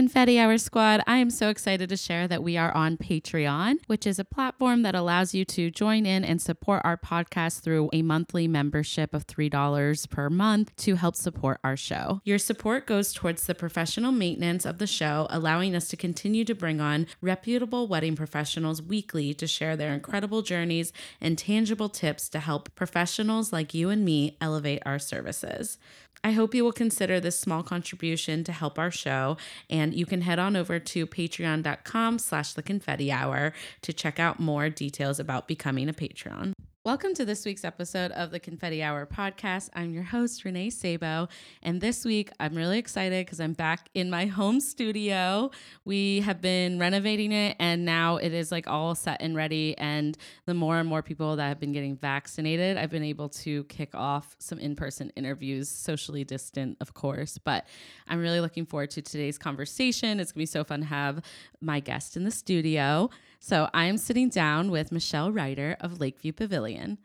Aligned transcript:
Confetti 0.00 0.38
Hour 0.38 0.56
Squad, 0.56 1.02
I 1.06 1.18
am 1.18 1.28
so 1.28 1.50
excited 1.50 1.90
to 1.90 1.96
share 1.98 2.26
that 2.26 2.42
we 2.42 2.56
are 2.56 2.72
on 2.72 2.96
Patreon, 2.96 3.80
which 3.86 4.06
is 4.06 4.18
a 4.18 4.24
platform 4.24 4.80
that 4.80 4.94
allows 4.94 5.34
you 5.34 5.44
to 5.44 5.70
join 5.70 6.06
in 6.06 6.24
and 6.24 6.40
support 6.40 6.80
our 6.84 6.96
podcast 6.96 7.60
through 7.60 7.90
a 7.92 8.00
monthly 8.00 8.48
membership 8.48 9.12
of 9.12 9.26
$3 9.26 10.08
per 10.08 10.30
month 10.30 10.74
to 10.76 10.94
help 10.94 11.16
support 11.16 11.60
our 11.62 11.76
show. 11.76 12.22
Your 12.24 12.38
support 12.38 12.86
goes 12.86 13.12
towards 13.12 13.46
the 13.46 13.54
professional 13.54 14.10
maintenance 14.10 14.64
of 14.64 14.78
the 14.78 14.86
show, 14.86 15.26
allowing 15.28 15.76
us 15.76 15.88
to 15.88 15.98
continue 15.98 16.46
to 16.46 16.54
bring 16.54 16.80
on 16.80 17.06
reputable 17.20 17.86
wedding 17.86 18.16
professionals 18.16 18.80
weekly 18.80 19.34
to 19.34 19.46
share 19.46 19.76
their 19.76 19.92
incredible 19.92 20.40
journeys 20.40 20.94
and 21.20 21.36
tangible 21.36 21.90
tips 21.90 22.30
to 22.30 22.40
help 22.40 22.74
professionals 22.74 23.52
like 23.52 23.74
you 23.74 23.90
and 23.90 24.02
me 24.02 24.38
elevate 24.40 24.82
our 24.86 24.98
services. 24.98 25.76
I 26.22 26.32
hope 26.32 26.54
you 26.54 26.64
will 26.64 26.72
consider 26.72 27.18
this 27.18 27.38
small 27.38 27.62
contribution 27.62 28.44
to 28.44 28.52
help 28.52 28.78
our 28.78 28.90
show, 28.90 29.38
and 29.70 29.94
you 29.94 30.04
can 30.04 30.20
head 30.20 30.38
on 30.38 30.54
over 30.54 30.78
to 30.78 31.06
patreon.com 31.06 32.18
slash 32.18 32.52
the 32.52 32.62
confetti 32.62 33.10
hour 33.10 33.54
to 33.82 33.92
check 33.92 34.20
out 34.20 34.38
more 34.38 34.68
details 34.68 35.18
about 35.18 35.48
becoming 35.48 35.88
a 35.88 35.94
Patreon. 35.94 36.52
Welcome 36.82 37.12
to 37.16 37.26
this 37.26 37.44
week's 37.44 37.62
episode 37.62 38.10
of 38.12 38.30
the 38.30 38.40
Confetti 38.40 38.82
Hour 38.82 39.04
podcast. 39.04 39.68
I'm 39.74 39.92
your 39.92 40.02
host, 40.02 40.46
Renee 40.46 40.70
Sabo. 40.70 41.28
And 41.62 41.78
this 41.78 42.06
week, 42.06 42.30
I'm 42.40 42.54
really 42.54 42.78
excited 42.78 43.26
because 43.26 43.38
I'm 43.38 43.52
back 43.52 43.90
in 43.92 44.08
my 44.08 44.24
home 44.24 44.60
studio. 44.60 45.50
We 45.84 46.20
have 46.20 46.40
been 46.40 46.78
renovating 46.78 47.32
it, 47.32 47.56
and 47.60 47.84
now 47.84 48.16
it 48.16 48.32
is 48.32 48.50
like 48.50 48.66
all 48.66 48.94
set 48.94 49.20
and 49.20 49.36
ready. 49.36 49.76
And 49.76 50.16
the 50.46 50.54
more 50.54 50.78
and 50.78 50.88
more 50.88 51.02
people 51.02 51.36
that 51.36 51.48
have 51.48 51.60
been 51.60 51.72
getting 51.72 51.98
vaccinated, 51.98 52.78
I've 52.78 52.88
been 52.88 53.04
able 53.04 53.28
to 53.28 53.64
kick 53.64 53.94
off 53.94 54.34
some 54.38 54.58
in 54.58 54.74
person 54.74 55.12
interviews, 55.16 55.68
socially 55.68 56.24
distant, 56.24 56.78
of 56.80 56.94
course. 56.94 57.36
But 57.36 57.66
I'm 58.08 58.20
really 58.20 58.40
looking 58.40 58.64
forward 58.64 58.90
to 58.92 59.02
today's 59.02 59.36
conversation. 59.36 60.18
It's 60.18 60.32
going 60.32 60.46
to 60.46 60.50
be 60.50 60.58
so 60.58 60.64
fun 60.64 60.80
to 60.80 60.86
have 60.86 61.20
my 61.60 61.80
guest 61.80 62.16
in 62.16 62.24
the 62.24 62.30
studio. 62.30 63.10
So 63.42 63.70
I 63.72 63.86
am 63.86 63.96
sitting 63.96 64.28
down 64.28 64.70
with 64.70 64.92
Michelle 64.92 65.32
Ryder 65.32 65.74
of 65.80 65.98
Lakeview 65.98 66.34
Pavilion. 66.34 66.98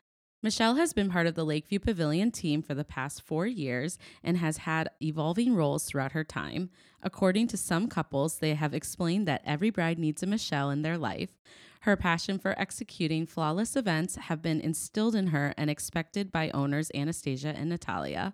Michelle 0.44 0.76
has 0.76 0.92
been 0.92 1.10
part 1.10 1.28
of 1.28 1.36
the 1.36 1.46
Lakeview 1.46 1.80
Pavilion 1.80 2.30
team 2.30 2.62
for 2.62 2.74
the 2.76 2.84
past 2.84 3.22
four 3.22 3.48
years 3.48 3.98
and 4.22 4.36
has 4.38 4.58
had 4.58 4.90
evolving 5.02 5.56
roles 5.56 5.86
throughout 5.86 6.12
her 6.12 6.26
time. 6.26 6.70
According 7.02 7.48
to 7.48 7.58
some 7.58 7.88
couples, 7.88 8.40
they 8.40 8.54
have 8.54 8.74
explained 8.74 9.26
that 9.30 9.44
every 9.46 9.70
bride 9.70 9.98
needs 9.98 10.22
a 10.24 10.28
Michelle 10.28 10.72
in 10.72 10.82
their 10.82 10.98
life. 10.98 11.40
Her 11.82 11.96
passion 11.96 12.38
for 12.38 12.54
executing 12.60 13.26
flawless 13.26 13.78
events 13.78 14.18
have 14.18 14.42
been 14.42 14.60
instilled 14.60 15.16
in 15.16 15.28
her 15.28 15.54
and 15.58 15.70
expected 15.70 16.34
by 16.34 16.50
owners 16.50 16.92
Anastasia 16.94 17.54
and 17.56 17.70
Natalia. 17.70 18.34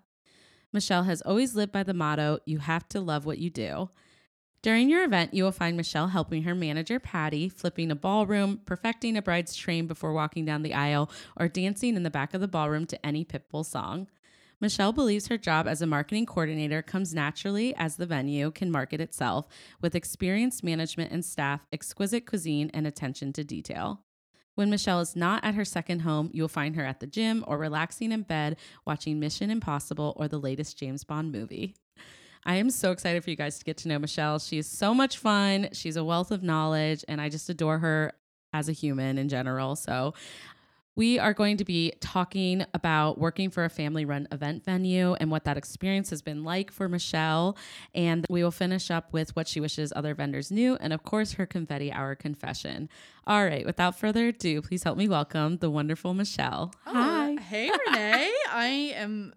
Michelle 0.74 1.04
has 1.04 1.22
always 1.22 1.56
lived 1.56 1.72
by 1.72 1.84
the 1.84 1.94
motto, 1.94 2.40
you 2.48 2.60
have 2.60 2.90
to 2.90 3.00
love 3.00 3.26
what 3.26 3.38
you 3.38 3.52
do. 3.52 3.90
During 4.64 4.90
your 4.90 5.04
event, 5.04 5.34
you 5.34 5.44
will 5.44 5.52
find 5.52 5.76
Michelle 5.76 6.10
helping 6.10 6.44
her 6.44 6.54
manager, 6.54 7.00
Patty, 7.00 7.50
flipping 7.50 7.90
a 7.90 7.96
ballroom, 7.96 8.62
perfecting 8.64 9.18
a 9.18 9.22
bride's 9.22 9.56
train 9.56 9.88
before 9.88 10.14
walking 10.14 10.46
down 10.46 10.62
the 10.62 10.76
aisle, 10.76 11.10
or 11.36 11.48
dancing 11.48 11.96
in 11.96 12.04
the 12.04 12.12
back 12.12 12.36
of 12.36 12.42
the 12.42 12.48
ballroom 12.48 12.86
to 12.86 13.06
any 13.06 13.26
Pitbull 13.26 13.66
song. 13.66 14.08
Michelle 14.60 14.94
believes 14.94 15.28
her 15.28 15.38
job 15.40 15.68
as 15.68 15.82
a 15.82 15.88
marketing 15.88 16.28
coordinator 16.28 16.84
comes 16.84 17.12
naturally 17.12 17.74
as 17.76 17.96
the 17.96 18.06
venue 18.06 18.52
can 18.52 18.70
market 18.70 19.02
itself 19.02 19.48
with 19.82 19.96
experienced 19.96 20.64
management 20.64 21.12
and 21.12 21.26
staff, 21.26 21.66
exquisite 21.74 22.28
cuisine, 22.28 22.70
and 22.72 22.86
attention 22.86 23.34
to 23.34 23.44
detail. 23.44 24.02
When 24.54 24.70
Michelle 24.70 25.00
is 25.00 25.16
not 25.16 25.44
at 25.44 25.56
her 25.56 25.66
second 25.66 26.02
home, 26.02 26.30
you'll 26.34 26.48
find 26.48 26.76
her 26.76 26.86
at 26.86 27.00
the 27.00 27.08
gym 27.08 27.44
or 27.48 27.58
relaxing 27.58 28.12
in 28.12 28.22
bed 28.22 28.58
watching 28.86 29.20
Mission 29.20 29.50
Impossible 29.50 30.14
or 30.18 30.28
the 30.28 30.38
latest 30.38 30.78
James 30.78 31.04
Bond 31.04 31.32
movie. 31.32 31.74
I 32.46 32.56
am 32.56 32.70
so 32.70 32.92
excited 32.92 33.24
for 33.24 33.30
you 33.30 33.36
guys 33.36 33.60
to 33.60 33.66
get 33.66 33.78
to 33.78 33.88
know 33.88 34.00
Michelle. 34.00 34.40
She 34.40 34.58
is 34.58 34.68
so 34.68 34.94
much 34.94 35.18
fun. 35.18 35.70
She's 35.74 35.96
a 35.96 36.04
wealth 36.04 36.32
of 36.32 36.44
knowledge, 36.44 37.06
and 37.08 37.22
I 37.22 37.30
just 37.30 37.50
adore 37.50 37.80
her 37.80 38.14
as 38.54 38.68
a 38.68 38.74
human 38.74 39.18
in 39.18 39.30
general. 39.30 39.76
So, 39.76 40.14
we 40.96 41.18
are 41.20 41.34
going 41.34 41.56
to 41.56 41.64
be 41.64 41.94
talking 42.02 42.66
about 42.74 43.18
working 43.18 43.50
for 43.50 43.64
a 43.64 43.70
family 43.70 44.04
run 44.04 44.28
event 44.32 44.66
venue 44.66 45.14
and 45.14 45.32
what 45.32 45.46
that 45.46 45.56
experience 45.56 46.10
has 46.10 46.22
been 46.22 46.44
like 46.44 46.70
for 46.70 46.90
Michelle. 46.90 47.56
And 47.96 48.26
we 48.30 48.44
will 48.44 48.52
finish 48.52 48.92
up 48.92 49.14
with 49.14 49.34
what 49.36 49.48
she 49.48 49.62
wishes 49.62 49.94
other 49.96 50.14
vendors 50.14 50.52
knew, 50.52 50.76
and 50.82 50.92
of 50.92 51.04
course, 51.04 51.34
her 51.34 51.46
confetti 51.46 51.92
hour 51.94 52.16
confession. 52.16 52.90
All 53.26 53.46
right, 53.46 53.66
without 53.66 53.98
further 53.98 54.28
ado, 54.28 54.62
please 54.62 54.84
help 54.84 54.98
me 54.98 55.08
welcome 55.08 55.58
the 55.58 55.70
wonderful 55.70 56.14
Michelle. 56.14 56.74
Oh, 56.86 56.94
Hi. 56.94 57.38
Hey, 57.42 57.70
Renee. 57.88 58.34
I 58.52 58.66
am 58.96 59.34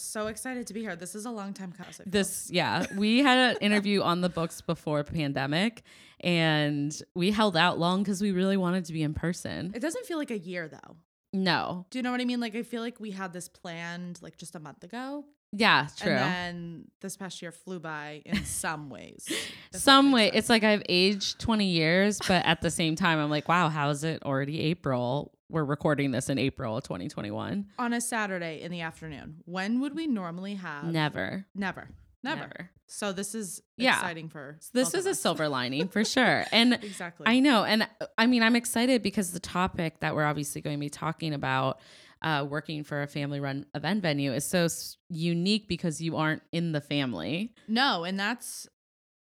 so 0.00 0.26
excited 0.28 0.66
to 0.68 0.74
be 0.74 0.80
here. 0.80 0.96
This 0.96 1.14
is 1.14 1.26
a 1.26 1.30
long 1.30 1.52
time 1.52 1.72
coming. 1.72 1.92
This, 2.06 2.48
yeah, 2.50 2.86
we 2.96 3.18
had 3.18 3.56
an 3.56 3.56
interview 3.60 4.02
on 4.02 4.20
the 4.20 4.28
books 4.28 4.60
before 4.60 5.02
pandemic, 5.04 5.82
and 6.20 6.96
we 7.14 7.30
held 7.30 7.56
out 7.56 7.78
long 7.78 8.02
because 8.02 8.20
we 8.20 8.32
really 8.32 8.56
wanted 8.56 8.84
to 8.86 8.92
be 8.92 9.02
in 9.02 9.14
person. 9.14 9.72
It 9.74 9.80
doesn't 9.80 10.06
feel 10.06 10.18
like 10.18 10.30
a 10.30 10.38
year 10.38 10.68
though. 10.68 10.96
No, 11.32 11.84
Do 11.90 11.98
you 11.98 12.02
know 12.02 12.12
what 12.12 12.20
I 12.20 12.24
mean? 12.24 12.40
Like 12.40 12.54
I 12.54 12.62
feel 12.62 12.80
like 12.80 12.98
we 12.98 13.10
had 13.10 13.32
this 13.32 13.48
planned 13.48 14.20
like 14.22 14.38
just 14.38 14.54
a 14.54 14.58
month 14.60 14.84
ago. 14.84 15.24
yeah, 15.52 15.88
true. 15.98 16.12
And 16.12 16.18
then 16.18 16.84
this 17.02 17.16
past 17.16 17.42
year 17.42 17.52
flew 17.52 17.78
by 17.78 18.22
in 18.24 18.44
some 18.46 18.88
ways. 18.88 19.28
Some 19.72 20.12
way, 20.12 20.26
sense. 20.28 20.36
it's 20.38 20.48
like 20.48 20.64
I've 20.64 20.82
aged 20.88 21.38
20 21.40 21.66
years, 21.66 22.18
but 22.26 22.44
at 22.46 22.62
the 22.62 22.70
same 22.70 22.96
time, 22.96 23.18
I'm 23.18 23.28
like, 23.28 23.48
wow, 23.48 23.68
how 23.68 23.90
is 23.90 24.02
it 24.02 24.22
already 24.22 24.60
April? 24.60 25.32
We're 25.48 25.64
recording 25.64 26.10
this 26.10 26.28
in 26.28 26.38
April 26.38 26.76
of 26.76 26.82
2021. 26.84 27.66
on 27.78 27.92
a 27.92 28.00
Saturday 28.00 28.60
in 28.62 28.72
the 28.72 28.80
afternoon. 28.80 29.36
When 29.44 29.80
would 29.80 29.94
we 29.94 30.06
normally 30.06 30.54
have? 30.54 30.84
Never. 30.84 31.46
Never. 31.54 31.88
Never. 32.22 32.40
Never. 32.40 32.70
So 32.88 33.12
this 33.12 33.34
is 33.34 33.62
Yeah. 33.76 33.94
exciting 33.94 34.28
for 34.28 34.58
This 34.72 34.94
is 34.94 35.06
a 35.06 35.14
silver 35.14 35.48
lining 35.48 35.86
for 35.88 36.04
sure. 36.04 36.44
And 36.50 36.74
Exactly. 36.74 37.26
I 37.28 37.38
know. 37.40 37.64
And 37.64 37.88
I 38.18 38.26
mean, 38.26 38.42
I'm 38.42 38.56
excited 38.56 39.02
because 39.02 39.30
the 39.32 39.40
topic 39.40 40.00
that 40.00 40.14
we're 40.16 40.24
obviously 40.24 40.60
going 40.60 40.76
to 40.76 40.80
be 40.80 40.90
talking 40.90 41.32
about, 41.32 41.78
uh, 42.22 42.44
working 42.48 42.82
for 42.82 43.02
a 43.02 43.06
family 43.06 43.38
run 43.38 43.66
event 43.74 44.02
venue, 44.02 44.32
is 44.32 44.44
so 44.44 44.64
s- 44.64 44.96
unique 45.08 45.68
because 45.68 46.00
you 46.00 46.16
aren't 46.16 46.42
in 46.50 46.72
the 46.72 46.80
family. 46.80 47.54
no, 47.68 48.02
and 48.04 48.18
that's 48.18 48.66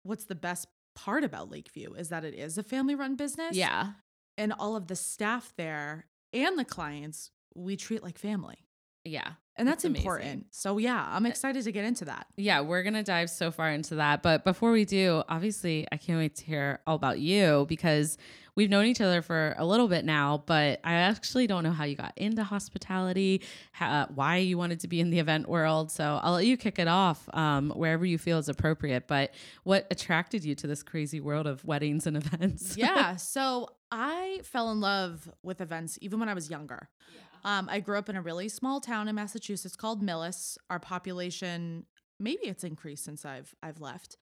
what's 0.04 0.26
the 0.26 0.34
best 0.36 0.68
part 0.94 1.24
about 1.24 1.50
Lakeview 1.50 1.92
is 1.94 2.08
that 2.10 2.24
it 2.24 2.34
is 2.34 2.56
a 2.58 2.62
family 2.62 2.94
run 2.94 3.16
business. 3.16 3.56
Yeah. 3.56 3.92
And 4.38 4.52
all 4.58 4.76
of 4.76 4.86
the 4.88 4.96
staff 4.96 5.52
there 5.56 6.06
and 6.32 6.58
the 6.58 6.64
clients 6.64 7.30
we 7.54 7.76
treat 7.76 8.02
like 8.02 8.18
family 8.18 8.58
Yeah. 9.04 9.32
and 9.56 9.66
that's 9.66 9.84
amazing. 9.84 10.02
important 10.04 10.46
so 10.50 10.76
yeah 10.78 11.06
i'm 11.10 11.24
excited 11.26 11.64
to 11.64 11.72
get 11.72 11.84
into 11.84 12.04
that 12.04 12.26
Yeah. 12.36 12.60
We're 12.60 12.82
going 12.82 12.94
to 12.94 13.02
dive 13.02 13.30
so 13.30 13.50
far 13.50 13.70
into 13.70 13.94
that. 13.96 14.22
But 14.22 14.44
before 14.44 14.70
we 14.72 14.84
do, 14.84 15.22
obviously, 15.28 15.86
I 15.90 15.96
can't 15.96 16.18
wait 16.18 16.34
to 16.36 16.44
hear 16.44 16.80
all 16.86 16.94
about 16.96 17.18
you 17.18 17.64
because 17.68 18.18
we've 18.54 18.68
known 18.70 18.84
each 18.86 19.00
other 19.00 19.22
for 19.22 19.54
a 19.58 19.64
little 19.64 19.88
bit 19.88 20.04
now, 20.04 20.42
but 20.46 20.80
I 20.84 20.92
actually 20.94 21.46
don't 21.46 21.62
know 21.64 21.70
how 21.72 21.84
you 21.84 21.94
got 21.96 22.12
into 22.16 22.44
hospitality, 22.44 23.42
how, 23.72 24.06
why 24.14 24.36
you 24.38 24.58
wanted 24.58 24.80
to 24.80 24.88
be 24.88 25.00
in 25.00 25.10
the 25.10 25.18
event 25.18 25.48
world. 25.48 25.90
So 25.90 26.20
I'll 26.22 26.32
let 26.34 26.46
you 26.46 26.56
kick 26.56 26.78
it 26.78 26.88
off 26.88 27.26
um, 27.34 27.70
wherever 27.70 28.04
you 28.04 28.18
feel 28.18 28.38
is 28.38 28.48
appropriate. 28.48 29.06
But 29.08 29.32
what 29.64 29.86
attracted 29.90 30.44
you 30.44 30.54
to 30.56 30.66
this 30.66 30.82
crazy 30.82 31.20
world 31.20 31.46
of 31.46 31.64
weddings 31.64 32.06
and 32.06 32.16
events? 32.22 32.76
yeah 32.76 33.16
so 33.16 33.70
i 33.90 34.40
fell 34.42 34.70
in 34.70 34.80
love 34.80 35.30
with 35.42 35.60
events 35.60 35.98
even 36.00 36.18
when 36.20 36.28
i 36.28 36.34
was 36.34 36.50
younger 36.50 36.88
um, 37.44 37.68
i 37.70 37.78
grew 37.80 37.96
up 37.98 38.08
in 38.08 38.16
a 38.16 38.22
really 38.22 38.48
small 38.48 38.80
town 38.80 39.08
in 39.08 39.14
massachusetts 39.14 39.76
called 39.76 40.02
millis 40.02 40.56
our 40.70 40.78
population 40.80 41.84
maybe 42.18 42.42
it's 42.44 42.64
increased 42.64 43.04
since 43.04 43.24
i've 43.24 43.54
i've 43.62 43.80
left 43.80 44.16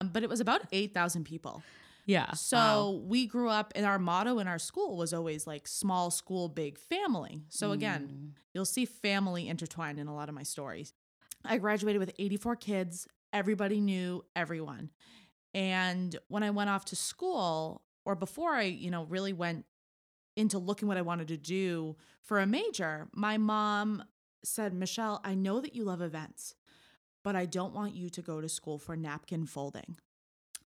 um, 0.00 0.10
but 0.12 0.22
it 0.22 0.28
was 0.28 0.40
about 0.40 0.62
8000 0.72 1.24
people 1.24 1.62
yeah. 2.06 2.32
So 2.32 2.56
Wow. 2.56 3.02
we 3.04 3.26
grew 3.26 3.48
up, 3.50 3.72
and 3.76 3.86
our 3.86 3.98
motto 3.98 4.38
in 4.40 4.48
our 4.48 4.58
school 4.58 4.96
was 4.96 5.12
always 5.12 5.46
like 5.46 5.68
small 5.68 6.10
school, 6.10 6.48
big 6.48 6.76
family. 6.78 7.42
So 7.50 7.70
again, 7.70 8.08
Mm. 8.10 8.30
you'll 8.52 8.64
see 8.64 8.84
family 8.84 9.46
intertwined 9.48 10.00
in 10.00 10.08
a 10.08 10.14
lot 10.14 10.28
of 10.28 10.34
my 10.34 10.42
stories. 10.42 10.92
I 11.44 11.58
graduated 11.58 12.00
with 12.00 12.10
84 12.18 12.56
kids. 12.56 13.06
Everybody 13.32 13.80
knew 13.80 14.24
everyone. 14.34 14.90
And 15.54 16.18
when 16.28 16.42
I 16.42 16.50
went 16.50 16.70
off 16.70 16.84
to 16.86 16.96
school, 16.96 17.82
or 18.04 18.14
before 18.14 18.54
I, 18.54 18.62
you 18.62 18.90
know, 18.90 19.04
really 19.04 19.32
went 19.32 19.64
into 20.36 20.58
looking 20.58 20.88
what 20.88 20.96
I 20.96 21.02
wanted 21.02 21.28
to 21.28 21.36
do 21.36 21.96
for 22.22 22.38
a 22.38 22.46
major, 22.46 23.08
my 23.12 23.38
mom 23.38 24.02
said, 24.44 24.72
Michelle, 24.72 25.20
I 25.24 25.34
know 25.34 25.60
that 25.60 25.74
you 25.74 25.84
love 25.84 26.00
events, 26.00 26.54
but 27.22 27.36
I 27.36 27.46
don't 27.46 27.74
want 27.74 27.94
you 27.94 28.08
to 28.10 28.22
go 28.22 28.40
to 28.40 28.48
school 28.48 28.78
for 28.78 28.96
napkin 28.96 29.46
folding. 29.46 29.98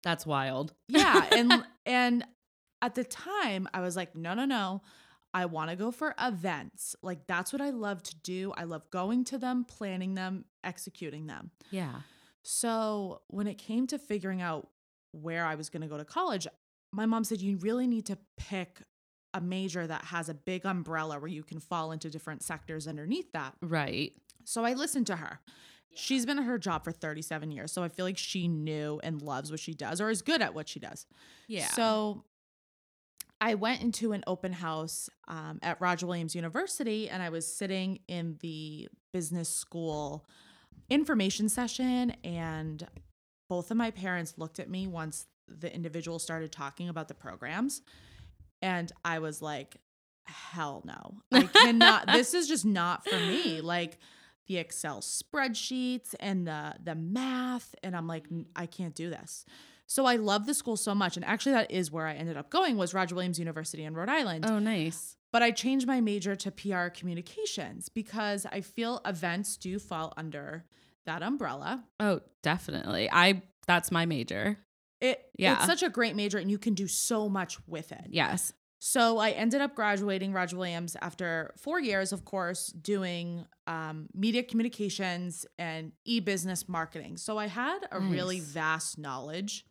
That's 0.03 0.25
wild. 0.25 0.73
Yeah, 0.87 1.25
and 1.31 1.63
and 1.85 2.25
at 2.81 2.95
the 2.95 3.03
time 3.03 3.67
I 3.73 3.81
was 3.81 3.95
like, 3.95 4.15
no, 4.15 4.33
no, 4.33 4.45
no. 4.45 4.81
I 5.33 5.45
want 5.45 5.69
to 5.69 5.77
go 5.77 5.91
for 5.91 6.13
events. 6.19 6.93
Like 7.01 7.25
that's 7.25 7.53
what 7.53 7.61
I 7.61 7.69
love 7.69 8.03
to 8.03 8.15
do. 8.17 8.51
I 8.57 8.65
love 8.65 8.89
going 8.91 9.23
to 9.25 9.37
them, 9.37 9.63
planning 9.63 10.15
them, 10.15 10.43
executing 10.61 11.27
them. 11.27 11.51
Yeah. 11.69 12.01
So 12.43 13.21
when 13.27 13.47
it 13.47 13.57
came 13.57 13.87
to 13.87 13.97
figuring 13.97 14.41
out 14.41 14.67
where 15.11 15.45
I 15.45 15.55
was 15.55 15.69
going 15.69 15.83
to 15.83 15.87
go 15.87 15.97
to 15.97 16.03
college, 16.03 16.47
my 16.91 17.05
mom 17.05 17.23
said, 17.23 17.41
You 17.41 17.57
really 17.57 17.87
need 17.87 18.05
to 18.07 18.17
pick 18.37 18.81
a 19.33 19.41
major 19.41 19.87
that 19.87 20.05
has 20.05 20.29
a 20.29 20.33
big 20.33 20.65
umbrella 20.65 21.19
where 21.19 21.29
you 21.29 21.43
can 21.43 21.59
fall 21.59 21.91
into 21.91 22.09
different 22.09 22.43
sectors 22.43 22.87
underneath 22.87 23.31
that. 23.31 23.53
Right. 23.61 24.13
So 24.43 24.65
I 24.65 24.73
listened 24.73 25.07
to 25.07 25.15
her. 25.15 25.39
She's 25.93 26.25
been 26.25 26.39
at 26.39 26.45
her 26.45 26.57
job 26.57 26.83
for 26.83 26.91
37 26.91 27.51
years. 27.51 27.71
So 27.71 27.83
I 27.83 27.89
feel 27.89 28.05
like 28.05 28.17
she 28.17 28.47
knew 28.47 28.99
and 29.03 29.21
loves 29.21 29.51
what 29.51 29.59
she 29.59 29.73
does 29.73 30.01
or 30.01 30.09
is 30.09 30.21
good 30.21 30.41
at 30.41 30.53
what 30.53 30.69
she 30.69 30.79
does. 30.79 31.05
Yeah. 31.47 31.67
So 31.67 32.23
I 33.39 33.55
went 33.55 33.81
into 33.81 34.13
an 34.13 34.23
open 34.27 34.53
house 34.53 35.09
um, 35.27 35.59
at 35.61 35.81
Roger 35.81 36.07
Williams 36.07 36.35
University 36.35 37.09
and 37.09 37.21
I 37.21 37.29
was 37.29 37.45
sitting 37.45 37.99
in 38.07 38.37
the 38.41 38.87
business 39.11 39.49
school 39.49 40.25
information 40.89 41.49
session. 41.49 42.11
And 42.23 42.85
both 43.49 43.71
of 43.71 43.77
my 43.77 43.91
parents 43.91 44.35
looked 44.37 44.59
at 44.59 44.69
me 44.69 44.87
once 44.87 45.25
the 45.59 45.73
individual 45.73 46.19
started 46.19 46.51
talking 46.51 46.89
about 46.89 47.07
the 47.07 47.13
programs. 47.13 47.81
And 48.61 48.91
I 49.03 49.19
was 49.19 49.41
like, 49.41 49.77
hell 50.25 50.83
no. 50.85 51.17
I 51.31 51.43
cannot, 51.43 52.07
this 52.13 52.33
is 52.33 52.47
just 52.47 52.65
not 52.65 53.07
for 53.07 53.17
me. 53.17 53.61
Like, 53.61 53.97
the 54.51 54.57
Excel 54.57 54.99
spreadsheets 54.99 56.13
and 56.19 56.45
the 56.45 56.73
the 56.83 56.93
math 56.93 57.73
and 57.83 57.95
I'm 57.95 58.05
like 58.05 58.25
I 58.53 58.65
can't 58.65 58.93
do 58.93 59.09
this. 59.09 59.45
So 59.87 60.05
I 60.05 60.17
love 60.17 60.45
the 60.45 60.53
school 60.53 60.75
so 60.75 60.93
much 60.93 61.15
and 61.15 61.25
actually 61.25 61.53
that 61.53 61.71
is 61.71 61.89
where 61.89 62.05
I 62.05 62.15
ended 62.15 62.35
up 62.35 62.49
going 62.49 62.75
was 62.75 62.93
Roger 62.93 63.15
Williams 63.15 63.39
University 63.39 63.85
in 63.85 63.93
Rhode 63.93 64.09
Island. 64.09 64.45
Oh, 64.45 64.59
nice. 64.59 65.15
But 65.31 65.41
I 65.41 65.51
changed 65.51 65.87
my 65.87 66.01
major 66.01 66.35
to 66.35 66.51
PR 66.51 66.87
communications 66.87 67.87
because 67.87 68.45
I 68.45 68.59
feel 68.59 68.99
events 69.05 69.55
do 69.55 69.79
fall 69.79 70.13
under 70.17 70.65
that 71.05 71.23
umbrella. 71.23 71.85
Oh, 72.01 72.19
definitely. 72.43 73.09
I 73.09 73.43
that's 73.67 73.89
my 73.89 74.05
major. 74.05 74.57
It 75.01 75.29
Yeah. 75.37 75.55
it's 75.55 75.65
such 75.65 75.83
a 75.83 75.89
great 75.89 76.15
major 76.15 76.37
and 76.37 76.49
you 76.49 76.57
can 76.57 76.73
do 76.73 76.87
so 76.87 77.27
much 77.27 77.57
with 77.67 77.91
it. 77.91 78.05
Yes. 78.09 78.53
So 78.83 79.19
I 79.19 79.31
ended 79.31 79.61
up 79.61 79.75
graduating 79.75 80.33
Roger 80.33 80.57
Williams 80.57 80.95
after 81.01 81.53
four 81.57 81.79
years, 81.79 82.11
of 82.11 82.25
course, 82.25 82.67
doing 82.67 83.45
um, 83.67 84.07
media 84.15 84.41
communications 84.41 85.45
and 85.59 85.91
e-business 86.05 86.67
marketing. 86.67 87.17
So 87.17 87.37
I 87.37 87.45
had 87.45 87.79
a 87.91 87.99
really 87.99 88.39
vast 88.39 88.97
knowledge 88.97 89.65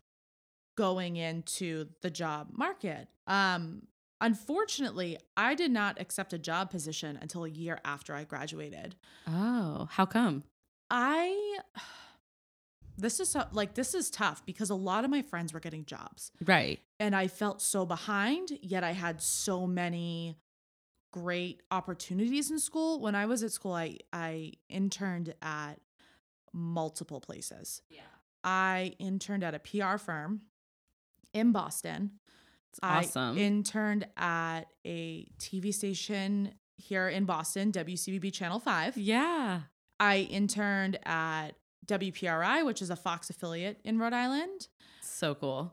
going 0.76 1.16
into 1.16 1.86
the 2.02 2.10
job 2.10 2.50
market. 2.52 3.08
Um, 3.26 3.82
unfortunately, 4.20 5.18
I 5.36 5.56
did 5.56 5.72
not 5.72 6.00
accept 6.00 6.32
a 6.32 6.38
job 6.38 6.70
position 6.70 7.18
until 7.20 7.44
a 7.44 7.50
year 7.50 7.80
after 7.84 8.14
I 8.14 8.22
graduated. 8.22 8.94
Oh, 9.26 9.88
how 9.90 10.06
come? 10.06 10.44
I 10.88 11.58
this 13.00 13.20
is 13.20 13.28
so, 13.30 13.44
like 13.52 13.74
this 13.74 13.94
is 13.94 14.10
tough 14.10 14.44
because 14.46 14.70
a 14.70 14.74
lot 14.74 15.04
of 15.04 15.10
my 15.10 15.22
friends 15.22 15.52
were 15.52 15.60
getting 15.60 15.84
jobs 15.84 16.32
Right. 16.44 16.80
and 16.98 17.14
I 17.16 17.28
felt 17.28 17.60
so 17.62 17.84
behind, 17.86 18.50
yet 18.62 18.84
I 18.84 18.92
had 18.92 19.20
so 19.22 19.66
many 19.66 20.38
great 21.12 21.62
opportunities 21.70 22.50
in 22.50 22.58
school. 22.58 23.00
When 23.00 23.14
I 23.14 23.26
was 23.26 23.42
at 23.42 23.52
school, 23.52 23.72
I 23.74 23.98
I 24.12 24.52
interned 24.68 25.34
at 25.42 25.80
multiple 26.52 27.20
places. 27.20 27.82
Yeah. 27.88 28.00
I 28.42 28.94
interned 28.98 29.44
at 29.44 29.54
a 29.54 29.58
PR 29.58 29.98
firm 29.98 30.42
in 31.34 31.52
Boston. 31.52 32.12
It's 32.70 32.80
awesome. 32.82 33.36
I 33.36 33.40
interned 33.40 34.06
at 34.16 34.62
a 34.86 35.26
TV 35.38 35.74
station 35.74 36.52
here 36.76 37.08
in 37.08 37.24
Boston, 37.24 37.72
WCVB 37.72 38.32
Channel 38.32 38.58
5. 38.60 38.96
yeah. 38.96 39.62
I 39.98 40.20
interned 40.30 40.98
at 41.04 41.50
WPRI, 41.86 42.64
which 42.64 42.82
is 42.82 42.90
a 42.90 42.96
Fox 42.96 43.30
affiliate 43.30 43.80
in 43.84 43.98
Rhode 43.98 44.12
Island. 44.12 44.68
So 45.02 45.34
cool. 45.34 45.72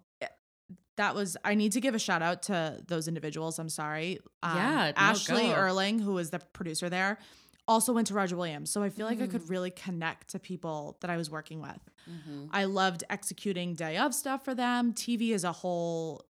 that 0.97 1.13
was 1.15 1.37
I 1.43 1.53
need 1.55 1.73
to 1.73 1.81
give 1.81 1.93
a 1.95 1.99
shout 1.99 2.21
out 2.21 2.43
to 2.43 2.81
those 2.87 3.07
individuals. 3.07 3.59
I'm 3.59 3.69
sorry. 3.69 4.19
Um, 4.43 4.55
Yeah, 4.57 4.91
Ashley 4.95 5.43
go. 5.47 5.53
Erling, 5.53 5.99
who 5.99 6.13
was 6.13 6.31
the 6.31 6.39
producer 6.53 6.89
there, 6.89 7.19
also 7.67 7.93
went 7.93 8.07
to 8.07 8.13
Roger 8.13 8.35
Williams. 8.35 8.71
So 8.71 8.81
I 8.81 8.89
feel 8.89 9.05
like 9.05 9.21
I 9.21 9.27
Mm. 9.27 9.31
could 9.31 9.49
really 9.49 9.69
connect 9.71 10.29
to 10.29 10.39
people 10.39 10.97
that 11.01 11.09
I 11.11 11.17
was 11.17 11.29
working 11.29 11.61
with. 11.61 11.79
Mm-hmm. 12.09 12.45
I 12.51 12.63
loved 12.63 13.03
executing 13.09 13.75
day 13.75 13.97
of 13.97 14.13
stuff 14.15 14.43
for 14.43 14.55
them. 14.55 14.93
TV 14.93 15.31
is 15.33 15.43
a 15.43 15.51
whole 15.51 16.23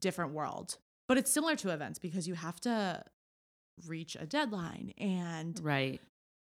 different 0.00 0.32
world, 0.32 0.78
but 1.06 1.18
it's 1.18 1.30
similar 1.30 1.56
to 1.56 1.70
events 1.70 1.98
because 1.98 2.26
you 2.28 2.34
have 2.34 2.60
to 2.60 3.02
reach 3.86 4.16
a 4.18 4.26
deadline 4.26 4.92
and 4.98 5.58
Right. 5.62 6.00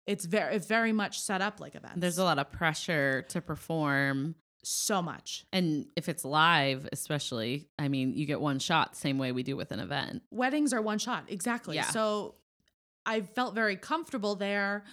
It's 0.08 0.26
very 0.26 0.58
very 0.58 0.92
much 0.92 1.20
set 1.20 1.42
up 1.42 1.60
like 1.60 1.76
events. 1.76 1.96
There's 2.00 2.18
a 2.18 2.24
lot 2.24 2.40
of 2.40 2.52
pressure 2.52 3.24
to 3.30 3.42
perform. 3.42 4.36
so 4.64 5.02
much. 5.02 5.44
And 5.52 5.88
if 5.96 6.08
it's 6.08 6.24
live, 6.24 6.88
especially, 6.92 7.68
I 7.80 7.88
mean, 7.88 8.14
you 8.14 8.28
get 8.28 8.40
one 8.40 8.60
shot, 8.60 8.96
same 8.96 9.18
way 9.18 9.32
we 9.32 9.42
do 9.42 9.56
with 9.58 9.72
an 9.72 9.80
event. 9.80 10.22
weddings 10.30 10.72
are 10.74 10.82
one 10.82 11.00
shot 11.00 11.24
exactly 11.30 11.76
Yeah. 11.78 11.86
so 11.86 12.36
i 13.06 13.22
felt 13.22 13.56
very 13.56 13.76
comfortable 13.76 14.36
there 14.36 14.84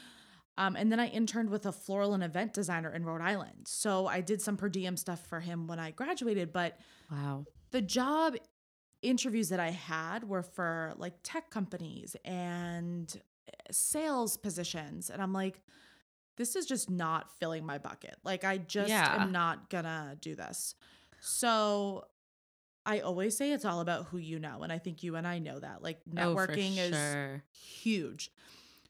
um, 0.57 0.75
and 0.77 0.91
then 0.91 0.99
i 0.99 1.09
interned 1.09 1.51
with 1.51 1.67
a 1.67 1.73
floral 1.73 2.15
and 2.15 2.25
event 2.25 2.55
designer 2.55 2.91
in 2.91 3.05
rhode 3.05 3.21
island 3.21 3.67
so 3.69 4.07
i 4.07 4.23
did 4.23 4.41
some 4.41 4.57
per 4.57 4.71
diem 4.71 4.97
stuff 4.97 5.21
for 5.27 5.41
him 5.41 5.67
when 5.67 5.79
i 5.79 5.91
graduated 5.91 6.51
but 6.51 6.79
Wow. 7.11 7.45
the 7.71 7.83
job 7.83 8.37
interviews 9.03 9.51
that 9.51 9.61
i 9.61 9.71
had 9.71 10.25
were 10.25 10.43
for 10.43 10.95
like 10.97 11.15
tech 11.23 11.51
companies 11.51 12.17
and 12.25 13.21
sales 13.71 14.37
positions 14.37 15.11
and 15.11 15.21
i'm 15.23 15.33
like 15.33 15.61
this 16.37 16.55
is 16.57 16.67
just 16.67 16.89
not 16.89 17.31
filling 17.39 17.65
my 17.67 17.79
bucket 17.79 18.17
like 18.25 18.45
i 18.45 18.59
just 18.59 18.89
Yeah. 18.91 19.23
am 19.23 19.33
not 19.33 19.71
gonna 19.71 20.17
do 20.21 20.35
this 20.35 20.75
so 21.21 22.05
I 22.87 23.01
always 23.01 23.37
say 23.37 23.53
it's 23.53 23.67
all 23.67 23.81
about 23.81 24.07
who 24.07 24.17
you 24.17 24.39
know. 24.39 24.63
And 24.63 24.73
I 24.73 24.79
think 24.79 25.03
you 25.03 25.17
and 25.17 25.27
I 25.27 25.41
know 25.41 25.59
that. 25.59 25.83
Like 25.83 25.99
Oh, 26.11 26.15
networking 26.15 26.79
is 26.79 26.95
sure. 26.97 27.43
huge. 27.53 28.31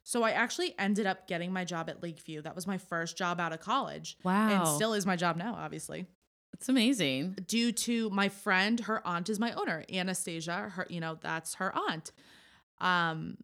So 0.04 0.22
I 0.22 0.30
actually 0.30 0.72
ended 0.78 1.04
up 1.06 1.26
getting 1.26 1.52
my 1.52 1.64
job 1.64 1.90
at 1.90 2.00
Lakeview. 2.00 2.42
That 2.42 2.54
was 2.54 2.64
my 2.66 2.78
first 2.78 3.16
job 3.18 3.40
out 3.40 3.52
of 3.52 3.58
college. 3.60 4.16
Wow. 4.22 4.50
And 4.50 4.68
still 4.68 4.92
is 4.94 5.04
my 5.04 5.16
job 5.16 5.36
now, 5.36 5.54
obviously. 5.54 6.06
it's 6.54 6.68
amazing. 6.68 7.38
Due 7.48 7.72
to 7.72 8.08
my 8.10 8.28
friend, 8.28 8.78
her 8.80 9.04
aunt 9.04 9.28
is 9.30 9.40
my 9.40 9.52
owner, 9.54 9.84
Anastasia. 9.92 10.68
Her, 10.74 10.86
you 10.88 11.00
know, 11.00 11.18
that's 11.20 11.54
her 11.54 11.74
aunt. 11.74 12.12
Um, 12.80 13.38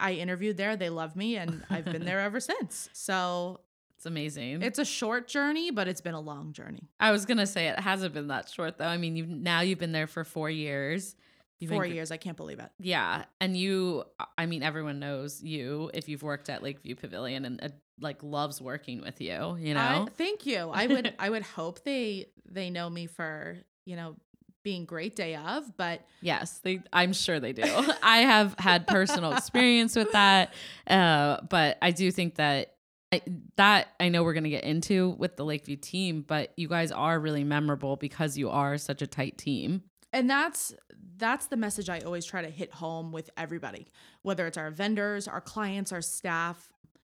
I 0.00 0.12
interviewed 0.14 0.56
there. 0.56 0.76
They 0.76 0.88
love 0.90 1.16
me, 1.16 1.36
and 1.36 1.62
I've 1.70 1.84
been 1.84 2.04
there 2.04 2.20
ever 2.28 2.40
since. 2.40 2.88
So 2.92 3.60
It's 3.96 4.06
amazing. 4.06 4.62
it's 4.62 4.78
a 4.78 4.84
short 4.84 5.28
journey, 5.28 5.70
but 5.70 5.88
it's 5.88 6.00
been 6.00 6.14
a 6.14 6.20
long 6.20 6.52
journey. 6.52 6.88
I 7.00 7.10
was 7.12 7.24
gonna 7.26 7.46
say 7.46 7.68
it 7.68 7.78
hasn't 7.80 8.14
been 8.14 8.28
that 8.28 8.48
short 8.48 8.78
though. 8.78 8.86
I 8.86 8.96
mean, 8.96 9.16
you've 9.16 9.28
now 9.28 9.60
you've 9.60 9.78
been 9.78 9.92
there 9.92 10.06
for 10.06 10.24
four 10.24 10.50
years. 10.50 11.14
You've 11.60 11.70
Four 11.70 11.86
gr- 11.86 11.92
years. 11.94 12.10
I 12.10 12.16
can't 12.16 12.36
believe 12.36 12.58
it. 12.58 12.70
Yeah, 12.80 13.24
and 13.40 13.56
you, 13.56 14.02
I 14.36 14.46
mean, 14.46 14.64
everyone 14.64 14.98
knows 14.98 15.40
you 15.44 15.92
if 15.94 16.08
you've 16.08 16.24
worked 16.24 16.48
at 16.50 16.60
Lakeview 16.60 16.96
Pavilion 16.96 17.44
and 17.44 17.62
uh, 17.62 17.68
like 18.00 18.20
loves 18.24 18.60
working 18.60 19.00
with 19.00 19.20
you. 19.20 19.56
You 19.60 19.74
know, 19.74 19.80
I, 19.80 20.06
thank 20.16 20.44
you. 20.44 20.70
I 20.72 20.88
would 20.88 21.14
I 21.20 21.30
would 21.30 21.44
hope 21.44 21.84
they 21.84 22.26
they 22.50 22.68
know 22.70 22.90
me 22.90 23.06
for, 23.06 23.58
you 23.86 23.94
know, 23.94 24.16
being 24.62 24.84
great 24.84 25.16
day 25.16 25.34
of, 25.36 25.76
but 25.76 26.02
yes, 26.20 26.58
they. 26.60 26.80
I'm 26.92 27.12
sure 27.12 27.40
they 27.40 27.52
do. 27.52 27.62
I 28.02 28.18
have 28.18 28.54
had 28.58 28.86
personal 28.86 29.32
experience 29.36 29.96
with 29.96 30.12
that, 30.12 30.54
uh, 30.86 31.38
but 31.48 31.78
I 31.82 31.90
do 31.90 32.10
think 32.10 32.36
that. 32.36 32.74
I, 33.14 33.20
that 33.56 33.88
I 34.00 34.08
know 34.08 34.22
we're 34.24 34.32
going 34.32 34.44
to 34.44 34.48
get 34.50 34.64
into 34.64 35.10
with 35.18 35.36
the 35.36 35.44
Lakeview 35.44 35.76
team, 35.76 36.24
but 36.26 36.50
you 36.56 36.66
guys 36.66 36.90
are 36.90 37.20
really 37.20 37.44
memorable 37.44 37.96
because 37.96 38.38
you 38.38 38.48
are 38.48 38.78
such 38.78 39.02
a 39.02 39.06
tight 39.06 39.36
team. 39.36 39.82
and 40.14 40.30
that's 40.30 40.72
that's 41.18 41.46
the 41.48 41.58
message 41.58 41.90
I 41.90 41.98
always 42.00 42.24
try 42.24 42.40
to 42.40 42.48
hit 42.48 42.72
home 42.72 43.12
with 43.12 43.28
everybody, 43.36 43.88
whether 44.22 44.46
it's 44.46 44.56
our 44.56 44.70
vendors, 44.70 45.28
our 45.28 45.42
clients, 45.42 45.92
our 45.92 46.00
staff. 46.00 46.72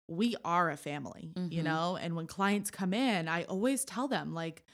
We 0.06 0.36
are 0.44 0.70
a 0.70 0.76
family, 0.76 1.32
you 1.48 1.62
Mhm. 1.62 1.64
know? 1.64 1.96
And 1.96 2.14
when 2.14 2.26
clients 2.26 2.70
come 2.70 2.92
in, 2.92 3.26
I 3.26 3.44
always 3.44 3.84
tell 3.86 4.06
them 4.06 4.34
like 4.34 4.64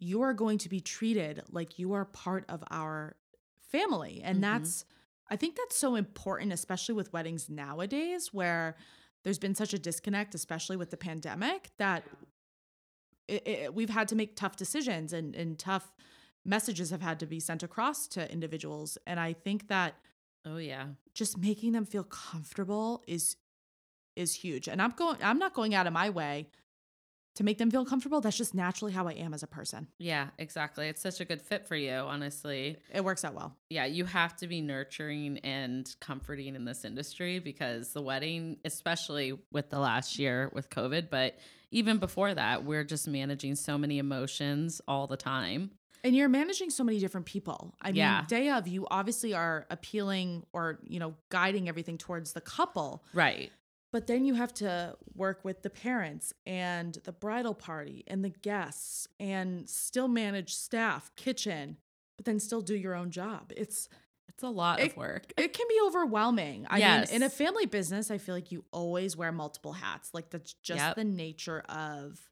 you 0.00 0.22
are 0.22 0.32
going 0.34 0.58
to 0.58 0.68
be 0.68 0.80
treated 0.80 1.42
like 1.50 1.78
you 1.78 1.92
are 1.92 2.04
part 2.04 2.44
of 2.48 2.64
our 2.70 3.16
family. 3.60 4.20
And 4.24 4.38
Mhm. 4.38 4.40
that's 4.42 4.84
I 5.32 5.36
think 5.36 5.54
that's 5.54 5.76
so 5.76 5.94
important 5.94 6.52
especially 6.52 6.96
with 6.96 7.12
weddings 7.12 7.48
nowadays 7.48 8.32
where 8.32 8.76
there's 9.22 9.38
been 9.38 9.54
such 9.54 9.72
a 9.72 9.78
disconnect 9.78 10.34
especially 10.34 10.76
with 10.76 10.90
the 10.90 10.96
pandemic 10.96 11.70
that 11.78 12.02
it, 13.28 13.46
it, 13.46 13.74
we've 13.74 13.90
had 13.90 14.08
to 14.08 14.16
make 14.16 14.34
tough 14.34 14.56
decisions 14.56 15.12
and, 15.12 15.36
and 15.36 15.58
tough 15.58 15.94
messages 16.44 16.90
have 16.90 17.02
had 17.02 17.20
to 17.20 17.26
be 17.26 17.38
sent 17.38 17.62
across 17.62 18.08
to 18.08 18.30
individuals 18.32 18.98
and 19.06 19.20
i 19.20 19.32
think 19.32 19.68
that 19.68 19.94
Oh 20.46 20.56
yeah, 20.56 20.86
just 21.12 21.36
making 21.36 21.72
them 21.72 21.84
feel 21.84 22.02
comfortable 22.02 23.04
is 23.06 23.36
is 24.16 24.34
huge 24.34 24.68
and 24.68 24.80
i'm 24.80 24.90
going 24.92 25.18
i'm 25.22 25.38
not 25.38 25.52
going 25.54 25.74
out 25.74 25.86
of 25.86 25.92
my 25.92 26.08
way 26.10 26.48
to 27.40 27.44
make 27.44 27.56
them 27.56 27.70
feel 27.70 27.86
comfortable. 27.86 28.20
That's 28.20 28.36
just 28.36 28.54
naturally 28.54 28.92
how 28.92 29.08
I 29.08 29.12
am 29.12 29.32
as 29.32 29.42
a 29.42 29.46
person. 29.46 29.86
Yeah, 29.96 30.26
exactly. 30.36 30.88
It's 30.88 31.00
such 31.00 31.22
a 31.22 31.24
good 31.24 31.40
fit 31.40 31.66
for 31.66 31.74
you, 31.74 31.90
honestly. 31.90 32.76
It 32.92 33.02
works 33.02 33.24
out 33.24 33.32
well. 33.32 33.56
Yeah, 33.70 33.86
you 33.86 34.04
have 34.04 34.36
to 34.36 34.46
be 34.46 34.60
nurturing 34.60 35.38
and 35.38 35.90
comforting 36.00 36.54
in 36.54 36.66
this 36.66 36.84
industry 36.84 37.38
because 37.38 37.94
the 37.94 38.02
wedding, 38.02 38.58
especially 38.66 39.38
with 39.50 39.70
the 39.70 39.78
last 39.78 40.18
year 40.18 40.50
with 40.52 40.68
COVID, 40.68 41.08
but 41.08 41.38
even 41.70 41.96
before 41.96 42.34
that, 42.34 42.66
we're 42.66 42.84
just 42.84 43.08
managing 43.08 43.54
so 43.54 43.78
many 43.78 43.98
emotions 43.98 44.82
all 44.86 45.06
the 45.06 45.16
time. 45.16 45.70
And 46.04 46.14
you're 46.14 46.28
managing 46.28 46.68
so 46.68 46.84
many 46.84 46.98
different 46.98 47.24
people. 47.24 47.74
I 47.80 47.92
mean, 47.92 48.24
day 48.28 48.50
of, 48.50 48.68
you 48.68 48.86
obviously 48.90 49.32
are 49.32 49.66
appealing 49.70 50.44
or, 50.52 50.78
you 50.82 50.98
know, 50.98 51.14
guiding 51.30 51.70
everything 51.70 51.96
towards 51.96 52.34
the 52.34 52.40
couple. 52.42 53.02
Right. 53.14 53.50
But 53.92 54.06
then 54.06 54.24
you 54.24 54.34
have 54.34 54.54
to 54.54 54.96
work 55.14 55.44
with 55.44 55.62
the 55.62 55.70
parents 55.70 56.32
and 56.46 56.94
the 57.04 57.12
bridal 57.12 57.54
party 57.54 58.04
and 58.06 58.24
the 58.24 58.28
guests 58.30 59.08
and 59.18 59.68
still 59.68 60.06
manage 60.08 60.54
staff, 60.54 61.10
kitchen, 61.16 61.76
but 62.16 62.24
then 62.24 62.38
still 62.38 62.60
do 62.60 62.74
your 62.76 62.94
own 62.94 63.10
job. 63.10 63.52
It's 63.56 63.88
It's 64.28 64.44
a 64.44 64.48
lot 64.48 64.78
It- 64.80 64.92
of 64.92 64.96
work. 64.96 65.32
it 65.36 65.52
can 65.52 65.66
be 65.68 65.78
overwhelming. 65.84 66.64
I 66.70 66.78
Yes. 66.78 67.08
mean, 67.10 67.16
in 67.16 67.22
a 67.24 67.28
family 67.28 67.66
business, 67.66 68.10
I 68.12 68.16
feel 68.18 68.34
like 68.34 68.50
you 68.52 68.64
always 68.72 69.16
wear 69.16 69.32
multiple 69.32 69.72
hats. 69.74 70.14
Like 70.14 70.30
that's 70.30 70.54
just 70.54 70.78
Yep. 70.80 70.94
the 70.96 71.04
nature 71.04 71.60
of 71.68 72.30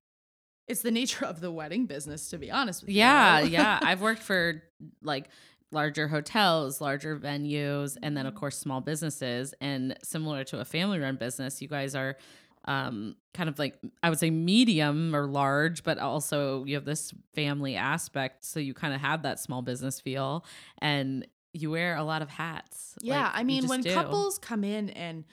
it's 0.68 0.82
the 0.82 0.90
nature 0.90 1.24
of 1.26 1.40
the 1.40 1.50
wedding 1.50 1.86
business, 1.86 2.28
to 2.30 2.38
be 2.38 2.50
honest 2.50 2.82
with 2.82 2.90
Yeah, 2.90 3.40
you. 3.40 3.48
yeah. 3.50 3.78
I've 3.82 4.00
worked 4.00 4.22
for 4.22 4.62
like 5.02 5.28
larger 5.70 6.08
hotels, 6.08 6.80
larger 6.80 7.16
venues, 7.18 7.96
and 8.02 8.16
then 8.16 8.26
of 8.26 8.34
Mm-hmm. 8.34 8.38
course 8.38 8.58
small 8.58 8.80
businesses. 8.80 9.54
And 9.60 9.96
similar 10.02 10.44
to 10.44 10.60
a 10.60 10.64
family 10.64 10.98
run 10.98 11.16
business, 11.16 11.60
you 11.62 11.68
guys 11.68 11.94
are 11.94 12.16
um 12.64 13.14
kind 13.34 13.48
of 13.48 13.58
like 13.58 13.78
I 14.02 14.10
would 14.10 14.18
say 14.18 14.30
medium 14.30 15.14
or 15.14 15.26
large, 15.26 15.84
but 15.84 15.98
also 15.98 16.64
you 16.64 16.75
have 16.75 16.84
this 16.84 17.12
family 17.34 17.76
aspect. 17.76 18.44
So 18.44 18.60
you 18.60 18.75
kind 18.75 18.94
of 18.94 19.00
have 19.00 19.22
that 19.22 19.38
small 19.40 19.62
business 19.62 20.00
feel 20.00 20.44
and 20.78 21.26
you 21.52 21.70
wear 21.70 21.96
a 21.96 22.04
lot 22.04 22.20
of 22.22 22.28
hats. 22.30 22.94
Yeah, 23.00 23.25
Like, 23.25 23.32
I 23.34 23.44
mean, 23.44 23.68
when 23.68 23.80
do. 23.82 23.94
couples 23.94 24.38
come 24.38 24.64
in 24.64 24.90
and 24.90 25.25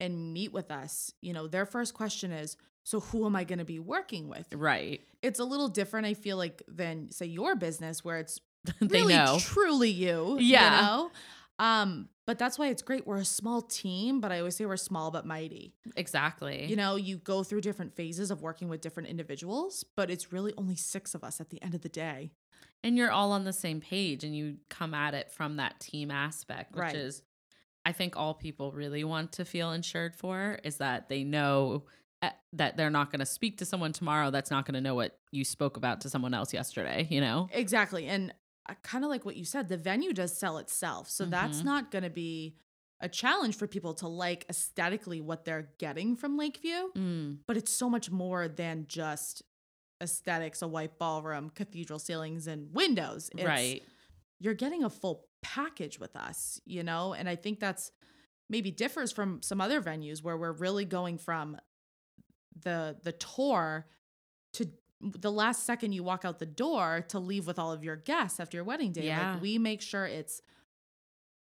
and 0.00 0.32
meet 0.32 0.52
with 0.52 0.70
us, 0.70 1.12
you 1.20 1.32
know, 1.32 1.48
their 1.48 1.66
first 1.66 1.94
question 1.94 2.30
is, 2.30 2.56
"So 2.84 3.00
who 3.00 3.26
am 3.26 3.34
I 3.34 3.44
going 3.44 3.58
to 3.58 3.64
be 3.64 3.78
working 3.80 4.28
with?" 4.28 4.46
Right. 4.54 5.00
It's 5.22 5.40
a 5.40 5.44
little 5.44 5.68
different, 5.68 6.06
I 6.06 6.14
feel 6.14 6.36
like, 6.36 6.62
than 6.68 7.10
say 7.10 7.26
your 7.26 7.56
business, 7.56 8.04
where 8.04 8.18
it's 8.18 8.40
they 8.80 9.00
really 9.02 9.14
know. 9.14 9.38
truly 9.40 9.90
you. 9.90 10.36
Yeah. 10.40 10.64
you 10.80 10.82
know? 10.86 11.10
Um, 11.58 12.08
but 12.26 12.38
that's 12.38 12.58
why 12.58 12.68
it's 12.68 12.82
great. 12.82 13.06
We're 13.06 13.16
a 13.16 13.24
small 13.24 13.62
team, 13.62 14.20
but 14.20 14.30
I 14.30 14.38
always 14.38 14.54
say 14.56 14.66
we're 14.66 14.76
small 14.76 15.10
but 15.10 15.24
mighty. 15.26 15.74
exactly. 15.96 16.66
You 16.66 16.76
know, 16.76 16.96
you 16.96 17.16
go 17.16 17.42
through 17.42 17.62
different 17.62 17.94
phases 17.96 18.30
of 18.30 18.42
working 18.42 18.68
with 18.68 18.80
different 18.80 19.08
individuals, 19.08 19.84
but 19.96 20.10
it's 20.10 20.32
really 20.32 20.52
only 20.58 20.76
six 20.76 21.14
of 21.14 21.24
us 21.24 21.40
at 21.40 21.50
the 21.50 21.60
end 21.62 21.74
of 21.74 21.80
the 21.80 21.88
day. 21.88 22.30
and 22.84 22.96
you're 22.96 23.10
all 23.10 23.32
on 23.32 23.44
the 23.44 23.52
same 23.52 23.80
page 23.80 24.22
and 24.24 24.36
you 24.36 24.56
come 24.68 24.92
at 24.94 25.14
it 25.14 25.30
from 25.32 25.56
that 25.56 25.80
team 25.80 26.10
aspect 26.10 26.74
which 26.74 26.80
Right. 26.82 26.94
is 26.94 27.22
i 27.84 27.92
think 27.92 28.16
all 28.16 28.34
people 28.34 28.70
really 28.72 29.02
want 29.04 29.32
to 29.32 29.44
feel 29.44 29.72
insured 29.72 30.14
for 30.14 30.58
is 30.62 30.76
that 30.76 31.08
they 31.08 31.24
know 31.24 31.84
uh, 32.22 32.30
that 32.52 32.76
they're 32.76 32.90
not 32.90 33.10
going 33.10 33.18
to 33.20 33.26
speak 33.26 33.58
to 33.58 33.64
someone 33.64 33.92
tomorrow 33.92 34.30
that's 34.30 34.50
not 34.50 34.64
going 34.66 34.74
to 34.74 34.80
know 34.80 34.94
what 34.94 35.18
you 35.32 35.44
spoke 35.44 35.76
about 35.76 36.00
to 36.02 36.10
someone 36.10 36.34
else 36.34 36.52
yesterday 36.52 37.06
you 37.10 37.20
know 37.20 37.48
Exactly. 37.52 38.06
And 38.06 38.32
kind 38.76 39.04
of 39.04 39.10
like 39.10 39.24
what 39.24 39.36
you 39.36 39.44
said, 39.44 39.68
the 39.68 39.76
venue 39.76 40.12
does 40.12 40.36
sell 40.36 40.58
itself. 40.58 41.08
So 41.08 41.24
that's 41.24 41.60
Mhm. 41.60 41.64
not 41.64 41.90
going 41.90 42.04
to 42.04 42.10
be 42.10 42.56
a 43.00 43.08
challenge 43.08 43.56
for 43.56 43.66
people 43.66 43.94
to 43.94 44.08
like 44.08 44.44
aesthetically 44.48 45.20
what 45.20 45.44
they're 45.44 45.70
getting 45.78 46.16
from 46.16 46.36
Lakeview, 46.36 46.92
mm, 46.94 47.38
but 47.46 47.56
it's 47.56 47.72
so 47.72 47.88
much 47.88 48.10
more 48.10 48.48
than 48.48 48.86
just 48.88 49.42
aesthetics, 50.02 50.62
a 50.62 50.68
white 50.68 50.98
ballroom, 50.98 51.50
cathedral 51.50 51.98
ceilings, 51.98 52.46
and 52.46 52.72
windows. 52.74 53.30
It's, 53.34 53.44
right 53.44 53.82
You're 54.40 54.54
getting 54.54 54.84
a 54.84 54.90
full 54.90 55.26
package 55.42 55.98
with 55.98 56.14
us, 56.16 56.60
you 56.64 56.82
know? 56.84 57.12
And 57.14 57.28
I 57.28 57.34
think 57.36 57.58
that's 57.60 57.90
maybe 58.48 58.70
differs 58.70 59.10
from 59.12 59.42
some 59.42 59.60
other 59.60 59.80
venues 59.82 60.22
where 60.22 60.36
we're 60.36 60.52
really 60.52 60.84
going 60.84 61.18
from 61.18 61.56
the 62.60 62.96
the 63.02 63.12
tour 63.12 63.86
to 64.54 64.70
the 65.00 65.30
last 65.30 65.64
second 65.64 65.92
you 65.92 66.02
walk 66.02 66.24
out 66.24 66.38
the 66.38 66.46
door 66.46 67.04
to 67.08 67.18
leave 67.18 67.46
with 67.46 67.58
all 67.58 67.72
of 67.72 67.84
your 67.84 67.96
guests 67.96 68.40
after 68.40 68.56
your 68.56 68.64
wedding 68.64 68.92
day. 68.92 69.06
Yeah. 69.06 69.34
Like 69.34 69.42
we 69.42 69.58
make 69.58 69.80
sure 69.80 70.06
it's 70.06 70.42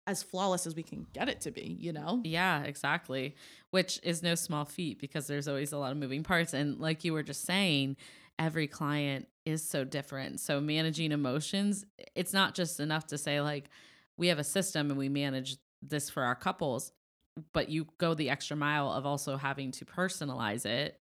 as 0.06 0.22
flawless 0.22 0.66
as 0.66 0.74
we 0.74 0.82
can 0.82 1.06
get 1.12 1.28
it 1.28 1.40
to 1.42 1.50
be, 1.50 1.76
you 1.78 1.92
know? 1.92 2.20
yeah 2.24 2.62
exactly 2.62 3.36
which 3.70 4.00
is 4.02 4.22
no 4.22 4.34
small 4.34 4.64
feat 4.64 4.98
because 4.98 5.26
there's 5.26 5.46
always 5.46 5.72
a 5.72 5.78
lot 5.78 5.92
of 5.92 5.98
moving 5.98 6.22
parts 6.22 6.52
and 6.52 6.80
like 6.80 7.04
you 7.04 7.12
were 7.12 7.22
just 7.22 7.44
saying 7.44 7.96
every 8.38 8.66
client 8.66 9.28
is 9.44 9.62
so 9.62 9.84
different 9.84 10.40
so 10.40 10.60
managing 10.60 11.12
emotions 11.12 11.84
it's 12.14 12.32
not 12.32 12.54
just 12.54 12.80
enough 12.80 13.06
to 13.06 13.18
say 13.18 13.40
like 13.40 13.68
we 14.16 14.28
have 14.28 14.38
a 14.38 14.44
system 14.44 14.90
and 14.90 14.98
we 14.98 15.08
manage 15.08 15.56
this 15.82 16.10
for 16.10 16.22
our 16.22 16.34
couples 16.34 16.92
but 17.52 17.68
you 17.68 17.86
go 17.98 18.14
the 18.14 18.30
extra 18.30 18.56
mile 18.56 18.90
of 18.90 19.06
also 19.06 19.36
having 19.36 19.70
to 19.70 19.84
personalize 19.84 20.66
it 20.66 20.98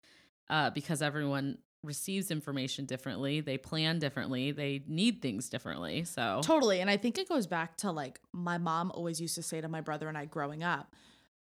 uh, 0.51 0.71
because 0.71 1.03
everyone 1.03 1.59
receives 1.85 2.31
information 2.31 2.85
differently 2.87 3.41
they 3.41 3.57
plan 3.57 3.99
differently 4.01 4.51
they 4.51 4.83
need 4.89 5.23
things 5.23 5.49
differently 5.49 6.05
so 6.05 6.41
Totally. 6.43 6.81
And 6.81 6.91
I 6.91 6.97
think 6.97 7.19
it 7.19 7.29
goes 7.29 7.47
back 7.47 7.77
to 7.79 7.91
like 7.91 8.21
my 8.33 8.59
mom 8.59 8.91
always 8.95 9.21
used 9.21 9.35
to 9.37 9.43
say 9.43 9.61
to 9.61 9.69
my 9.69 9.81
brother 9.81 10.09
and 10.09 10.17
I 10.17 10.25
growing 10.25 10.63
up, 10.63 10.95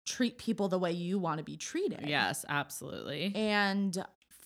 treat 0.06 0.38
people 0.38 0.68
the 0.68 0.78
way 0.78 0.92
you 0.92 1.18
want 1.18 1.38
to 1.38 1.44
be 1.44 1.56
treated. 1.56 2.04
yes 2.06 2.44
absolutely 2.48 3.32
And 3.34 3.96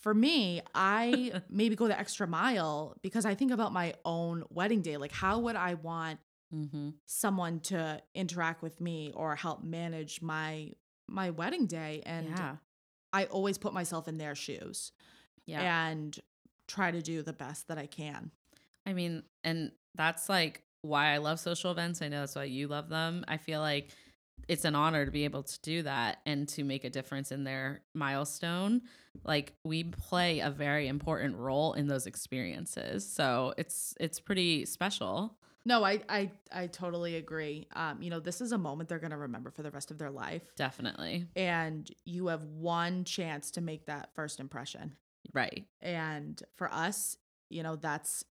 for 0.02 0.14
me, 0.14 0.62
I 0.74 1.42
maybe 1.50 1.74
go 1.74 1.88
the 1.88 1.98
extra 1.98 2.26
mile 2.26 2.96
because 3.02 3.24
I 3.24 3.34
think 3.34 3.50
about 3.50 3.72
my 3.72 3.94
own 4.04 4.44
wedding 4.48 4.80
day. 4.80 4.96
Like, 4.96 5.10
how 5.10 5.40
would 5.40 5.56
I 5.56 5.74
want 5.74 6.20
mm-hmm. 6.54 6.90
someone 7.06 7.58
to 7.60 8.00
interact 8.14 8.62
with 8.62 8.80
me 8.80 9.12
or 9.14 9.34
help 9.34 9.64
manage 9.64 10.22
my 10.22 10.72
my 11.08 11.30
wedding 11.30 11.66
day? 11.66 12.02
And 12.06 12.28
yeah 12.28 12.56
I 13.12 13.24
always 13.24 13.58
put 13.58 13.72
myself 13.72 14.06
in 14.08 14.18
their 14.18 14.34
shoes 14.34 14.92
yeah 15.48 15.88
and 15.88 16.18
try 16.66 16.90
to 16.90 17.02
do 17.02 17.22
the 17.22 17.32
best 17.32 17.68
that 17.68 17.78
I 17.78 17.86
can. 17.86 18.30
I 18.86 18.92
mean, 18.92 19.22
and 19.42 19.72
that's 19.94 20.28
like 20.28 20.62
why 20.82 21.12
I 21.12 21.18
love 21.18 21.40
social 21.40 21.70
events. 21.70 22.00
I 22.02 22.08
know 22.08 22.20
that's 22.20 22.36
why 22.36 22.44
you 22.44 22.68
love 22.68 22.88
them. 22.88 23.24
I 23.26 23.38
feel 23.38 23.60
like 23.60 23.90
it's 24.46 24.64
an 24.64 24.74
honor 24.74 25.04
to 25.04 25.10
be 25.10 25.24
able 25.24 25.42
to 25.42 25.60
do 25.62 25.82
that 25.82 26.18
and 26.24 26.48
to 26.48 26.64
make 26.64 26.84
a 26.84 26.90
difference 26.90 27.32
in 27.32 27.44
their 27.44 27.82
milestone. 27.94 28.82
Like 29.24 29.54
we 29.64 29.84
play 29.84 30.40
a 30.40 30.50
very 30.50 30.88
important 30.88 31.36
role 31.36 31.72
in 31.72 31.88
those 31.88 32.06
experiences. 32.06 33.10
So 33.10 33.54
it's 33.58 33.94
it's 33.98 34.20
pretty 34.20 34.64
special. 34.64 35.36
No, 35.64 35.84
I 35.84 36.00
I 36.08 36.30
I 36.50 36.66
totally 36.68 37.16
agree. 37.16 37.66
Um, 37.74 38.00
you 38.00 38.08
know, 38.08 38.20
this 38.20 38.40
is 38.40 38.52
a 38.52 38.58
moment 38.58 38.88
they're 38.88 38.98
gonna 38.98 39.18
remember 39.18 39.50
for 39.50 39.62
the 39.62 39.70
rest 39.70 39.90
of 39.90 39.98
their 39.98 40.10
life. 40.10 40.42
Definitely. 40.56 41.26
And 41.36 41.90
you 42.06 42.28
have 42.28 42.44
one 42.44 43.04
chance 43.04 43.50
to 43.52 43.60
make 43.60 43.86
that 43.86 44.14
first 44.14 44.40
impression. 44.40 44.96
Right. 45.32 45.66
And 45.80 46.42
for 46.56 46.72
us, 46.72 47.16
you 47.50 47.62
know, 47.62 47.76
that's 47.76 48.24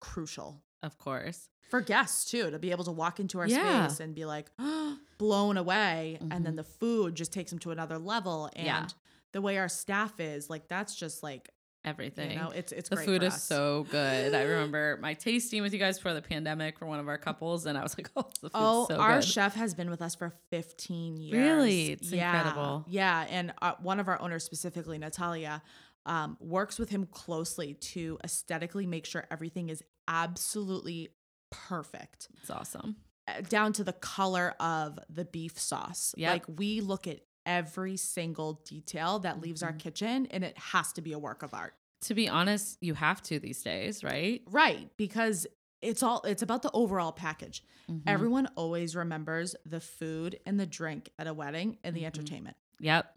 crucial. 0.00 0.62
Of 0.82 0.98
course. 0.98 1.48
For 1.70 1.80
guests 1.80 2.30
too, 2.30 2.50
to 2.50 2.58
be 2.58 2.70
able 2.70 2.84
to 2.84 2.92
walk 2.92 3.18
into 3.20 3.38
our 3.38 3.46
Yeah. 3.46 3.88
space 3.88 4.00
and 4.00 4.14
be 4.14 4.24
like 4.24 4.50
blown 5.18 5.56
away. 5.56 6.18
And 6.20 6.44
then 6.44 6.52
Mhm. 6.54 6.56
the 6.56 6.64
food 6.64 7.14
just 7.14 7.32
takes 7.32 7.50
them 7.50 7.58
to 7.60 7.70
another 7.70 7.98
level. 7.98 8.50
And 8.54 8.66
Yeah. 8.66 8.86
the 9.32 9.40
way 9.40 9.58
our 9.58 9.68
staff 9.68 10.20
is, 10.20 10.50
like 10.50 10.68
that's 10.68 10.94
just 10.94 11.22
like 11.22 11.50
Everything. 11.86 12.30
you 12.30 12.36
know, 12.38 12.50
it's 12.50 12.72
it's 12.72 12.88
the 12.88 12.96
food 12.96 13.22
is 13.22 13.42
so 13.42 13.86
good. 13.90 14.34
I 14.34 14.42
remember 14.44 14.98
my 15.02 15.12
tasting 15.14 15.60
with 15.62 15.72
you 15.74 15.78
guys 15.78 15.98
before 15.98 16.14
the 16.14 16.22
pandemic 16.22 16.78
for 16.78 16.86
one 16.86 16.98
of 16.98 17.08
our 17.08 17.18
couples, 17.18 17.66
and 17.66 17.76
I 17.76 17.82
was 17.82 17.96
like, 17.98 18.10
"Oh, 18.16 18.22
the 18.40 18.48
food's 18.48 18.52
Oh, 18.54 18.86
so 18.88 18.96
our 18.98 19.16
good." 19.16 19.24
chef 19.24 19.54
has 19.54 19.74
been 19.74 19.90
with 19.90 20.00
us 20.00 20.14
for 20.14 20.30
15 20.50 21.18
years. 21.18 21.36
Really? 21.36 21.92
It's 21.92 22.10
Yeah. 22.10 22.34
incredible. 22.36 22.84
Yeah. 22.88 23.26
And 23.28 23.52
uh, 23.60 23.74
one 23.82 24.00
of 24.00 24.08
our 24.08 24.18
owners, 24.20 24.44
specifically 24.44 24.96
Natalia, 24.98 25.62
um, 26.06 26.36
works 26.40 26.78
with 26.78 26.90
him 26.90 27.06
closely 27.06 27.74
to 27.74 28.18
aesthetically 28.24 28.86
make 28.86 29.06
sure 29.06 29.24
everything 29.30 29.68
is 29.70 29.82
absolutely 30.08 31.08
perfect, 31.50 32.28
It's 32.40 32.50
awesome. 32.50 32.96
uh, 33.28 33.40
down 33.42 33.72
to 33.74 33.84
the 33.84 33.92
color 33.92 34.54
of 34.60 34.98
the 35.08 35.24
beef 35.24 35.58
sauce. 35.58 36.14
Yep. 36.16 36.32
Like 36.32 36.58
we 36.58 36.80
look 36.80 37.06
at 37.06 37.20
every 37.46 37.96
single 37.96 38.54
detail 38.64 39.18
that 39.20 39.40
leaves 39.40 39.62
our 39.62 39.72
Mhm. 39.72 39.78
kitchen 39.78 40.26
and 40.26 40.42
it 40.44 40.56
has 40.58 40.92
to 40.94 41.02
be 41.02 41.12
a 41.12 41.18
work 41.18 41.42
of 41.42 41.52
art. 41.54 41.74
To 42.02 42.14
be 42.14 42.28
honest, 42.28 42.78
you 42.80 42.94
have 42.94 43.22
to 43.24 43.38
these 43.38 43.62
days, 43.62 44.02
right? 44.02 44.42
Right. 44.46 44.90
Because 44.96 45.46
it's 45.80 46.02
all, 46.02 46.22
it's 46.22 46.42
about 46.42 46.62
the 46.62 46.70
overall 46.72 47.12
package. 47.12 47.62
Mhm. 47.88 48.02
Everyone 48.06 48.46
always 48.56 48.96
remembers 48.96 49.54
the 49.66 49.80
food 49.80 50.40
and 50.46 50.58
the 50.58 50.66
drink 50.66 51.10
at 51.18 51.26
a 51.26 51.34
wedding 51.34 51.78
and 51.84 51.94
the 51.94 52.02
Mhm. 52.02 52.06
entertainment. 52.06 52.56
Yep. 52.80 53.14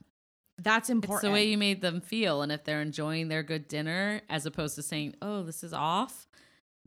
That's 0.59 0.89
important. 0.89 1.23
It's 1.23 1.27
the 1.29 1.31
way 1.33 1.47
you 1.49 1.57
made 1.57 1.81
them 1.81 2.01
feel. 2.01 2.41
And 2.41 2.51
if 2.51 2.63
they're 2.63 2.81
enjoying 2.81 3.27
their 3.27 3.43
good 3.43 3.67
dinner, 3.67 4.21
as 4.29 4.45
opposed 4.45 4.75
to 4.75 4.81
saying, 4.81 5.15
oh, 5.21 5.43
this 5.43 5.63
is 5.63 5.71
off, 5.73 6.27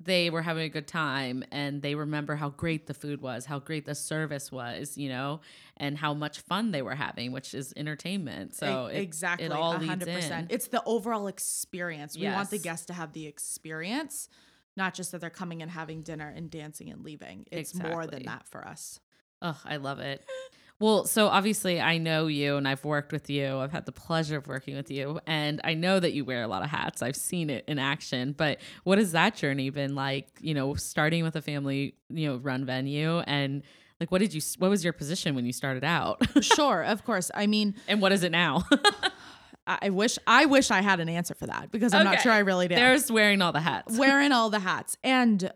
they 0.03 0.31
were 0.31 0.43
having 0.43 0.63
a 0.65 0.69
good 0.69 0.87
time 0.89 1.45
and 1.53 1.83
they 1.83 1.95
remember 1.95 2.35
how 2.35 2.49
great 2.49 2.87
the 2.87 2.95
food 2.95 3.21
was, 3.21 3.45
how 3.45 3.59
great 3.59 3.85
the 3.85 3.95
service 3.95 4.51
was, 4.51 4.97
you 4.97 5.09
know, 5.11 5.41
and 5.77 5.99
how 5.99 6.15
much 6.15 6.41
fun 6.41 6.71
they 6.71 6.81
were 6.83 6.95
having, 6.95 7.33
which 7.33 7.53
is 7.55 7.73
entertainment. 7.77 8.55
So 8.55 8.87
it- 8.87 9.03
exactly, 9.03 9.45
it 9.47 9.53
all 9.53 9.75
leads 9.79 10.07
in. 10.09 10.47
It's 10.51 10.69
the 10.69 10.83
overall 10.85 11.27
experience. 11.27 12.17
We 12.17 12.23
want 12.37 12.51
the 12.51 12.59
guests 12.59 12.87
to 12.87 12.95
have 12.95 13.13
the 13.13 13.27
experience, 13.27 14.29
not 14.77 14.95
just 14.95 15.13
that 15.13 15.21
they're 15.21 15.29
coming 15.31 15.61
and 15.63 15.71
having 15.71 16.03
dinner 16.03 16.33
and 16.35 16.51
dancing 16.51 16.91
and 16.91 17.05
leaving. 17.05 17.47
It's 17.53 17.75
more 17.93 18.07
than 18.07 18.23
that 18.25 18.49
for 18.49 18.67
us. 18.67 19.01
Oh, 19.43 19.61
I 19.65 19.77
love 19.77 20.01
it. 20.01 20.25
Well, 20.81 21.05
so 21.05 21.29
obviously 21.29 21.79
I 21.79 21.99
know 21.99 22.27
you 22.27 22.57
and 22.57 22.67
I've 22.67 22.85
worked 22.85 23.13
with 23.13 23.29
you. 23.29 23.59
I've 23.59 23.71
had 23.71 23.85
the 23.85 23.93
pleasure 23.93 24.39
of 24.39 24.49
working 24.49 24.77
with 24.77 24.91
you 24.91 25.21
and 25.27 25.61
I 25.63 25.75
know 25.75 26.01
that 26.01 26.15
you 26.15 26.25
wear 26.25 26.43
a 26.43 26.49
lot 26.49 26.63
of 26.63 26.71
hats. 26.71 27.03
I've 27.03 27.17
seen 27.17 27.51
it 27.51 27.65
in 27.69 27.79
action. 27.79 28.33
But 28.33 28.61
what 28.85 28.97
has 28.97 29.13
that 29.13 29.37
journey 29.37 29.69
been 29.69 29.95
like, 29.95 30.29
you 30.41 30.55
know, 30.55 30.75
starting 30.75 31.23
with 31.23 31.37
a 31.37 31.43
family, 31.43 31.97
you 32.09 32.29
know, 32.29 32.37
run 32.39 32.65
venue 32.65 33.19
and 33.21 33.63
like 34.01 34.11
what 34.11 34.21
did 34.23 34.33
you 34.33 34.41
what 34.59 34.71
was 34.71 34.83
your 34.83 34.95
position 34.95 35.35
when 35.35 35.45
you 35.45 35.53
started 35.53 35.85
out? 35.85 36.23
sure, 36.43 36.83
of 36.83 37.05
course. 37.05 37.31
I 37.35 37.47
mean, 37.47 37.75
and 37.87 38.01
what 38.01 38.13
is 38.13 38.25
it 38.25 38.33
now? 38.33 38.65
I 39.67 39.91
wish 39.91 40.19
I 40.27 40.47
wish 40.47 40.71
I 40.71 40.81
had 40.81 40.99
an 41.01 41.09
answer 41.09 41.35
for 41.35 41.47
that 41.47 41.71
because 41.71 41.93
I'm 41.93 42.05
not 42.05 42.23
sure 42.23 42.33
I 42.33 42.39
really 42.39 42.67
do. 42.67 42.75
There's 42.75 43.13
wearing 43.13 43.43
all 43.43 43.53
the 43.53 43.61
hats. 43.61 43.97
wearing 43.97 44.33
all 44.33 44.51
the 44.51 44.59
hats. 44.59 44.97
And 45.05 45.53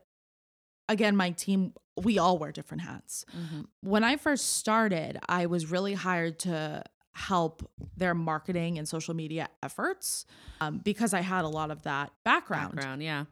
again, 0.89 1.17
my 1.17 1.31
team, 1.31 1.73
we 2.03 2.19
all 2.19 2.39
wear 2.39 2.53
different 2.53 2.83
hats. 2.83 3.25
Mhm. 3.37 3.67
When 3.81 4.05
I 4.05 4.17
first 4.17 4.55
started, 4.55 5.19
I 5.29 5.47
was 5.47 5.71
really 5.71 5.95
hired 5.95 6.39
to 6.41 6.83
help 7.13 7.71
their 7.97 8.15
marketing 8.15 8.77
and 8.79 8.89
social 8.89 9.15
media 9.15 9.49
efforts 9.63 10.27
um, 10.61 10.79
because 10.79 11.15
I 11.15 11.21
had 11.21 11.45
a 11.45 11.49
lot 11.49 11.71
of 11.71 11.83
that 11.83 12.13
background. 12.25 12.75
Background, 12.75 13.03
yeah. 13.03 13.27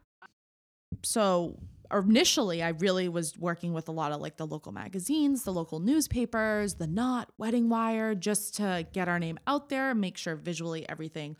So 1.03 1.59
initially, 1.93 2.63
I 2.63 2.69
really 2.69 3.09
was 3.09 3.37
working 3.37 3.73
with 3.73 3.87
a 3.87 3.91
lot 3.91 4.11
of 4.11 4.21
like 4.21 4.37
the 4.37 4.47
local 4.47 4.71
magazines, 4.71 5.43
the 5.43 5.51
local 5.53 5.79
newspapers, 5.79 6.75
the 6.75 6.87
Knot, 6.87 7.31
Wedding 7.37 7.69
Wire, 7.69 8.15
just 8.15 8.55
to 8.55 8.87
get 8.93 9.07
our 9.07 9.19
name 9.19 9.37
out 9.47 9.69
there 9.69 9.91
and 9.91 9.99
make 10.01 10.17
sure 10.17 10.35
visually 10.35 10.87
everything 10.87 11.35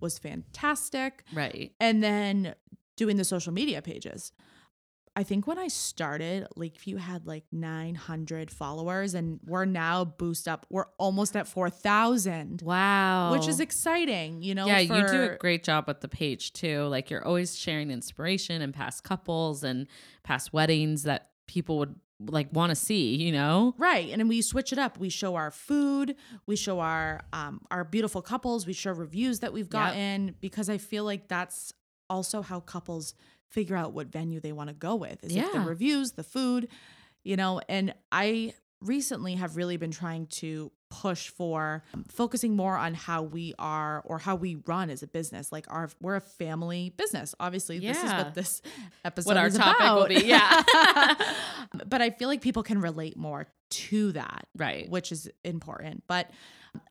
was 0.00 0.18
fantastic 0.18 1.24
Right. 1.34 1.72
and 1.80 2.02
then 2.02 2.54
doing 2.96 3.16
the 3.16 3.24
social 3.24 3.52
media 3.52 3.82
pages. 3.82 4.32
I 5.18 5.24
think 5.24 5.48
when 5.48 5.58
I 5.58 5.66
started, 5.66 6.46
Lakeview 6.54 6.96
had 6.96 7.26
like 7.26 7.42
900 7.50 8.52
followers, 8.52 9.14
and 9.14 9.40
we're 9.44 9.64
now 9.64 10.04
boost 10.04 10.46
up. 10.46 10.64
We're 10.70 10.84
almost 10.96 11.34
at 11.36 11.48
4,000, 11.48 12.62
Wow. 12.62 13.32
which 13.32 13.48
is 13.48 13.58
exciting. 13.58 14.42
You 14.42 14.54
know, 14.54 14.66
yeah, 14.68 14.78
you 14.78 15.08
do 15.08 15.22
a 15.32 15.36
great 15.36 15.64
job 15.64 15.86
with 15.88 16.02
the 16.02 16.08
page 16.08 16.52
too. 16.52 16.84
Like 16.84 17.10
you're 17.10 17.26
always 17.26 17.58
sharing 17.58 17.90
inspiration 17.90 18.62
and 18.62 18.72
past 18.72 19.02
couples 19.02 19.64
and 19.64 19.88
past 20.22 20.52
weddings 20.52 21.02
that 21.02 21.30
people 21.48 21.78
would 21.78 21.96
like 22.20 22.52
want 22.52 22.70
to 22.70 22.76
see, 22.76 23.16
you 23.16 23.32
know? 23.32 23.74
Right, 23.76 24.10
and 24.10 24.20
then 24.20 24.28
we 24.28 24.40
switch 24.40 24.72
it 24.72 24.78
up. 24.78 24.98
We 24.98 25.08
show 25.08 25.34
our 25.34 25.50
food, 25.50 26.14
we 26.46 26.54
show 26.54 26.78
our 26.78 27.22
um, 27.32 27.60
our 27.72 27.82
beautiful 27.82 28.22
couples, 28.22 28.68
we 28.68 28.72
show 28.72 28.92
reviews 28.92 29.40
that 29.40 29.52
we've 29.52 29.64
Yep. 29.66 29.70
gotten 29.72 30.34
because 30.40 30.70
I 30.70 30.78
feel 30.78 31.02
like 31.02 31.26
that's 31.26 31.72
also 32.08 32.40
how 32.40 32.60
couples 32.60 33.14
figure 33.50 33.76
out 33.76 33.92
what 33.92 34.08
venue 34.08 34.40
they 34.40 34.52
want 34.52 34.68
to 34.68 34.74
go 34.74 34.94
with. 34.94 35.22
Is 35.24 35.34
if 35.36 35.52
the 35.52 35.60
reviews, 35.60 36.12
the 36.12 36.22
food, 36.24 36.68
you 37.24 37.36
know. 37.36 37.60
And 37.68 37.94
I 38.12 38.54
recently 38.80 39.34
have 39.34 39.56
really 39.56 39.76
been 39.76 39.90
trying 39.90 40.26
to 40.26 40.70
push 40.90 41.28
for 41.28 41.82
um, 41.92 42.04
focusing 42.08 42.56
more 42.56 42.76
on 42.76 42.94
how 42.94 43.22
we 43.22 43.52
are 43.58 44.00
or 44.06 44.18
how 44.18 44.34
we 44.36 44.54
run 44.66 44.88
as 44.88 45.02
a 45.02 45.06
business. 45.06 45.50
Like 45.52 45.66
our 45.68 45.90
we're 46.00 46.16
a 46.16 46.20
family 46.20 46.94
business. 46.96 47.34
Obviously, 47.40 47.78
this 47.78 47.98
is 48.02 48.10
what 48.12 48.34
this 48.34 48.62
episode 49.04 49.28
What 49.28 49.36
our 49.36 49.48
is 49.48 49.56
topic 49.56 49.80
will 49.80 50.04
about. 50.04 50.08
be, 50.08 50.24
yeah. 50.26 50.62
but 51.86 52.00
I 52.00 52.10
feel 52.10 52.28
like 52.28 52.40
people 52.40 52.62
can 52.62 52.80
relate 52.80 53.16
more 53.16 53.46
to 53.70 54.12
that 54.12 54.46
Right. 54.56 54.88
which 54.88 55.12
is 55.12 55.28
important. 55.44 56.04
But 56.08 56.30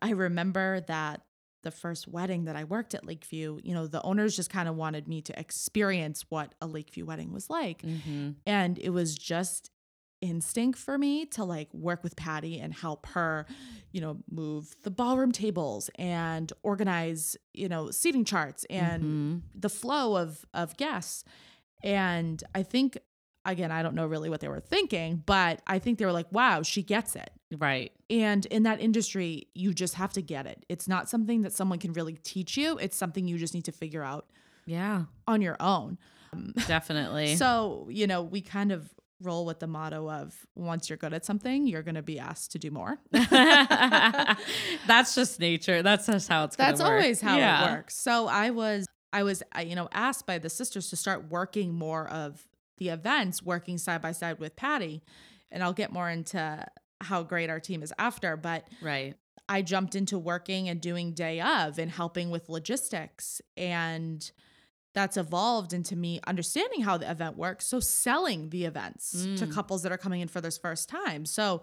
I 0.01 0.11
remember 0.11 0.81
that 0.81 1.21
the 1.67 1.71
first 1.71 2.07
wedding 2.07 2.45
that 2.45 2.55
I 2.55 2.63
worked 2.63 2.95
at 2.95 3.05
Lakeview, 3.05 3.59
you 3.61 3.73
know, 3.73 3.87
the 3.87 4.01
owners 4.03 4.35
just 4.35 4.49
kind 4.49 4.69
of 4.69 4.75
wanted 4.75 5.05
me 5.07 5.21
to 5.23 5.37
experience 5.37 6.23
what 6.29 6.55
a 6.61 6.67
Lakeview 6.67 7.05
wedding 7.05 7.33
was 7.33 7.49
like. 7.49 7.81
Mm-hmm. 7.81 8.31
And 8.45 8.79
it 8.79 8.91
was 8.91 9.15
just 9.15 9.69
instinct 10.21 10.79
for 10.79 10.97
me 10.97 11.25
to 11.25 11.43
like 11.43 11.71
work 11.73 12.03
with 12.03 12.15
Patty 12.15 12.59
and 12.59 12.73
help 12.73 13.05
her, 13.07 13.45
you 13.91 13.99
know, 14.01 14.17
move 14.31 14.75
the 14.83 14.89
ballroom 14.89 15.31
tables 15.31 15.89
and 15.95 16.51
organize, 16.63 17.35
you 17.53 17.67
know, 17.67 17.91
seating 17.91 18.23
charts 18.25 18.65
and 18.69 19.03
Mm-hmm. 19.03 19.37
the 19.53 19.69
flow 19.69 20.15
of 20.15 20.45
of 20.53 20.77
guests. 20.77 21.23
And 21.83 22.41
I 22.55 22.63
think 22.63 22.97
again, 23.45 23.71
I 23.71 23.83
don't 23.83 23.95
know 23.95 24.07
really 24.07 24.29
what 24.29 24.39
they 24.39 24.47
were 24.47 24.59
thinking, 24.59 25.21
but 25.25 25.61
I 25.67 25.79
think 25.79 25.99
they 25.99 26.05
were 26.05 26.11
like, 26.21 26.31
"Wow, 26.31 26.63
she 26.63 26.81
gets 26.81 27.15
it." 27.15 27.29
Right. 27.57 27.91
And 28.09 28.45
in 28.47 28.63
that 28.63 28.81
industry, 28.81 29.47
you 29.53 29.73
just 29.73 29.93
have 29.95 30.11
to 30.13 30.21
get 30.21 30.45
it. 30.45 30.65
It's 30.67 30.87
not 30.87 31.09
something 31.09 31.43
that 31.43 31.53
someone 31.53 31.79
can 31.79 31.93
really 31.93 32.15
teach 32.17 32.57
you. 32.57 32.77
It's 32.77 32.97
something 32.97 33.27
you 33.27 33.37
just 33.37 33.53
need 33.53 33.65
to 33.65 33.71
figure 33.71 34.03
out 34.03 34.25
Yeah. 34.65 35.03
on 35.27 35.41
your 35.41 35.55
own. 35.59 35.97
Definitely. 36.67 37.35
So, 37.37 37.87
you 37.89 38.05
know, 38.05 38.21
we 38.21 38.41
kind 38.41 38.71
of 38.73 38.93
roll 39.21 39.45
with 39.45 39.59
the 39.59 39.67
motto 39.67 40.09
of 40.11 40.45
once 40.55 40.89
you're 40.89 40.97
good 40.97 41.13
at 41.13 41.25
something, 41.25 41.65
you're 41.67 41.81
going 41.83 41.95
to 41.95 42.03
be 42.03 42.19
asked 42.19 42.51
to 42.51 42.59
do 42.59 42.69
more. 42.69 42.99
That's 44.87 45.15
just 45.15 45.39
nature. 45.39 45.81
That's 45.81 46.05
just 46.07 46.27
how 46.29 46.43
it's 46.45 46.55
That's 46.55 46.81
work. 46.81 46.89
always 46.89 47.21
how 47.21 47.37
Yeah. 47.37 47.69
it 47.69 47.71
works. 47.77 47.95
So 47.97 48.27
I 48.27 48.49
was 48.51 48.87
I 49.13 49.23
was 49.23 49.41
you 49.63 49.75
know 49.75 49.87
asked 49.93 50.27
by 50.27 50.37
the 50.37 50.49
sisters 50.49 50.89
to 50.89 50.95
start 50.95 51.29
working 51.29 51.73
more 51.73 52.07
of 52.09 52.45
the 52.77 52.89
events, 52.89 53.41
working 53.41 53.77
side 53.77 54.01
by 54.01 54.11
side 54.11 54.39
with 54.39 54.55
Patty, 54.55 55.01
and 55.51 55.63
I'll 55.63 55.73
get 55.73 55.91
more 55.91 56.09
into 56.09 56.65
how 57.01 57.23
great 57.23 57.49
our 57.49 57.59
team 57.59 57.83
is 57.83 57.93
after, 57.99 58.35
but 58.37 58.67
Right. 58.81 59.15
I 59.49 59.61
jumped 59.61 59.95
into 59.95 60.17
working 60.19 60.67
and 60.69 60.81
doing 60.81 61.13
day 61.13 61.39
of 61.41 61.79
and 61.79 61.89
helping 61.91 62.29
with 62.29 62.49
logistics 62.49 63.41
and 63.55 64.29
that's 64.93 65.15
evolved 65.15 65.73
into 65.73 65.95
me 65.95 66.19
understanding 66.25 66.81
how 66.81 66.97
the 66.97 67.09
event 67.09 67.37
works 67.37 67.65
so 67.67 67.79
selling 67.79 68.49
the 68.49 68.65
events 68.65 69.11
to 69.11 69.45
Mm. 69.45 69.53
couples 69.53 69.83
that 69.83 69.91
are 69.91 69.97
coming 69.97 70.21
in 70.21 70.27
for 70.27 70.41
this 70.41 70.57
first 70.57 70.89
time 70.89 71.23
so 71.25 71.61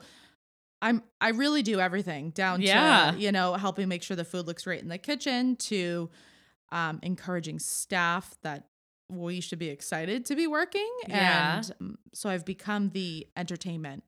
i'm 0.81 1.03
i 1.21 1.31
really 1.31 1.63
do 1.63 1.81
everything 1.81 2.31
down 2.31 2.63
Yeah. 2.63 3.11
to 3.11 3.19
you 3.19 3.33
know 3.33 3.55
helping 3.55 3.89
make 3.89 4.05
sure 4.05 4.17
the 4.17 4.25
food 4.25 4.47
looks 4.47 4.63
great 4.65 4.83
in 4.83 4.89
the 4.89 4.99
kitchen 4.99 5.57
to 5.57 6.11
um, 6.71 7.01
encouraging 7.03 7.59
staff 7.59 8.37
that 8.43 8.69
we 9.11 9.41
should 9.41 9.59
be 9.59 9.69
excited 9.69 10.25
to 10.27 10.37
be 10.37 10.47
working 10.47 10.91
Yeah. 11.09 11.57
and 11.57 11.75
um, 11.81 11.99
so 12.15 12.29
i've 12.31 12.45
become 12.45 12.91
the 12.91 13.27
entertainment 13.37 14.05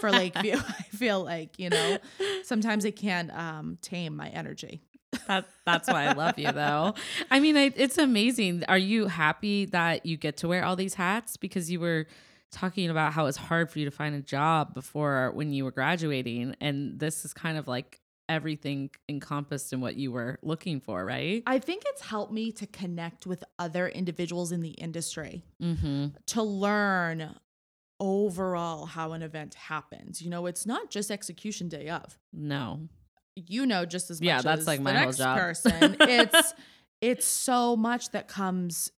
for 0.00 0.10
Lakeview. 0.10 0.56
I 0.68 0.82
feel 0.96 1.22
like, 1.22 1.58
you 1.58 1.70
know, 1.70 1.98
sometimes 2.44 2.84
it 2.84 2.92
can 2.96 3.30
um, 3.30 3.78
tame 3.82 4.16
my 4.16 4.28
energy. 4.28 4.82
That 5.28 5.46
that's 5.64 5.88
why 5.88 6.06
I 6.06 6.12
love 6.12 6.38
you 6.38 6.50
though. 6.50 6.94
I 7.30 7.38
mean, 7.40 7.56
I, 7.56 7.72
it's 7.76 7.98
amazing. 7.98 8.64
Are 8.68 8.76
you 8.78 9.06
happy 9.06 9.66
that 9.66 10.04
you 10.04 10.16
get 10.16 10.38
to 10.38 10.48
wear 10.48 10.64
all 10.64 10.74
these 10.76 10.94
hats 10.94 11.36
because 11.36 11.70
you 11.70 11.78
were 11.80 12.06
talking 12.50 12.90
about 12.90 13.12
how 13.12 13.26
it's 13.26 13.36
hard 13.36 13.70
for 13.70 13.78
you 13.78 13.84
to 13.84 13.90
find 13.90 14.14
a 14.14 14.20
job 14.20 14.74
before 14.74 15.30
when 15.34 15.52
you 15.52 15.64
were 15.64 15.70
graduating 15.70 16.54
and 16.60 16.98
this 17.00 17.24
is 17.24 17.32
kind 17.32 17.58
of 17.58 17.66
like 17.68 18.00
everything 18.28 18.90
encompassed 19.08 19.72
in 19.72 19.80
what 19.80 19.96
you 19.96 20.10
were 20.10 20.38
looking 20.42 20.80
for, 20.80 21.04
right? 21.04 21.42
I 21.46 21.58
think 21.58 21.82
it's 21.86 22.00
helped 22.02 22.32
me 22.32 22.52
to 22.52 22.66
connect 22.66 23.26
with 23.26 23.44
other 23.58 23.86
individuals 23.86 24.50
in 24.50 24.62
the 24.62 24.70
industry 24.70 25.44
Mhm. 25.62 26.14
to 26.26 26.42
learn 26.42 27.34
overall 28.00 28.86
how 28.86 29.12
an 29.12 29.22
event 29.22 29.54
happens. 29.54 30.20
You 30.22 30.30
know, 30.30 30.46
it's 30.46 30.66
not 30.66 30.90
just 30.90 31.10
execution 31.10 31.68
day 31.68 31.88
of. 31.88 32.18
No. 32.32 32.88
You 33.36 33.66
know 33.66 33.84
just 33.84 34.10
as 34.10 34.20
much 34.20 34.26
Yeah, 34.26 34.42
that's 34.42 34.60
as 34.62 34.66
like 34.66 34.78
the 34.78 34.84
my 34.84 34.92
whole 34.92 35.04
next 35.06 35.18
job. 35.18 35.38
person. 35.38 35.96
It's 36.00 36.54
it's 37.00 37.26
so 37.26 37.76
much 37.76 38.10
that 38.12 38.28
comes 38.28 38.90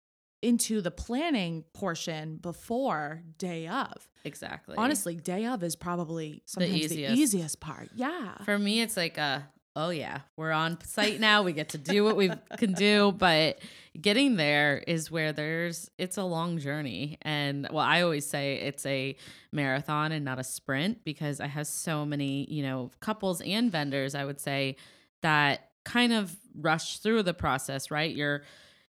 into 0.42 0.80
the 0.82 0.92
planning 0.92 1.64
portion 1.74 2.38
before 2.38 3.24
day 3.40 3.68
of. 3.68 4.08
Exactly. 4.24 4.76
Honestly, 4.78 5.16
day 5.16 5.46
of 5.46 5.64
is 5.64 5.76
probably 5.76 6.44
sometimes 6.46 6.74
the 6.74 6.80
easiest. 6.86 7.16
easiest, 7.18 7.60
part. 7.60 7.90
Yeah. 7.96 8.36
For 8.44 8.60
me, 8.60 8.82
it's 8.82 8.96
like 8.96 9.18
a, 9.18 9.48
oh 9.76 9.90
yeah, 9.90 10.20
we're 10.38 10.52
on 10.52 10.80
site 10.84 11.20
now. 11.20 11.44
We 11.44 11.54
get 11.54 11.70
to 11.70 11.78
do 11.78 12.04
what 12.04 12.16
we 12.16 12.32
can 12.58 12.74
do, 12.74 13.12
but 13.12 13.60
getting 14.00 14.36
there 14.36 14.84
is 14.88 15.12
where 15.12 15.34
there's 15.34 15.90
it's 15.98 16.18
a 16.18 16.24
long 16.24 16.58
journey. 16.60 17.18
And 17.22 17.68
well, 17.72 17.86
I 17.86 18.02
always 18.02 18.26
say 18.26 18.56
it's 18.56 18.86
a 18.86 19.16
marathon 19.52 20.12
and 20.12 20.24
not 20.24 20.40
a 20.40 20.44
sprint 20.44 21.04
because 21.04 21.40
I 21.40 21.48
have 21.48 21.68
so 21.68 22.06
many, 22.06 22.46
you 22.50 22.64
know, 22.64 22.92
couples 23.00 23.42
and 23.42 23.72
vendors, 23.72 24.16
I 24.16 24.26
would 24.26 24.40
say, 24.40 24.78
that 25.22 25.72
kind 25.84 26.14
of 26.14 26.36
rush 26.56 27.00
through 27.00 27.24
the 27.24 27.34
process, 27.34 27.92
right? 27.92 28.14
You're 28.16 28.44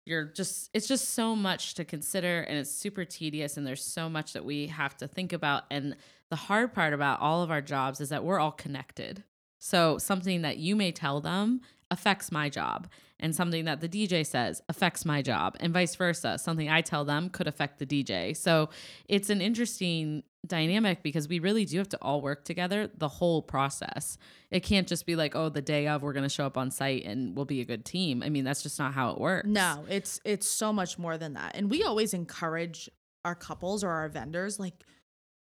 you're 0.04 0.24
just 0.24 0.70
it's 0.72 0.86
just 0.86 1.10
so 1.10 1.34
much 1.34 1.74
to 1.74 1.84
consider 1.84 2.40
and 2.42 2.58
it's 2.58 2.70
super 2.70 3.04
tedious 3.04 3.56
and 3.56 3.66
there's 3.66 3.82
so 3.82 4.08
much 4.08 4.32
that 4.34 4.44
we 4.44 4.68
have 4.68 4.96
to 4.96 5.08
think 5.08 5.32
about 5.32 5.64
and 5.70 5.96
the 6.30 6.36
hard 6.36 6.72
part 6.72 6.92
about 6.92 7.20
all 7.20 7.42
of 7.42 7.50
our 7.50 7.60
jobs 7.60 8.00
is 8.00 8.08
that 8.08 8.24
we're 8.24 8.38
all 8.38 8.52
connected 8.52 9.24
so 9.58 9.98
something 9.98 10.42
that 10.42 10.58
you 10.58 10.76
may 10.76 10.92
tell 10.92 11.20
them 11.20 11.60
affects 11.90 12.32
my 12.32 12.48
job 12.48 12.88
and 13.18 13.34
something 13.34 13.64
that 13.64 13.80
the 13.80 13.88
DJ 13.88 14.26
says 14.26 14.60
affects 14.68 15.04
my 15.04 15.22
job 15.22 15.56
and 15.60 15.72
vice 15.72 15.94
versa. 15.94 16.38
Something 16.38 16.68
I 16.68 16.82
tell 16.82 17.04
them 17.04 17.30
could 17.30 17.46
affect 17.46 17.78
the 17.78 17.86
DJ. 17.86 18.36
So 18.36 18.68
it's 19.08 19.30
an 19.30 19.40
interesting 19.40 20.22
dynamic 20.46 21.02
because 21.02 21.28
we 21.28 21.38
really 21.38 21.64
do 21.64 21.78
have 21.78 21.88
to 21.88 21.98
all 22.02 22.20
work 22.20 22.44
together 22.44 22.90
the 22.96 23.08
whole 23.08 23.42
process. 23.42 24.18
It 24.50 24.60
can't 24.60 24.86
just 24.86 25.06
be 25.06 25.16
like, 25.16 25.34
oh, 25.34 25.48
the 25.48 25.62
day 25.62 25.88
of 25.88 26.02
we're 26.02 26.12
going 26.12 26.24
to 26.24 26.28
show 26.28 26.46
up 26.46 26.56
on 26.58 26.70
site 26.70 27.04
and 27.04 27.34
we'll 27.34 27.46
be 27.46 27.60
a 27.60 27.64
good 27.64 27.84
team. 27.84 28.22
I 28.22 28.28
mean, 28.28 28.44
that's 28.44 28.62
just 28.62 28.78
not 28.78 28.92
how 28.92 29.10
it 29.10 29.20
works. 29.20 29.48
No, 29.48 29.84
it's 29.88 30.20
it's 30.24 30.46
so 30.46 30.72
much 30.72 30.98
more 30.98 31.16
than 31.18 31.34
that. 31.34 31.56
And 31.56 31.70
we 31.70 31.82
always 31.84 32.14
encourage 32.14 32.90
our 33.24 33.34
couples 33.34 33.82
or 33.82 33.90
our 33.90 34.08
vendors 34.08 34.60
like 34.60 34.84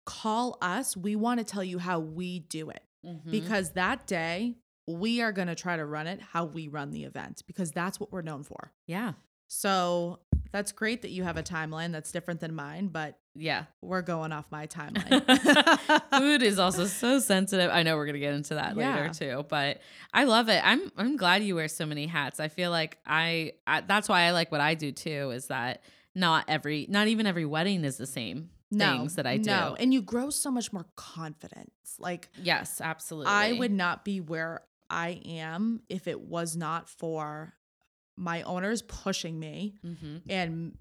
call 0.05 0.57
us. 0.63 0.97
We 0.97 1.17
want 1.17 1.39
to 1.39 1.45
tell 1.45 1.63
you 1.63 1.79
how 1.79 2.01
we 2.01 2.41
do 2.41 2.71
it. 2.71 2.83
Mhm. 3.05 3.31
Because 3.31 3.71
that 3.73 4.07
day 4.07 4.57
we 4.87 5.21
are 5.21 5.33
going 5.33 5.49
to 5.49 5.55
try 5.55 5.77
to 5.77 5.85
run 5.85 6.07
it 6.07 6.21
how 6.21 6.45
we 6.47 6.67
run 6.69 6.91
the 6.91 7.05
event 7.05 7.43
because 7.47 7.71
that's 7.73 8.01
what 8.01 8.11
we're 8.13 8.23
known 8.23 8.43
for. 8.43 8.73
yeah. 8.87 9.13
So 9.51 10.19
that's 10.53 10.73
great 10.73 11.01
that 11.03 11.11
you 11.11 11.23
have 11.25 11.39
a 11.39 11.43
timeline 11.43 11.91
that's 11.91 12.13
different 12.13 12.41
than 12.41 12.55
mine, 12.55 12.89
but 12.89 13.19
Yeah. 13.35 13.65
we're 13.81 14.03
going 14.03 14.31
off 14.31 14.45
my 14.51 14.67
timeline. 14.67 15.25
Food 16.19 16.43
is 16.43 16.59
also 16.59 16.85
so 16.85 17.19
sensitive. 17.19 17.71
I 17.71 17.83
know 17.83 17.97
we're 17.97 18.05
gonna 18.05 18.19
get 18.19 18.35
into 18.35 18.57
that 18.57 18.77
Yeah. 18.77 18.95
later 18.97 19.15
too, 19.15 19.47
but 19.49 19.81
I 20.13 20.25
love 20.25 20.51
it. 20.51 20.61
I'm 20.65 20.93
I'm 20.99 21.17
glad 21.17 21.43
you 21.45 21.55
wear 21.55 21.69
so 21.69 21.87
many 21.87 22.07
hats. 22.07 22.41
I 22.41 22.49
feel 22.49 22.71
like 22.71 22.99
I, 23.07 23.53
I 23.67 23.81
that's 23.81 24.07
why 24.09 24.23
I 24.23 24.33
like 24.33 24.53
what 24.53 24.61
I 24.61 24.75
do 24.75 24.93
too. 24.93 25.31
Is 25.31 25.47
that 25.47 25.83
not 26.15 26.45
every, 26.49 26.87
not 26.91 27.09
even 27.09 27.27
every 27.27 27.47
wedding 27.47 27.85
is 27.85 27.97
the 27.97 28.07
same 28.07 28.51
things 28.73 29.15
that 29.17 29.27
I 29.27 29.37
do. 29.37 29.51
No, 29.51 29.77
and 29.79 29.93
you 29.93 30.03
grow 30.03 30.31
so 30.31 30.51
much 30.51 30.73
more 30.73 30.87
confidence. 30.97 31.97
Like 31.99 32.29
Yes, 32.43 32.81
absolutely. 32.81 33.33
I 33.33 33.53
would 33.53 33.73
not 33.73 34.05
be 34.05 34.21
where 34.21 34.63
I 34.91 35.21
am 35.25 35.83
if 35.89 36.07
it 36.07 36.21
was 36.21 36.57
not 36.57 36.89
for 36.89 37.55
my 38.17 38.43
owners 38.43 38.83
pushing 38.83 39.39
me 39.39 39.77
hmm 39.83 40.17
and 40.29 40.77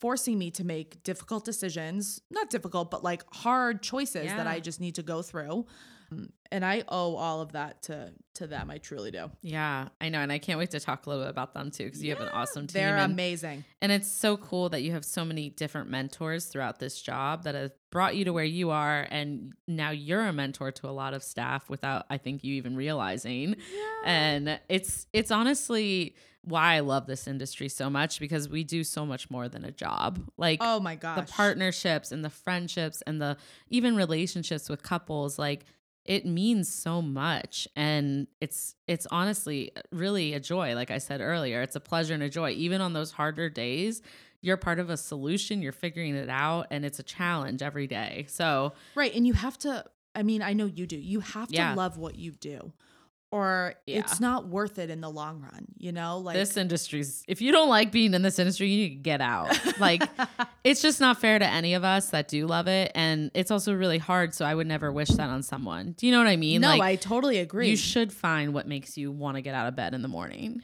forcing 0.00 0.38
me 0.38 0.50
to 0.50 0.64
make 0.64 1.02
difficult 1.02 1.44
decisions, 1.44 2.22
not 2.30 2.48
difficult, 2.48 2.90
but 2.90 3.04
like 3.04 3.22
hard 3.34 3.82
choices 3.82 4.32
that 4.32 4.46
I 4.46 4.58
just 4.58 4.80
need 4.80 4.94
to 4.94 5.02
go 5.02 5.20
through. 5.20 5.66
Um, 6.10 6.32
And 6.52 6.64
I 6.64 6.82
owe 6.88 7.14
all 7.14 7.40
of 7.42 7.52
that 7.52 7.82
to 7.84 8.12
to 8.34 8.46
them. 8.46 8.70
I 8.70 8.78
truly 8.78 9.10
do. 9.10 9.30
Yeah, 9.42 9.88
I 10.00 10.08
know, 10.08 10.18
and 10.20 10.32
I 10.32 10.38
can't 10.38 10.58
wait 10.58 10.70
to 10.70 10.80
talk 10.80 11.06
a 11.06 11.08
little 11.10 11.24
bit 11.24 11.30
about 11.30 11.52
them 11.54 11.70
too 11.70 11.84
because 11.84 12.02
you 12.02 12.10
have 12.10 12.20
an 12.20 12.28
awesome 12.30 12.66
team. 12.66 12.80
They're 12.82 12.96
and- 12.96 13.12
amazing. 13.12 13.64
And 13.82 13.92
it's 13.92 14.08
so 14.08 14.36
cool 14.36 14.68
that 14.70 14.82
you 14.82 14.92
have 14.92 15.04
so 15.04 15.24
many 15.24 15.50
different 15.50 15.90
mentors 15.90 16.46
throughout 16.46 16.78
this 16.80 17.00
job 17.00 17.44
that 17.44 17.54
have 17.54 17.72
brought 17.90 18.16
you 18.16 18.24
to 18.24 18.32
where 18.32 18.44
you 18.44 18.70
are. 18.70 19.06
And 19.10 19.52
now 19.68 19.90
you're 19.90 20.24
a 20.26 20.32
mentor 20.32 20.72
to 20.72 20.88
a 20.88 20.90
lot 20.90 21.14
of 21.14 21.22
staff 21.22 21.68
without, 21.70 22.06
I 22.10 22.18
think, 22.18 22.42
you 22.42 22.54
even 22.54 22.74
realizing. 22.76 23.50
Yeah. 23.72 24.02
And 24.06 24.60
it's 24.68 25.06
it's 25.12 25.30
honestly 25.30 26.16
why 26.42 26.76
I 26.76 26.80
love 26.80 27.06
this 27.06 27.28
industry 27.28 27.68
so 27.68 27.90
much 27.90 28.18
because 28.18 28.48
we 28.48 28.64
do 28.64 28.82
so 28.82 29.04
much 29.04 29.28
more 29.30 29.46
than 29.48 29.64
a 29.64 29.70
job. 29.70 30.18
Like 30.38 30.58
Oh 30.62 30.80
my 30.80 30.94
gosh. 30.96 31.26
the 31.26 31.32
partnerships 31.32 32.10
and 32.12 32.24
the 32.24 32.30
friendships 32.30 33.02
and 33.06 33.20
the 33.20 33.36
even 33.68 33.94
relationships 33.94 34.68
with 34.70 34.82
couples 34.82 35.38
like 35.38 35.64
it 36.04 36.24
means 36.24 36.72
so 36.72 37.02
much 37.02 37.68
and 37.76 38.26
it's 38.40 38.74
it's 38.86 39.06
honestly 39.10 39.70
uh, 39.76 39.80
really 39.92 40.32
a 40.34 40.40
joy 40.40 40.74
like 40.74 40.90
i 40.90 40.98
said 40.98 41.20
earlier 41.20 41.60
it's 41.62 41.76
a 41.76 41.80
pleasure 41.80 42.14
and 42.14 42.22
a 42.22 42.28
joy 42.28 42.50
even 42.50 42.80
on 42.80 42.92
those 42.94 43.12
harder 43.12 43.48
days 43.50 44.00
you're 44.40 44.56
part 44.56 44.78
of 44.78 44.88
a 44.88 44.96
solution 44.96 45.60
you're 45.60 45.72
figuring 45.72 46.14
it 46.16 46.30
out 46.30 46.66
and 46.70 46.84
it's 46.84 46.98
a 46.98 47.02
challenge 47.02 47.62
every 47.62 47.86
day 47.86 48.24
so 48.28 48.72
Right. 48.94 49.14
And 49.14 49.26
you 49.26 49.34
have 49.34 49.58
to, 49.58 49.84
I 50.14 50.22
mean, 50.22 50.42
I 50.42 50.54
know 50.54 50.64
you 50.66 50.86
do. 50.86 50.96
You 50.98 51.20
have 51.20 51.48
to 51.48 51.54
Yeah. 51.54 51.74
love 51.74 51.96
what 51.98 52.16
you 52.16 52.32
do, 52.32 52.72
or 53.32 53.74
Yeah. 53.86 54.00
it's 54.00 54.18
not 54.20 54.48
worth 54.48 54.78
it 54.78 54.90
in 54.90 55.00
the 55.00 55.08
long 55.10 55.40
run, 55.40 55.66
you 55.78 55.92
know? 55.92 56.18
Like, 56.18 56.34
this 56.34 56.56
industry's 56.56 57.24
if 57.28 57.40
you 57.40 57.52
don't 57.52 57.68
like 57.68 57.92
being 57.92 58.14
in 58.14 58.22
this 58.22 58.38
industry 58.38 58.68
you 58.68 58.76
need 58.76 58.88
to 58.90 58.94
get 58.96 59.20
out 59.20 59.56
like 59.80 60.02
it's 60.64 60.82
just 60.82 61.00
not 61.00 61.20
fair 61.20 61.38
to 61.38 61.46
any 61.46 61.74
of 61.74 61.84
us 61.84 62.10
that 62.10 62.28
do 62.28 62.46
love 62.46 62.66
it 62.66 62.90
and 62.94 63.30
it's 63.34 63.50
also 63.50 63.72
really 63.74 63.98
hard 63.98 64.34
so 64.34 64.44
i 64.44 64.54
would 64.54 64.66
never 64.66 64.90
wish 64.92 65.08
that 65.08 65.28
on 65.28 65.42
someone 65.42 65.92
do 65.92 66.06
you 66.06 66.12
know 66.12 66.18
what 66.18 66.26
i 66.26 66.36
mean 66.36 66.60
no, 66.60 66.68
like 66.68 66.80
I 66.82 66.96
totally 66.96 67.38
agree. 67.38 67.68
You 67.70 67.76
should 67.76 68.12
find 68.12 68.52
what 68.52 68.66
makes 68.66 68.96
you 68.98 69.12
want 69.12 69.36
to 69.36 69.42
get 69.42 69.54
out 69.54 69.66
of 69.68 69.76
bed 69.76 69.94
in 69.94 70.02
the 70.02 70.08
morning. 70.08 70.62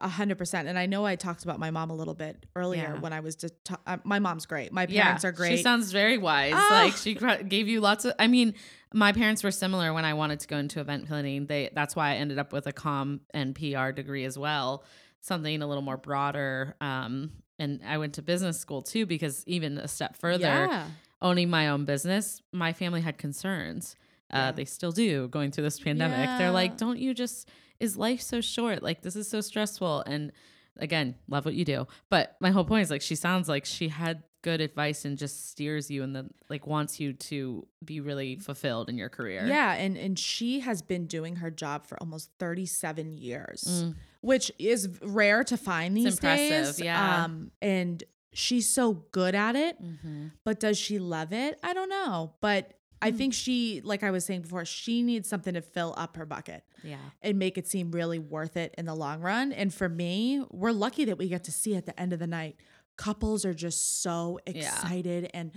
A 0.00 0.08
hundred 0.08 0.38
percent. 0.38 0.68
And 0.68 0.78
I 0.78 0.86
know 0.86 1.04
I 1.06 1.16
talked 1.16 1.44
about 1.44 1.58
my 1.58 1.70
mom 1.70 1.90
a 1.90 1.94
little 1.94 2.14
bit 2.14 2.46
earlier 2.54 2.92
Yeah. 2.94 3.00
when 3.00 3.12
I 3.12 3.20
was 3.20 3.36
just, 3.36 3.54
ta- 3.64 3.80
uh, 3.86 3.98
my 4.04 4.18
mom's 4.18 4.46
great. 4.46 4.72
My 4.72 4.86
parents 4.86 5.24
are 5.24 5.32
great. 5.32 5.56
She 5.56 5.62
sounds 5.62 5.92
very 5.92 6.18
wise. 6.18 6.54
Oh. 6.54 6.68
Like 6.70 6.94
she 6.94 7.14
gave 7.48 7.68
you 7.68 7.80
lots 7.80 8.04
of. 8.04 8.14
I 8.18 8.26
mean, 8.26 8.54
my 8.94 9.12
parents 9.12 9.42
were 9.44 9.50
similar 9.50 9.92
when 9.92 10.04
I 10.04 10.14
wanted 10.14 10.40
to 10.40 10.48
go 10.48 10.56
into 10.56 10.80
event 10.80 11.06
planning. 11.06 11.46
They 11.46 11.70
that's 11.74 11.94
why 11.96 12.12
I 12.12 12.14
ended 12.16 12.38
up 12.38 12.52
with 12.52 12.66
a 12.66 12.72
com 12.72 13.20
and 13.32 13.54
PR 13.54 13.90
degree 13.90 14.24
as 14.24 14.38
well, 14.38 14.84
something 15.20 15.62
a 15.62 15.66
little 15.66 15.82
more 15.82 15.96
broader. 15.96 16.76
Um, 16.80 17.32
and 17.58 17.80
I 17.86 17.98
went 17.98 18.14
to 18.14 18.22
business 18.22 18.58
school 18.60 18.82
too 18.82 19.06
because 19.06 19.42
even 19.46 19.78
a 19.78 19.88
step 19.88 20.16
further, 20.16 20.44
yeah. 20.44 20.86
owning 21.22 21.48
my 21.50 21.68
own 21.68 21.84
business, 21.84 22.42
my 22.52 22.72
family 22.72 23.00
had 23.00 23.18
concerns. 23.18 23.96
Uh, 24.30 24.50
They 24.52 24.64
still 24.64 24.92
do 24.92 25.28
going 25.28 25.52
through 25.52 25.64
this 25.64 25.78
pandemic. 25.80 26.38
They're 26.38 26.50
like, 26.50 26.76
don't 26.76 26.98
you 26.98 27.14
just, 27.14 27.48
is 27.80 27.96
life 27.96 28.20
so 28.20 28.40
short? 28.40 28.82
Like, 28.82 29.02
this 29.02 29.16
is 29.16 29.28
so 29.28 29.40
stressful. 29.40 30.02
And 30.06 30.32
again, 30.78 31.14
love 31.28 31.44
what 31.44 31.54
you 31.54 31.64
do. 31.64 31.86
But 32.10 32.36
my 32.40 32.50
whole 32.50 32.64
point 32.64 32.82
is 32.82 32.90
like, 32.90 33.02
she 33.02 33.14
sounds 33.14 33.48
like 33.48 33.64
she 33.64 33.88
had 33.88 34.22
good 34.42 34.60
advice 34.60 35.04
and 35.04 35.18
just 35.18 35.50
steers 35.50 35.90
you 35.90 36.04
and 36.04 36.14
then 36.14 36.30
like 36.48 36.66
wants 36.68 37.00
you 37.00 37.12
to 37.12 37.66
be 37.84 37.98
really 38.00 38.36
fulfilled 38.36 38.88
in 38.88 38.96
your 38.96 39.08
career. 39.08 39.44
Yeah. 39.46 39.72
And, 39.72 39.96
and 39.96 40.16
she 40.16 40.60
has 40.60 40.82
been 40.82 41.06
doing 41.06 41.36
her 41.36 41.50
job 41.50 41.84
for 41.86 41.98
almost 42.00 42.30
37 42.38 43.12
years, 43.18 43.64
Mm. 43.66 43.94
which 44.20 44.52
is 44.58 44.88
rare 45.02 45.42
to 45.44 45.56
find 45.56 45.96
these 45.96 46.14
impressive, 46.14 46.76
days. 46.76 46.80
yeah. 46.80 47.24
Um, 47.24 47.50
and 47.60 48.04
she's 48.34 48.68
so 48.68 48.92
good 49.10 49.34
at 49.34 49.56
it. 49.56 49.82
Mm-hmm. 49.82 50.26
But 50.44 50.60
does 50.60 50.78
she 50.78 51.00
love 51.00 51.32
it? 51.32 51.58
I 51.64 51.72
don't 51.74 51.88
know. 51.88 52.34
But 52.40 52.72
I 53.02 53.10
Hmm. 53.10 53.16
think 53.16 53.34
she, 53.34 53.80
like 53.84 54.02
I 54.02 54.10
was 54.10 54.24
saying 54.24 54.42
before, 54.42 54.64
she 54.64 55.02
needs 55.02 55.28
something 55.28 55.54
to 55.54 55.60
fill 55.62 55.94
up 55.98 56.16
her 56.16 56.24
bucket 56.26 56.64
Yeah. 56.82 56.96
and 57.22 57.38
make 57.38 57.58
it 57.58 57.66
seem 57.68 57.90
really 57.90 58.18
worth 58.18 58.56
it 58.56 58.74
in 58.78 58.86
the 58.86 58.94
long 58.94 59.20
run. 59.20 59.52
And 59.52 59.72
for 59.72 59.88
me, 59.88 60.44
we're 60.50 60.72
lucky 60.72 61.04
that 61.04 61.18
we 61.18 61.28
get 61.28 61.44
to 61.44 61.52
see 61.52 61.74
at 61.76 61.84
the 61.86 61.98
end 62.00 62.12
of 62.12 62.18
the 62.18 62.26
night, 62.26 62.56
couples 62.96 63.44
are 63.44 63.52
just 63.54 64.00
so 64.02 64.40
Yeah. 64.46 64.52
excited 64.54 65.30
and 65.34 65.52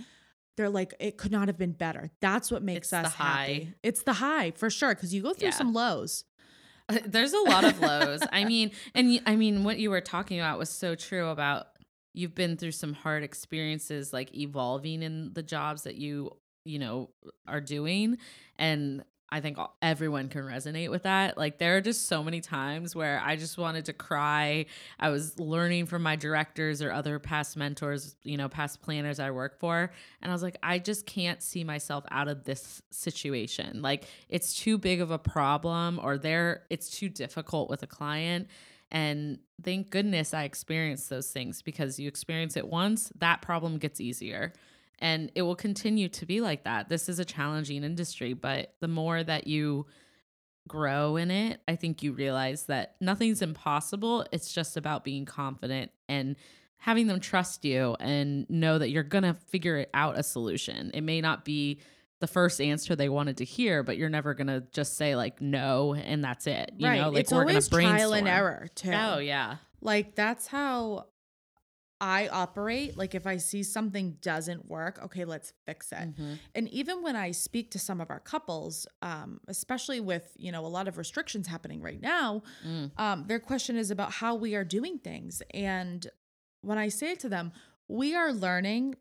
they're 0.56 0.68
like, 0.68 0.92
it 1.00 1.16
could 1.16 1.32
not 1.32 1.48
have 1.48 1.56
been 1.56 1.72
better. 1.72 2.10
That's 2.20 2.50
what 2.50 2.62
makes 2.62 2.88
It's 2.88 2.90
the 2.90 2.98
us 3.08 3.14
happy. 3.14 3.64
high. 3.64 3.74
It's 3.82 4.02
the 4.02 4.12
high 4.14 4.50
for 4.50 4.68
sure. 4.68 4.94
Cause 4.94 5.14
you 5.14 5.22
go 5.22 5.32
through 5.32 5.48
Yeah. 5.48 5.54
some 5.54 5.72
lows. 5.72 6.24
There's 7.06 7.32
a 7.32 7.40
lot 7.40 7.64
of 7.64 7.78
lows. 7.80 8.20
I 8.32 8.44
mean, 8.44 8.72
and 8.94 9.20
I 9.24 9.36
mean, 9.36 9.62
what 9.64 9.78
you 9.78 9.90
were 9.90 10.00
talking 10.00 10.38
about 10.40 10.58
was 10.58 10.68
so 10.68 10.94
true 10.96 11.28
about 11.28 11.68
you've 12.12 12.34
been 12.34 12.56
through 12.56 12.72
some 12.72 12.92
hard 12.92 13.22
experiences, 13.22 14.12
like 14.12 14.34
evolving 14.34 15.02
in 15.02 15.32
the 15.32 15.42
jobs 15.44 15.84
that 15.84 15.94
you, 15.94 16.36
you 16.64 16.78
know, 16.78 17.10
are 17.46 17.60
doing. 17.60 18.18
And 18.58 19.04
I 19.32 19.40
think 19.40 19.58
everyone 19.80 20.28
can 20.28 20.42
resonate 20.42 20.90
with 20.90 21.04
that. 21.04 21.38
Like, 21.38 21.58
there 21.58 21.76
are 21.76 21.80
just 21.80 22.08
so 22.08 22.22
many 22.22 22.40
times 22.40 22.96
where 22.96 23.22
I 23.24 23.36
just 23.36 23.58
wanted 23.58 23.84
to 23.84 23.92
cry. 23.92 24.66
I 24.98 25.10
was 25.10 25.38
learning 25.38 25.86
from 25.86 26.02
my 26.02 26.16
directors 26.16 26.82
or 26.82 26.90
other 26.90 27.20
past 27.20 27.56
mentors, 27.56 28.16
you 28.24 28.36
know, 28.36 28.48
past 28.48 28.82
planners 28.82 29.20
I 29.20 29.30
work 29.30 29.60
for. 29.60 29.92
And 30.20 30.32
I 30.32 30.34
was 30.34 30.42
like, 30.42 30.56
I 30.64 30.80
just 30.80 31.06
can't 31.06 31.40
see 31.42 31.62
myself 31.62 32.04
out 32.10 32.26
of 32.26 32.42
this 32.42 32.82
situation. 32.90 33.82
Like, 33.82 34.06
it's 34.28 34.52
too 34.52 34.78
big 34.78 35.00
of 35.00 35.12
a 35.12 35.18
problem 35.18 36.00
or 36.02 36.18
there, 36.18 36.64
it's 36.68 36.90
too 36.90 37.08
difficult 37.08 37.70
with 37.70 37.84
a 37.84 37.86
client. 37.86 38.48
And 38.90 39.38
thank 39.62 39.90
goodness 39.90 40.34
I 40.34 40.42
experienced 40.42 41.08
those 41.08 41.30
things 41.30 41.62
because 41.62 42.00
you 42.00 42.08
experience 42.08 42.56
it 42.56 42.66
once, 42.66 43.12
that 43.18 43.42
problem 43.42 43.78
gets 43.78 44.00
easier. 44.00 44.52
And 45.00 45.32
it 45.34 45.42
will 45.42 45.56
continue 45.56 46.08
to 46.10 46.26
be 46.26 46.40
like 46.40 46.64
that. 46.64 46.88
This 46.88 47.08
is 47.08 47.18
a 47.18 47.24
challenging 47.24 47.84
industry, 47.84 48.34
but 48.34 48.74
the 48.80 48.88
more 48.88 49.22
that 49.22 49.46
you 49.46 49.86
grow 50.68 51.16
in 51.16 51.30
it, 51.30 51.60
I 51.66 51.76
think 51.76 52.02
you 52.02 52.12
realize 52.12 52.66
that 52.66 52.96
nothing's 53.00 53.42
impossible. 53.42 54.26
It's 54.30 54.52
just 54.52 54.76
about 54.76 55.04
being 55.04 55.24
confident 55.24 55.90
and 56.08 56.36
having 56.76 57.06
them 57.06 57.20
trust 57.20 57.64
you 57.64 57.96
and 57.98 58.48
know 58.48 58.78
that 58.78 58.90
you're 58.90 59.02
going 59.02 59.24
to 59.24 59.34
figure 59.48 59.78
it 59.78 59.90
out 59.94 60.18
a 60.18 60.22
solution. 60.22 60.90
It 60.94 61.02
may 61.02 61.20
not 61.20 61.44
be 61.44 61.80
the 62.20 62.26
first 62.26 62.60
answer 62.60 62.94
they 62.94 63.08
wanted 63.08 63.38
to 63.38 63.44
hear, 63.44 63.82
but 63.82 63.96
you're 63.96 64.10
never 64.10 64.34
going 64.34 64.46
to 64.46 64.62
just 64.72 64.96
say 64.96 65.16
like 65.16 65.40
no 65.40 65.94
and 65.94 66.22
that's 66.22 66.46
it. 66.46 66.72
You 66.76 66.90
know, 66.90 67.10
like 67.10 67.20
it's 67.20 67.32
we're 67.32 67.44
gonna 67.44 67.52
brainstorm. 67.54 67.82
trial 67.82 68.12
and 68.12 68.28
error 68.28 68.68
too. 68.74 68.92
Oh, 68.92 69.18
yeah. 69.18 69.56
Like 69.80 70.14
that's 70.14 70.46
how 70.46 71.06
I 72.00 72.28
operate. 72.28 72.96
Like 72.96 73.14
if 73.14 73.26
I 73.26 73.36
see 73.36 73.62
something 73.62 74.16
doesn't 74.22 74.68
work, 74.68 74.98
okay, 75.04 75.24
let's 75.24 75.52
fix 75.66 75.92
it. 75.92 76.16
Mhm. 76.16 76.38
And 76.54 76.68
even 76.68 77.02
when 77.02 77.14
I 77.16 77.30
speak 77.32 77.70
to 77.72 77.78
some 77.78 78.00
of 78.00 78.10
our 78.10 78.20
couples, 78.20 78.86
um, 79.02 79.40
especially 79.48 80.00
with 80.00 80.32
you 80.36 80.50
know 80.52 80.64
a 80.64 80.68
lot 80.68 80.88
of 80.88 80.96
restrictions 80.98 81.46
happening 81.46 81.82
right 81.82 82.00
now, 82.00 82.42
Mm. 82.64 82.90
um, 82.98 83.26
their 83.26 83.40
question 83.40 83.76
is 83.76 83.90
about 83.90 84.12
how 84.12 84.34
we 84.34 84.54
are 84.54 84.64
doing 84.64 84.98
things. 84.98 85.42
And 85.52 86.06
when 86.62 86.78
I 86.78 86.88
say 86.88 87.12
it 87.12 87.20
to 87.20 87.28
them, 87.28 87.52
we 87.88 88.14
are 88.14 88.32
learning 88.32 88.96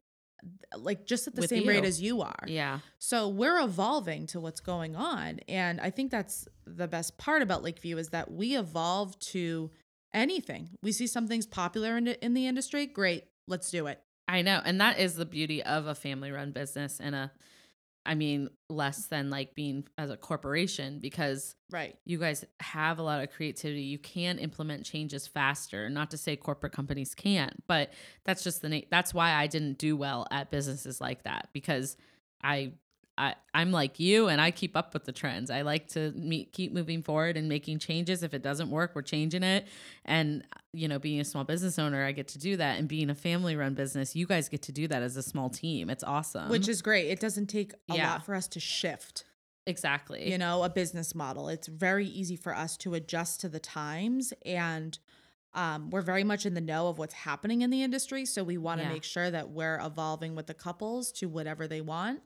like 0.78 1.06
just 1.06 1.28
at 1.28 1.36
the 1.36 1.42
With 1.42 1.50
same 1.50 1.68
rate 1.68 1.84
as 1.84 2.02
you 2.02 2.22
are. 2.22 2.44
Yeah. 2.48 2.80
So 2.98 3.28
we're 3.28 3.60
evolving 3.60 4.26
to 4.28 4.40
what's 4.40 4.62
going 4.62 4.96
on. 4.96 5.40
And 5.50 5.82
I 5.82 5.90
think 5.90 6.12
that's 6.12 6.48
the 6.66 6.88
best 6.88 7.18
part 7.18 7.42
about 7.42 7.62
Lakeview 7.62 7.98
is 7.98 8.10
that 8.10 8.32
we 8.32 8.56
evolve 8.58 9.20
to 9.20 9.70
anything. 10.14 10.70
We 10.84 10.92
see 10.92 11.08
something's 11.08 11.46
popular 11.46 11.98
in, 11.98 12.08
in 12.08 12.34
the 12.34 12.48
industry, 12.48 12.86
great, 12.86 13.26
let's 13.48 13.70
do 13.72 13.88
it. 13.88 14.02
I 14.28 14.42
know. 14.42 14.62
And 14.64 14.80
that 14.82 15.00
is 15.00 15.16
the 15.16 15.26
beauty 15.26 15.64
of 15.64 15.88
a 15.88 15.96
family 15.96 16.32
run 16.32 16.52
business 16.52 17.00
and 17.00 17.16
a, 17.16 17.32
I 18.06 18.16
mean, 18.16 18.50
less 18.70 19.08
than 19.08 19.30
like 19.30 19.56
being 19.56 19.86
as 19.98 20.10
a 20.10 20.18
corporation 20.18 21.00
because 21.00 21.56
Right. 21.72 21.96
you 22.06 22.18
guys 22.18 22.46
have 22.60 23.00
a 23.00 23.04
lot 23.04 23.22
of 23.24 23.32
creativity. 23.32 23.82
You 23.82 23.98
can 24.00 24.40
implement 24.40 24.86
changes 24.86 25.28
faster. 25.28 25.90
Not 25.90 26.12
to 26.12 26.18
say 26.18 26.36
corporate 26.36 26.74
companies 26.74 27.14
can't, 27.16 27.54
but 27.68 27.92
that's 28.26 28.44
just 28.44 28.62
the 28.62 28.70
na- 28.70 28.82
that's 28.90 29.14
why 29.14 29.34
I 29.34 29.48
didn't 29.48 29.78
do 29.78 29.98
well 29.98 30.26
at 30.32 30.50
businesses 30.52 31.02
like 31.02 31.24
that 31.24 31.50
because 31.54 31.98
I 32.42 32.74
I 33.20 33.36
I'm 33.54 33.72
like 33.72 34.00
you 34.00 34.30
and 34.30 34.40
I 34.40 34.50
keep 34.52 34.76
up 34.78 34.94
with 34.94 35.04
the 35.04 35.12
trends. 35.12 35.52
I 35.52 35.62
like 35.62 35.90
to 35.90 36.12
meet, 36.14 36.54
keep 36.54 36.72
moving 36.74 37.04
forward 37.04 37.36
and 37.38 37.50
making 37.50 37.80
changes. 37.80 38.24
If 38.24 38.34
it 38.34 38.42
doesn't 38.42 38.70
work, 38.72 38.92
we're 38.96 39.02
changing 39.02 39.44
it. 39.44 39.68
And 40.06 40.44
you 40.74 40.88
know, 40.88 40.98
being 41.00 41.20
a 41.20 41.26
small 41.26 41.44
business 41.44 41.78
owner, 41.78 42.06
I 42.06 42.14
get 42.14 42.30
to 42.30 42.40
do 42.40 42.56
that. 42.58 42.80
And 42.80 42.88
being 42.88 43.10
a 43.10 43.16
family 43.16 43.56
run 43.56 43.74
business, 43.74 44.16
you 44.16 44.26
guys 44.26 44.48
get 44.50 44.62
to 44.64 44.72
do 44.72 44.88
that 44.88 45.04
as 45.04 45.18
a 45.18 45.24
small 45.24 45.50
team. 45.50 45.90
It's 45.90 46.04
awesome. 46.04 46.50
Which 46.50 46.68
is 46.70 46.82
great. 46.82 47.08
It 47.10 47.20
doesn't 47.20 47.48
take 47.48 47.74
a 47.90 47.96
Yeah. 47.96 48.12
lot 48.14 48.26
for 48.26 48.34
us 48.36 48.48
to 48.50 48.60
shift. 48.60 49.26
exactly 49.68 50.32
you 50.32 50.38
know 50.38 50.64
a 50.64 50.70
business 50.70 51.14
model 51.14 51.48
it's 51.50 51.68
very 51.68 52.08
easy 52.08 52.36
for 52.36 52.56
us 52.56 52.76
to 52.78 52.96
adjust 52.96 53.42
to 53.42 53.50
the 53.50 53.60
times 53.60 54.34
and 54.46 54.98
um, 55.54 55.90
we're 55.92 56.02
very 56.02 56.24
much 56.24 56.46
in 56.46 56.54
the 56.56 56.62
know 56.62 56.88
of 56.88 56.98
what's 56.98 57.14
happening 57.14 57.62
in 57.62 57.70
the 57.70 57.84
industry 57.84 58.26
so 58.26 58.44
we 58.44 58.58
want 58.58 58.80
to 58.80 58.86
Yeah. 58.88 58.94
make 58.94 59.04
sure 59.04 59.30
that 59.30 59.50
we're 59.50 59.80
evolving 59.80 60.34
with 60.36 60.48
the 60.48 60.54
couples 60.56 61.12
to 61.14 61.28
whatever 61.28 61.68
they 61.68 61.82
want 61.82 62.22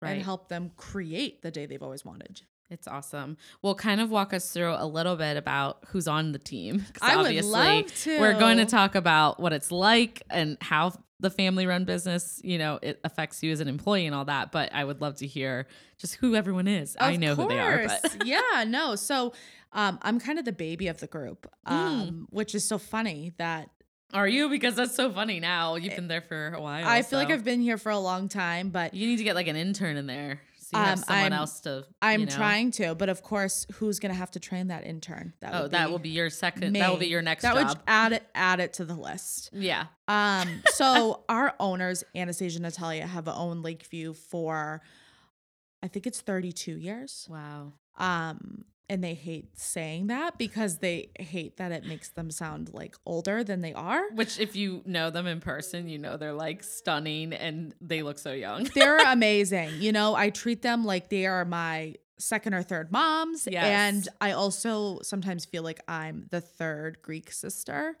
right. 0.00 0.12
and 0.12 0.22
help 0.22 0.48
them 0.48 0.70
create 0.76 1.42
the 1.42 1.50
day 1.50 1.66
they've 1.66 1.82
always 1.82 2.04
wanted 2.04 2.42
It's 2.70 2.88
awesome. 2.88 3.36
Well, 3.62 3.74
kind 3.76 4.00
of 4.00 4.10
walk 4.10 4.34
us 4.34 4.50
through 4.52 4.74
a 4.76 4.86
little 4.86 5.14
bit 5.16 5.36
about 5.36 5.84
who's 5.88 6.08
on 6.08 6.32
the 6.32 6.38
team. 6.38 6.84
I 7.00 7.16
would 7.16 7.44
love 7.44 7.86
to. 8.02 8.18
We're 8.18 8.38
going 8.38 8.58
to 8.58 8.64
talk 8.66 8.94
about 8.96 9.38
what 9.38 9.52
it's 9.52 9.70
like 9.70 10.22
and 10.30 10.58
how 10.60 10.92
the 11.20 11.30
family 11.30 11.66
run 11.66 11.84
business, 11.84 12.40
you 12.44 12.58
know, 12.58 12.78
it 12.82 13.00
affects 13.04 13.42
you 13.42 13.50
as 13.52 13.60
an 13.60 13.68
employee 13.68 14.04
and 14.04 14.14
all 14.14 14.24
that. 14.26 14.52
But 14.52 14.74
I 14.74 14.84
would 14.84 15.00
love 15.00 15.14
to 15.18 15.26
hear 15.26 15.66
just 15.96 16.16
who 16.16 16.34
everyone 16.34 16.66
is. 16.68 16.96
I 17.00 17.12
Of 17.12 17.20
know 17.20 17.34
who 17.36 17.48
they 17.48 17.58
are, 17.58 17.86
but 17.86 18.26
yeah 18.26 18.64
no 18.66 18.96
so 18.96 19.32
um, 19.72 19.98
i'm 20.02 20.18
kind 20.20 20.38
of 20.38 20.44
the 20.44 20.52
baby 20.52 20.88
of 20.88 20.98
the 21.00 21.06
group 21.06 21.50
Mm. 21.66 21.72
um, 21.72 22.28
which 22.30 22.54
is 22.54 22.64
so 22.64 22.78
funny 22.78 23.32
that 23.38 23.70
are 24.14 24.28
you? 24.28 24.48
Because 24.48 24.74
that's 24.76 24.94
so 24.94 25.10
funny 25.10 25.40
now. 25.40 25.76
You've 25.76 25.96
been 25.96 26.08
there 26.08 26.20
for 26.22 26.52
a 26.54 26.60
while. 26.60 26.86
i 26.86 27.02
feel 27.02 27.18
like 27.18 27.30
i've 27.30 27.44
been 27.44 27.60
here 27.60 27.76
for 27.78 27.90
a 27.90 27.98
long 27.98 28.28
time 28.28 28.70
but 28.70 28.94
You 28.94 29.06
need 29.06 29.16
to 29.18 29.24
get 29.24 29.34
like 29.34 29.48
an 29.48 29.56
intern 29.56 29.96
in 29.96 30.06
there. 30.06 30.40
So 30.58 30.78
you 30.78 30.84
have 30.84 30.98
Um, 30.98 31.04
someone 31.04 31.22
I'm- 31.24 31.32
else 31.32 31.60
to. 31.60 31.84
i'm 32.02 32.24
know. 32.24 32.30
trying 32.30 32.70
to 32.72 32.94
but 32.96 33.08
of 33.08 33.22
course 33.22 33.66
who's 33.74 34.00
going 34.00 34.10
to 34.12 34.18
have 34.18 34.32
to 34.32 34.40
train 34.40 34.66
that 34.68 34.84
intern 34.84 35.32
that 35.40 35.54
Oh, 35.54 35.68
that 35.68 35.90
will 35.90 36.00
be 36.00 36.08
your 36.08 36.28
second. 36.30 36.72
That 36.74 36.90
will 36.90 36.96
be 36.98 37.06
your 37.06 37.22
next 37.22 37.42
that 37.42 37.54
job. 37.54 37.68
would 37.68 37.78
add 37.86 38.12
it 38.12 38.26
add 38.34 38.58
it 38.60 38.72
to 38.74 38.84
the 38.84 38.94
list 38.96 39.50
yeah. 39.52 39.86
um 40.08 40.62
so 40.74 41.22
our 41.28 41.54
owners 41.60 42.02
anastasia 42.16 42.56
and 42.56 42.64
natalia 42.64 43.06
have 43.06 43.28
owned 43.28 43.62
lakeview 43.62 44.12
for 44.12 44.80
i 45.84 45.88
think 45.88 46.04
it's 46.06 46.20
32 46.20 46.76
years 46.78 47.28
Wow. 47.30 47.72
um 47.96 48.64
and 48.88 49.02
they 49.02 49.14
hate 49.14 49.58
saying 49.58 50.06
that 50.06 50.38
because 50.38 50.78
they 50.78 51.10
hate 51.18 51.56
that 51.56 51.72
it 51.72 51.84
makes 51.84 52.10
them 52.10 52.30
sound 52.30 52.70
like 52.72 52.94
older 53.04 53.42
than 53.42 53.60
they 53.60 53.72
are 53.74 54.08
Which, 54.12 54.38
if 54.38 54.54
you 54.54 54.82
know 54.86 55.10
them 55.10 55.26
in 55.26 55.40
person, 55.40 55.88
you 55.88 55.98
know 55.98 56.16
they're 56.16 56.32
like 56.32 56.62
stunning 56.62 57.32
and 57.32 57.74
they 57.80 58.02
look 58.02 58.18
so 58.18 58.32
young. 58.32 58.64
they're 58.74 58.98
amazing 59.06 59.70
you 59.78 59.92
know 59.92 60.14
i 60.14 60.30
treat 60.30 60.62
them 60.62 60.84
like 60.84 61.08
they 61.10 61.26
are 61.26 61.44
my 61.44 61.94
second 62.18 62.54
or 62.54 62.62
third 62.62 62.90
moms 62.90 63.46
Yes. 63.50 63.64
and 63.64 64.08
i 64.20 64.32
also 64.32 65.00
sometimes 65.02 65.44
feel 65.44 65.62
like 65.62 65.80
i'm 65.88 66.26
the 66.30 66.40
third 66.40 67.02
greek 67.02 67.30
sister 67.30 67.94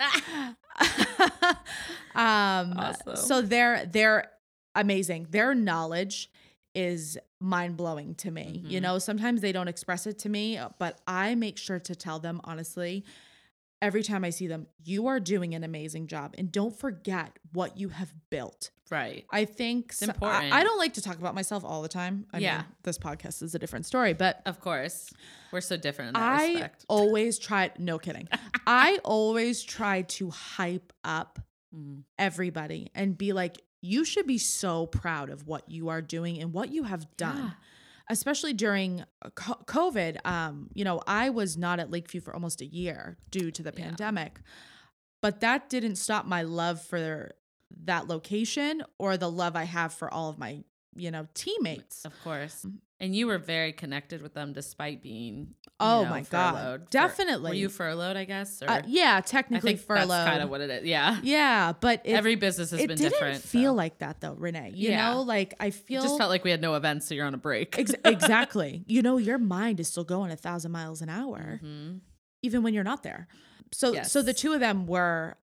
um 2.14 2.72
Awesome. 2.76 3.16
so 3.16 3.42
they're 3.42 3.84
they're 3.86 4.30
amazing 4.74 5.26
their 5.30 5.54
knowledge 5.54 6.30
is 6.76 7.18
mind-blowing 7.40 8.14
to 8.14 8.30
me 8.30 8.62
you 8.66 8.78
Mhm. 8.78 8.82
know 8.82 8.98
sometimes 8.98 9.40
they 9.40 9.50
don't 9.52 9.68
express 9.68 10.06
it 10.06 10.18
to 10.20 10.28
me 10.28 10.58
but 10.78 11.00
i 11.06 11.34
make 11.34 11.56
sure 11.58 11.78
to 11.80 11.94
tell 11.94 12.18
them 12.18 12.40
honestly 12.44 13.04
every 13.82 14.02
time 14.02 14.24
i 14.24 14.30
see 14.30 14.46
them 14.46 14.66
you 14.84 15.06
are 15.06 15.18
doing 15.20 15.54
an 15.54 15.64
amazing 15.64 16.06
job 16.06 16.34
and 16.38 16.52
don't 16.52 16.78
forget 16.78 17.38
what 17.52 17.76
you 17.78 17.88
have 17.90 18.12
built 18.30 18.70
right. 18.90 19.24
i 19.30 19.44
think 19.44 19.92
so- 19.92 20.06
I- 20.06 20.10
important. 20.14 20.52
I, 20.52 20.62
don't 20.64 20.78
like 20.78 20.94
to 20.94 21.02
talk 21.02 21.18
about 21.18 21.34
myself 21.34 21.64
all 21.64 21.82
the 21.82 21.88
time 21.88 22.26
I 22.32 22.38
Yeah. 22.38 22.56
mean, 22.58 22.66
this 22.84 22.98
podcast 22.98 23.42
is 23.42 23.54
a 23.54 23.58
different 23.58 23.86
story 23.86 24.12
but 24.12 24.40
Of 24.46 24.60
course. 24.60 25.12
We're 25.52 25.60
so 25.62 25.76
different 25.76 26.08
in 26.08 26.14
that 26.14 26.22
I 26.40 26.46
respect. 26.52 26.84
always 26.88 27.38
try, 27.38 27.70
no 27.78 27.98
kidding. 27.98 28.28
I 28.66 28.98
always 29.04 29.62
try 29.62 30.02
to 30.02 30.30
hype 30.30 30.92
up 31.04 31.38
Mm. 31.74 32.04
everybody 32.18 32.90
and 32.94 33.18
be 33.18 33.32
like, 33.32 33.60
you 33.82 34.04
should 34.04 34.26
be 34.26 34.38
so 34.38 34.86
proud 34.86 35.30
of 35.30 35.46
what 35.46 35.68
you 35.70 35.88
are 35.88 36.02
doing 36.02 36.40
and 36.40 36.52
what 36.52 36.70
you 36.70 36.84
have 36.84 37.16
done. 37.16 37.36
Yeah. 37.38 37.50
Especially 38.08 38.52
during 38.52 39.02
uh, 39.22 39.30
COVID, 39.30 40.24
um, 40.24 40.68
you 40.74 40.84
know, 40.84 41.02
I 41.06 41.30
was 41.30 41.56
not 41.56 41.80
at 41.80 41.90
Lakeview 41.90 42.20
for 42.20 42.32
almost 42.32 42.60
a 42.60 42.66
year 42.66 43.16
due 43.30 43.50
to 43.50 43.62
the 43.62 43.72
Yeah. 43.76 43.84
pandemic, 43.86 44.40
but 45.22 45.40
that 45.40 45.68
didn't 45.68 45.96
stop 45.96 46.24
my 46.24 46.42
love 46.42 46.80
for 46.82 47.32
that 47.84 48.06
location 48.06 48.82
or 48.98 49.16
the 49.16 49.30
love 49.30 49.56
I 49.56 49.64
have 49.64 49.92
for 49.92 50.12
all 50.12 50.30
of 50.30 50.38
my, 50.38 50.62
you 50.96 51.10
know, 51.10 51.26
teammates. 51.34 52.04
Of 52.04 52.12
course. 52.24 52.66
And 52.98 53.14
you 53.14 53.26
were 53.26 53.36
very 53.38 53.72
connected 53.72 54.22
with 54.22 54.32
them 54.32 54.52
despite 54.54 55.02
being. 55.02 55.54
Oh 55.78 56.04
know, 56.04 56.08
my 56.10 56.22
God. 56.22 56.80
for- 56.84 56.90
Definitely. 56.90 57.50
were 57.50 57.54
you 57.54 57.68
furloughed, 57.68 58.16
I 58.16 58.24
guess? 58.24 58.62
Or 58.62 58.70
Uh, 58.70 58.82
yeah, 58.86 59.16
I 59.16 59.20
technically 59.20 59.72
think 59.76 59.86
furloughed. 59.86 60.08
that's 60.08 60.30
kind 60.30 60.42
of 60.42 60.48
what 60.48 60.62
it 60.62 60.70
is. 60.70 60.84
Yeah. 60.86 61.20
Yeah, 61.22 61.72
but 61.78 62.00
it, 62.04 62.14
Every 62.14 62.36
business 62.36 62.70
has 62.70 62.80
it 62.80 62.88
been 62.88 62.96
didn't 62.96 63.12
different. 63.12 63.42
feel 63.42 63.72
so. 63.72 63.76
like 63.76 63.98
that 63.98 64.22
though, 64.22 64.32
Renee. 64.32 64.70
You 64.74 64.90
Yeah. 64.90 65.12
know, 65.12 65.20
like 65.22 65.52
I 65.60 65.66
It 65.66 65.74
feel 65.74 66.00
just 66.02 66.16
felt 66.16 66.30
like 66.30 66.42
we 66.44 66.50
had 66.50 66.62
no 66.62 66.74
events, 66.74 67.06
so 67.06 67.14
you're 67.14 67.26
on 67.26 67.34
a 67.34 67.38
break. 67.38 67.78
Ex- 67.78 67.92
exactly. 68.06 68.84
You 68.86 69.02
know, 69.02 69.18
your 69.18 69.36
mind 69.38 69.78
is 69.80 69.88
still 69.88 70.04
going 70.04 70.30
a 70.30 70.36
thousand 70.36 70.72
miles 70.72 71.02
an 71.02 71.10
hour, 71.10 71.60
Mhm. 71.62 72.00
even 72.42 72.62
when 72.62 72.72
you're 72.72 72.82
not 72.84 73.02
there. 73.02 73.28
So, 73.74 74.02
so 74.04 74.22
the 74.22 74.32
two 74.32 74.54
of 74.54 74.60
them 74.60 74.86
were 74.86 75.36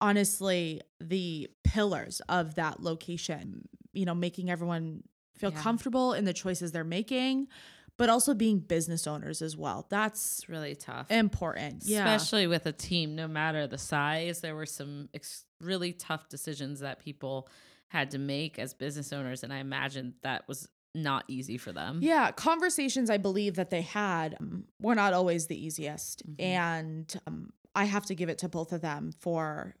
honestly 0.00 0.80
the 1.00 1.48
pillars 1.64 2.20
of 2.28 2.54
that 2.56 2.82
location. 2.82 3.68
You 3.98 4.06
know, 4.06 4.14
making 4.14 4.50
everyone 4.50 5.02
feel 5.36 5.52
Yeah. 5.52 5.60
comfortable 5.62 6.12
in 6.14 6.24
the 6.24 6.32
choices 6.32 6.72
they're 6.72 6.84
making, 6.84 7.48
but 7.96 8.08
also 8.08 8.32
being 8.34 8.58
business 8.60 9.06
owners 9.06 9.42
as 9.42 9.56
well. 9.56 9.86
That's 9.88 10.38
It's 10.40 10.48
really 10.48 10.74
tough. 10.74 11.10
important. 11.10 11.84
Yeah. 11.84 11.98
Especially 12.14 12.46
with 12.46 12.64
a 12.66 12.72
team, 12.72 13.14
no 13.16 13.26
matter 13.28 13.66
the 13.66 13.78
size, 13.78 14.40
there 14.40 14.54
were 14.54 14.66
some 14.66 15.08
ex- 15.14 15.44
really 15.60 15.92
tough 15.92 16.28
decisions 16.28 16.80
that 16.80 17.00
people 17.00 17.48
had 17.88 18.10
to 18.12 18.18
make 18.18 18.58
as 18.58 18.74
business 18.74 19.12
owners. 19.12 19.42
And 19.42 19.52
I 19.52 19.58
imagine 19.58 20.14
that 20.22 20.46
was 20.48 20.68
not 20.94 21.24
easy 21.28 21.56
for 21.58 21.72
them. 21.72 22.00
Yeah, 22.02 22.30
conversations 22.32 23.10
I 23.10 23.16
believe 23.18 23.54
that 23.56 23.70
they 23.70 23.82
had 23.82 24.36
um, 24.40 24.64
were 24.80 24.94
not 24.94 25.12
always 25.12 25.46
the 25.46 25.56
easiest. 25.66 26.26
Mhm. 26.28 26.40
And 26.42 27.20
um, 27.26 27.52
I 27.74 27.84
have 27.84 28.06
to 28.06 28.14
give 28.14 28.28
it 28.28 28.38
to 28.38 28.48
both 28.48 28.72
of 28.72 28.80
them 28.80 29.12
for 29.12 29.74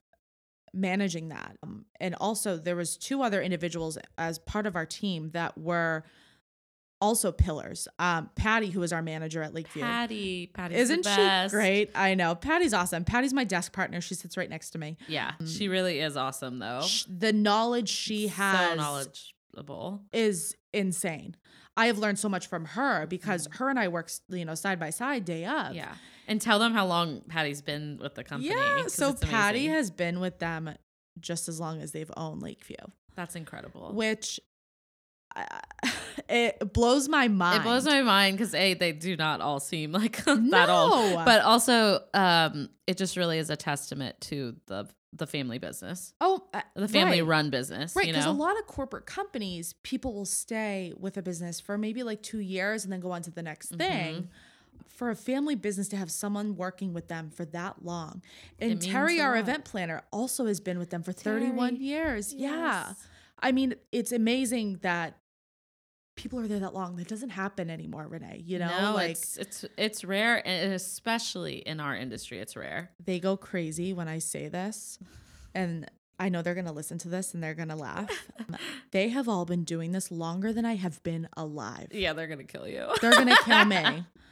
managing 0.74 1.28
that. 1.28 1.56
Um, 1.62 1.84
and 2.00 2.14
also 2.16 2.56
there 2.56 2.76
was 2.76 2.96
two 2.96 3.22
other 3.22 3.40
individuals 3.42 3.98
as 4.16 4.38
part 4.38 4.66
of 4.66 4.76
our 4.76 4.86
team 4.86 5.30
that 5.32 5.56
were 5.58 6.04
also 7.00 7.30
pillars. 7.30 7.86
Um, 7.98 8.28
Patty, 8.34 8.70
who 8.70 8.82
is 8.82 8.92
our 8.92 9.02
manager 9.02 9.40
at 9.42 9.54
Lakeview. 9.54 9.82
Patty, 9.82 10.48
Patty's 10.48 10.78
Isn't 10.90 11.06
she 11.06 11.48
great? 11.50 11.90
I 11.94 12.14
know. 12.14 12.34
Patty's 12.34 12.74
awesome. 12.74 13.04
Patty's 13.04 13.32
my 13.32 13.44
desk 13.44 13.72
partner. 13.72 14.00
She 14.00 14.14
sits 14.14 14.36
right 14.36 14.50
next 14.50 14.70
to 14.70 14.78
me. 14.78 14.96
Yeah, 15.06 15.32
she 15.46 15.68
really 15.68 16.00
is 16.00 16.16
awesome 16.16 16.58
though. 16.58 16.80
Sh- 16.82 17.04
The 17.08 17.32
knowledge 17.32 17.88
she 17.88 18.28
has 18.28 18.70
so 18.70 18.74
knowledgeable. 18.74 20.02
is 20.12 20.56
insane. 20.72 21.36
I 21.76 21.86
have 21.86 21.98
learned 21.98 22.18
so 22.18 22.28
much 22.28 22.48
from 22.48 22.64
her 22.64 23.06
because 23.06 23.46
her 23.52 23.68
and 23.70 23.78
I 23.78 23.86
work, 23.86 24.10
you 24.28 24.44
know, 24.44 24.56
side 24.56 24.80
by 24.80 24.90
side, 24.90 25.24
day. 25.24 25.42
Mm-hmm. 25.42 25.76
Yeah, 25.76 25.94
and 26.28 26.40
tell 26.40 26.58
them 26.60 26.72
how 26.72 26.86
long 26.86 27.22
Patty's 27.28 27.62
been 27.62 27.98
with 28.00 28.14
the 28.14 28.22
company. 28.22 28.50
Yeah. 28.54 28.86
So 28.86 29.12
Patty 29.14 29.60
amazing. 29.66 29.72
has 29.74 29.90
been 29.90 30.20
with 30.20 30.38
them 30.38 30.70
just 31.18 31.48
as 31.48 31.58
long 31.58 31.80
as 31.82 31.90
they've 31.90 32.10
owned 32.16 32.42
Lakeview, 32.42 32.76
That's 33.16 33.34
incredible. 33.34 33.92
which 33.92 34.38
uh, 35.34 35.44
it 36.28 36.72
blows 36.72 37.08
my 37.08 37.26
mind. 37.28 37.60
It 37.60 37.62
blows 37.64 37.84
my 37.86 38.02
mind 38.02 38.38
because 38.38 38.54
a 38.54 38.74
they 38.74 38.92
do 38.92 39.16
not 39.16 39.40
all 39.40 39.58
seem 39.60 39.92
like 40.02 40.24
that 40.24 40.68
old, 40.68 41.12
No. 41.14 41.22
but 41.24 41.42
also 41.42 42.02
um, 42.14 42.68
it 42.86 42.96
just 42.96 43.16
really 43.16 43.38
is 43.38 43.50
a 43.50 43.56
testament 43.56 44.20
to 44.22 44.54
the 44.66 44.88
the 45.14 45.26
family 45.26 45.56
business, 45.58 46.12
oh 46.20 46.44
uh, 46.52 46.60
the 46.76 46.86
family 46.86 47.22
right. 47.22 47.28
run 47.28 47.48
business. 47.50 47.96
Right, 47.96 48.06
you 48.06 48.12
because 48.12 48.26
know, 48.26 48.30
a 48.30 48.34
lot 48.34 48.58
of 48.58 48.66
corporate 48.66 49.06
companies, 49.06 49.74
people 49.82 50.12
will 50.12 50.26
stay 50.26 50.92
with 50.98 51.16
a 51.16 51.22
business 51.22 51.60
for 51.60 51.78
maybe 51.78 52.02
like 52.02 52.22
two 52.22 52.40
years 52.40 52.84
and 52.84 52.92
then 52.92 53.00
go 53.00 53.10
on 53.12 53.22
to 53.22 53.30
the 53.30 53.42
next 53.42 53.72
Mm-hmm. 53.72 53.78
thing. 53.78 54.28
For 54.98 55.10
a 55.10 55.14
family 55.14 55.54
business 55.54 55.86
to 55.90 55.96
have 55.96 56.10
someone 56.10 56.56
working 56.56 56.92
with 56.92 57.06
them 57.06 57.30
for 57.30 57.44
that 57.46 57.84
long, 57.84 58.20
and 58.58 58.82
Terry, 58.82 59.20
our 59.20 59.36
event 59.36 59.64
planner, 59.64 60.02
also 60.12 60.46
has 60.46 60.58
been 60.58 60.76
with 60.76 60.90
them 60.90 61.04
for 61.04 61.12
31 61.12 61.76
Terry, 61.76 61.80
years. 61.80 62.34
Yeah, 62.34 62.94
I 63.38 63.52
mean, 63.52 63.76
it's 63.92 64.10
amazing 64.10 64.80
that 64.82 65.18
people 66.16 66.40
are 66.40 66.48
there 66.48 66.58
that 66.58 66.74
long. 66.74 66.96
That 66.96 67.06
doesn't 67.06 67.30
happen 67.30 67.70
anymore, 67.70 68.08
Renee. 68.08 68.42
You 68.44 68.58
know, 68.58 68.80
no, 68.80 68.94
like 68.94 69.10
it's 69.12 69.36
it's 69.36 69.64
it's 69.76 70.04
rare, 70.04 70.42
and 70.44 70.72
especially 70.72 71.58
in 71.58 71.78
our 71.78 71.94
industry, 71.94 72.40
it's 72.40 72.56
rare. 72.56 72.90
they 72.98 73.20
go 73.20 73.36
crazy 73.36 73.92
when 73.92 74.08
I 74.08 74.18
say 74.18 74.48
this. 74.48 74.98
And 75.54 75.88
I 76.18 76.28
know 76.28 76.42
they're 76.42 76.54
going 76.54 76.66
to 76.66 76.72
listen 76.72 76.98
to 76.98 77.08
this 77.08 77.32
and 77.32 77.42
they're 77.42 77.54
going 77.54 77.68
to 77.68 77.76
laugh. 77.76 78.10
they 78.90 79.08
have 79.10 79.28
all 79.28 79.44
been 79.44 79.62
doing 79.64 79.92
this 79.92 80.10
longer 80.10 80.52
than 80.52 80.64
I 80.64 80.74
have 80.74 81.00
been 81.04 81.28
alive. 81.36 81.88
Yeah, 81.92 82.12
they're 82.12 82.26
gonna 82.26 82.44
kill 82.44 82.66
you. 82.66 82.86
They're 83.00 83.12
going 83.12 83.28
to 83.28 83.38
kill 83.44 83.64
me. 83.64 84.04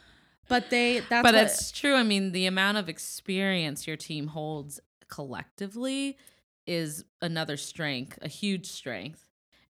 But 0.48 0.70
they, 0.70 1.00
that's 1.00 1.22
but 1.22 1.34
what, 1.34 1.44
it's 1.44 1.72
true. 1.72 1.94
I 1.94 2.02
mean, 2.02 2.32
the 2.32 2.46
amount 2.46 2.78
of 2.78 2.88
experience 2.88 3.86
your 3.86 3.96
team 3.96 4.28
holds 4.28 4.80
collectively 5.08 6.16
is 6.66 7.04
another 7.20 7.56
strength, 7.56 8.18
a 8.22 8.28
huge 8.28 8.66
strength. 8.66 9.22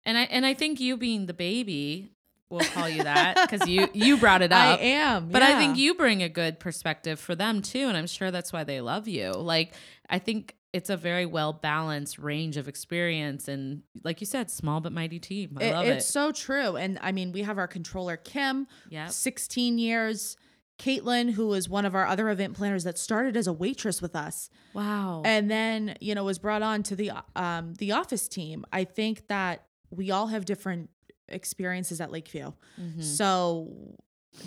And 0.04 0.16
I 0.16 0.22
and 0.24 0.46
I 0.46 0.54
think 0.54 0.78
you 0.80 0.96
being 0.96 1.26
the 1.26 1.34
baby, 1.34 2.10
we'll 2.48 2.60
call 2.66 2.88
you 2.88 3.02
that 3.02 3.48
because 3.50 3.68
you 3.68 3.88
you 3.94 4.16
brought 4.18 4.42
it 4.42 4.52
up. 4.52 4.78
I 4.78 4.82
am. 4.82 5.28
But 5.30 5.42
I 5.42 5.58
think 5.58 5.76
you 5.78 5.94
bring 5.94 6.22
a 6.22 6.28
good 6.28 6.60
perspective 6.60 7.18
for 7.18 7.34
them 7.34 7.60
too, 7.62 7.88
and 7.88 7.96
I'm 7.96 8.06
sure 8.06 8.30
that's 8.30 8.52
why 8.52 8.62
they 8.64 8.80
love 8.80 9.08
you. 9.08 9.32
Like 9.32 9.74
I 10.08 10.18
think 10.18 10.54
it's 10.72 10.90
a 10.90 10.96
very 10.96 11.26
well 11.26 11.52
balanced 11.54 12.18
range 12.18 12.56
of 12.56 12.68
experience, 12.68 13.48
and 13.48 13.82
like 14.04 14.20
you 14.20 14.26
said, 14.26 14.50
small 14.50 14.80
but 14.80 14.92
mighty 14.92 15.18
team. 15.18 15.56
I 15.60 15.64
It- 15.64 15.72
love 15.72 15.86
it's 15.86 16.08
it. 16.08 16.12
so 16.12 16.30
true. 16.32 16.76
And 16.76 16.98
I 17.02 17.10
mean, 17.12 17.32
we 17.32 17.42
have 17.42 17.58
our 17.58 17.68
controller, 17.68 18.16
Kim, 18.16 18.68
Yep. 18.90 19.10
16 19.10 19.78
years. 19.78 20.36
Caitlin, 20.78 21.30
who 21.32 21.52
is 21.54 21.68
one 21.68 21.84
of 21.86 21.94
our 21.94 22.06
other 22.06 22.28
event 22.28 22.54
planners 22.54 22.84
that 22.84 22.98
started 22.98 23.36
as 23.36 23.46
a 23.46 23.52
waitress 23.52 24.02
with 24.02 24.14
us. 24.14 24.50
Wow. 24.74 25.22
and 25.24 25.50
then 25.50 25.96
you 26.00 26.14
know 26.14 26.24
was 26.24 26.38
brought 26.38 26.62
on 26.62 26.82
to 26.84 26.96
the 26.96 27.12
um 27.34 27.74
the 27.74 27.92
office 27.92 28.28
team 28.28 28.64
i 28.72 28.84
think 28.84 29.26
that 29.28 29.64
we 29.90 30.10
all 30.10 30.26
have 30.26 30.44
different 30.44 30.90
experiences 31.28 32.00
at 32.00 32.10
lakeview 32.12 32.52
Mhm. 32.80 33.02
so 33.02 33.96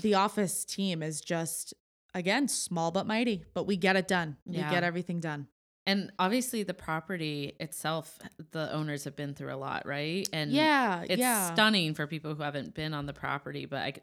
the 0.01 0.13
office 0.13 0.65
team 0.65 1.01
is 1.01 1.19
just 1.21 1.73
again 2.13 2.47
small 2.47 2.91
but 2.91 3.07
mighty 3.07 3.43
but 3.55 3.63
we 3.65 3.75
get 3.75 3.95
it 3.95 4.07
done 4.07 4.37
Yeah. 4.45 4.67
we 4.69 4.73
get 4.75 4.83
everything 4.83 5.19
done 5.19 5.47
And 5.87 6.11
obviously, 6.19 6.61
the 6.61 6.75
property 6.75 7.55
itself, 7.59 8.19
the 8.51 8.71
owners 8.71 9.05
have 9.05 9.15
been 9.15 9.33
through 9.33 9.51
a 9.53 9.57
lot, 9.57 9.87
right? 9.87 10.27
And 10.31 10.51
yeah 10.51 11.01
it's 11.09 11.19
yeah 11.19 11.51
stunning 11.53 11.95
for 11.95 12.05
people 12.05 12.35
who 12.35 12.43
haven't 12.43 12.75
been 12.75 12.93
on 12.93 13.07
the 13.07 13.13
property. 13.13 13.65
But 13.65 13.79
I, 13.81 13.93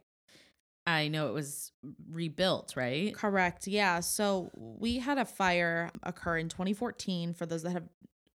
I 0.87 1.09
know 1.09 1.29
it 1.29 1.33
was 1.35 1.73
rebuilt, 2.11 2.75
right? 2.77 3.15
correct 3.15 3.67
yeah 3.67 4.01
so 4.01 4.51
we 4.55 4.99
had 4.99 5.19
a 5.19 5.25
fire 5.25 5.91
occur 6.03 6.39
in 6.39 6.49
2014 6.49 7.35
for 7.35 7.47
those 7.47 7.63
that 7.63 7.71
have 7.73 7.89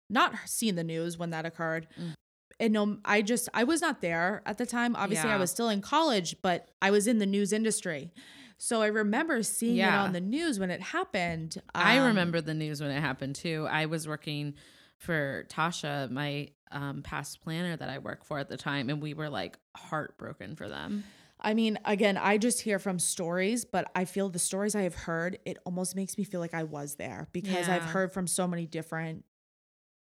not 0.08 0.34
seen 0.46 0.74
the 0.74 0.84
news 0.84 1.16
when 1.18 1.30
that 1.30 1.46
occurred 1.46 1.86
Mm. 1.98 2.14
and 2.58 2.72
no 2.72 2.98
i 3.04 3.22
just 3.22 3.48
i 3.54 3.62
was 3.64 3.80
not 3.80 4.00
there 4.00 4.42
at 4.44 4.58
the 4.58 4.66
time 4.66 4.96
obviously 4.96 5.30
i 5.30 5.36
was 5.36 5.50
still 5.50 5.68
in 5.68 5.80
college 5.80 6.36
but 6.42 6.68
i 6.82 6.90
was 6.90 7.06
in 7.06 7.18
the 7.18 7.26
news 7.26 7.52
industry 7.52 8.10
so 8.58 8.82
i 8.82 8.86
remember 8.86 9.42
seeing 9.42 9.76
it 9.78 9.98
on 9.98 10.12
the 10.12 10.20
news 10.20 10.58
when 10.58 10.70
it 10.70 10.80
happened 10.82 11.60
I 11.74 11.98
Um, 11.98 12.06
remember 12.08 12.40
the 12.40 12.54
news 12.54 12.80
when 12.82 12.90
it 12.90 13.00
happened 13.00 13.36
too. 13.36 13.66
I 13.70 13.86
was 13.86 14.06
working 14.08 14.54
for 14.98 15.46
Tasha, 15.48 16.10
my 16.10 16.48
um, 16.72 17.02
past 17.02 17.40
planner 17.42 17.74
that 17.76 17.88
I 17.88 17.98
worked 17.98 18.26
for 18.26 18.38
at 18.38 18.48
the 18.50 18.56
time, 18.58 18.90
and 18.90 19.00
we 19.00 19.14
were 19.14 19.30
like 19.30 19.58
heartbroken 19.76 20.56
for 20.56 20.68
them. 20.68 21.04
I 21.42 21.54
mean 21.54 21.78
again 21.84 22.16
i 22.16 22.36
just 22.38 22.60
hear 22.60 22.78
from 22.78 22.98
stories 22.98 23.64
but 23.64 23.90
i 23.94 24.04
feel 24.04 24.28
the 24.28 24.38
stories 24.38 24.74
i 24.74 24.82
have 24.82 24.94
heard 24.94 25.38
it 25.44 25.56
almost 25.64 25.94
makes 25.96 26.16
me 26.18 26.24
feel 26.24 26.40
like 26.40 26.54
i 26.54 26.62
was 26.62 26.96
there 26.96 27.28
because 27.32 27.68
i've 27.68 27.84
heard 27.84 28.12
from 28.12 28.26
so 28.26 28.46
many 28.46 28.66
different 28.66 29.24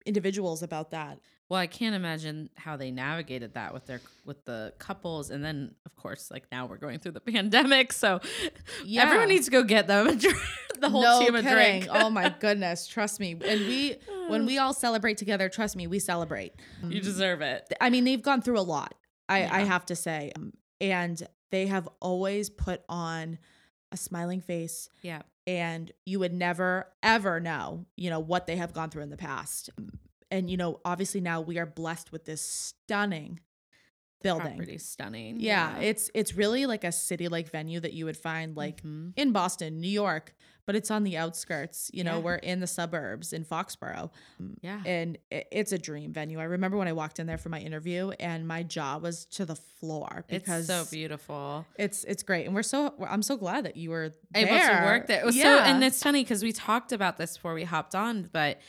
individuals 0.05 0.61
about 0.63 0.91
that 0.91 1.19
Well, 1.49 1.59
I 1.59 1.67
can't 1.67 1.95
imagine 1.95 2.49
how 2.55 2.75
they 2.77 2.91
navigated 2.91 3.53
that 3.53 3.73
with 3.73 3.85
their 3.85 4.01
with 4.25 4.43
the 4.45 4.73
couples, 4.79 5.29
and 5.29 5.43
then 5.43 5.75
of 5.85 5.95
course, 5.95 6.29
like 6.31 6.45
now 6.51 6.65
we're 6.65 6.77
going 6.77 6.99
through 6.99 7.13
the 7.13 7.19
pandemic, 7.35 7.93
so 7.93 8.19
Yeah. 8.83 9.03
everyone 9.03 9.29
needs 9.29 9.45
to 9.45 9.51
go 9.51 9.63
get 9.63 9.87
them 9.87 10.07
a 10.07 10.15
drink, 10.23 10.37
the 10.79 10.89
whole 10.89 11.03
no 11.03 11.19
team 11.19 11.35
a 11.35 11.41
kidding. 11.41 11.81
drink. 11.81 11.87
oh 11.91 12.09
my 12.09 12.29
goodness, 12.39 12.85
trust 12.87 13.19
me. 13.19 13.31
And 13.45 13.61
we 13.61 13.95
when 14.27 14.45
we 14.49 14.57
all 14.57 14.73
celebrate 14.73 15.17
together, 15.17 15.47
trust 15.47 15.75
me, 15.77 15.87
we 15.87 15.99
celebrate. 15.99 16.53
you 16.89 16.99
deserve 17.01 17.41
it. 17.41 17.71
I 17.79 17.89
mean, 17.89 18.03
they've 18.03 18.21
gone 18.21 18.41
through 18.41 18.59
a 18.59 18.67
lot. 18.75 18.93
I, 19.29 19.43
I 19.45 19.61
have 19.61 19.85
to 19.85 19.95
say, 19.95 20.31
Um, 20.35 20.51
and 20.83 21.25
they 21.49 21.67
have 21.67 21.87
always 22.01 22.49
put 22.49 22.83
on 22.89 23.39
a 23.91 23.97
smiling 23.97 24.41
face, 24.41 24.89
Yeah, 25.01 25.21
and 25.47 25.91
you 26.05 26.19
would 26.19 26.33
never 26.33 26.87
ever 27.01 27.39
know, 27.39 27.85
you 27.95 28.09
know, 28.09 28.19
what 28.19 28.47
they 28.47 28.57
have 28.57 28.73
gone 28.73 28.89
through 28.89 29.03
in 29.03 29.09
the 29.09 29.17
past. 29.17 29.69
And 30.29 30.49
you 30.49 30.57
know, 30.57 30.81
obviously 30.83 31.21
now 31.21 31.41
we 31.41 31.57
are 31.57 31.65
blessed 31.65 32.11
with 32.11 32.25
this 32.25 32.41
stunning 32.41 33.39
building. 34.23 34.57
Pretty 34.57 34.77
stunning. 34.79 35.39
Yeah, 35.39 35.77
it's 35.79 36.09
it's 36.15 36.33
really 36.33 36.65
like 36.65 36.83
a 36.83 36.91
city 36.91 37.27
like 37.27 37.49
venue 37.51 37.79
that 37.81 37.93
you 37.93 38.05
would 38.05 38.17
find 38.17 38.55
like 38.57 38.81
Mhm. 38.81 39.13
in 39.15 39.31
Boston, 39.31 39.79
New 39.79 39.87
York, 39.89 40.33
but 40.65 40.75
it's 40.75 40.89
on 40.89 41.03
the 41.03 41.17
outskirts. 41.17 41.91
You 41.93 42.03
know, 42.03 42.17
Yeah. 42.17 42.23
we're 42.23 42.35
in 42.35 42.59
the 42.61 42.67
suburbs 42.67 43.33
in 43.33 43.43
Foxborough, 43.45 44.09
yeah. 44.61 44.81
and 44.85 45.17
i- 45.31 45.43
it's 45.51 45.71
a 45.73 45.77
dream 45.77 46.13
venue. 46.13 46.39
I 46.39 46.45
remember 46.45 46.77
when 46.77 46.87
I 46.87 46.93
walked 46.93 47.19
in 47.19 47.27
there 47.27 47.37
for 47.37 47.49
my 47.49 47.59
interview, 47.59 48.11
and 48.19 48.47
my 48.47 48.63
jaw 48.63 48.97
was 48.97 49.25
to 49.37 49.45
the 49.45 49.55
floor 49.55 50.23
because 50.29 50.69
it's 50.69 50.89
so 50.89 50.95
beautiful. 50.95 51.65
It's 51.77 52.03
it's 52.05 52.23
great, 52.23 52.45
and 52.45 52.55
we're 52.55 52.63
so 52.63 52.95
I'm 53.07 53.21
so 53.21 53.35
glad 53.37 53.65
that 53.65 53.75
you 53.77 53.89
were 53.89 54.13
able 54.33 54.51
there. 54.53 54.79
to 54.79 54.85
work 54.85 55.07
there. 55.07 55.19
It 55.21 55.25
was 55.25 55.35
yeah. 55.35 55.43
so, 55.43 55.63
and 55.63 55.83
it's 55.83 56.01
funny 56.01 56.23
because 56.23 56.41
we 56.43 56.51
talked 56.53 56.91
about 56.93 57.17
this 57.17 57.35
before 57.35 57.53
we 57.53 57.65
hopped 57.65 57.93
on, 57.95 58.29
but 58.31 58.59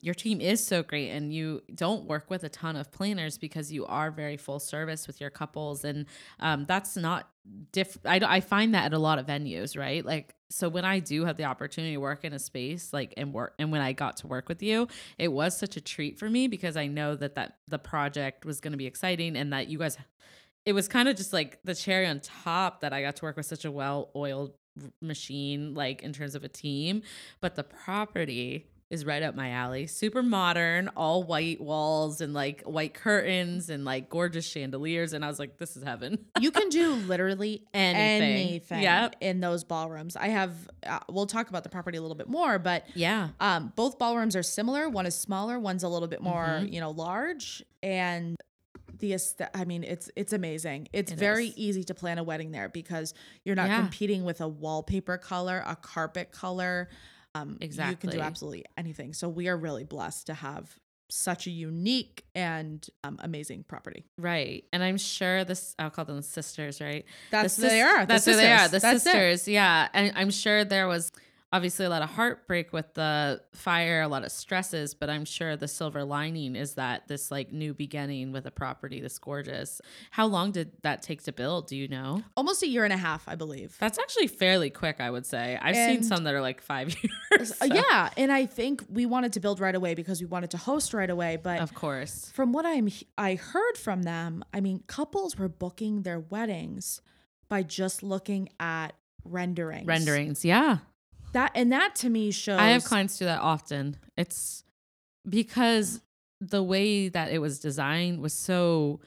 your 0.00 0.14
team 0.14 0.40
is 0.40 0.64
so 0.64 0.82
great, 0.82 1.10
and 1.10 1.32
you 1.32 1.62
don't 1.74 2.04
work 2.04 2.30
with 2.30 2.44
a 2.44 2.48
ton 2.48 2.76
of 2.76 2.90
planners 2.90 3.38
because 3.38 3.72
you 3.72 3.86
are 3.86 4.10
very 4.10 4.36
full 4.36 4.60
service 4.60 5.06
with 5.06 5.20
your 5.20 5.30
couples, 5.30 5.84
and 5.84 6.06
um, 6.40 6.64
that's 6.66 6.96
not 6.96 7.28
diff. 7.72 7.98
I 8.04 8.20
I 8.22 8.40
find 8.40 8.74
that 8.74 8.86
at 8.86 8.92
a 8.94 8.98
lot 8.98 9.18
of 9.18 9.26
venues, 9.26 9.78
right? 9.78 10.04
Like, 10.04 10.34
so 10.50 10.68
when 10.68 10.84
I 10.84 10.98
do 10.98 11.24
have 11.24 11.36
the 11.36 11.44
opportunity 11.44 11.94
to 11.94 12.00
work 12.00 12.24
in 12.24 12.32
a 12.32 12.38
space, 12.38 12.92
like 12.92 13.14
and 13.16 13.32
work, 13.32 13.54
and 13.58 13.70
when 13.72 13.80
I 13.80 13.92
got 13.92 14.16
to 14.18 14.26
work 14.26 14.48
with 14.48 14.62
you, 14.62 14.88
it 15.18 15.28
was 15.28 15.56
such 15.56 15.76
a 15.76 15.80
treat 15.80 16.18
for 16.18 16.28
me 16.28 16.48
because 16.48 16.76
I 16.76 16.86
know 16.86 17.14
that 17.16 17.34
that 17.34 17.58
the 17.68 17.78
project 17.78 18.44
was 18.44 18.60
going 18.60 18.72
to 18.72 18.78
be 18.78 18.86
exciting, 18.86 19.36
and 19.36 19.52
that 19.52 19.68
you 19.68 19.78
guys. 19.78 19.96
It 20.66 20.72
was 20.72 20.88
kind 20.88 21.10
of 21.10 21.16
just 21.16 21.34
like 21.34 21.58
the 21.62 21.74
cherry 21.74 22.06
on 22.06 22.20
top 22.20 22.80
that 22.80 22.94
I 22.94 23.02
got 23.02 23.16
to 23.16 23.24
work 23.26 23.36
with 23.36 23.44
such 23.44 23.66
a 23.66 23.70
well 23.70 24.10
oiled 24.16 24.54
machine 25.00 25.74
like 25.74 26.02
in 26.02 26.12
terms 26.12 26.34
of 26.34 26.42
a 26.42 26.48
team 26.48 27.02
but 27.40 27.54
the 27.54 27.62
property 27.62 28.66
is 28.94 29.04
right 29.04 29.22
up 29.22 29.34
my 29.34 29.50
alley 29.50 29.86
super 29.86 30.22
modern 30.22 30.88
all 30.96 31.22
white 31.24 31.60
walls 31.60 32.20
and 32.22 32.32
like 32.32 32.62
white 32.62 32.94
curtains 32.94 33.68
and 33.68 33.84
like 33.84 34.08
gorgeous 34.08 34.46
chandeliers 34.46 35.12
and 35.12 35.24
i 35.24 35.28
was 35.28 35.38
like 35.38 35.58
this 35.58 35.76
is 35.76 35.82
heaven 35.82 36.18
you 36.40 36.50
can 36.50 36.68
do 36.70 36.94
literally 36.94 37.62
Anything. 37.74 38.22
anything, 38.46 38.82
Yep. 38.82 39.16
in 39.20 39.40
those 39.40 39.64
ballrooms. 39.64 40.16
I 40.16 40.28
have. 40.28 40.52
Uh, 40.86 41.00
we'll 41.10 41.26
talk 41.26 41.48
about 41.48 41.62
the 41.64 41.68
property 41.68 41.98
a 41.98 42.00
little 42.02 42.14
bit 42.16 42.28
more, 42.28 42.58
but 42.58 42.84
yeah 42.94 43.30
Um, 43.40 43.72
both 43.76 43.98
ballrooms 43.98 44.36
are 44.36 44.42
similar. 44.42 44.88
One 44.88 45.06
is 45.06 45.14
smaller, 45.14 45.58
one's 45.58 45.82
a 45.82 45.88
little 45.88 46.08
bit 46.08 46.22
more, 46.22 46.44
Mhm. 46.62 46.72
you 46.72 46.80
know, 46.80 46.90
large. 46.90 47.62
And 47.82 48.36
the 49.00 49.16
I 49.54 49.64
mean, 49.64 49.82
it's 49.84 50.08
it's 50.16 50.32
amazing. 50.32 50.88
It's 50.92 51.10
It 51.12 51.18
very 51.18 51.48
is. 51.48 51.56
easy 51.56 51.84
to 51.84 51.94
plan 51.94 52.18
a 52.18 52.22
wedding 52.22 52.52
there 52.52 52.68
because 52.68 53.12
you're 53.44 53.56
not 53.56 53.68
Yeah. 53.68 53.80
competing 53.80 54.24
with 54.24 54.40
a 54.40 54.48
wallpaper 54.48 55.18
color, 55.18 55.62
a 55.66 55.76
carpet 55.76 56.30
color. 56.30 56.88
Um, 57.34 57.58
You 57.60 57.68
can 57.96 58.10
do 58.10 58.20
absolutely 58.20 58.64
anything. 58.76 59.12
So 59.12 59.28
we 59.28 59.48
are 59.48 59.56
really 59.56 59.84
blessed 59.84 60.26
to 60.28 60.34
have 60.34 60.78
such 61.10 61.46
a 61.46 61.50
unique 61.50 62.24
and 62.34 62.84
um, 63.04 63.18
amazing 63.22 63.62
property. 63.68 64.06
right 64.18 64.64
and 64.72 64.82
i'm 64.82 64.96
sure 64.96 65.44
this 65.44 65.74
i'll 65.78 65.90
call 65.90 66.06
them 66.06 66.22
sisters 66.22 66.80
right 66.80 67.04
That's 67.30 67.56
The 67.56 67.62
they 67.62 67.68
sis- 67.80 67.82
are. 67.84 68.00
the 68.00 68.06
That's 68.06 68.24
who 68.24 68.36
they 68.36 68.52
are. 68.52 68.68
The 68.68 68.80
sisters. 68.80 68.94
It. 68.94 69.04
sisters. 69.04 69.48
Yeah. 69.48 69.88
And 69.92 70.12
I'm 70.16 70.30
sure 70.30 70.64
there 70.64 70.88
was 70.88 71.12
obviously 71.54 71.86
a 71.86 71.88
lot 71.88 72.02
of 72.02 72.10
heartbreak 72.10 72.72
with 72.72 72.92
the 72.94 73.40
fire, 73.52 74.02
a 74.02 74.08
lot 74.08 74.24
of 74.24 74.32
stresses, 74.32 74.92
but 74.92 75.08
I'm 75.08 75.24
sure 75.24 75.54
the 75.56 75.68
silver 75.68 76.02
lining 76.02 76.56
is 76.56 76.74
that 76.74 77.06
this 77.06 77.30
like 77.30 77.52
new 77.52 77.72
beginning 77.72 78.32
with 78.32 78.44
a 78.44 78.50
property 78.50 79.00
that's 79.00 79.18
gorgeous. 79.20 79.80
How 80.10 80.26
long 80.26 80.50
did 80.50 80.72
that 80.82 81.00
take 81.02 81.22
to 81.24 81.32
build? 81.32 81.68
Do 81.68 81.76
you 81.76 81.86
know? 81.86 82.22
Almost 82.36 82.64
a 82.64 82.68
year 82.68 82.82
and 82.82 82.92
a 82.92 82.96
half, 82.96 83.28
I 83.28 83.36
believe. 83.36 83.76
That's 83.78 83.98
actually 84.00 84.26
fairly 84.26 84.68
quick, 84.68 84.96
I 85.00 85.10
would 85.10 85.24
say. 85.26 85.56
I've 85.62 85.76
seen 85.76 86.02
some 86.02 86.24
that 86.24 86.34
are 86.34 86.40
like 86.40 86.60
five 86.60 86.88
years. 87.32 87.52
Uh, 87.52 87.66
so- 87.68 87.74
Yeah, 87.74 88.10
and 88.16 88.32
I 88.32 88.46
think 88.46 88.82
we 88.88 89.06
wanted 89.06 89.32
to 89.34 89.40
build 89.40 89.60
right 89.60 89.74
away 89.76 89.94
because 89.94 90.20
we 90.20 90.26
wanted 90.26 90.50
to 90.50 90.58
host 90.58 90.92
right 90.92 91.08
away, 91.10 91.36
but 91.40 91.60
Of 91.60 91.72
course. 91.72 92.32
from 92.34 92.52
what 92.52 92.66
I'm 92.66 92.88
I 93.16 93.36
heard 93.36 93.76
from 93.78 94.02
them, 94.02 94.42
I 94.52 94.60
mean, 94.60 94.82
couples 94.88 95.38
were 95.38 95.48
booking 95.48 96.02
their 96.02 96.18
weddings 96.18 97.00
by 97.48 97.62
just 97.62 98.02
looking 98.02 98.48
at 98.58 98.94
renderings. 99.24 99.86
Renderings. 99.86 100.44
Yeah. 100.44 100.78
That 101.34 101.52
and 101.54 101.70
that 101.72 101.94
to 101.96 102.08
me 102.08 102.30
shows 102.30 102.58
I 102.58 102.68
have 102.70 102.84
clients 102.84 103.18
do 103.18 103.26
that 103.26 103.40
often. 103.40 103.96
It's 104.16 104.64
because 105.28 106.00
the 106.40 106.62
way 106.62 107.08
that 107.08 107.30
it 107.32 107.38
was 107.38 107.58
designed 107.60 108.20
was 108.20 108.32
so 108.32 109.00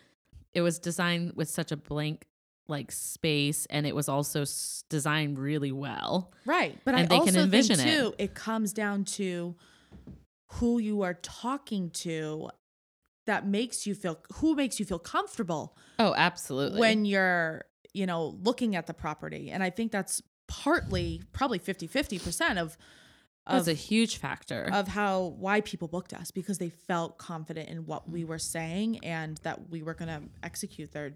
it 0.54 0.62
was 0.62 0.80
designed 0.80 1.34
with 1.36 1.50
such 1.50 1.72
a 1.72 1.78
blank 1.78 2.26
like 2.68 2.92
space 2.92 3.66
and 3.70 3.86
it 3.88 3.96
was 3.96 4.10
also 4.10 4.42
s- 4.42 4.84
designed 4.90 5.40
really 5.40 5.72
well. 5.72 6.32
right, 6.46 6.78
but 6.84 6.96
and 6.96 7.04
I 7.04 7.08
they 7.08 7.16
can 7.16 7.20
also 7.36 7.42
envision 7.44 7.78
think 7.78 7.88
it. 7.88 7.98
too 7.98 8.14
it 8.18 8.34
comes 8.36 8.74
down 8.74 9.06
to 9.06 9.56
who 10.54 10.80
you 10.80 11.02
are 11.04 11.14
talking 11.16 11.90
to 11.92 12.50
that 13.26 13.46
makes 13.48 13.86
you 13.88 13.94
feel 13.96 14.20
who 14.36 14.56
makes 14.56 14.80
you 14.80 14.86
feel 14.86 15.00
comfortable 15.00 15.78
Oh, 16.00 16.14
absolutely. 16.18 16.80
when 16.80 17.06
you're, 17.06 17.66
you 17.94 18.06
know, 18.06 18.38
looking 18.44 18.76
at 18.76 18.86
the 18.88 18.94
property. 18.94 19.50
And 19.52 19.64
I 19.64 19.70
think 19.70 19.92
that's 19.92 20.22
partly 20.48 21.22
probably 21.34 21.58
50 21.58 21.88
50% 21.88 22.58
of 22.62 22.78
that's 23.50 23.68
a 23.68 23.74
huge 23.74 24.18
factor. 24.18 24.70
of 24.74 24.88
how 24.88 25.36
why 25.38 25.62
people 25.62 25.88
booked 25.88 26.14
us 26.14 26.32
because 26.32 26.58
they 26.58 26.70
felt 26.70 27.18
confident 27.18 27.70
in 27.70 27.86
what 27.86 28.10
we 28.10 28.24
mm. 28.24 28.28
were 28.28 28.40
saying 28.40 29.00
and 29.04 29.38
that 29.44 29.70
we 29.70 29.84
were 29.84 29.94
going 29.94 30.10
to 30.10 30.28
execute 30.44 30.92
their, 30.92 31.14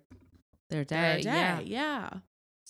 their 0.70 0.84
their 0.86 1.18
day. 1.18 1.22
day. 1.24 1.30
Yeah. 1.30 1.60
yeah. 1.64 2.10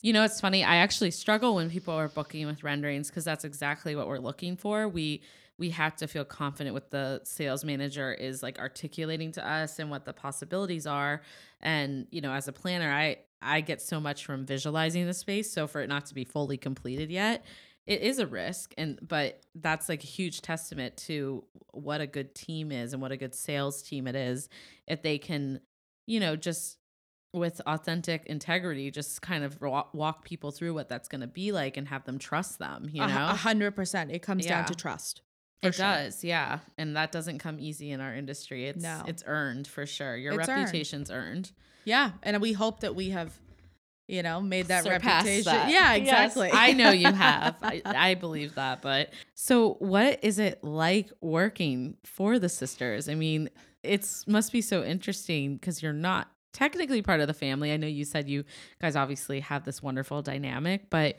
You 0.01 0.13
know, 0.13 0.23
it's 0.23 0.41
funny. 0.41 0.63
I 0.63 0.77
actually 0.77 1.11
struggle 1.11 1.55
when 1.55 1.69
people 1.69 1.93
are 1.93 2.07
booking 2.07 2.47
with 2.47 2.63
renderings 2.63 3.09
because 3.09 3.23
that's 3.23 3.45
exactly 3.45 3.95
what 3.95 4.07
we're 4.07 4.17
looking 4.17 4.55
for. 4.57 4.87
We 4.87 5.21
we 5.59 5.69
have 5.69 5.95
to 5.97 6.07
feel 6.07 6.25
confident 6.25 6.73
with 6.73 6.89
the 6.89 7.21
sales 7.23 7.63
manager 7.63 8.11
is 8.11 8.41
like 8.41 8.57
articulating 8.57 9.31
to 9.33 9.47
us 9.47 9.77
and 9.77 9.91
what 9.91 10.05
the 10.05 10.13
possibilities 10.13 10.87
are. 10.87 11.21
And 11.59 12.07
you 12.09 12.19
know, 12.21 12.33
as 12.33 12.47
a 12.47 12.51
planner, 12.51 12.91
I 12.91 13.17
I 13.41 13.61
get 13.61 13.81
so 13.81 13.99
much 13.99 14.25
from 14.25 14.45
visualizing 14.45 15.05
the 15.05 15.13
space. 15.13 15.51
So 15.51 15.67
for 15.67 15.81
it 15.81 15.87
not 15.89 16.05
to 16.07 16.13
be 16.13 16.23
fully 16.25 16.57
completed 16.57 17.09
yet, 17.09 17.43
it 17.87 18.01
is 18.01 18.19
a 18.19 18.27
risk. 18.27 18.73
And 18.77 18.99
but 19.05 19.41
that's 19.55 19.89
like 19.89 20.03
a 20.03 20.07
huge 20.07 20.41
testament 20.41 20.97
to 21.07 21.43
what 21.73 22.01
a 22.01 22.07
good 22.07 22.35
team 22.35 22.71
is 22.71 22.93
and 22.93 23.01
what 23.01 23.11
a 23.11 23.17
good 23.17 23.33
sales 23.35 23.81
team 23.81 24.07
it 24.07 24.15
is 24.15 24.49
if 24.87 25.01
they 25.01 25.17
can, 25.17 25.59
you 26.07 26.19
know, 26.19 26.35
just 26.35 26.77
with 27.33 27.61
authentic 27.65 28.25
integrity 28.25 28.91
just 28.91 29.21
kind 29.21 29.45
of 29.45 29.57
walk 29.93 30.25
people 30.25 30.51
through 30.51 30.73
what 30.73 30.89
that's 30.89 31.07
going 31.07 31.21
to 31.21 31.27
be 31.27 31.53
like 31.53 31.77
and 31.77 31.87
have 31.87 32.03
them 32.03 32.19
trust 32.19 32.59
them 32.59 32.89
you 32.91 32.99
know 32.99 33.05
a 33.29 33.33
hundred 33.35 33.71
percent. 33.73 34.11
It 34.11 34.19
comes 34.21 34.45
down 34.45 34.65
to 34.65 34.75
trust. 34.75 35.21
it 35.63 35.73
sure. 35.73 35.85
does 35.85 36.25
yeah 36.25 36.59
and 36.77 36.97
that 36.97 37.13
doesn't 37.13 37.39
come 37.39 37.57
easy 37.57 37.91
in 37.91 38.01
our 38.01 38.13
industry 38.13 38.67
it's 38.67 38.83
No. 38.83 39.03
it's 39.07 39.23
earned 39.25 39.65
for 39.65 39.85
sure 39.85 40.17
your 40.17 40.33
It's 40.41 40.49
earned. 40.49 40.59
reputation's 40.59 41.09
earned, 41.09 41.53
Yeah. 41.85 42.11
And 42.23 42.41
we 42.41 42.53
hope 42.53 42.81
that 42.81 42.95
we 42.95 43.09
have, 43.09 43.33
you 44.07 44.23
know, 44.23 44.41
made 44.41 44.67
that 44.67 44.85
reputation. 44.85 45.43
that. 45.45 45.69
Yeah, 45.69 45.95
Yes, 45.95 46.31
exactly. 46.35 46.49
i 46.53 46.73
know 46.73 46.91
you 46.91 47.11
have 47.13 47.55
I, 47.61 47.81
I 47.85 48.13
believe 48.15 48.55
that 48.55 48.81
but 48.81 49.13
so 49.35 49.75
what 49.79 50.19
is 50.23 50.37
it 50.39 50.63
like 50.63 51.09
working 51.21 51.95
for 52.03 52.37
the 52.39 52.49
sisters 52.49 53.07
i 53.07 53.15
mean 53.15 53.49
it's 53.83 54.27
must 54.27 54.51
be 54.51 54.61
so 54.61 54.83
interesting 54.83 55.55
because 55.55 55.81
you're 55.81 55.93
not 55.93 56.29
technically 56.53 57.01
part 57.01 57.21
of 57.21 57.27
the 57.27 57.33
family 57.33 57.71
i 57.71 57.77
know 57.77 57.87
you 57.87 58.03
said 58.03 58.27
you 58.27 58.43
guys 58.81 58.95
obviously 58.97 59.39
have 59.39 59.63
this 59.63 59.81
wonderful 59.81 60.21
dynamic 60.21 60.89
but 60.89 61.15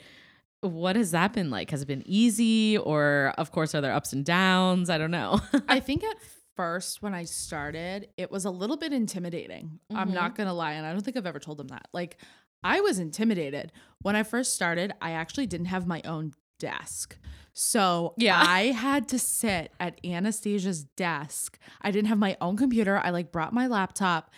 what 0.60 0.94
has 0.94 1.10
that 1.12 1.32
been 1.32 1.50
like 1.50 1.70
has 1.70 1.80
it 1.82 1.86
been 1.88 2.02
easy 2.06 2.76
or 2.76 3.32
of 3.38 3.50
course 3.52 3.74
are 3.74 3.80
there 3.80 3.92
ups 3.94 4.12
and 4.12 4.24
downs 4.26 4.90
i 4.90 4.98
don't 4.98 5.10
know 5.10 5.40
I 5.66 5.80
think 5.80 6.04
at 6.04 6.16
first 6.56 7.02
when 7.02 7.14
I 7.14 7.24
started, 7.24 8.08
it 8.16 8.30
was 8.30 8.44
a 8.44 8.50
little 8.50 8.76
bit 8.76 8.92
intimidating. 8.92 9.80
I'm 9.94 10.10
Mhm. 10.10 10.14
not 10.14 10.34
going 10.36 10.46
to 10.46 10.52
lie. 10.52 10.72
And 10.72 10.86
I 10.86 10.92
don't 10.92 11.02
think 11.02 11.16
I've 11.16 11.26
ever 11.26 11.38
told 11.40 11.58
them 11.58 11.68
that. 11.68 11.88
Like, 11.92 12.18
I 12.62 12.80
was 12.80 12.98
intimidated. 12.98 13.72
When 14.02 14.14
I 14.16 14.22
first 14.22 14.54
started, 14.54 14.92
I 15.00 15.12
actually 15.12 15.46
didn't 15.46 15.66
have 15.66 15.86
my 15.86 16.00
own 16.04 16.34
desk. 16.58 17.16
So 17.52 18.14
Yeah. 18.16 18.40
I 18.46 18.66
had 18.66 19.08
to 19.08 19.18
sit 19.18 19.72
at 19.80 19.98
Anastasia's 20.04 20.84
desk. 20.84 21.58
I 21.80 21.90
didn't 21.90 22.08
have 22.08 22.18
my 22.18 22.36
own 22.40 22.56
computer. 22.56 22.98
I 22.98 23.10
like 23.10 23.32
brought 23.32 23.52
my 23.52 23.66
laptop 23.66 24.30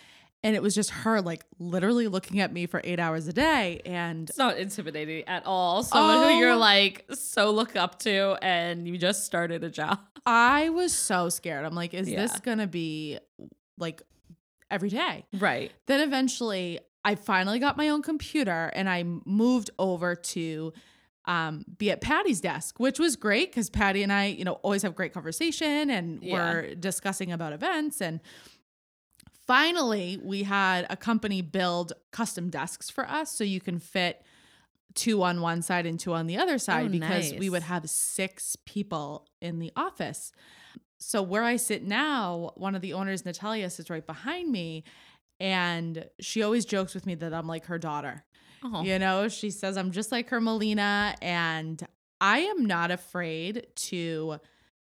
and 0.45 0.55
it 0.55 0.61
was 0.61 0.75
just 0.75 0.91
her 0.91 1.19
like 1.21 1.43
literally 1.59 2.07
looking 2.07 2.39
at 2.39 2.53
me 2.53 2.67
for 2.67 2.79
eight 2.83 2.99
hours 2.99 3.27
a 3.27 3.33
day. 3.33 3.81
And 3.85 4.29
it's 4.29 4.37
not 4.37 4.57
intimidating 4.57 5.27
at 5.27 5.45
all 5.45 5.83
someone 5.83 6.29
who 6.29 6.37
you're 6.39 6.51
Oh. 6.51 6.57
like 6.57 7.05
so 7.13 7.49
look 7.51 7.75
up 7.75 7.97
to 7.99 8.37
and 8.41 8.87
you 8.87 8.97
just 8.97 9.25
started 9.25 9.63
a 9.63 9.69
job 9.71 9.99
I 10.25 10.69
was 10.69 10.93
so 10.93 11.29
scared. 11.29 11.65
I'm 11.65 11.75
like, 11.75 11.93
is 11.93 12.07
Yeah. 12.09 12.21
this 12.21 12.39
going 12.39 12.59
to 12.59 12.67
be 12.67 13.17
like 13.77 14.01
every 14.71 14.89
day? 14.89 15.25
right 15.33 15.71
Then 15.87 16.01
eventually, 16.01 16.79
I 17.03 17.15
finally 17.15 17.59
got 17.59 17.75
my 17.77 17.89
own 17.89 18.01
computer 18.01 18.71
and 18.73 18.87
I 18.89 19.03
moved 19.25 19.69
over 19.79 20.15
to 20.15 20.73
um, 21.27 21.65
be 21.79 21.89
at 21.89 22.01
Patty's 22.01 22.39
desk, 22.39 22.79
which 22.79 22.99
was 22.99 23.15
great 23.15 23.49
because 23.51 23.69
Patty 23.71 24.03
and 24.03 24.13
I, 24.13 24.25
you 24.25 24.43
know, 24.45 24.53
always 24.61 24.83
have 24.83 24.93
great 24.95 25.11
conversation 25.13 25.89
and 25.89 26.23
Yeah. 26.23 26.33
we're 26.33 26.75
discussing 26.75 27.31
about 27.31 27.51
events. 27.51 27.99
And 27.99 28.19
finally, 29.47 30.19
we 30.23 30.43
had 30.43 30.85
a 30.89 30.97
company 30.97 31.41
build 31.41 31.93
custom 32.11 32.49
desks 32.49 32.89
for 32.89 33.07
us 33.09 33.31
so 33.31 33.43
you 33.43 33.61
can 33.61 33.79
fit 33.79 34.21
two 34.93 35.23
on 35.23 35.41
one 35.41 35.61
side 35.61 35.85
and 35.85 35.99
two 35.99 36.13
on 36.13 36.25
the 36.27 36.37
other 36.37 36.57
side 36.57 36.85
Oh, 36.87 36.89
because 36.89 37.31
we 37.39 37.49
would 37.49 37.63
have 37.63 37.89
six 37.89 38.55
people 38.65 39.27
in 39.41 39.59
the 39.59 39.71
office. 39.75 40.31
So 40.97 41.21
where 41.21 41.43
I 41.43 41.57
sit 41.57 41.83
now, 41.83 42.51
one 42.55 42.75
of 42.75 42.81
the 42.81 42.93
owners, 42.93 43.25
Natalia, 43.25 43.69
sits 43.69 43.89
right 43.89 44.05
behind 44.05 44.51
me, 44.51 44.85
and 45.39 46.05
she 46.21 46.41
always 46.41 46.63
jokes 46.65 46.93
with 46.95 47.05
me 47.05 47.15
that 47.15 47.33
I'm 47.33 47.47
like 47.47 47.65
her 47.65 47.77
daughter. 47.77 48.23
oh 48.63 48.83
You 48.83 48.97
know, 48.97 49.27
she 49.27 49.49
says 49.51 49.77
I'm 49.77 49.91
just 49.91 50.11
like 50.11 50.29
her 50.29 50.39
Melina, 50.39 51.15
and 51.21 51.85
I 52.21 52.39
am 52.39 52.65
not 52.65 52.91
afraid 52.91 53.67
to. 53.75 54.39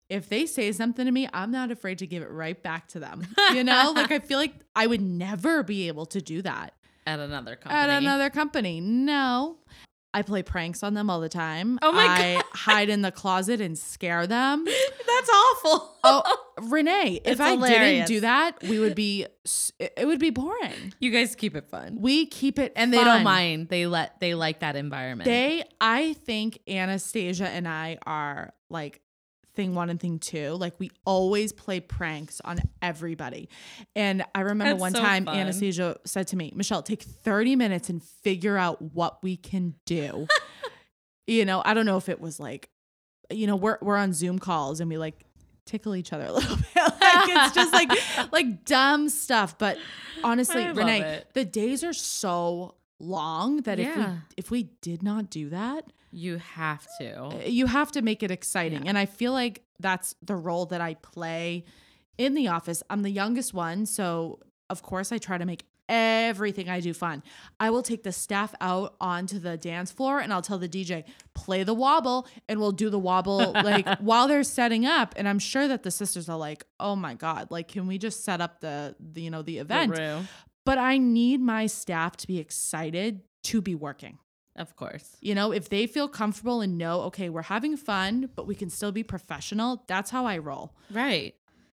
If 0.10 0.28
they 0.28 0.46
say 0.46 0.72
something 0.72 1.06
to 1.06 1.12
me, 1.12 1.30
I'm 1.34 1.52
not 1.52 1.70
afraid 1.72 2.00
to 2.00 2.08
give 2.08 2.24
it 2.24 2.32
right 2.32 2.62
back 2.62 2.88
to 2.90 3.00
them. 3.00 3.28
You 3.54 3.64
know, 3.64 3.92
like 3.96 4.12
I 4.12 4.20
feel 4.20 4.40
like 4.40 4.56
I 4.76 4.88
would 4.88 5.02
never 5.02 5.62
be 5.64 5.88
able 5.88 6.06
to 6.08 6.22
do 6.22 6.42
that 6.42 6.74
at 7.06 7.20
another 7.20 7.56
company 7.56 7.80
at 7.80 7.90
another 7.90 8.30
company. 8.30 8.82
No. 8.82 9.58
I 10.12 10.24
play 10.24 10.42
pranks 10.42 10.82
on 10.82 10.96
them 10.96 11.08
all 11.08 11.20
the 11.20 11.30
time. 11.30 11.78
Oh 11.84 11.92
my 11.92 12.04
I 12.08 12.42
hide 12.54 12.90
in 12.90 13.04
the 13.04 13.12
closet 13.12 13.62
and 13.62 13.78
scare 13.78 14.26
them. 14.26 14.66
that's 14.66 15.30
awful 15.30 15.96
Oh, 16.04 16.38
Renee, 16.64 17.22
if 17.24 17.40
I 17.40 17.56
didn't 17.56 18.08
do 18.08 18.22
that, 18.22 18.56
we 18.64 18.80
would 18.80 18.96
be 18.96 19.28
it 19.80 20.08
would 20.08 20.20
be 20.20 20.32
boring. 20.32 20.94
you 21.00 21.12
guys 21.12 21.36
keep 21.36 21.56
it 21.56 21.70
fun 21.70 21.98
We 22.02 22.26
keep 22.26 22.58
it 22.58 22.74
and 22.76 22.92
they 22.92 23.04
don't 23.04 23.24
mind 23.24 23.70
they 23.70 23.86
let 23.86 24.20
they 24.20 24.34
like 24.34 24.62
that 24.62 24.76
environment 24.76 25.26
They 25.26 25.64
I 25.80 26.14
think 26.14 26.58
Anastasia 26.68 27.48
and 27.48 27.68
I 27.68 28.00
are 28.08 28.52
like 28.72 29.02
thing 29.60 29.76
one 29.76 29.90
and 29.90 30.00
thing 30.00 30.20
two. 30.20 30.52
Like 30.52 30.74
we 30.80 30.90
always 31.06 31.52
play 31.52 31.82
pranks 31.82 32.40
on 32.46 32.60
everybody. 32.82 33.50
And 33.94 34.24
I 34.34 34.40
remember 34.40 34.72
That's 34.72 34.80
one 34.80 34.94
so 34.94 35.02
time 35.02 35.26
fun. 35.26 35.36
Anastasia 35.36 35.98
said 36.06 36.30
to 36.30 36.38
me, 36.38 36.54
Michelle, 36.56 36.82
take 36.82 37.04
30 37.04 37.58
minutes 37.58 37.90
and 37.90 38.02
figure 38.02 38.56
out 38.56 38.82
what 38.82 39.22
we 39.22 39.36
can 39.36 39.76
do. 39.86 40.28
you 41.28 41.44
know, 41.44 41.62
I 41.66 41.74
don't 41.74 41.86
know 41.86 41.98
if 41.98 42.08
it 42.08 42.22
was 42.22 42.40
like, 42.40 42.70
you 43.30 43.48
know, 43.48 43.58
we're 43.58 43.78
we're 43.82 43.98
on 43.98 44.14
Zoom 44.14 44.40
calls 44.40 44.80
and 44.80 44.90
we 44.90 44.98
like 44.98 45.26
tickle 45.66 45.94
each 45.94 46.14
other 46.14 46.28
a 46.28 46.32
little 46.34 46.56
bit. 46.56 46.68
like 46.78 47.28
it's 47.28 47.54
just 47.54 47.74
like 47.74 47.92
like 48.32 48.64
dumb 48.64 49.10
stuff. 49.10 49.58
But 49.58 49.78
honestly, 50.24 50.66
Renee, 50.72 51.02
it. 51.02 51.28
the 51.34 51.44
days 51.44 51.84
are 51.84 51.92
so 51.92 52.76
long 52.98 53.58
that 53.64 53.78
if 53.78 53.94
we 53.94 54.06
if 54.38 54.52
we 54.52 54.64
did 54.82 55.04
not 55.04 55.30
do 55.30 55.50
that, 55.50 55.92
you 56.12 56.38
have 56.38 56.86
to 57.00 57.30
eh, 57.44 57.48
you 57.50 57.66
have 57.68 57.92
to 57.94 58.02
make 58.02 58.24
it 58.24 58.32
exciting. 58.32 58.84
Yeah. 58.84 58.90
And 58.90 58.98
I 58.98 59.06
feel 59.06 59.32
like 59.34 59.64
that's 59.80 60.16
the 60.22 60.36
role 60.36 60.66
that 60.68 60.82
I 60.82 60.96
play 60.96 61.66
in 62.18 62.34
the 62.34 62.48
office. 62.50 62.84
I'm 62.90 63.02
the 63.04 63.12
youngest 63.12 63.54
one, 63.54 63.86
so 63.86 64.40
of 64.70 64.82
course 64.84 65.12
I 65.12 65.18
try 65.18 65.38
to 65.38 65.46
make 65.46 65.66
everything 65.88 66.70
I 66.70 66.80
do 66.82 66.94
fun. 66.94 67.24
I 67.60 67.72
will 67.72 67.82
take 67.82 68.04
the 68.04 68.12
staff 68.12 68.54
out 68.62 68.96
onto 69.02 69.40
the 69.40 69.58
dance 69.58 69.92
floor 69.92 70.20
and 70.20 70.32
I'll 70.32 70.42
tell 70.44 70.60
the 70.60 70.70
DJ, 70.70 71.04
play 71.34 71.64
the 71.64 71.74
wobble, 71.74 72.28
and 72.48 72.60
we'll 72.60 72.72
do 72.72 72.92
the 72.92 73.00
wobble 73.00 73.52
like 73.54 73.88
while 74.00 74.28
they're 74.28 74.44
setting 74.44 74.86
up. 74.86 75.16
And 75.18 75.28
I'm 75.28 75.40
sure 75.40 75.68
that 75.68 75.82
the 75.82 75.90
sisters 75.90 76.30
are 76.30 76.38
like, 76.38 76.64
oh 76.80 76.96
my 76.96 77.16
God, 77.16 77.50
like, 77.50 77.68
can 77.70 77.88
we 77.88 77.98
just 77.98 78.24
set 78.24 78.40
up 78.40 78.60
the, 78.62 78.96
the 79.00 79.22
you 79.22 79.32
know, 79.32 79.42
the 79.42 79.56
The 79.56 79.58
event? 79.62 79.98
room. 79.98 80.28
But 80.66 80.78
I 80.78 81.00
need 81.00 81.42
my 81.42 81.66
staff 81.66 82.16
to 82.18 82.28
be 82.28 82.38
excited 82.38 83.22
to 83.46 83.60
be 83.62 83.74
working. 83.74 84.20
Of 84.60 84.76
course 84.76 85.18
You 85.22 85.34
know, 85.34 85.52
if 85.52 85.70
they 85.70 85.88
feel 85.88 86.08
comfortable 86.08 86.62
and 86.62 86.78
know, 86.78 87.02
okay, 87.02 87.30
we're 87.30 87.42
having 87.42 87.78
fun, 87.78 88.30
but 88.36 88.46
we 88.46 88.56
can 88.56 88.70
still 88.70 88.92
be 88.92 89.04
professional, 89.04 89.84
that's 89.88 90.12
how 90.12 90.26
I 90.26 90.38
roll. 90.38 90.76
Right. 90.92 91.34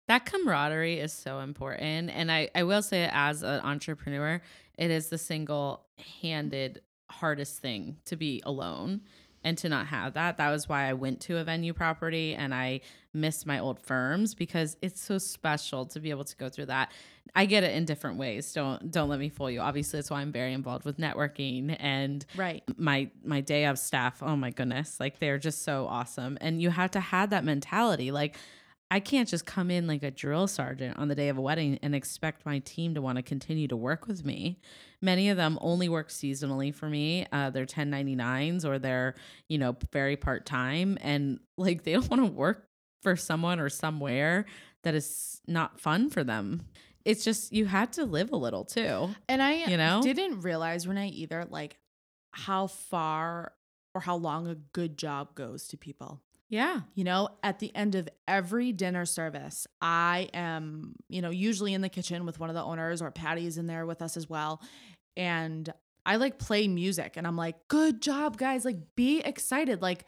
That 0.08 0.26
camaraderie 0.26 1.00
is 1.00 1.14
so 1.14 1.40
important. 1.40 2.10
And 2.10 2.32
I, 2.32 2.50
I 2.54 2.64
will 2.64 2.82
say, 2.82 3.10
as 3.14 3.44
an 3.44 3.62
entrepreneur, 3.62 4.42
it 4.78 4.92
is 4.92 5.08
the 5.08 5.18
single 5.18 5.86
handed 6.22 6.82
hardest 7.10 7.60
thing 7.60 7.98
to 8.06 8.16
be 8.16 8.42
alone 8.46 9.02
and 9.44 9.58
to 9.60 9.70
not 9.70 9.88
have 9.88 10.14
that. 10.14 10.38
That 10.38 10.50
was 10.50 10.70
why 10.70 10.88
I 10.88 10.94
went 10.94 11.20
to 11.22 11.38
a 11.38 11.44
venue 11.44 11.74
property 11.74 12.36
and 12.36 12.54
I 12.54 12.82
miss 13.14 13.46
my 13.46 13.60
old 13.60 13.80
firms 13.80 14.36
because 14.36 14.78
it's 14.82 15.02
so 15.02 15.18
special 15.18 15.86
to 15.88 16.00
be 16.00 16.10
able 16.12 16.24
to 16.26 16.36
go 16.38 16.48
through 16.50 16.68
that. 16.68 16.92
I 17.36 17.46
get 17.46 17.64
it 17.64 17.74
in 17.76 17.86
different 17.86 18.18
ways. 18.18 18.52
Don't 18.54 18.92
don't 18.92 19.08
let 19.10 19.20
me 19.20 19.30
fool 19.30 19.50
you. 19.50 19.62
Obviously, 19.62 19.98
that's 19.98 20.10
why 20.12 20.22
I'm 20.22 20.32
very 20.32 20.54
involved 20.54 20.86
with 20.86 20.98
networking 20.98 21.76
and 21.80 22.26
Right. 22.36 22.64
my 22.78 23.10
my 23.24 23.42
day 23.42 23.66
of 23.66 23.80
staff 23.80 24.22
oh 24.22 24.36
my 24.36 24.50
goodness 24.52 25.00
like 25.00 25.20
they're 25.20 25.38
just 25.38 25.64
so 25.64 25.88
awesome 25.88 26.38
and 26.42 26.62
you 26.62 26.70
have 26.70 26.92
to 26.92 27.00
have 27.00 27.30
that 27.30 27.44
mentality 27.46 28.12
like 28.12 28.36
i 28.92 29.00
can't 29.00 29.28
just 29.28 29.46
come 29.48 29.72
in 29.72 29.88
like 29.88 30.04
a 30.04 30.12
drill 30.12 30.48
sergeant 30.48 30.96
on 31.00 31.08
the 31.08 31.16
day 31.16 31.30
of 31.30 31.38
a 31.38 31.42
wedding 31.42 31.80
and 31.82 31.96
expect 31.96 32.46
my 32.46 32.60
team 32.60 32.94
to 32.94 33.02
want 33.02 33.16
to 33.16 33.24
continue 33.24 33.68
to 33.68 33.76
work 33.76 34.06
with 34.08 34.24
me 34.24 34.60
many 35.02 35.30
of 35.30 35.38
them 35.38 35.58
only 35.62 35.90
work 35.90 36.10
seasonally 36.10 36.74
for 36.74 36.88
me 36.88 37.26
uh, 37.32 37.50
they're 37.50 37.66
1099s 37.66 38.64
or 38.66 38.78
they're 38.78 39.16
you 39.50 39.58
know 39.58 39.76
very 39.92 40.16
part-time 40.16 40.98
and 41.02 41.40
like 41.58 41.84
they 41.84 41.94
don't 41.94 42.10
want 42.12 42.22
to 42.24 42.32
work 42.32 42.68
for 43.02 43.16
someone 43.16 43.60
or 43.60 43.70
somewhere 43.70 44.46
that 44.84 44.94
is 44.94 45.42
not 45.48 45.80
fun 45.80 46.10
for 46.10 46.24
them 46.24 46.62
it's 47.04 47.24
just 47.24 47.52
you 47.52 47.66
had 47.66 47.92
to 47.94 48.06
live 48.06 48.32
a 48.32 48.36
little 48.36 48.64
too. 48.64 49.10
And 49.28 49.42
I 49.42 49.54
You 49.66 49.76
know? 49.76 50.02
didn't 50.04 50.42
realize 50.42 50.88
when 50.88 51.00
I 51.00 51.08
either 51.08 51.48
like 51.50 51.80
how 52.30 52.68
far 52.68 53.54
or 53.96 54.02
how 54.02 54.18
long 54.18 54.48
a 54.48 54.54
good 54.54 55.00
job 55.00 55.34
goes 55.34 55.68
to 55.70 55.78
people. 55.78 56.22
Yeah. 56.52 56.82
You 56.96 57.06
know, 57.06 57.30
at 57.42 57.60
the 57.60 57.74
end 57.76 57.96
of 57.96 58.08
every 58.28 58.74
dinner 58.74 59.06
service, 59.06 59.66
I 59.82 60.30
am, 60.34 60.96
you 61.08 61.22
know, 61.22 61.30
usually 61.32 61.74
in 61.74 61.82
the 61.82 61.90
kitchen 61.90 62.26
with 62.26 62.40
one 62.40 62.50
of 62.50 62.56
the 62.56 62.62
owners 62.64 63.02
or 63.02 63.10
Patty 63.10 63.48
is 63.48 63.58
in 63.58 63.66
there 63.68 63.86
with 63.86 64.02
us 64.02 64.18
as 64.18 64.30
well. 64.30 64.62
And 65.16 65.72
I 66.06 66.18
like 66.18 66.38
play 66.40 66.68
music 66.68 67.14
and 67.16 67.26
I'm 67.26 67.38
like, 67.38 67.56
good 67.70 68.02
job, 68.02 68.38
guys. 68.38 68.66
Like, 68.66 68.78
be 68.96 69.22
excited. 69.22 69.82
Like, 69.82 70.06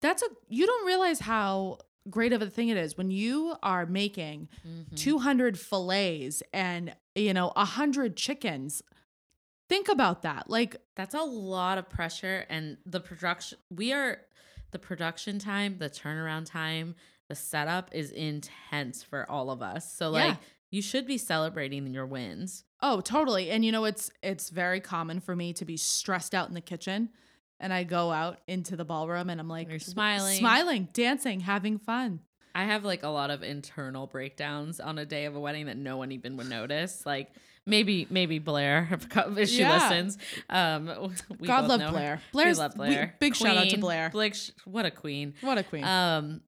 that's 0.00 0.22
a, 0.22 0.26
you 0.48 0.66
don't 0.66 0.86
realize 0.86 1.20
how 1.20 1.78
great 2.08 2.32
of 2.32 2.40
a 2.42 2.48
thing 2.48 2.68
it 2.70 2.76
is 2.78 2.96
when 2.96 3.10
you 3.10 3.54
are 3.62 3.84
making 3.86 4.48
Mm-hmm. 4.66 4.94
200 4.96 5.58
fillets 5.58 6.42
and, 6.54 6.96
you 7.14 7.34
know, 7.34 7.52
100 7.54 8.16
chickens. 8.16 8.82
Think 9.68 9.88
about 9.88 10.22
that. 10.22 10.48
Like, 10.48 10.76
That's 10.96 11.14
a 11.14 11.22
lot 11.22 11.76
of 11.78 11.88
pressure 11.90 12.44
and 12.48 12.78
the 12.86 13.00
production 13.00 13.58
we 13.70 13.92
are 13.92 14.18
the 14.72 14.78
production 14.78 15.38
time, 15.38 15.76
the 15.78 15.88
turnaround 15.90 16.46
time, 16.46 16.94
the 17.28 17.34
setup 17.34 17.90
is 17.92 18.10
intense 18.10 19.02
for 19.02 19.30
all 19.30 19.50
of 19.50 19.62
us. 19.62 19.92
So 19.94 20.10
like 20.10 20.30
Yeah. 20.30 20.36
you 20.70 20.82
should 20.82 21.06
be 21.06 21.18
celebrating 21.18 21.86
your 21.88 22.06
wins. 22.06 22.64
Oh, 22.80 23.00
totally. 23.00 23.50
And 23.50 23.64
you 23.64 23.72
know, 23.72 23.84
it's 23.84 24.10
it's 24.22 24.50
very 24.50 24.80
common 24.80 25.20
for 25.20 25.36
me 25.36 25.52
to 25.54 25.64
be 25.64 25.76
stressed 25.76 26.34
out 26.34 26.48
in 26.48 26.54
the 26.54 26.60
kitchen 26.60 27.10
and 27.60 27.72
I 27.72 27.84
go 27.84 28.10
out 28.10 28.40
into 28.48 28.74
the 28.76 28.84
ballroom 28.84 29.30
and 29.30 29.40
I'm 29.40 29.48
like 29.48 29.68
You're 29.70 29.78
smiling. 29.78 30.36
smiling, 30.38 30.88
dancing, 30.92 31.40
having 31.40 31.78
fun. 31.78 32.20
I 32.54 32.64
have 32.64 32.84
like 32.84 33.02
a 33.02 33.08
lot 33.08 33.30
of 33.30 33.42
internal 33.42 34.06
breakdowns 34.06 34.80
on 34.80 34.98
a 34.98 35.06
day 35.06 35.24
of 35.26 35.36
a 35.36 35.40
wedding 35.40 35.66
that 35.66 35.76
no 35.78 35.96
one 35.96 36.12
even 36.12 36.36
would 36.36 36.50
notice. 36.50 37.06
Like 37.06 37.32
maybe 37.66 38.06
maybe 38.10 38.38
Blair 38.38 38.88
if 39.36 39.48
she 39.48 39.60
Yeah. 39.60 39.74
listens. 39.88 40.18
Um, 40.50 41.12
we 41.38 41.46
God 41.46 41.66
love. 41.68 41.90
Blair. 41.90 42.20
We 42.32 42.32
Blair's 42.32 42.58
love 42.58 42.72
we- 42.74 42.86
Blair. 42.86 43.14
big 43.20 43.34
shout 43.36 43.56
out 43.56 43.68
to 43.70 43.78
Blair. 43.78 44.10
Blake, 44.10 44.36
what 44.64 44.86
a 44.86 44.90
queen. 44.90 45.34
What 45.40 45.58
a 45.58 45.62
queen. 45.62 45.84
Um, 45.84 46.40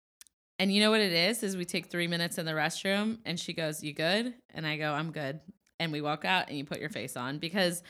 and 0.58 0.72
you 0.72 0.80
know 0.80 0.90
what 0.90 1.00
it 1.00 1.12
is? 1.12 1.42
Is 1.42 1.56
we 1.56 1.64
take 1.64 1.86
three 1.86 2.06
minutes 2.06 2.38
in 2.38 2.46
the 2.46 2.52
restroom, 2.52 3.18
and 3.24 3.38
she 3.38 3.52
goes, 3.52 3.82
"You 3.82 3.92
good?" 3.92 4.34
And 4.52 4.66
I 4.66 4.76
go, 4.76 4.92
"I'm 4.92 5.10
good." 5.10 5.40
And 5.80 5.90
we 5.90 6.00
walk 6.00 6.24
out, 6.24 6.48
and 6.48 6.56
you 6.56 6.64
put 6.64 6.78
your 6.78 6.90
face 6.90 7.16
on 7.16 7.38
because 7.38 7.82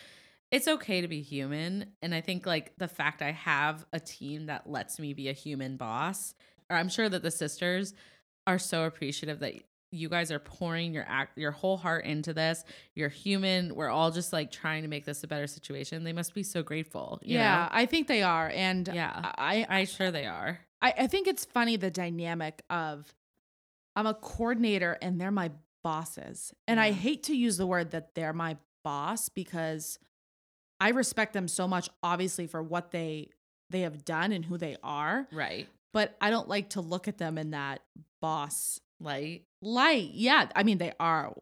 it's 0.50 0.66
okay 0.68 1.02
to 1.02 1.08
be 1.08 1.20
human. 1.20 1.92
And 2.00 2.14
I 2.14 2.20
think 2.22 2.46
like 2.46 2.72
the 2.78 2.88
fact 2.88 3.20
I 3.20 3.32
have 3.32 3.84
a 3.92 4.00
team 4.00 4.46
that 4.46 4.68
lets 4.68 4.98
me 4.98 5.12
be 5.12 5.28
a 5.28 5.32
human 5.34 5.76
boss, 5.76 6.34
or 6.70 6.76
I'm 6.76 6.88
sure 6.88 7.08
that 7.08 7.22
the 7.22 7.30
sisters 7.30 7.92
are 8.46 8.58
so 8.58 8.84
appreciative 8.84 9.40
that 9.40 9.54
you 9.94 10.08
guys 10.08 10.30
are 10.32 10.38
pouring 10.38 10.92
your 10.92 11.04
act 11.08 11.38
your 11.38 11.50
whole 11.52 11.76
heart 11.76 12.04
into 12.04 12.32
this. 12.34 12.64
You're 12.94 13.08
human. 13.08 13.74
We're 13.74 13.88
all 13.88 14.10
just 14.10 14.32
like 14.32 14.50
trying 14.50 14.82
to 14.82 14.88
make 14.88 15.04
this 15.04 15.22
a 15.24 15.26
better 15.28 15.46
situation. 15.46 16.04
They 16.04 16.12
must 16.12 16.34
be 16.34 16.42
so 16.42 16.62
grateful. 16.62 17.18
you 17.22 17.36
yeah, 17.38 17.62
know? 17.62 17.68
I 17.72 17.86
think 17.86 18.08
they 18.08 18.22
are. 18.22 18.50
And 18.54 18.88
Yeah. 18.92 19.32
I, 19.38 19.66
I 19.68 19.84
sure 19.84 20.10
they 20.10 20.26
are. 20.26 20.60
I 20.82 20.92
I 20.98 21.06
think 21.06 21.26
it's 21.28 21.44
funny 21.44 21.76
the 21.76 21.90
dynamic 21.90 22.62
of 22.68 23.14
I'm 23.96 24.06
a 24.06 24.14
coordinator 24.14 24.98
and 25.00 25.20
they're 25.20 25.30
my 25.30 25.52
bosses. 25.82 26.52
And 26.66 26.80
I 26.80 26.90
hate 26.92 27.22
to 27.24 27.36
use 27.36 27.56
the 27.56 27.66
word 27.66 27.92
that 27.92 28.14
they're 28.14 28.32
my 28.32 28.56
boss 28.82 29.28
because 29.28 29.98
I 30.80 30.90
respect 30.90 31.32
them 31.32 31.46
so 31.48 31.68
much 31.68 31.88
obviously 32.02 32.46
for 32.46 32.62
what 32.62 32.90
they 32.90 33.30
they 33.70 33.80
have 33.82 34.04
done 34.04 34.32
and 34.32 34.44
who 34.44 34.58
they 34.58 34.76
are, 34.82 35.26
Right. 35.32 35.66
but 35.92 36.16
I 36.20 36.30
don't 36.30 36.48
like 36.48 36.70
to 36.70 36.80
look 36.80 37.08
at 37.08 37.18
them 37.18 37.38
in 37.38 37.52
that 37.52 37.80
boss 38.20 38.78
Light. 39.00 39.42
light. 39.60 40.10
Yeah, 40.12 40.48
I 40.54 40.62
mean 40.62 40.78
they 40.78 40.92
are 41.00 41.32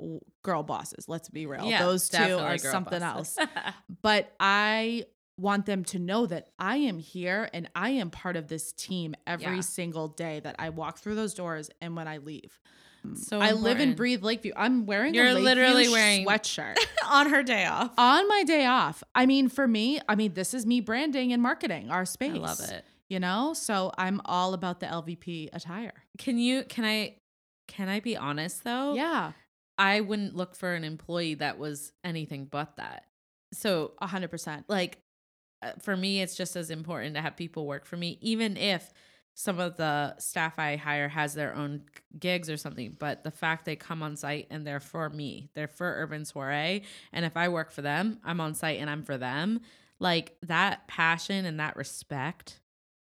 girl 0.42 0.62
bosses, 0.62 1.08
let's 1.08 1.28
be 1.28 1.46
real. 1.46 1.64
Yeah, 1.64 1.82
Those 1.84 2.08
two 2.08 2.38
are 2.38 2.58
something 2.58 3.00
bosses. 3.00 3.38
else. 3.38 3.48
But 4.02 4.32
I 4.40 5.04
want 5.38 5.66
them 5.66 5.84
to 5.84 5.98
know 5.98 6.26
that 6.26 6.48
I 6.58 6.76
am 6.76 6.98
here 6.98 7.48
and 7.54 7.68
I 7.74 7.90
am 7.90 8.10
part 8.10 8.36
of 8.36 8.48
this 8.48 8.72
team 8.72 9.14
every 9.26 9.56
Yeah. 9.56 9.60
single 9.60 10.08
day 10.08 10.40
that 10.40 10.56
I 10.58 10.70
walk 10.70 10.98
through 10.98 11.14
those 11.14 11.34
doors 11.34 11.70
and 11.80 11.96
when 11.96 12.06
I 12.08 12.18
leave. 12.18 12.58
Mm, 13.06 13.16
so 13.18 13.40
I 13.40 13.52
live 13.52 13.80
and 13.80 13.96
breathe 13.96 14.22
Lakeview. 14.22 14.52
I'm 14.56 14.86
wearing 14.86 15.14
You're 15.14 15.26
a 15.26 15.32
Lakeview 15.34 15.44
literally 15.44 15.88
wearing- 15.88 16.26
sweatshirt 16.26 16.76
on 17.10 17.30
her 17.30 17.42
day 17.42 17.64
off. 17.66 17.92
on 17.98 18.28
my 18.28 18.44
day 18.44 18.66
off. 18.66 19.02
I 19.14 19.26
mean, 19.26 19.48
for 19.48 19.66
me, 19.66 20.00
I 20.08 20.14
mean, 20.14 20.34
this 20.34 20.54
is 20.54 20.66
me 20.66 20.80
branding 20.80 21.32
and 21.32 21.42
marketing 21.42 21.90
our 21.90 22.04
space. 22.04 22.34
I 22.34 22.38
love 22.38 22.60
it. 22.60 22.84
You 23.08 23.20
know, 23.20 23.52
so 23.54 23.92
I'm 23.98 24.20
all 24.24 24.54
about 24.54 24.80
the 24.80 24.86
LVP 24.86 25.48
attire. 25.52 25.92
Can 26.18 26.38
you 26.38 26.64
can 26.64 26.84
I 26.84 27.16
can 27.72 27.88
I 27.88 28.00
be 28.00 28.16
honest 28.16 28.64
though? 28.64 28.94
Yeah, 28.94 29.32
I 29.78 30.00
wouldn't 30.00 30.36
look 30.36 30.54
for 30.54 30.74
an 30.74 30.84
employee 30.84 31.34
that 31.34 31.58
was 31.58 31.92
anything 32.04 32.44
but 32.44 32.76
that. 32.76 33.04
So 33.54 33.92
a 34.00 34.06
hundred 34.06 34.30
percent. 34.30 34.66
like 34.68 34.98
uh, 35.62 35.72
for 35.80 35.96
me 35.96 36.20
it's 36.20 36.34
just 36.34 36.56
as 36.56 36.70
important 36.70 37.14
to 37.14 37.20
have 37.22 37.36
people 37.36 37.66
work 37.66 37.86
for 37.86 37.96
me 37.96 38.18
even 38.20 38.56
if 38.56 38.92
some 39.34 39.58
of 39.58 39.76
the 39.76 40.18
staff 40.18 40.58
I 40.58 40.76
hire 40.76 41.08
has 41.08 41.32
their 41.34 41.54
own 41.54 41.84
gigs 42.18 42.50
or 42.50 42.58
something, 42.58 42.96
but 42.98 43.24
the 43.24 43.30
fact 43.30 43.64
they 43.64 43.76
come 43.76 44.02
on 44.02 44.16
site 44.16 44.46
and 44.50 44.66
they're 44.66 44.78
for 44.78 45.08
me, 45.08 45.48
they're 45.54 45.68
for 45.68 45.86
Urban 45.86 46.26
Soiree, 46.26 46.82
and 47.12 47.24
if 47.24 47.34
I 47.34 47.48
work 47.48 47.70
for 47.70 47.80
them, 47.80 48.18
I'm 48.24 48.40
on 48.42 48.54
site 48.54 48.78
and 48.78 48.90
I'm 48.90 49.02
for 49.02 49.16
them. 49.16 49.60
Like 49.98 50.36
that 50.42 50.86
passion 50.86 51.46
and 51.46 51.60
that 51.60 51.76
respect 51.76 52.60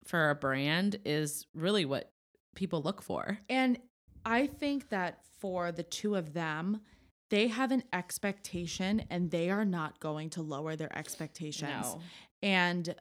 for 0.04 0.30
a 0.30 0.36
brand 0.36 1.00
is 1.04 1.48
really 1.56 1.86
what 1.86 2.12
people 2.56 2.82
look 2.82 3.02
for. 3.02 3.40
And 3.50 3.80
I 4.26 4.48
think 4.48 4.90
that 4.90 5.20
for 5.40 5.72
the 5.72 5.84
two 5.84 6.16
of 6.16 6.34
them, 6.34 6.82
they 7.30 7.48
have 7.48 7.72
an 7.72 7.84
expectation 7.92 9.04
and 9.10 9.32
they 9.32 9.50
are 9.50 9.66
not 9.66 10.00
going 10.00 10.30
to 10.32 10.42
lower 10.42 10.76
their 10.76 10.96
expectations. 10.98 11.72
No. 11.84 12.02
And 12.42 12.96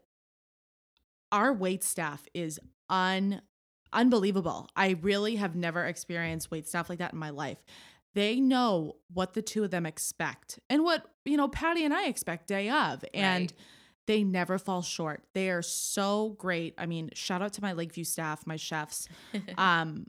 our 1.31 1.53
wait 1.53 1.83
staff 1.85 2.27
is 2.35 2.59
un 2.89 3.43
unbelievable. 3.93 4.69
I 4.75 4.97
really 5.03 5.37
have 5.37 5.55
never 5.55 5.85
experienced 5.85 6.51
wait 6.51 6.67
staff 6.67 6.89
like 6.89 6.99
that 7.01 7.13
in 7.13 7.19
my 7.19 7.31
life. 7.31 7.59
They 8.15 8.41
know 8.41 8.97
what 9.13 9.35
the 9.35 9.43
two 9.43 9.65
of 9.65 9.71
them 9.71 9.87
expect 9.87 10.59
and 10.71 10.83
what, 10.83 11.05
you 11.25 11.37
know, 11.37 11.49
Patty 11.49 11.85
and 11.85 11.93
I 11.95 12.07
expect 12.07 12.47
day 12.49 12.69
of. 12.71 13.05
And 13.15 13.51
Right. 13.51 13.53
they 14.07 14.25
never 14.25 14.59
fall 14.59 14.83
short. 14.83 15.25
They 15.35 15.51
are 15.51 15.63
so 15.63 16.31
great. 16.39 16.75
I 16.79 16.87
mean, 16.87 17.11
shout 17.15 17.43
out 17.43 17.53
to 17.55 17.63
my 17.63 17.73
Lakeview 17.73 18.05
staff, 18.05 18.47
my 18.47 18.57
chefs. 18.57 19.09
um 19.59 20.07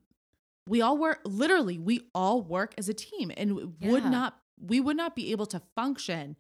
we 0.68 0.82
all 0.82 0.98
work 0.98 1.20
literally 1.26 1.78
we 1.78 2.02
all 2.16 2.42
work 2.42 2.74
as 2.78 2.88
a 2.90 2.94
team 2.94 3.32
and 3.36 3.50
w- 3.50 3.74
would 3.82 4.04
Yeah. 4.04 4.10
not 4.10 4.38
we 4.60 4.80
would 4.80 4.96
not 4.98 5.16
be 5.16 5.32
able 5.32 5.46
to 5.48 5.62
function 5.76 6.36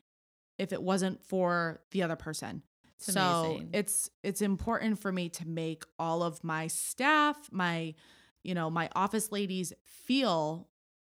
if 0.57 0.71
it 0.71 0.82
wasn't 0.82 1.21
for 1.24 1.82
the 1.91 2.03
other 2.03 2.15
person 2.15 2.63
It's 2.95 3.11
so 3.13 3.21
amazing. 3.21 3.69
it's 3.74 4.09
it's 4.24 4.41
important 4.41 4.99
for 4.99 5.11
me 5.11 5.30
to 5.30 5.47
make 5.47 5.84
all 5.99 6.24
of 6.24 6.43
my 6.43 6.67
staff 6.67 7.49
my 7.51 7.95
you 8.43 8.53
know 8.53 8.69
my 8.69 8.89
office 8.95 9.32
ladies 9.32 9.74
feel 9.86 10.69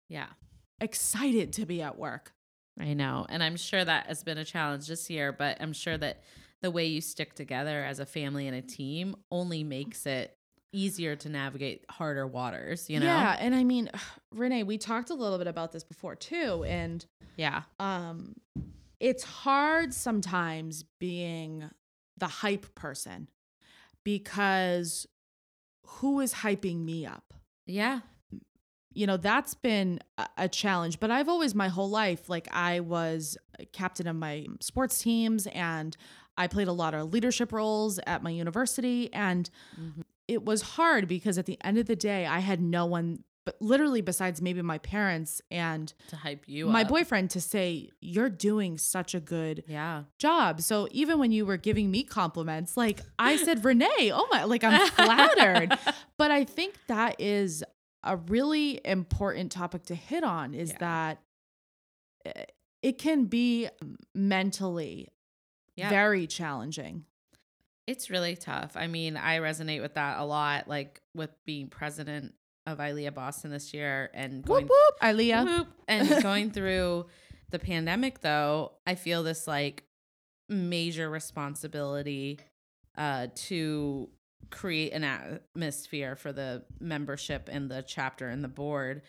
yeah. 0.08 0.26
excited 0.80 1.52
to 1.54 1.66
be 1.66 1.82
at 1.82 1.98
work 1.98 2.32
I 2.80 2.94
know. 2.94 3.26
And 3.28 3.42
I'm 3.42 3.56
sure 3.58 3.84
that 3.84 4.06
has 4.06 4.24
been 4.24 4.38
a 4.38 4.46
challenge 4.46 4.86
this 4.88 5.10
year, 5.10 5.30
but 5.30 5.58
I'm 5.60 5.74
sure 5.74 5.98
that 5.98 6.22
the 6.62 6.70
way 6.70 6.86
you 6.86 7.02
stick 7.02 7.34
together 7.34 7.84
as 7.84 7.98
a 8.00 8.06
family 8.06 8.46
and 8.48 8.56
a 8.56 8.62
team 8.62 9.14
only 9.30 9.62
makes 9.62 10.06
it 10.06 10.34
easier 10.72 11.14
to 11.16 11.28
navigate 11.28 11.84
harder 11.90 12.26
waters, 12.26 12.88
you 12.90 12.98
know? 12.98 13.06
yeah 13.06 13.36
and 13.38 13.54
i 13.54 13.62
mean 13.64 13.90
renee 14.34 14.62
we 14.62 14.78
talked 14.78 15.10
a 15.10 15.14
little 15.14 15.38
bit 15.38 15.46
about 15.46 15.72
this 15.72 15.84
before 15.84 16.16
too 16.16 16.64
and 16.66 17.04
Yeah. 17.36 17.62
um 17.78 18.34
it's 19.00 19.22
hard 19.24 19.92
sometimes 19.92 20.84
being 21.00 21.68
the 22.18 22.26
hype 22.28 22.74
person 22.74 23.28
because 24.04 25.06
who 25.84 26.20
is 26.20 26.34
hyping 26.34 26.84
me 26.84 27.06
up 27.06 27.34
Yeah. 27.66 28.00
you 28.94 29.06
know 29.06 29.16
that's 29.16 29.54
been 29.54 30.00
a- 30.36 30.48
challenge 30.48 31.00
but 31.00 31.10
i've 31.10 31.28
always 31.28 31.54
my 31.54 31.68
whole 31.68 31.90
life 31.90 32.28
like 32.28 32.48
i 32.52 32.80
was 32.80 33.36
captain 33.72 34.06
of 34.06 34.16
my 34.16 34.46
sports 34.60 35.00
teams 35.02 35.46
and 35.48 35.96
i 36.36 36.46
played 36.46 36.68
a 36.68 36.72
lot 36.72 36.94
of 36.94 37.12
leadership 37.12 37.52
roles 37.52 37.98
at 38.06 38.22
my 38.22 38.30
university 38.30 39.12
and 39.12 39.50
Mhm. 39.80 40.02
It 40.28 40.44
was 40.44 40.62
hard 40.62 41.08
because 41.08 41.38
at 41.38 41.46
the 41.46 41.58
end 41.64 41.78
of 41.78 41.86
the 41.86 41.96
day 41.96 42.26
i 42.26 42.38
had 42.40 42.60
no 42.60 42.86
one 42.86 43.22
but 43.44 43.56
literally 43.60 44.00
besides 44.02 44.40
maybe 44.40 44.62
my 44.62 44.78
parents 44.78 45.42
and 45.50 45.92
To 46.10 46.14
hype 46.16 46.44
you 46.46 46.66
my 46.68 46.82
up. 46.82 46.88
boyfriend 46.88 47.30
to 47.30 47.40
say 47.40 47.90
you're 48.00 48.30
doing 48.30 48.78
such 48.78 49.16
a 49.16 49.20
good 49.20 49.64
Yeah. 49.66 50.04
job. 50.20 50.60
So 50.60 50.86
even 50.92 51.18
when 51.18 51.32
you 51.32 51.44
were 51.44 51.56
giving 51.56 51.90
me 51.90 52.04
compliments, 52.04 52.76
like 52.76 53.00
I 53.18 53.34
said, 53.44 53.64
Renee, 53.64 54.12
oh 54.14 54.28
my, 54.30 54.44
like 54.44 54.62
I'm 54.62 54.88
flattered. 54.90 55.76
but 56.18 56.30
I 56.30 56.44
think 56.44 56.76
that 56.86 57.20
is 57.20 57.64
a 58.04 58.16
really 58.16 58.80
important 58.84 59.50
topic 59.50 59.86
to 59.86 59.96
hit 59.96 60.22
on 60.22 60.54
is 60.54 60.70
Yeah. 60.70 60.78
that 60.78 61.20
eh, 62.26 62.44
it 62.80 62.98
can 62.98 63.24
be 63.24 63.68
mentally 64.14 65.08
Yeah. 65.74 65.88
very 65.90 66.28
challenging. 66.28 67.06
It's 67.92 68.08
really 68.08 68.36
tough. 68.36 68.72
I 68.74 68.86
mean, 68.86 69.18
I 69.18 69.40
resonate 69.40 69.82
with 69.82 69.94
that 69.94 70.18
a 70.18 70.24
lot, 70.24 70.66
like 70.66 71.02
with 71.14 71.28
being 71.44 71.68
president 71.68 72.32
of 72.66 72.78
ILEA 72.78 73.12
Boston 73.12 73.50
this 73.50 73.74
year 73.74 74.08
and 74.14 74.36
Whoop 74.36 74.46
going 74.46 74.66
whoop, 74.66 75.00
Ilea. 75.02 75.44
Whoop. 75.44 75.68
and 75.86 76.22
going 76.22 76.50
through 76.52 77.04
the 77.50 77.58
pandemic 77.58 78.22
though, 78.22 78.72
I 78.86 78.94
feel 78.94 79.22
this 79.22 79.46
like 79.46 79.84
major 80.48 81.10
responsibility 81.10 82.38
uh 82.96 83.26
to 83.34 84.08
create 84.50 84.92
an 84.92 85.04
atmosphere 85.04 86.16
for 86.16 86.32
the 86.32 86.62
membership 86.80 87.50
and 87.52 87.70
the 87.70 87.82
chapter 87.82 88.28
and 88.28 88.42
the 88.42 88.48
board 88.48 89.02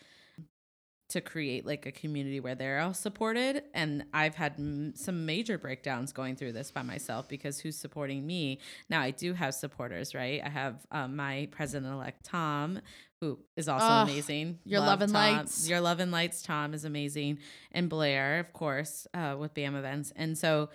to 1.14 1.20
create 1.20 1.64
like 1.64 1.86
a 1.86 1.92
community 1.92 2.40
where 2.40 2.54
they're 2.56 2.80
all 2.80 2.92
supported. 2.92 3.62
And 3.72 4.04
i've 4.12 4.34
had 4.34 4.54
m- 4.58 4.92
some 4.96 5.24
major 5.26 5.56
breakdowns 5.58 6.12
going 6.12 6.34
through 6.36 6.52
this 6.52 6.70
by 6.70 6.82
myself 6.82 7.28
because 7.28 7.58
who's 7.60 7.76
supporting 7.76 8.26
me? 8.26 8.58
Now 8.90 9.00
i 9.00 9.10
do 9.10 9.32
have 9.32 9.54
supporters 9.54 10.14
right? 10.14 10.40
I 10.44 10.48
have 10.48 10.86
um, 10.90 11.16
my 11.16 11.48
president-elect 11.52 12.24
tom 12.24 12.80
who 13.20 13.38
is 13.56 13.68
also 13.68 13.86
Ugh, 13.86 14.08
amazing. 14.08 14.58
Your 14.64 14.80
Love 14.80 14.88
Love 14.88 15.02
and 15.02 15.12
Tom. 15.12 15.36
Lights. 15.36 15.68
your 15.68 15.80
love 15.80 16.00
and 16.00 16.10
lights 16.12 16.42
tom 16.42 16.74
is 16.74 16.84
amazing. 16.84 17.38
And 17.72 17.88
blair 17.88 18.40
of 18.40 18.52
course 18.52 19.06
uh, 19.14 19.36
with 19.38 19.54
bam 19.54 19.74
events. 19.76 20.12
And 20.16 20.36
so 20.36 20.68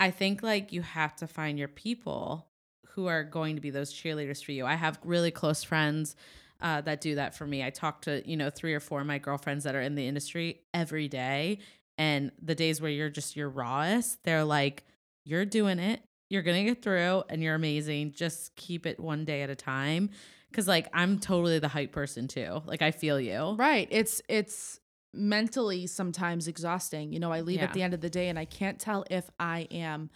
i 0.00 0.10
think 0.10 0.42
like 0.42 0.72
you 0.72 0.82
have 0.82 1.16
to 1.16 1.26
find 1.26 1.58
your 1.58 1.68
people 1.68 2.46
who 2.94 3.06
are 3.06 3.24
going 3.24 3.56
to 3.56 3.60
be 3.62 3.70
those 3.70 3.92
cheerleaders 3.92 4.44
for 4.44 4.52
you. 4.52 4.66
I 4.66 4.74
have 4.74 4.98
really 5.02 5.30
close 5.30 5.64
friends 5.64 6.14
uh, 6.62 6.80
that 6.82 7.00
do 7.00 7.16
that 7.16 7.34
for 7.34 7.46
me. 7.46 7.62
I 7.64 7.70
talk 7.70 8.02
to, 8.02 8.22
you 8.28 8.36
know, 8.36 8.48
three 8.50 8.72
or 8.72 8.80
four 8.80 9.00
of 9.00 9.06
my 9.06 9.18
girlfriends 9.18 9.64
that 9.64 9.74
are 9.74 9.82
in 9.82 9.94
the 9.94 10.06
industry 10.06 10.62
every 10.72 11.08
day. 11.08 11.58
And 11.98 12.32
the 12.40 12.54
days 12.54 12.80
where 12.80 12.90
you're 12.90 13.10
just 13.10 13.36
your 13.36 13.48
rawest, 13.50 14.22
they're 14.24 14.44
like, 14.44 14.84
you're 15.24 15.44
doing 15.44 15.78
it. 15.78 16.00
You're 16.30 16.42
going 16.42 16.64
to 16.64 16.70
get 16.72 16.82
through 16.82 17.24
and 17.28 17.42
you're 17.42 17.54
amazing. 17.54 18.12
Just 18.12 18.56
keep 18.56 18.86
it 18.86 18.98
one 18.98 19.24
day 19.26 19.42
at 19.42 19.50
a 19.50 19.54
time. 19.54 20.08
Cause 20.54 20.68
like 20.68 20.88
I'm 20.92 21.18
totally 21.18 21.58
the 21.58 21.68
hype 21.68 21.92
person 21.92 22.28
too. 22.28 22.62
Like 22.66 22.82
I 22.82 22.90
feel 22.90 23.18
you. 23.18 23.54
Right. 23.58 23.88
It's 23.90 24.20
it's 24.28 24.80
mentally 25.14 25.86
sometimes 25.86 26.46
exhausting. 26.48 27.12
You 27.12 27.20
know, 27.20 27.32
I 27.32 27.40
leave 27.40 27.58
Yeah. 27.58 27.64
at 27.64 27.72
the 27.72 27.82
end 27.82 27.94
of 27.94 28.00
the 28.02 28.10
day 28.10 28.28
and 28.28 28.38
I 28.38 28.44
can't 28.44 28.78
tell 28.78 29.04
if 29.10 29.30
I 29.40 29.66
am 29.70 30.10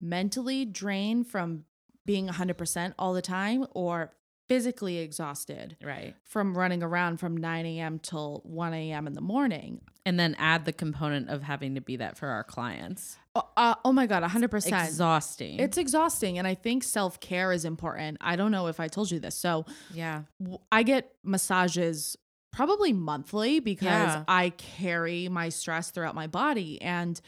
mentally 0.00 0.64
drained 0.64 1.26
from 1.26 1.64
being 2.04 2.28
100% 2.28 2.94
all 2.98 3.12
the 3.14 3.22
time 3.22 3.66
or 3.74 4.12
physically 4.48 4.98
exhausted 4.98 5.76
Right. 5.82 6.14
from 6.24 6.56
running 6.56 6.82
around 6.82 7.18
from 7.18 7.36
9 7.36 7.66
a.m. 7.66 7.98
till 7.98 8.40
1 8.44 8.74
a.m. 8.74 9.06
in 9.06 9.12
the 9.14 9.20
morning. 9.20 9.80
And 10.04 10.20
then 10.20 10.36
add 10.38 10.64
the 10.64 10.72
component 10.72 11.28
of 11.30 11.42
having 11.42 11.74
to 11.74 11.80
be 11.80 11.96
that 11.96 12.16
for 12.16 12.28
our 12.28 12.44
clients. 12.44 13.16
Oh, 13.34 13.42
uh, 13.56 13.74
oh 13.84 13.92
my 13.92 14.06
God, 14.06 14.22
100%. 14.22 14.84
Exhausting. 14.86 15.58
It's 15.58 15.76
exhausting. 15.76 16.38
And 16.38 16.46
I 16.46 16.54
think 16.54 16.84
self 16.84 17.18
care 17.18 17.50
is 17.52 17.64
important. 17.64 18.18
I 18.20 18.36
don't 18.36 18.52
know 18.52 18.68
if 18.68 18.78
I 18.78 18.86
told 18.88 19.10
you 19.10 19.18
this. 19.18 19.34
So 19.36 19.64
yeah. 19.92 20.22
w- 20.40 20.58
I 20.70 20.84
get 20.84 21.12
massages 21.24 22.16
probably 22.52 22.92
monthly 22.92 23.58
because 23.60 23.84
Yeah. 23.84 24.24
I 24.28 24.50
carry 24.50 25.28
my 25.28 25.48
stress 25.48 25.90
throughout 25.90 26.14
my 26.14 26.26
body. 26.28 26.80
And 26.80 27.20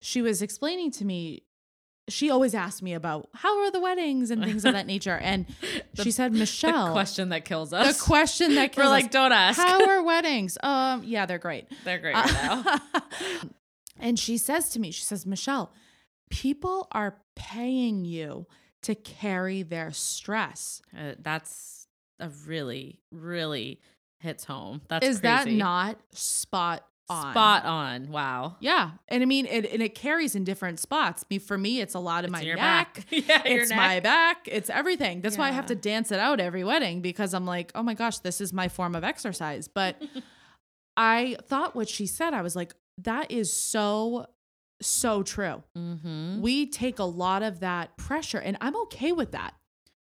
she 0.00 0.22
was 0.22 0.42
explaining 0.42 0.90
to 0.92 1.04
me, 1.04 1.42
she 2.12 2.30
always 2.30 2.54
asked 2.54 2.82
me 2.82 2.92
about 2.94 3.28
how 3.34 3.60
are 3.60 3.70
the 3.70 3.80
weddings 3.80 4.30
and 4.30 4.44
things 4.44 4.64
of 4.64 4.72
that 4.74 4.86
nature. 4.86 5.16
And 5.18 5.46
The- 5.94 6.04
she 6.04 6.10
said, 6.10 6.32
Michelle, 6.32 6.86
The 6.86 6.92
question 6.92 7.28
that 7.30 7.44
kills 7.44 7.72
us. 7.72 7.98
the 7.98 8.04
question 8.04 8.54
that 8.56 8.72
kills 8.72 8.84
us. 8.84 8.88
We're 8.88 8.90
like, 8.90 9.04
us, 9.06 9.10
don't 9.12 9.32
ask. 9.32 9.58
how 9.58 9.88
are 9.88 10.02
weddings? 10.02 10.56
Um, 10.62 11.02
yeah, 11.04 11.26
they're 11.26 11.38
great. 11.38 11.66
They're 11.84 11.98
great 11.98 12.14
right 12.14 12.32
now. 12.32 12.80
and 13.98 14.18
she 14.18 14.36
says 14.38 14.68
to 14.70 14.80
me, 14.80 14.90
she 14.90 15.02
says, 15.02 15.26
Michelle, 15.26 15.72
people 16.30 16.88
are 16.92 17.18
paying 17.34 18.04
you 18.04 18.46
to 18.82 18.94
carry 18.94 19.62
their 19.62 19.92
stress. 19.92 20.82
Uh, 20.96 21.12
that's 21.18 21.86
a 22.20 22.28
really, 22.46 23.00
really 23.10 23.80
hits 24.18 24.44
home. 24.44 24.82
That's 24.88 25.06
Is 25.06 25.20
that 25.22 25.48
not 25.48 25.98
spot 26.12 26.84
on? 27.08 27.32
spot 27.32 27.64
on? 27.64 28.10
Wow. 28.10 28.56
Yeah. 28.60 28.92
And 29.08 29.22
I 29.22 29.26
mean, 29.26 29.46
it, 29.46 29.70
and 29.72 29.82
it 29.82 29.94
carries 29.94 30.34
in 30.34 30.44
different 30.44 30.78
spots. 30.80 31.24
Me, 31.30 31.38
for 31.38 31.58
me, 31.58 31.80
it's 31.80 31.94
a 31.94 31.98
lot 31.98 32.24
of 32.24 32.28
It's 32.30 32.32
my 32.32 32.42
neck. 32.44 32.56
back. 32.56 33.06
yeah, 33.10 33.42
It's 33.44 33.70
neck. 33.70 33.76
my 33.76 34.00
back. 34.00 34.48
It's 34.50 34.70
everything. 34.70 35.20
That's 35.20 35.36
why 35.38 35.48
I 35.48 35.52
have 35.52 35.66
to 35.66 35.74
dance 35.74 36.10
it 36.12 36.18
out 36.18 36.40
every 36.40 36.64
wedding 36.64 37.00
because 37.00 37.34
I'm 37.34 37.44
like, 37.46 37.72
oh 37.74 37.82
my 37.82 37.94
gosh, 37.94 38.18
this 38.18 38.40
is 38.40 38.52
my 38.52 38.68
form 38.68 38.94
of 38.94 39.04
exercise. 39.04 39.68
But 39.68 40.00
I 40.96 41.36
thought 41.48 41.74
what 41.74 41.88
she 41.88 42.06
said, 42.06 42.34
I 42.34 42.42
was 42.42 42.54
like, 42.56 42.74
that 42.98 43.30
is 43.30 43.52
so, 43.52 44.26
so 44.80 45.22
true. 45.22 45.62
Mm-hmm. 45.76 46.40
We 46.42 46.66
take 46.66 46.98
a 46.98 47.04
lot 47.04 47.42
of 47.42 47.60
that 47.60 47.96
pressure, 47.96 48.38
and 48.38 48.56
I'm 48.60 48.76
okay 48.82 49.12
with 49.12 49.32
that. 49.32 49.54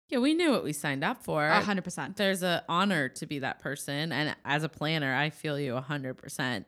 Yeah, 0.08 0.18
we 0.18 0.34
knew 0.34 0.50
what 0.50 0.64
we 0.64 0.72
signed 0.72 1.02
up 1.02 1.22
for. 1.22 1.46
A 1.46 1.60
hundred 1.60 1.84
percent. 1.84 2.16
There's 2.16 2.42
an 2.42 2.60
honor 2.68 3.08
to 3.10 3.26
be 3.26 3.38
that 3.40 3.60
person, 3.60 4.12
and 4.12 4.36
as 4.44 4.62
a 4.62 4.68
planner, 4.68 5.14
I 5.14 5.30
feel 5.30 5.58
you 5.58 5.76
a 5.76 5.80
hundred 5.80 6.14
percent. 6.14 6.66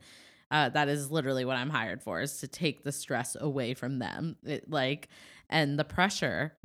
Uh, 0.51 0.69
that 0.71 0.89
is 0.89 1.11
literally 1.11 1.45
what 1.45 1.57
I'm 1.57 1.71
hired 1.71 2.03
for: 2.03 2.21
is 2.21 2.39
to 2.39 2.49
take 2.49 2.83
the 2.83 2.93
stress 2.93 3.37
away 3.39 3.75
from 3.75 3.99
them. 3.99 4.37
It, 4.45 4.71
like, 4.71 5.09
and 5.51 5.79
the 5.79 5.85
pressure 5.85 6.57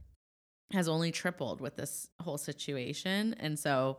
has 0.72 0.88
only 0.88 1.12
tripled 1.12 1.60
with 1.60 1.76
this 1.76 2.08
whole 2.22 2.38
situation, 2.38 3.36
and 3.40 3.60
so 3.60 3.98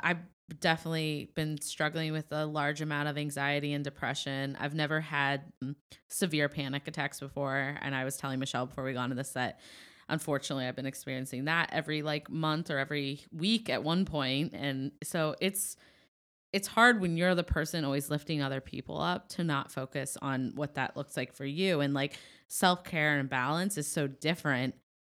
I've 0.00 0.18
definitely 0.60 1.30
been 1.34 1.60
struggling 1.60 2.12
with 2.12 2.30
a 2.30 2.46
large 2.46 2.80
amount 2.80 3.08
of 3.08 3.18
anxiety 3.18 3.72
and 3.72 3.84
depression. 3.84 4.56
I've 4.58 4.74
never 4.74 5.00
had 5.00 5.52
mm, 5.62 5.74
severe 6.08 6.48
panic 6.48 6.88
attacks 6.88 7.20
before, 7.20 7.76
and 7.80 7.94
I 7.94 8.04
was 8.04 8.16
telling 8.16 8.38
Michelle 8.38 8.66
before 8.66 8.84
we 8.84 8.92
got 8.92 9.04
into 9.04 9.16
this 9.16 9.30
that 9.30 9.60
unfortunately 10.08 10.66
I've 10.66 10.76
been 10.76 10.86
experiencing 10.86 11.46
that 11.46 11.70
every 11.72 12.02
like 12.02 12.30
month 12.30 12.70
or 12.70 12.78
every 12.78 13.20
week 13.32 13.68
at 13.68 13.82
one 13.82 14.04
point, 14.04 14.52
and 14.54 14.92
so 15.02 15.34
it's 15.40 15.76
it's 16.54 16.68
hard 16.68 17.00
when 17.00 17.16
you're 17.16 17.34
the 17.34 17.42
person 17.42 17.84
always 17.84 18.10
lifting 18.10 18.40
other 18.40 18.60
people 18.60 19.00
up 19.00 19.28
to 19.28 19.42
not 19.42 19.72
focus 19.72 20.16
on 20.22 20.52
what 20.54 20.76
that 20.76 20.96
looks 20.96 21.16
like 21.16 21.34
for 21.34 21.44
you 21.44 21.80
and 21.80 21.94
like 21.94 22.16
self-care 22.46 23.18
and 23.18 23.28
balance 23.28 23.76
is 23.76 23.88
so 23.88 24.06
different 24.06 24.72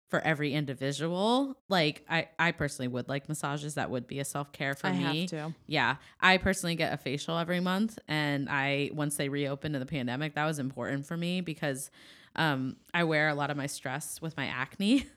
for 0.09 0.21
every 0.23 0.53
individual 0.53 1.57
like 1.69 2.05
i 2.09 2.27
i 2.41 2.51
personally 2.51 2.89
would 2.89 3.09
like 3.09 3.29
massages 3.29 3.75
that 3.75 3.89
would 3.89 4.09
be 4.09 4.19
a 4.19 4.25
self-care 4.25 4.75
for 4.75 4.89
I 4.89 4.93
me 4.93 5.21
have 5.21 5.31
to. 5.31 5.55
yeah 5.69 5.97
i 6.21 6.39
personally 6.39 6.75
get 6.75 6.93
a 6.93 6.97
facial 6.97 7.39
every 7.39 7.61
month 7.61 7.99
and 8.09 8.49
i 8.49 8.91
once 8.93 9.17
they 9.17 9.29
reopened 9.29 9.77
in 9.77 9.81
the 9.81 9.87
pandemic 9.87 10.35
that 10.35 10.45
was 10.47 10.59
important 10.59 11.07
for 11.07 11.17
me 11.17 11.41
because 11.41 11.91
um 12.39 12.77
i 12.95 13.05
wear 13.05 13.29
a 13.29 13.35
lot 13.35 13.51
of 13.51 13.57
my 13.57 13.67
stress 13.67 14.23
with 14.23 14.37
my 14.37 14.47
acne. 14.47 15.07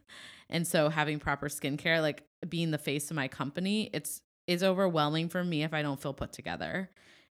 And 0.53 0.67
so 0.67 0.89
having 0.89 1.19
proper 1.19 1.47
skincare 1.47 2.01
like 2.01 2.25
being 2.49 2.71
the 2.71 2.77
face 2.77 3.09
of 3.09 3.15
my 3.15 3.29
company 3.29 3.89
it's 3.93 4.21
is 4.47 4.63
overwhelming 4.63 5.29
for 5.29 5.45
me 5.45 5.63
if 5.63 5.73
i 5.73 5.81
don't 5.81 6.01
feel 6.01 6.13
put 6.13 6.33
together 6.33 6.89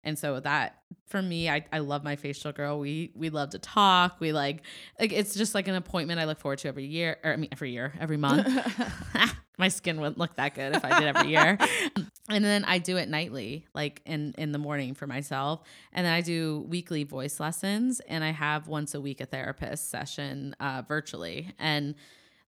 and 0.07 0.17
so 0.17 0.39
that 0.39 0.81
for 1.05 1.21
me 1.21 1.49
I, 1.49 1.65
I 1.71 1.79
love 1.79 2.03
my 2.03 2.15
facial 2.15 2.51
girl 2.51 2.79
we 2.79 3.11
we 3.15 3.29
love 3.29 3.51
to 3.51 3.59
talk 3.59 4.19
we 4.19 4.31
like 4.31 4.63
like 4.99 5.13
it's 5.13 5.35
just 5.35 5.53
like 5.53 5.67
an 5.67 5.75
appointment 5.75 6.19
i 6.19 6.25
look 6.25 6.39
forward 6.39 6.59
to 6.59 6.67
every 6.67 6.85
year 6.85 7.17
or 7.23 7.33
i 7.33 7.35
mean 7.35 7.49
every 7.51 7.71
year 7.71 7.93
every 7.99 8.17
month 8.17 8.47
my 9.57 9.67
skin 9.67 9.99
wouldn't 9.99 10.17
look 10.17 10.35
that 10.35 10.53
good 10.53 10.75
if 10.75 10.85
I 10.85 10.99
did 10.99 11.07
every 11.07 11.31
year. 11.31 11.57
and 12.29 12.45
then 12.45 12.63
I 12.65 12.77
do 12.77 12.97
it 12.97 13.09
nightly, 13.09 13.65
like 13.73 14.01
in 14.05 14.35
in 14.37 14.51
the 14.51 14.59
morning 14.59 14.93
for 14.93 15.07
myself. 15.07 15.61
And 15.91 16.05
then 16.05 16.13
I 16.13 16.21
do 16.21 16.65
weekly 16.69 17.03
voice 17.03 17.39
lessons, 17.39 17.99
and 18.01 18.23
I 18.23 18.31
have 18.31 18.67
once 18.67 18.93
a 18.93 19.01
week 19.01 19.19
a 19.19 19.25
therapist 19.25 19.89
session 19.89 20.55
uh, 20.59 20.83
virtually. 20.87 21.53
And 21.57 21.95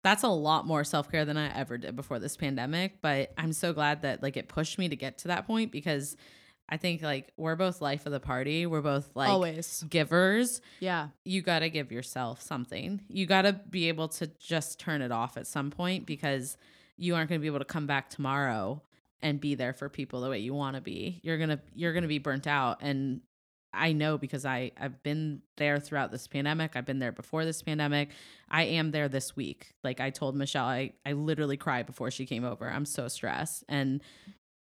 that's 0.03 0.23
a 0.23 0.29
lot 0.29 0.67
more 0.67 0.83
self 0.83 1.09
care 1.09 1.25
than 1.25 1.37
I 1.37 1.55
ever 1.57 1.77
did 1.77 1.95
before 1.95 2.19
this 2.19 2.35
pandemic. 2.35 3.01
But 3.01 3.33
I'm 3.37 3.53
so 3.53 3.73
glad 3.73 4.01
that 4.01 4.21
like 4.21 4.35
it 4.35 4.49
pushed 4.49 4.77
me 4.77 4.89
to 4.89 4.95
get 4.95 5.19
to 5.19 5.29
that 5.29 5.47
point 5.47 5.71
because 5.71 6.17
I 6.69 6.77
think 6.77 7.01
like 7.01 7.31
we're 7.37 7.55
both 7.55 7.81
life 7.81 8.05
of 8.05 8.11
the 8.11 8.19
party. 8.19 8.65
We're 8.65 8.81
both 8.81 9.09
like 9.15 9.29
Always. 9.29 9.83
givers 9.89 10.61
Yeah. 10.79 11.09
you 11.23 11.41
got 11.41 11.59
to 11.59 11.69
give 11.69 11.91
yourself 11.91 12.41
something. 12.41 13.01
You 13.07 13.25
got 13.25 13.43
to 13.43 13.53
be 13.53 13.87
able 13.87 14.09
to 14.09 14.27
just 14.39 14.79
turn 14.79 15.01
it 15.01 15.11
off 15.11 15.37
at 15.37 15.47
some 15.47 15.71
point 15.71 16.05
because 16.05 16.57
you 16.97 17.15
aren't 17.15 17.29
going 17.29 17.39
to 17.39 17.41
be 17.41 17.47
able 17.47 17.59
to 17.59 17.65
come 17.65 17.87
back 17.87 18.09
tomorrow 18.09 18.81
and 19.21 19.39
be 19.39 19.55
there 19.55 19.73
for 19.73 19.87
people 19.89 20.21
the 20.21 20.29
way 20.29 20.39
you 20.39 20.53
want 20.53 20.75
to 20.75 20.81
be. 20.81 21.21
You're 21.23 21.37
going 21.37 21.49
to 21.49 21.59
you're 21.73 21.93
going 21.93 22.03
to 22.03 22.07
be 22.09 22.19
burnt 22.19 22.47
out 22.47 22.79
and 22.81 23.21
I 23.73 23.91
know 23.91 24.17
because 24.17 24.45
I 24.45 24.71
I've 24.79 25.01
been 25.03 25.41
there 25.57 25.79
throughout 25.79 26.11
this 26.11 26.27
pandemic. 26.27 26.75
I've 26.75 26.85
been 26.85 26.99
there 26.99 27.11
before 27.11 27.45
this 27.45 27.61
pandemic. 27.61 28.09
I 28.49 28.63
am 28.63 28.91
there 28.91 29.07
this 29.07 29.35
week. 29.35 29.73
Like 29.83 29.99
I 29.99 30.09
told 30.09 30.35
Michelle, 30.35 30.65
I 30.65 30.93
I 31.05 31.13
literally 31.13 31.57
cried 31.57 31.85
before 31.85 32.11
she 32.11 32.25
came 32.25 32.43
over. 32.43 32.69
I'm 32.69 32.85
so 32.85 33.07
stressed 33.07 33.63
and 33.69 34.01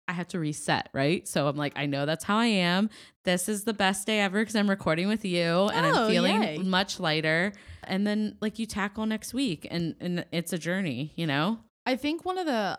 I 0.10 0.14
have 0.14 0.28
to 0.30 0.40
reset, 0.40 0.90
right? 0.92 1.28
So 1.28 1.48
I'm 1.48 1.56
like, 1.56 1.74
I 1.76 1.86
know 1.86 2.06
that's 2.08 2.24
how 2.24 2.38
I 2.38 2.48
am. 2.48 2.90
This 3.26 3.48
is 3.48 3.64
the 3.64 3.74
best 3.74 4.08
day 4.08 4.20
ever 4.22 4.42
because 4.42 4.56
I'm 4.56 4.70
recording 4.70 5.08
with 5.08 5.24
you 5.24 5.70
and 5.70 5.86
Oh, 5.86 6.06
I'm 6.06 6.10
feeling 6.10 6.42
yay. 6.44 6.58
much 6.58 7.00
lighter. 7.00 7.54
And 7.84 8.06
then 8.08 8.36
like 8.42 8.58
you 8.58 8.66
tackle 8.66 9.06
next 9.06 9.34
week 9.34 9.68
and 9.70 9.96
and 10.02 10.26
it's 10.32 10.52
a 10.52 10.58
journey, 10.58 11.14
you 11.16 11.28
know? 11.28 11.60
I 11.86 11.96
think 11.96 12.26
one 12.26 12.38
of 12.40 12.46
the 12.48 12.78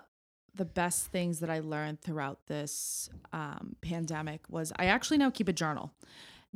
the 0.56 0.64
best 0.64 1.06
things 1.06 1.38
that 1.40 1.48
I 1.50 1.60
learned 1.60 2.00
throughout 2.00 2.46
this 2.48 3.08
um, 3.32 3.76
pandemic 3.80 4.40
was 4.48 4.72
I 4.76 4.86
actually 4.86 5.18
now 5.18 5.30
keep 5.30 5.46
a 5.46 5.52
journal, 5.52 5.92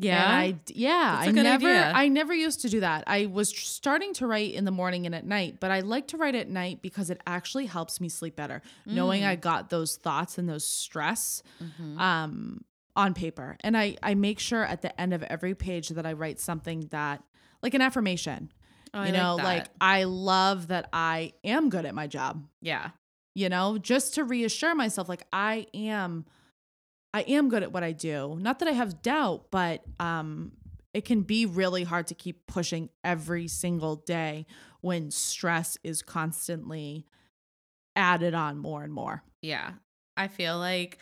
And 0.03 0.33
I 0.33 0.55
yeah, 0.69 1.17
That's 1.17 1.27
a 1.27 1.31
I 1.31 1.33
good 1.33 1.43
never 1.45 1.67
idea. 1.69 1.93
I 1.95 2.09
never 2.09 2.35
used 2.35 2.63
to 2.63 2.69
do 2.69 2.81
that. 2.81 3.05
I 3.07 3.27
was 3.27 3.53
tr- 3.53 3.63
starting 3.65 4.13
to 4.15 4.27
write 4.27 4.53
in 4.55 4.65
the 4.65 4.71
morning 4.71 5.07
and 5.07 5.15
at 5.15 5.25
night, 5.25 5.59
but 5.61 5.71
I 5.71 5.81
like 5.81 6.09
to 6.09 6.17
write 6.17 6.35
at 6.35 6.49
night 6.49 6.83
because 6.83 7.11
it 7.11 7.21
actually 7.27 7.67
helps 7.67 8.01
me 8.01 8.09
sleep 8.09 8.35
better. 8.37 8.61
Knowing 8.87 9.23
Mm. 9.23 9.29
I 9.29 9.37
got 9.37 9.71
those 9.71 9.97
thoughts 9.97 10.37
and 10.39 10.49
those 10.49 10.67
stress 10.67 11.43
Mm-hmm. 11.63 11.99
um 12.01 12.65
on 12.97 13.15
paper. 13.15 13.57
And 13.61 13.77
I 13.77 13.97
I 14.03 14.15
make 14.15 14.39
sure 14.39 14.65
at 14.65 14.83
the 14.83 14.99
end 15.01 15.13
of 15.15 15.23
every 15.25 15.55
page 15.55 15.89
that 15.91 16.07
I 16.07 16.13
write 16.13 16.41
something 16.41 16.89
that 16.91 17.23
like 17.63 17.75
an 17.75 17.81
affirmation. 17.83 18.53
Oh, 18.93 19.01
you 19.03 19.07
like 19.07 19.15
know, 19.15 19.37
that. 19.37 19.45
like 19.45 19.67
I 19.81 20.05
love 20.05 20.69
that 20.69 20.89
I 20.93 21.33
am 21.43 21.69
good 21.71 21.85
at 21.87 21.95
my 21.95 22.07
job. 22.07 22.47
yeah. 22.61 22.91
You 23.37 23.49
know, 23.49 23.79
just 23.79 24.15
to 24.15 24.23
reassure 24.23 24.77
myself 24.77 25.09
like 25.09 25.27
I 25.33 25.67
am 25.75 26.25
I 27.15 27.21
am 27.23 27.49
good 27.49 27.63
at 27.63 27.73
what 27.73 27.85
I 27.85 27.93
do. 27.93 28.37
Not 28.41 28.59
that 28.59 28.69
I 28.69 28.73
have 28.73 29.01
doubt, 29.01 29.47
but 29.51 29.83
um 30.01 30.53
it 30.93 31.05
can 31.05 31.23
be 31.23 31.45
really 31.45 31.83
hard 31.83 32.07
to 32.09 32.15
keep 32.15 32.47
pushing 32.47 32.89
every 33.03 33.49
single 33.49 33.97
day 33.97 34.47
when 34.81 35.11
stress 35.11 35.77
is 35.83 36.03
constantly 36.03 37.07
added 37.97 38.33
on 38.33 38.59
more 38.59 38.85
and 38.85 38.93
more. 38.93 39.25
Yeah. 39.43 39.73
I 40.17 40.29
feel 40.29 40.59
like 40.59 41.01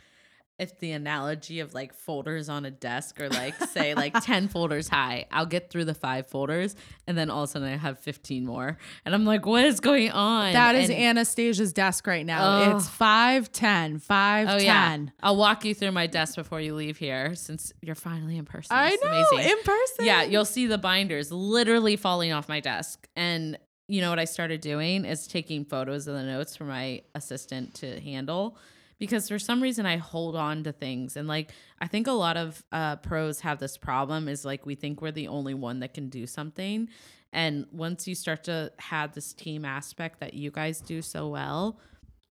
it's 0.62 0.72
the 0.78 0.92
analogy 0.92 1.60
of 1.60 1.74
like 1.74 1.92
folders 1.92 2.48
on 2.48 2.64
a 2.64 2.70
desk 2.70 3.20
or 3.20 3.28
like 3.28 3.54
say 3.66 3.94
like 3.94 4.14
10 4.24 4.48
folders 4.48 4.88
high. 4.88 5.26
I'll 5.30 5.44
get 5.46 5.68
through 5.70 5.84
the 5.84 5.94
five 5.94 6.26
folders 6.28 6.74
and 7.06 7.18
then 7.18 7.28
all 7.30 7.42
of 7.42 7.50
a 7.50 7.52
sudden 7.52 7.68
I 7.68 7.76
have 7.76 7.98
15 7.98 8.46
more. 8.46 8.78
And 9.04 9.14
I'm 9.14 9.24
like, 9.24 9.44
what 9.44 9.64
is 9.64 9.80
going 9.80 10.10
on? 10.10 10.52
That 10.54 10.74
is 10.74 10.88
And- 10.88 10.98
Anastasia's 11.18 11.72
desk 11.72 12.06
right 12.06 12.24
now. 12.24 12.76
It's 12.76 12.86
Ugh. 12.86 12.92
510, 12.92 13.98
510. 13.98 14.54
Oh 14.54 14.64
yeah. 14.64 15.10
I'll 15.22 15.36
walk 15.36 15.64
you 15.64 15.74
through 15.74 15.92
my 15.92 16.06
desk 16.06 16.36
before 16.36 16.60
you 16.60 16.74
leave 16.74 16.96
here 16.96 17.34
since 17.34 17.72
you're 17.82 17.94
finally 17.94 18.36
in 18.38 18.44
person. 18.44 18.74
I 18.76 18.90
It's 18.90 19.02
know, 19.04 19.10
amazing. 19.10 19.50
in 19.50 19.62
person. 19.64 20.04
Yeah, 20.06 20.22
you'll 20.22 20.44
see 20.44 20.66
the 20.66 20.78
binders 20.78 21.30
literally 21.32 21.96
falling 21.96 22.32
off 22.32 22.48
my 22.48 22.60
desk. 22.60 23.06
And 23.16 23.58
you 23.88 24.00
know 24.00 24.10
what 24.10 24.18
I 24.18 24.24
started 24.24 24.60
doing 24.60 25.04
is 25.04 25.26
taking 25.26 25.64
photos 25.64 26.06
of 26.06 26.14
the 26.14 26.22
notes 26.22 26.56
for 26.56 26.64
my 26.64 27.02
assistant 27.14 27.74
to 27.76 28.00
handle 28.00 28.56
because 28.98 29.28
for 29.28 29.38
some 29.38 29.62
reason 29.62 29.86
I 29.86 29.96
hold 29.96 30.36
on 30.36 30.64
to 30.64 30.72
things 30.72 31.16
and 31.16 31.28
like 31.28 31.50
I 31.80 31.86
think 31.86 32.06
a 32.06 32.12
lot 32.12 32.36
of 32.36 32.62
uh, 32.72 32.96
pros 32.96 33.40
have 33.40 33.58
this 33.58 33.76
problem 33.76 34.28
is 34.28 34.44
like 34.44 34.64
we 34.66 34.74
think 34.74 35.02
we're 35.02 35.12
the 35.12 35.28
only 35.28 35.54
one 35.54 35.80
that 35.80 35.94
can 35.94 36.08
do 36.08 36.26
something. 36.26 36.88
And 37.32 37.66
once 37.72 38.06
you 38.06 38.14
start 38.14 38.44
to 38.44 38.72
have 38.78 39.14
this 39.14 39.32
team 39.32 39.64
aspect 39.64 40.20
that 40.20 40.34
you 40.34 40.50
guys 40.50 40.80
do 40.80 41.00
so 41.00 41.28
well 41.28 41.80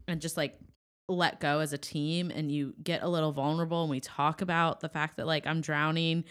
and 0.08 0.20
just 0.20 0.38
like 0.38 0.60
let 1.08 1.40
go 1.40 1.60
as 1.60 1.72
a 1.72 1.78
team 1.78 2.32
and 2.34 2.52
you 2.52 2.74
get 2.84 3.04
a 3.04 3.08
little 3.08 3.32
vulnerable 3.32 3.84
and 3.84 3.90
we 3.90 4.00
talk 4.00 4.42
about 4.42 4.82
the 4.82 4.90
fact 4.90 5.18
that 5.18 5.28
like 5.28 5.48
I'm 5.48 5.62
drowning 5.62 6.26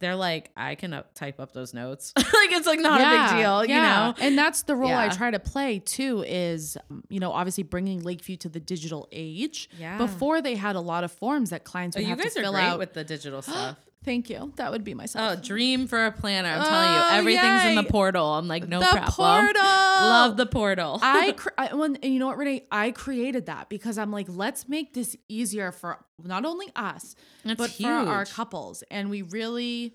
they're 0.00 0.16
like 0.16 0.50
I 0.56 0.74
can 0.74 0.92
up, 0.92 1.14
type 1.14 1.38
up 1.38 1.52
those 1.52 1.72
notes 1.72 2.12
like 2.16 2.26
it's 2.52 2.66
like 2.66 2.80
not 2.80 3.00
a 3.00 3.04
big 3.04 3.40
deal 3.40 3.64
you 3.64 3.74
know 3.74 4.14
And 4.20 4.36
that's 4.36 4.62
the 4.62 4.76
role 4.76 4.92
I 4.92 5.08
try 5.08 5.30
to 5.30 5.38
play 5.38 5.78
too 5.78 6.24
is, 6.26 6.76
um, 6.90 7.04
you 7.08 7.20
know, 7.20 7.32
obviously 7.32 7.64
bringing 7.64 8.02
Lakeview 8.02 8.36
to 8.38 8.48
the 8.48 8.60
digital 8.60 9.08
age. 9.12 9.68
Yeah. 9.78 9.98
Before 9.98 10.42
they 10.42 10.54
had 10.54 10.76
a 10.76 10.80
lot 10.80 11.04
of 11.04 11.12
forms 11.12 11.50
that 11.50 11.64
clients 11.64 11.96
oh, 11.96 12.00
would 12.00 12.04
you 12.04 12.10
have 12.10 12.18
guys 12.22 12.34
to 12.34 12.40
are 12.40 12.42
fill 12.44 12.56
out. 12.56 12.78
with 12.78 12.92
the 12.92 13.04
digital 13.04 13.42
stuff 13.42 13.76
Thank 14.02 14.30
you. 14.30 14.52
That 14.56 14.72
would 14.72 14.82
be 14.82 14.94
my 14.94 15.06
oh 15.14 15.36
dream 15.36 15.86
for 15.86 16.06
a 16.06 16.12
planner 16.12 16.48
I'm 16.48 16.60
Oh, 16.62 16.64
telling 16.64 16.90
you 16.94 17.00
oh, 17.02 17.10
everything's 17.18 17.64
in 17.66 17.74
the 17.74 17.82
portal 17.90 18.26
I'm 18.26 18.48
like 18.48 18.66
no 18.66 18.80
the 18.80 18.86
problem 18.86 19.44
portal. 19.44 19.62
love 19.62 20.36
the 20.38 20.46
portal 20.46 20.98
I, 21.02 21.32
cr- 21.36 21.48
I 21.58 21.74
when, 21.74 21.96
and 21.96 22.12
you 22.12 22.18
know 22.18 22.26
what, 22.28 22.38
Renee? 22.38 22.66
I 22.70 22.92
created 22.92 23.46
that 23.46 23.68
because 23.68 23.98
I'm 23.98 24.10
like, 24.10 24.26
let's 24.28 24.68
make 24.68 24.94
this 24.94 25.16
easier 25.28 25.70
for 25.70 26.02
not 26.22 26.46
only 26.46 26.68
us, 26.74 27.14
That's 27.44 27.58
but 27.58 27.70
for 27.72 27.88
our 27.88 28.24
couples. 28.24 28.82
And 28.90 29.10
we 29.10 29.20
really, 29.22 29.94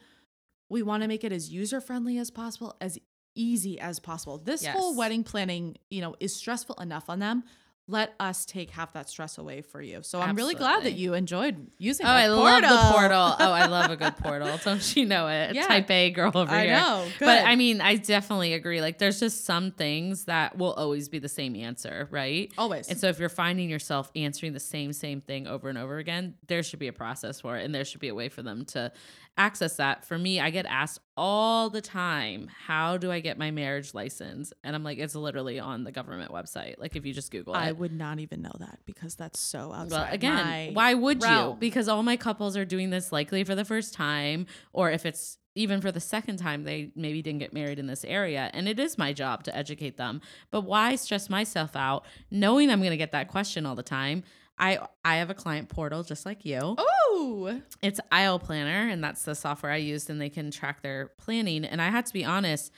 we 0.70 0.84
want 0.84 1.02
to 1.02 1.08
make 1.08 1.24
it 1.24 1.32
as 1.32 1.52
user 1.52 1.82
friendly 1.82 2.20
as 2.20 2.30
possible, 2.30 2.76
as 2.80 3.00
easy 3.36 3.80
as 3.80 4.00
possible. 4.00 4.38
This 4.38 4.66
whole 4.68 4.96
wedding 4.96 5.24
planning, 5.24 5.78
you 5.90 6.02
know, 6.02 6.16
is 6.20 6.36
stressful 6.36 6.76
enough 6.80 7.10
on 7.10 7.20
them. 7.20 7.44
Let 7.88 8.16
us 8.20 8.46
take 8.46 8.72
half 8.72 8.94
that 8.94 9.08
stress 9.10 9.38
away 9.38 9.62
for 9.62 9.80
you. 9.80 10.00
So 10.02 10.20
I'm 10.20 10.36
really 10.36 10.56
glad 10.56 10.84
that 10.86 10.94
you 10.94 11.14
enjoyed 11.14 11.68
using. 11.78 12.08
Oh, 12.08 12.10
I 12.10 12.28
that 12.28 12.34
love 12.34 12.62
the 12.64 12.68
portal. 12.68 12.92
portal. 12.92 13.36
Oh, 13.40 13.52
I 13.52 13.68
love 13.68 13.92
a 13.92 13.96
good 13.96 14.18
portal. 14.24 14.58
Don't 14.64 14.96
you 14.96 15.06
know 15.06 15.28
it? 15.28 15.54
Yeah. 15.54 15.68
Type 15.68 15.92
A 15.92 16.10
girl 16.10 16.32
over 16.34 16.52
I 16.52 16.64
here. 16.66 16.74
know. 16.78 17.06
But 17.20 17.46
I 17.46 17.56
mean, 17.56 17.82
I 17.82 17.98
definitely 17.98 18.54
agree. 18.54 18.82
Like, 18.82 18.98
there's 18.98 19.20
just 19.20 19.46
some 19.46 19.70
things 19.70 20.26
that 20.26 20.58
will 20.58 20.74
always 20.74 21.10
be 21.10 21.20
the 21.20 21.30
same 21.30 21.56
answer, 21.56 22.08
right? 22.10 22.52
Always. 22.58 22.90
And 22.90 23.00
so, 23.00 23.08
if 23.08 23.20
you're 23.20 23.30
finding 23.30 23.70
yourself 23.70 24.10
answering 24.16 24.54
the 24.54 24.60
same 24.60 24.92
same 24.92 25.22
thing 25.22 25.46
over 25.46 25.70
and 25.70 25.78
over 25.78 26.00
again, 26.00 26.34
there 26.48 26.64
should 26.64 26.80
be 26.80 26.88
a 26.88 26.94
process 26.94 27.42
for 27.42 27.56
it, 27.56 27.66
and 27.66 27.76
there 27.76 27.86
should 27.86 28.02
be 28.02 28.08
a 28.08 28.16
way 28.16 28.30
for 28.30 28.42
them 28.42 28.66
to 28.66 28.92
access 29.38 29.76
that. 29.78 30.06
For 30.06 30.18
me, 30.18 30.40
I 30.40 30.50
get 30.50 30.66
asked 30.66 31.00
all 31.18 31.70
the 31.70 31.82
time, 31.82 32.50
"How 32.68 32.98
do 32.98 33.12
I 33.12 33.20
get 33.20 33.38
my 33.38 33.52
marriage 33.52 33.94
license?" 33.94 34.54
And 34.64 34.76
I'm 34.76 34.84
like, 34.84 34.98
"It's 34.98 35.16
literally 35.16 35.60
on 35.60 35.84
the 35.84 35.92
government 35.92 36.32
website. 36.32 36.76
Like, 36.78 36.96
if 36.96 37.06
you 37.06 37.14
just 37.14 37.32
Google 37.32 37.54
it." 37.54 37.58
I 37.58 37.72
would 37.72 37.92
not 37.92 38.20
even 38.20 38.42
know 38.42 38.56
that 38.60 38.80
because 38.86 39.16
that's 39.16 39.40
so 39.40 39.74
outside. 39.74 39.92
Well, 39.92 40.08
again, 40.14 40.74
why 40.74 40.94
would 40.94 41.22
you? 41.24 41.58
Because 41.60 41.88
all 41.88 42.04
my 42.04 42.18
couples 42.18 42.56
are 42.56 42.66
doing 42.66 42.90
this 42.90 43.12
likely 43.12 43.44
for 43.44 43.56
the 43.56 43.66
first 43.66 43.94
time, 43.94 44.46
or 44.74 44.92
if 44.92 45.06
it's 45.06 45.38
even 45.58 45.80
for 45.80 45.92
the 45.92 46.02
second 46.02 46.36
time, 46.36 46.66
they 46.66 46.92
maybe 46.96 47.22
didn't 47.22 47.40
get 47.40 47.54
married 47.54 47.80
in 47.80 47.88
this 47.88 48.04
area. 48.04 48.52
And 48.54 48.68
it 48.68 48.78
is 48.78 48.98
my 48.98 49.14
job 49.14 49.44
to 49.46 49.56
educate 49.56 49.96
them. 49.96 50.20
But 50.52 50.62
why 50.62 50.96
stress 50.98 51.30
myself 51.30 51.78
out 51.78 52.06
knowing 52.30 52.70
I'm 52.70 52.80
going 52.80 52.92
to 52.92 52.98
get 52.98 53.14
that 53.14 53.30
question 53.30 53.66
all 53.66 53.76
the 53.76 53.82
time? 53.82 54.24
I 54.58 54.80
I 55.04 55.18
have 55.18 55.30
a 55.30 55.34
client 55.34 55.70
portal 55.70 56.04
just 56.04 56.26
like 56.26 56.46
you. 56.46 56.76
Oh, 56.78 57.62
It's 57.82 58.00
Aisle 58.12 58.40
Planner, 58.40 58.90
and 58.90 59.04
that's 59.04 59.24
the 59.24 59.36
software 59.36 59.72
I 59.72 59.78
used, 59.78 60.10
and 60.10 60.20
they 60.20 60.30
can 60.30 60.52
track 60.52 60.82
their 60.82 61.12
planning. 61.18 61.66
And 61.66 61.82
I 61.82 61.90
had 61.90 62.06
to 62.08 62.14
be 62.14 62.24
honest, 62.26 62.72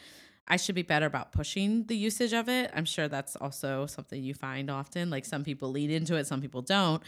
I 0.47 0.57
should 0.57 0.75
be 0.75 0.81
better 0.81 1.05
about 1.05 1.31
pushing 1.31 1.85
the 1.85 1.95
usage 1.95 2.33
of 2.33 2.47
it. 2.47 2.71
I'm 2.73 2.85
sure 2.85 3.07
that's 3.07 3.35
also 3.35 3.85
something 3.85 4.23
you 4.23 4.33
find 4.33 4.69
often. 4.69 5.09
Like 5.09 5.25
some 5.25 5.43
people 5.43 5.69
lead 5.71 5.91
into 5.91 6.15
it, 6.15 6.27
some 6.27 6.41
people 6.41 6.61
don't. 6.61 7.03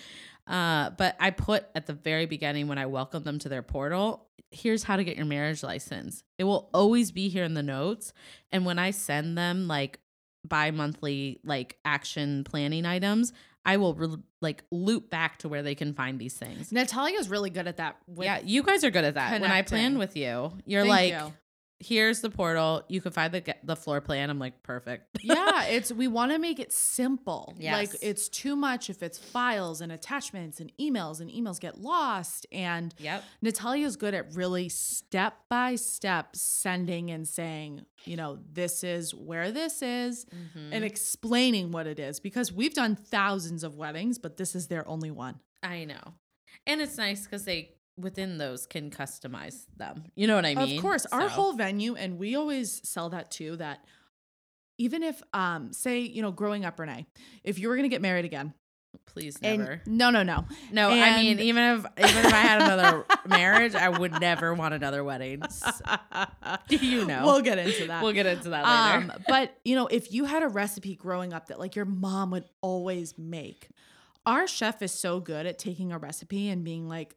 Uh, 0.46 0.90
but 0.92 1.16
I 1.20 1.32
put 1.32 1.66
at 1.76 1.86
the 1.86 1.94
very 1.94 2.26
beginning 2.26 2.68
when 2.68 2.78
I 2.78 2.88
welcome 2.88 3.24
them 3.24 3.40
to 3.40 3.50
their 3.50 3.62
portal, 3.62 4.28
here's 4.52 4.84
how 4.84 4.96
to 4.98 5.04
get 5.04 5.16
your 5.16 5.26
marriage 5.26 5.64
license. 5.64 6.24
It 6.38 6.44
will 6.44 6.70
always 6.74 7.12
be 7.12 7.30
here 7.30 7.44
in 7.44 7.54
the 7.54 7.64
notes. 7.64 8.14
And 8.52 8.66
when 8.66 8.80
I 8.80 8.92
send 8.92 9.38
them 9.38 9.68
like 9.68 10.00
bi 10.48 10.72
monthly, 10.72 11.40
like 11.44 11.78
action 11.86 12.44
planning 12.44 12.86
items, 12.86 13.32
I 13.66 13.78
will 13.78 13.94
re- 13.94 14.18
like 14.42 14.64
loop 14.72 15.10
back 15.10 15.38
to 15.40 15.50
where 15.50 15.64
they 15.64 15.76
can 15.76 15.94
find 15.94 16.20
these 16.20 16.34
things. 16.34 16.72
Natalia's 16.72 17.30
really 17.30 17.50
good 17.50 17.68
at 17.68 17.78
that. 17.78 17.98
Yeah, 18.18 18.40
you 18.44 18.64
guys 18.64 18.84
are 18.84 18.92
good 18.92 19.04
at 19.04 19.16
that. 19.16 19.42
When 19.42 19.52
I 19.52 19.62
plan 19.62 19.98
with 19.98 20.16
you, 20.16 20.54
you're 20.66 20.84
Thank 20.84 20.90
like, 20.90 21.12
you. 21.12 21.34
Here's 21.80 22.22
the 22.22 22.30
portal. 22.30 22.84
You 22.90 23.02
can 23.02 23.12
find 23.12 23.34
the 23.34 23.56
the 23.64 23.76
floor 23.76 24.02
plan. 24.02 24.30
I'm 24.30 24.40
like, 24.40 24.64
perfect. 24.64 25.18
yeah, 25.24 25.66
it's 25.66 25.92
we 25.92 26.08
want 26.08 26.32
to 26.32 26.40
make 26.40 26.60
it 26.60 26.72
simple. 26.74 27.54
Yes. 27.58 27.74
Like 27.94 28.02
it's 28.04 28.28
too 28.30 28.56
much 28.56 28.90
if 28.90 29.02
it's 29.02 29.18
files 29.18 29.82
and 29.82 29.92
attachments 29.92 30.60
and 30.60 30.72
emails 30.80 31.22
and 31.22 31.30
emails 31.30 31.60
get 31.60 31.80
lost 31.80 32.46
and 32.52 32.94
Yep. 33.00 33.24
Natalia's 33.42 33.96
good 33.96 34.14
at 34.14 34.34
really 34.36 34.70
step 34.70 35.36
by 35.50 35.76
step 35.76 36.36
sending 36.36 37.12
and 37.12 37.28
saying, 37.28 37.86
you 38.06 38.18
know, 38.18 38.40
this 38.52 38.84
is 38.84 39.14
where 39.16 39.52
this 39.52 39.82
is 39.82 40.26
Mm-hmm. 40.26 40.74
and 40.74 40.84
explaining 40.86 41.72
what 41.72 41.88
it 41.88 42.00
is 42.00 42.20
because 42.20 42.52
we've 42.52 42.74
done 42.74 42.96
thousands 42.96 43.64
of 43.64 43.76
weddings, 43.78 44.18
but 44.20 44.38
this 44.38 44.56
is 44.56 44.68
their 44.68 44.88
only 44.88 45.12
one. 45.12 45.40
I 45.64 45.86
know, 45.86 46.14
and 46.68 46.82
it's 46.82 46.98
nice 46.98 47.24
because 47.24 47.46
they 47.46 47.72
within 48.00 48.38
those 48.38 48.66
can 48.66 48.90
customize 48.90 49.66
them. 49.78 50.06
You 50.16 50.28
know 50.28 50.36
what 50.36 50.46
I 50.46 50.56
mean? 50.56 50.78
Of 50.78 50.82
course, 50.82 51.06
our 51.12 51.28
whole 51.28 51.54
venue, 51.54 51.96
and 51.96 52.18
we 52.18 52.36
always 52.36 52.88
sell 52.88 53.10
that 53.10 53.32
too. 53.32 53.56
That 53.58 53.86
even 54.78 55.04
if, 55.04 55.22
um, 55.34 55.74
say, 55.74 56.00
you 56.00 56.22
know, 56.22 56.32
growing 56.32 56.66
up, 56.66 56.80
Renee, 56.80 57.06
if 57.44 57.60
you 57.60 57.70
were 57.70 57.76
gonna 57.76 57.90
get 57.90 58.02
married 58.02 58.26
again, 58.26 58.54
please 59.06 59.38
and 59.44 59.60
never. 59.60 59.82
no, 59.86 60.10
no, 60.10 60.24
no, 60.24 60.46
no, 60.72 60.90
I 60.90 61.22
mean, 61.22 61.40
even 61.40 61.64
if 61.64 61.86
even 61.98 62.26
if 62.26 62.34
I 62.34 62.42
had 62.42 62.62
another 62.62 63.06
marriage, 63.28 63.76
I 63.76 63.90
would 63.90 64.20
never 64.20 64.54
want 64.54 64.74
another 64.74 65.04
wedding. 65.04 65.44
S- 65.44 65.82
you 66.70 67.06
know, 67.06 67.24
we'll 67.26 67.42
get 67.42 67.58
into 67.58 67.88
that. 67.88 68.04
we'll 68.04 68.14
get 68.14 68.26
into 68.26 68.50
that 68.50 68.64
later. 68.66 69.12
Um, 69.12 69.24
but 69.28 69.58
you 69.66 69.76
know, 69.76 69.88
if 69.88 70.12
you 70.12 70.26
had 70.26 70.44
a 70.44 70.48
recipe 70.48 70.96
growing 70.96 71.34
up 71.34 71.48
that 71.48 71.60
like 71.60 71.76
your 71.76 71.86
mom 71.86 72.32
would 72.32 72.46
always 72.62 73.18
make, 73.18 73.70
our 74.26 74.48
chef 74.48 74.82
is 74.82 74.92
so 74.92 75.20
good 75.20 75.46
at 75.46 75.60
taking 75.60 75.92
a 75.92 75.98
recipe 75.98 76.50
and 76.50 76.64
being 76.64 76.88
like, 76.88 77.14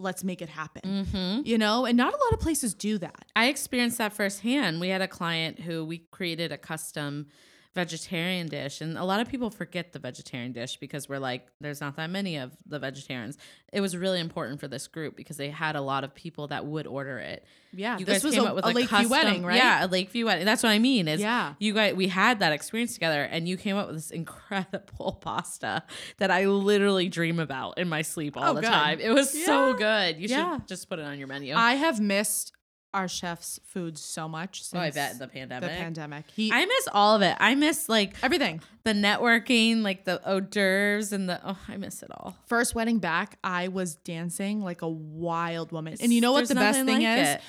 let's 0.00 0.24
make 0.24 0.42
it 0.42 0.48
happen. 0.48 0.82
mm-hmm. 0.84 1.42
You 1.44 1.58
know, 1.58 1.84
and 1.84 1.96
not 1.96 2.12
a 2.12 2.16
lot 2.16 2.32
of 2.32 2.40
places 2.40 2.74
do 2.74 2.98
that. 2.98 3.26
I 3.36 3.48
experienced 3.48 3.98
that 3.98 4.12
firsthand. 4.12 4.80
We 4.80 4.88
had 4.88 5.02
a 5.02 5.08
client 5.08 5.60
who 5.60 5.84
we 5.84 5.98
created 6.10 6.52
a 6.52 6.58
custom 6.58 7.26
vegetarian 7.74 8.48
dish. 8.48 8.80
And 8.80 8.98
a 8.98 9.04
lot 9.04 9.20
of 9.20 9.28
people 9.28 9.48
forget 9.50 9.92
the 9.92 9.98
vegetarian 9.98 10.52
dish 10.52 10.76
because 10.76 11.08
we're 11.08 11.18
like, 11.20 11.46
there's 11.60 11.80
not 11.80 11.96
that 11.96 12.10
many 12.10 12.36
of 12.36 12.52
the 12.66 12.78
vegetarians. 12.78 13.38
It 13.72 13.80
was 13.80 13.96
really 13.96 14.18
important 14.18 14.58
for 14.60 14.66
this 14.66 14.88
group 14.88 15.16
because 15.16 15.36
they 15.36 15.50
had 15.50 15.76
a 15.76 15.80
lot 15.80 16.02
of 16.02 16.14
people 16.14 16.48
that 16.48 16.66
would 16.66 16.86
order 16.88 17.18
it. 17.18 17.44
Yeah, 17.72 17.98
You 17.98 18.04
this 18.04 18.16
guys 18.16 18.24
was 18.24 18.34
came 18.34 18.44
a, 18.44 18.46
up 18.48 18.56
with 18.56 18.64
a 18.64 18.68
a 18.68 18.70
Lakeview 18.70 18.88
custom, 18.88 19.10
wedding, 19.10 19.44
right? 19.44 19.56
Yeah, 19.56 19.84
a 19.84 19.86
Lakeview 19.86 20.26
wedding. 20.26 20.44
That's 20.44 20.64
what 20.64 20.70
I 20.70 20.80
mean. 20.80 21.06
Is 21.06 21.20
Yeah. 21.20 21.54
you 21.60 21.72
guys 21.72 21.94
we 21.94 22.08
had 22.08 22.40
that 22.40 22.52
experience 22.52 22.94
together 22.94 23.22
and 23.22 23.48
you 23.48 23.56
came 23.56 23.76
up 23.76 23.86
with 23.86 23.96
this 23.96 24.10
incredible 24.10 25.12
pasta 25.20 25.84
that 26.18 26.32
I 26.32 26.46
literally 26.46 27.08
dream 27.08 27.38
about 27.38 27.78
in 27.78 27.88
my 27.88 28.02
sleep 28.02 28.34
oh, 28.36 28.40
all 28.42 28.50
Oh, 28.50 28.54
the 28.54 28.62
good. 28.62 28.66
time. 28.66 28.98
It 29.00 29.10
was 29.10 29.30
so 29.44 29.74
good. 29.74 30.18
You 30.18 30.26
Yeah. 30.28 30.56
should 30.56 30.66
just 30.66 30.88
put 30.88 30.98
it 30.98 31.04
on 31.04 31.18
your 31.18 31.28
menu. 31.28 31.54
I 31.54 31.74
have 31.74 32.00
missed 32.00 32.52
our 32.92 33.08
chef's 33.08 33.60
food 33.64 33.96
so 33.96 34.28
much 34.28 34.62
since 34.64 34.78
oh, 34.78 34.82
I 34.82 34.90
bet 34.90 35.18
the 35.18 35.28
pandemic. 35.28 35.70
the 35.70 35.76
pandemic. 35.76 36.24
He 36.34 36.50
I 36.52 36.64
miss 36.64 36.88
all 36.92 37.14
of 37.14 37.22
it. 37.22 37.36
I 37.38 37.54
miss 37.54 37.88
like 37.88 38.14
everything. 38.22 38.60
the 38.84 38.92
networking, 38.92 39.82
like 39.82 40.04
the 40.04 40.20
hors 40.24 40.40
d'oeuvres 40.40 41.12
and 41.12 41.28
the 41.28 41.40
oh, 41.44 41.58
I 41.68 41.76
miss 41.76 42.02
it 42.02 42.10
all. 42.10 42.36
First 42.46 42.74
wedding 42.74 42.98
back, 42.98 43.38
I 43.44 43.68
was 43.68 43.96
dancing 43.96 44.60
like 44.60 44.82
a 44.82 44.88
wild 44.88 45.72
woman. 45.72 45.96
And 46.00 46.12
you 46.12 46.20
know 46.20 46.32
what 46.32 46.48
the 46.48 46.54
best 46.54 46.84
thing 46.84 47.02
like 47.02 47.18
is? 47.18 47.28
it. 47.28 47.40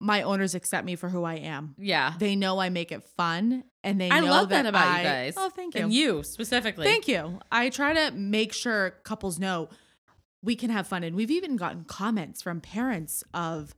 My 0.00 0.22
owners 0.22 0.54
accept 0.54 0.84
me 0.84 0.96
for 0.96 1.08
who 1.08 1.24
I 1.24 1.34
am. 1.36 1.74
Yeah. 1.78 2.14
They 2.18 2.36
know 2.36 2.58
I 2.58 2.68
make 2.68 2.92
it 2.92 3.04
fun, 3.16 3.64
and 3.82 3.98
they 4.00 4.10
I 4.10 4.20
know 4.20 4.26
love 4.26 4.48
that 4.50 4.66
about 4.66 4.86
I- 4.86 4.98
you 4.98 5.04
guys. 5.04 5.34
Oh, 5.36 5.48
thank 5.50 5.74
you. 5.76 5.84
And 5.84 5.92
you 5.92 6.22
specifically. 6.24 6.84
Thank 6.84 7.08
you. 7.08 7.38
I 7.50 7.70
try 7.70 7.94
to 7.94 8.10
make 8.14 8.52
sure 8.52 8.96
couples 9.04 9.38
know 9.38 9.68
we 10.42 10.56
can 10.56 10.68
have 10.70 10.86
fun. 10.86 11.04
And 11.04 11.16
we've 11.16 11.30
even 11.30 11.56
gotten 11.56 11.84
comments 11.84 12.42
from 12.42 12.60
parents 12.60 13.24
of, 13.32 13.74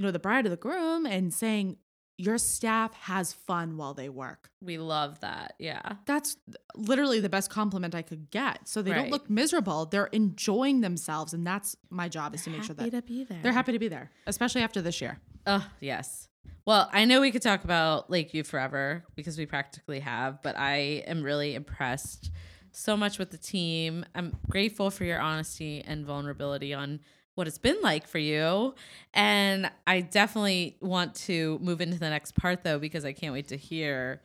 you 0.00 0.06
know, 0.06 0.10
the 0.10 0.18
bride 0.18 0.46
or 0.46 0.48
the 0.48 0.56
groom 0.56 1.04
and 1.04 1.32
saying, 1.32 1.76
your 2.16 2.38
staff 2.38 2.94
has 2.94 3.34
fun 3.34 3.76
while 3.76 3.92
they 3.92 4.08
work. 4.08 4.48
We 4.62 4.78
love 4.78 5.20
that. 5.20 5.56
Yeah. 5.58 5.82
That's 6.06 6.38
literally 6.74 7.20
the 7.20 7.28
best 7.28 7.50
compliment 7.50 7.94
I 7.94 8.00
could 8.00 8.30
get. 8.30 8.66
So 8.66 8.80
they 8.80 8.94
don't 8.94 9.10
look 9.10 9.28
miserable. 9.28 9.84
They're 9.84 10.06
enjoying 10.06 10.80
themselves. 10.80 11.34
And 11.34 11.46
that's 11.46 11.76
my 11.90 12.08
job 12.08 12.34
is 12.34 12.44
to 12.44 12.50
make 12.50 12.62
sure 12.62 12.74
that 12.76 12.90
to 12.90 13.02
be 13.02 13.24
there. 13.24 13.40
they're 13.42 13.52
happy 13.52 13.72
to 13.72 13.78
be 13.78 13.88
there, 13.88 14.10
especially 14.26 14.62
after 14.62 14.80
this 14.80 15.02
year. 15.02 15.18
Oh, 15.46 15.66
yes. 15.80 16.28
Well, 16.64 16.88
I 16.94 17.04
know 17.04 17.20
we 17.20 17.30
could 17.30 17.42
talk 17.42 17.62
about 17.64 18.08
Lakeview 18.08 18.44
forever 18.44 19.04
because 19.16 19.36
we 19.36 19.44
practically 19.44 20.00
have, 20.00 20.40
but 20.42 20.56
I 20.56 21.04
am 21.06 21.22
really 21.22 21.54
impressed 21.54 22.30
so 22.72 22.96
much 22.96 23.18
with 23.18 23.32
the 23.32 23.38
team. 23.38 24.06
I'm 24.14 24.38
grateful 24.48 24.90
for 24.90 25.04
your 25.04 25.20
honesty 25.20 25.84
and 25.86 26.06
vulnerability 26.06 26.72
on 26.72 27.00
what 27.34 27.46
it's 27.46 27.58
been 27.58 27.78
like 27.82 28.06
for 28.06 28.18
you. 28.18 28.74
And 29.14 29.70
I 29.86 30.00
definitely 30.00 30.76
want 30.80 31.14
to 31.26 31.58
move 31.62 31.80
into 31.80 31.98
the 31.98 32.10
next 32.10 32.34
part 32.34 32.64
though, 32.64 32.78
because 32.78 33.04
I 33.04 33.12
can't 33.12 33.32
wait 33.32 33.48
to 33.48 33.56
hear 33.56 34.20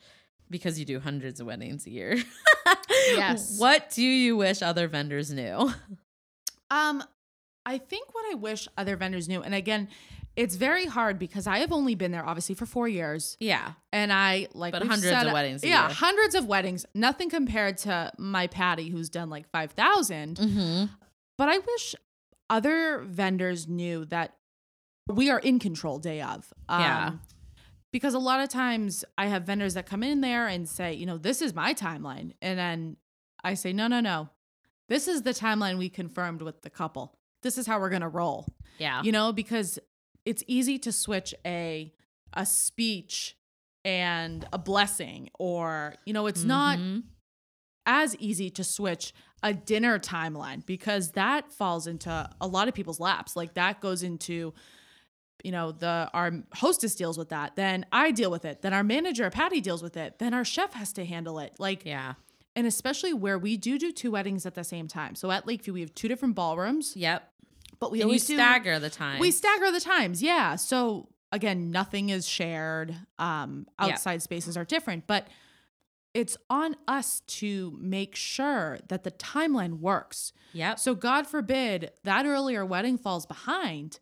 because 0.49 0.77
you 0.79 0.85
do 0.85 0.99
hundreds 0.99 1.39
of 1.39 1.47
weddings 1.47 1.85
a 1.85 1.91
year. 1.91 2.17
Yes. 3.15 3.59
What 3.59 3.91
do 3.91 4.01
you 4.03 4.35
wish 4.35 4.63
other 4.63 4.87
vendors 4.87 5.31
knew? 5.31 5.71
Um, 6.71 7.03
I 7.65 7.77
think 7.77 8.13
what 8.13 8.25
I 8.31 8.35
wish 8.35 8.67
other 8.77 8.95
vendors 8.95 9.29
knew, 9.29 9.41
and 9.43 9.53
again, 9.53 9.89
it's 10.35 10.55
very 10.55 10.85
hard 10.85 11.19
because 11.19 11.45
I 11.47 11.59
have 11.59 11.71
only 11.71 11.93
been 11.95 12.11
there 12.11 12.25
obviously 12.25 12.55
for 12.55 12.65
four 12.65 12.87
years. 12.87 13.37
Yeah. 13.39 13.73
And 13.93 14.11
I 14.11 14.47
like 14.53 14.71
But 14.73 14.81
hundreds 14.81 15.03
said- 15.03 15.27
of 15.27 15.33
weddings 15.33 15.63
a 15.63 15.67
Yeah, 15.67 15.89
hundreds 15.91 16.33
of 16.35 16.45
weddings. 16.47 16.85
Nothing 16.95 17.29
compared 17.29 17.77
to 17.79 18.11
my 18.17 18.47
Patty, 18.47 18.89
who's 18.89 19.09
done 19.09 19.29
like 19.29 19.47
five 19.51 19.71
thousand. 19.71 20.37
Mm-hmm. 20.37 20.85
But 21.37 21.49
I 21.49 21.59
wish 21.59 21.95
other 22.49 22.99
vendors 22.99 23.67
knew 23.67 24.05
that 24.05 24.35
we 25.07 25.29
are 25.29 25.39
in 25.39 25.59
control 25.59 25.99
day 25.99 26.21
of. 26.21 26.51
Um, 26.69 26.81
Yeah. 26.81 27.11
Because 27.91 28.13
a 28.13 28.19
lot 28.19 28.41
of 28.41 28.49
times 28.49 29.05
I 29.17 29.27
have 29.27 29.43
vendors 29.43 29.75
that 29.75 29.85
come 29.85 30.03
in 30.03 30.19
there 30.19 30.47
and 30.47 30.67
say, 30.67 30.93
you 30.93 31.05
know, 31.05 31.17
this 31.17 31.41
is 31.41 31.53
my 31.55 31.73
timeline, 31.73 32.33
and 32.41 32.59
then 32.59 32.97
I 33.41 33.53
say, 33.53 33.71
no, 33.71 33.87
no, 33.87 34.01
no, 34.01 34.29
this 34.89 35.07
is 35.07 35.21
the 35.21 35.31
timeline 35.31 35.77
we 35.77 35.87
confirmed 35.89 36.41
with 36.41 36.61
the 36.61 36.69
couple. 36.69 37.17
This 37.41 37.57
is 37.57 37.65
how 37.67 37.79
we're 37.79 37.89
gonna 37.91 38.09
roll 38.09 38.47
Yeah. 38.79 39.01
you 39.03 39.11
know 39.13 39.31
because 39.31 39.79
it's 40.25 40.43
easy 40.47 40.77
to 40.79 40.91
switch 40.91 41.33
a 41.45 41.93
a 42.33 42.45
speech 42.45 43.37
and 43.85 44.45
a 44.51 44.57
blessing 44.57 45.29
or 45.39 45.93
you 46.05 46.11
know 46.13 46.25
it's 46.27 46.43
not 46.43 46.77
Mhm. 46.79 47.03
As 47.85 48.15
easy 48.17 48.49
to 48.49 48.63
switch 48.63 49.13
a 49.43 49.53
dinner 49.53 49.99
timeline 49.99 50.65
because 50.65 51.11
that 51.11 51.51
falls 51.51 51.85
into 51.87 52.29
a 52.41 52.47
lot 52.47 52.67
of 52.67 52.73
people's 52.73 52.99
laps 52.99 53.35
like 53.35 53.53
that 53.53 53.79
goes 53.81 54.01
into 54.03 54.53
you 55.43 55.51
know 55.51 55.71
the 55.71 56.09
our 56.13 56.31
hostess 56.55 56.95
deals 56.95 57.17
with 57.17 57.29
that 57.29 57.55
then 57.55 57.85
i 57.91 58.09
deal 58.11 58.31
with 58.31 58.45
it 58.45 58.61
then 58.63 58.73
our 58.73 58.83
manager 58.83 59.29
patty 59.29 59.61
deals 59.61 59.83
with 59.83 59.95
it 59.97 60.17
then 60.19 60.33
our 60.33 60.43
chef 60.45 60.73
has 60.73 60.91
to 60.93 61.05
handle 61.05 61.37
it 61.39 61.53
like 61.59 61.85
Yeah. 61.85 62.13
and 62.55 62.65
especially 62.65 63.13
where 63.13 63.37
we 63.37 63.55
do 63.57 63.77
do 63.77 63.91
two 63.91 64.11
weddings 64.11 64.45
at 64.47 64.55
the 64.55 64.63
same 64.63 64.87
time 64.87 65.13
so 65.13 65.29
at 65.29 65.45
lakeview 65.45 65.73
we 65.73 65.81
have 65.81 65.93
two 65.93 66.07
different 66.07 66.33
ballrooms 66.33 66.95
Yep. 66.95 67.29
but 67.79 67.91
we 67.91 67.99
and 67.99 68.05
always 68.05 68.25
do 68.25 68.35
stagger 68.35 68.79
the 68.79 68.89
time. 68.89 69.19
we 69.19 69.29
stagger 69.29 69.71
the 69.71 69.81
times, 69.81 70.23
yeah. 70.23 70.55
So 70.55 71.09
again, 71.31 71.69
nothing 71.69 72.09
is 72.09 72.25
shared. 72.27 72.95
Um, 73.19 73.67
outside 73.77 74.21
spaces 74.21 74.55
are 74.55 74.63
different, 74.63 75.05
but 75.05 75.27
it's 76.15 76.37
on 76.49 76.75
us 76.87 77.19
to 77.27 77.77
make 77.79 78.15
sure 78.15 78.79
that 78.87 79.03
the 79.03 79.11
timeline 79.11 79.79
works. 79.79 80.31
Yep. 80.53 80.79
So 80.79 80.95
God 80.95 81.27
forbid 81.27 81.91
that 82.05 82.25
earlier 82.25 82.65
wedding 82.65 82.97
falls 82.97 83.25
behind. 83.27 83.99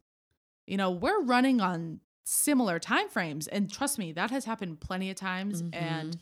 You 0.68 0.78
know, 0.78 0.92
we're 0.92 1.22
running 1.24 1.60
on 1.60 2.00
similar 2.24 2.80
time 2.80 3.10
frames, 3.10 3.48
and 3.48 3.70
trust 3.70 3.98
me, 4.00 4.14
that 4.14 4.30
has 4.32 4.46
happened 4.46 4.80
plenty 4.80 5.10
of 5.10 5.18
times. 5.18 5.62
Mm-hmm. 5.62 5.74
And 5.84 6.18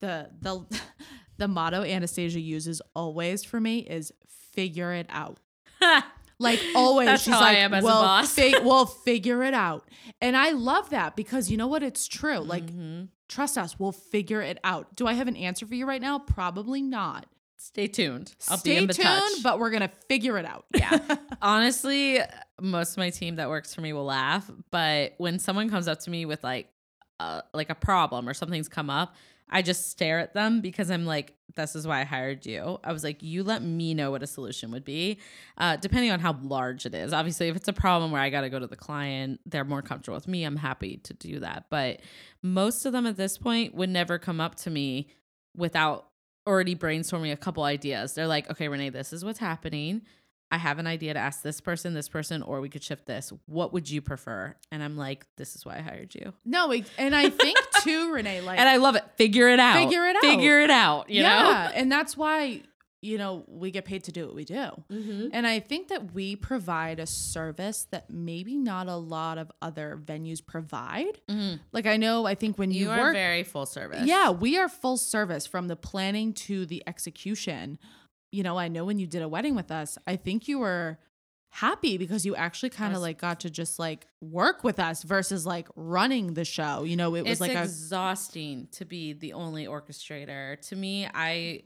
the 0.00 0.30
the 0.40 0.64
the 1.38 1.48
motto 1.48 1.82
Anastasia 1.82 2.38
uses 2.40 2.80
always 2.94 3.42
for 3.42 3.60
me 3.60 3.78
is 3.80 4.12
figure 4.52 4.92
it 4.92 5.06
out. 5.08 5.38
Like 6.42 6.58
always, 6.74 7.04
That's 7.06 7.22
she's 7.22 7.34
how 7.34 7.40
I 7.40 7.48
like, 7.52 7.56
am 7.58 7.74
as 7.74 7.84
a 7.84 7.86
"Well, 7.86 8.00
boss." 8.02 8.32
fi- 8.32 8.58
well, 8.62 8.86
figure 8.86 9.42
it 9.42 9.52
out." 9.52 9.86
And 10.22 10.34
I 10.34 10.52
love 10.52 10.88
that 10.88 11.14
because 11.14 11.50
you 11.50 11.58
know 11.58 11.66
what? 11.66 11.82
It's 11.82 12.08
true. 12.08 12.38
Like, 12.38 12.64
Mhm. 12.64 13.08
Trust 13.30 13.56
us, 13.56 13.78
we'll 13.78 13.92
figure 13.92 14.42
it 14.42 14.58
out. 14.64 14.94
Do 14.96 15.06
I 15.06 15.14
have 15.14 15.28
an 15.28 15.36
answer 15.36 15.66
for 15.66 15.74
you 15.74 15.86
right 15.86 16.02
now? 16.02 16.18
Probably 16.18 16.82
not. 16.82 17.26
Stay 17.56 17.86
tuned. 17.86 18.34
I'll 18.48 18.58
Stay 18.58 18.70
be 18.72 18.76
in 18.76 18.88
tuned, 18.88 18.96
touch. 19.06 19.42
but 19.42 19.58
we're 19.58 19.70
gonna 19.70 19.90
figure 20.08 20.36
it 20.38 20.44
out. 20.44 20.64
yeah. 20.74 20.98
Honestly, 21.42 22.18
most 22.60 22.92
of 22.92 22.98
my 22.98 23.10
team 23.10 23.36
that 23.36 23.48
works 23.48 23.74
for 23.74 23.80
me 23.82 23.92
will 23.92 24.04
laugh, 24.04 24.50
but 24.70 25.14
when 25.18 25.38
someone 25.38 25.68
comes 25.70 25.86
up 25.88 26.00
to 26.00 26.10
me 26.10 26.24
with 26.26 26.42
like 26.42 26.68
uh, 27.18 27.42
like 27.52 27.68
a 27.70 27.74
problem 27.74 28.28
or 28.28 28.32
something's 28.34 28.68
come 28.68 28.88
up, 28.90 29.14
I 29.50 29.62
just 29.62 29.90
stare 29.90 30.18
at 30.20 30.32
them 30.32 30.60
because 30.60 30.90
I'm 30.90 31.04
like, 31.04 31.34
this 31.56 31.74
is 31.74 31.86
why 31.86 32.00
I 32.00 32.04
hired 32.04 32.46
you. 32.46 32.78
I 32.84 32.92
was 32.92 33.02
like, 33.02 33.22
you 33.22 33.42
let 33.42 33.62
me 33.62 33.92
know 33.94 34.12
what 34.12 34.22
a 34.22 34.26
solution 34.26 34.70
would 34.70 34.84
be, 34.84 35.18
uh, 35.58 35.76
depending 35.76 36.12
on 36.12 36.20
how 36.20 36.38
large 36.42 36.86
it 36.86 36.94
is. 36.94 37.12
Obviously, 37.12 37.48
if 37.48 37.56
it's 37.56 37.68
a 37.68 37.72
problem 37.72 38.12
where 38.12 38.22
I 38.22 38.30
got 38.30 38.42
to 38.42 38.50
go 38.50 38.58
to 38.58 38.66
the 38.66 38.76
client, 38.76 39.40
they're 39.46 39.64
more 39.64 39.82
comfortable 39.82 40.16
with 40.16 40.28
me. 40.28 40.44
I'm 40.44 40.56
happy 40.56 40.98
to 40.98 41.14
do 41.14 41.40
that. 41.40 41.66
But 41.68 42.00
most 42.42 42.86
of 42.86 42.92
them 42.92 43.06
at 43.06 43.16
this 43.16 43.36
point 43.36 43.74
would 43.74 43.90
never 43.90 44.18
come 44.18 44.40
up 44.40 44.54
to 44.56 44.70
me 44.70 45.08
without 45.56 46.06
already 46.46 46.76
brainstorming 46.76 47.32
a 47.32 47.36
couple 47.36 47.64
ideas. 47.64 48.14
They're 48.14 48.26
like, 48.26 48.50
okay, 48.50 48.68
Renee, 48.68 48.90
this 48.90 49.12
is 49.12 49.24
what's 49.24 49.38
happening. 49.38 50.02
I 50.52 50.58
have 50.58 50.78
an 50.78 50.86
idea 50.86 51.14
to 51.14 51.20
ask 51.20 51.42
this 51.42 51.60
person, 51.60 51.94
this 51.94 52.08
person, 52.08 52.42
or 52.42 52.60
we 52.60 52.68
could 52.68 52.82
shift 52.82 53.06
this. 53.06 53.32
What 53.46 53.72
would 53.72 53.88
you 53.88 54.00
prefer? 54.02 54.56
And 54.72 54.82
I'm 54.82 54.96
like, 54.96 55.24
this 55.36 55.54
is 55.54 55.64
why 55.64 55.76
I 55.76 55.80
hired 55.80 56.14
you. 56.14 56.32
No, 56.44 56.72
and 56.98 57.14
I 57.14 57.30
think 57.30 57.56
too, 57.82 58.12
Renee, 58.12 58.40
like 58.40 58.58
And 58.58 58.68
I 58.68 58.76
love 58.76 58.96
it. 58.96 59.04
Figure 59.16 59.48
it 59.48 59.60
out. 59.60 59.76
Figure 59.76 60.06
it 60.06 60.16
out. 60.16 60.22
Figure 60.22 60.60
it 60.60 60.70
out. 60.70 61.08
You 61.08 61.22
yeah, 61.22 61.70
and 61.74 61.90
that's 61.90 62.16
why 62.16 62.62
you 63.02 63.16
know 63.16 63.44
we 63.46 63.70
get 63.70 63.86
paid 63.86 64.04
to 64.04 64.12
do 64.12 64.26
what 64.26 64.34
we 64.34 64.44
do. 64.44 64.54
Mm-hmm. 64.92 65.28
And 65.32 65.46
I 65.46 65.60
think 65.60 65.88
that 65.88 66.12
we 66.12 66.36
provide 66.36 66.98
a 67.00 67.06
service 67.06 67.86
that 67.92 68.10
maybe 68.10 68.56
not 68.58 68.88
a 68.88 68.96
lot 68.96 69.38
of 69.38 69.50
other 69.62 69.98
venues 70.04 70.44
provide. 70.44 71.20
Like 71.72 71.86
I 71.86 71.96
know, 71.96 72.26
I 72.26 72.34
think 72.34 72.58
when 72.58 72.70
you, 72.72 72.86
You 72.86 72.90
are 72.90 72.98
work, 72.98 73.14
very 73.14 73.42
full 73.44 73.66
service. 73.66 74.04
yeah, 74.04 74.30
we 74.30 74.58
are 74.58 74.68
full 74.68 74.96
service 74.96 75.46
from 75.46 75.68
the 75.68 75.76
planning 75.76 76.32
to 76.34 76.66
the 76.66 76.82
execution. 76.86 77.78
You 78.32 78.42
know, 78.42 78.58
I 78.58 78.68
know 78.68 78.84
when 78.84 78.98
you 78.98 79.06
did 79.06 79.22
a 79.22 79.28
wedding 79.28 79.54
with 79.54 79.70
us, 79.70 79.98
I 80.06 80.16
think 80.16 80.48
you 80.48 80.58
were 80.58 80.98
happy 81.50 81.98
because 81.98 82.24
you 82.24 82.36
actually 82.36 82.70
kind 82.70 82.94
of 82.94 83.00
like 83.00 83.18
got 83.18 83.40
to 83.40 83.50
just 83.50 83.78
like 83.78 84.06
work 84.20 84.62
with 84.62 84.78
us 84.78 85.02
versus 85.02 85.44
like 85.44 85.68
running 85.74 86.34
the 86.34 86.44
show. 86.44 86.84
You 86.84 86.96
know, 86.96 87.14
it 87.16 87.22
was 87.22 87.32
it's 87.32 87.40
like 87.40 87.54
a 87.54 87.62
exhausting 87.62 88.68
to 88.72 88.84
be 88.84 89.12
the 89.12 89.32
only 89.32 89.66
orchestrator. 89.66 90.60
To 90.68 90.76
me, 90.76 91.08
I 91.12 91.64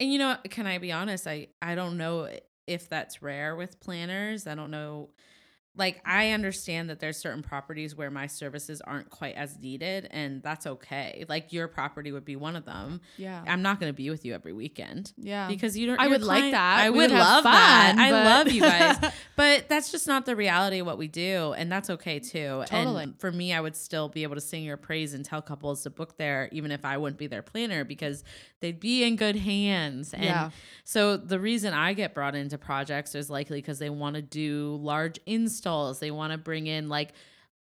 and 0.00 0.12
you 0.12 0.18
know, 0.18 0.36
can 0.48 0.66
I 0.66 0.78
be 0.78 0.92
honest? 0.92 1.26
I 1.26 1.48
I 1.62 1.74
don't 1.74 1.96
know 1.96 2.28
if 2.66 2.88
that's 2.88 3.22
rare 3.22 3.54
with 3.56 3.80
planners. 3.80 4.46
I 4.46 4.54
don't 4.54 4.70
know 4.70 5.10
like 5.76 6.00
I 6.04 6.30
understand 6.32 6.90
that 6.90 6.98
there's 6.98 7.16
certain 7.16 7.42
properties 7.42 7.94
where 7.94 8.10
my 8.10 8.26
services 8.26 8.80
aren't 8.80 9.08
quite 9.08 9.36
as 9.36 9.56
needed 9.58 10.08
and 10.10 10.42
that's 10.42 10.66
okay. 10.66 11.24
Like 11.28 11.52
your 11.52 11.68
property 11.68 12.10
would 12.10 12.24
be 12.24 12.34
one 12.34 12.56
of 12.56 12.64
them. 12.64 13.00
Yeah. 13.16 13.42
I'm 13.46 13.62
not 13.62 13.78
going 13.78 13.88
to 13.90 13.96
be 13.96 14.10
with 14.10 14.24
you 14.24 14.34
every 14.34 14.52
weekend. 14.52 15.12
Yeah. 15.16 15.46
Because 15.46 15.78
you 15.78 15.86
don't 15.86 16.00
I 16.00 16.08
would 16.08 16.24
like 16.24 16.50
that. 16.50 16.80
I 16.80 16.90
We 16.90 16.98
would 16.98 17.10
would 17.12 17.18
love 17.18 17.44
that. 17.44 17.94
I 17.96 18.10
love 18.10 18.50
you 18.50 18.62
guys. 18.62 19.12
but 19.36 19.68
that's 19.68 19.92
just 19.92 20.08
not 20.08 20.26
the 20.26 20.34
reality 20.34 20.80
of 20.80 20.86
what 20.86 20.98
we 20.98 21.06
do 21.06 21.52
and 21.56 21.70
that's 21.70 21.88
okay 21.88 22.18
too. 22.18 22.64
Totally. 22.66 23.04
And 23.04 23.20
for 23.20 23.30
me 23.30 23.54
I 23.54 23.60
would 23.60 23.76
still 23.76 24.08
be 24.08 24.24
able 24.24 24.34
to 24.34 24.40
sing 24.40 24.64
your 24.64 24.76
praise 24.76 25.14
and 25.14 25.24
tell 25.24 25.40
couples 25.40 25.84
to 25.84 25.90
book 25.90 26.18
there 26.18 26.48
even 26.50 26.72
if 26.72 26.84
I 26.84 26.96
wouldn't 26.96 27.18
be 27.18 27.28
their 27.28 27.42
planner 27.42 27.84
because 27.84 28.24
they'd 28.58 28.80
be 28.80 29.04
in 29.04 29.14
good 29.14 29.36
hands. 29.36 30.12
And 30.12 30.24
Yeah. 30.24 30.50
so 30.82 31.16
the 31.16 31.38
reason 31.38 31.72
I 31.74 31.94
get 31.94 32.12
brought 32.12 32.34
into 32.34 32.58
projects 32.58 33.14
is 33.14 33.30
likely 33.30 33.58
because 33.58 33.78
they 33.78 33.88
want 33.88 34.16
to 34.16 34.22
do 34.22 34.76
large 34.82 35.18
installs. 35.26 35.59
They 35.98 36.10
want 36.10 36.32
to 36.32 36.38
bring 36.38 36.66
in 36.66 36.88
like 36.88 37.12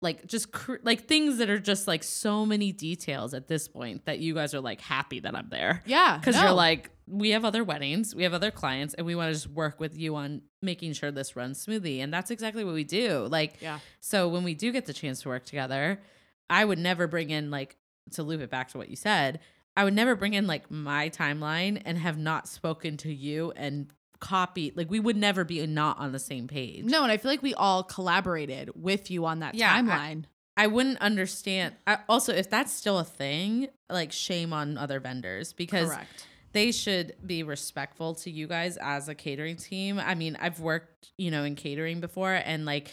like 0.01 0.26
just 0.26 0.53
cr- 0.53 0.76
like 0.84 1.07
things 1.09 1.38
that 1.38 1.51
are 1.51 1.59
just 1.59 1.88
like 1.88 2.05
so 2.05 2.46
many 2.46 2.70
details 2.70 3.34
at 3.34 3.49
this 3.49 3.66
point 3.66 4.05
that 4.05 4.20
you 4.20 4.32
guys 4.32 4.55
are 4.55 4.61
like 4.61 4.80
happy 4.80 5.18
that 5.20 5.34
I'm 5.34 5.49
there. 5.51 5.82
yeah. 5.86 6.16
Because 6.18 6.36
no. 6.36 6.42
you're 6.42 6.53
like, 6.53 6.90
we 7.09 7.30
have 7.30 7.44
other 7.44 7.64
weddings, 7.64 8.14
we 8.14 8.22
have 8.22 8.32
other 8.32 8.53
clients, 8.53 8.94
and 8.94 9.05
we 9.05 9.16
want 9.16 9.30
to 9.30 9.32
just 9.32 9.49
work 9.49 9.80
with 9.80 9.99
you 9.99 10.14
on 10.14 10.42
making 10.62 10.92
sure 10.92 11.11
this 11.11 11.34
runs 11.34 11.61
smoothly. 11.61 12.01
And 12.01 12.14
that's 12.14 12.30
exactly 12.30 12.62
what 12.64 12.74
we 12.74 12.84
do. 12.84 13.26
Like, 13.28 13.61
Yeah. 13.61 13.80
so 14.01 14.28
when 14.28 14.44
we 14.44 14.55
do 14.55 14.70
get 14.70 14.86
the 14.86 14.92
chance 14.92 15.22
to 15.22 15.30
work 15.30 15.44
together, 15.44 16.01
I 16.49 16.64
would 16.64 16.78
never 16.78 17.09
bring 17.09 17.30
in 17.30 17.51
like 17.51 17.76
to 18.12 18.22
loop 18.22 18.40
it 18.40 18.51
back 18.51 18.68
to 18.68 18.78
what 18.78 18.88
you 18.90 18.96
said. 18.96 19.40
I 19.76 19.82
would 19.82 19.94
never 19.94 20.14
bring 20.14 20.34
in 20.34 20.46
like 20.46 20.70
my 20.70 21.09
timeline 21.11 21.82
and 21.84 21.99
have 21.99 22.18
not 22.18 22.46
spoken 22.46 22.96
to 22.99 23.12
you 23.12 23.53
and 23.57 23.92
copy. 24.20 24.72
Like 24.74 24.90
we 24.90 25.00
would 25.00 25.16
never 25.16 25.44
be 25.44 25.64
not 25.66 25.98
on 25.98 26.12
the 26.12 26.18
same 26.18 26.48
page. 26.48 26.84
No, 26.84 27.02
and 27.02 27.12
I 27.12 27.16
feel 27.16 27.30
like 27.30 27.42
we 27.42 27.54
all 27.54 27.82
collaborated 27.82 28.70
with 28.74 29.10
you 29.10 29.24
on 29.26 29.40
that 29.40 29.54
Yeah, 29.54 29.74
I- 29.74 29.80
timeline. 29.82 30.24
I 30.56 30.66
wouldn't 30.66 30.98
understand. 31.00 31.76
I, 31.86 31.98
also, 32.08 32.32
if 32.32 32.50
that's 32.50 32.72
still 32.72 32.98
a 32.98 33.04
thing, 33.04 33.68
like 33.88 34.10
shame 34.10 34.52
on 34.52 34.76
other 34.76 34.98
vendors 34.98 35.52
because 35.52 35.88
Correct. 35.88 36.26
they 36.50 36.72
should 36.72 37.14
be 37.24 37.44
respectful 37.44 38.16
to 38.16 38.30
you 38.30 38.48
guys 38.48 38.76
as 38.78 39.08
a 39.08 39.14
catering 39.14 39.54
team. 39.54 40.00
I 40.00 40.16
mean, 40.16 40.36
I've 40.40 40.58
worked, 40.58 41.12
you 41.16 41.30
know, 41.30 41.44
in 41.44 41.54
catering 41.54 42.00
before 42.00 42.34
and 42.34 42.64
like 42.66 42.90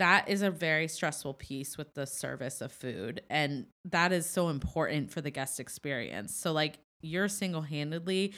that 0.00 0.28
is 0.28 0.42
a 0.42 0.50
very 0.50 0.88
stressful 0.88 1.34
piece 1.34 1.78
with 1.78 1.94
the 1.94 2.04
service 2.06 2.60
of 2.60 2.72
food 2.72 3.22
and 3.30 3.66
that 3.84 4.12
is 4.12 4.26
so 4.28 4.48
important 4.48 5.12
for 5.12 5.20
the 5.20 5.30
guest 5.30 5.60
experience. 5.60 6.34
So 6.34 6.50
like 6.52 6.78
you're 7.00 7.28
single-handedly 7.28 8.34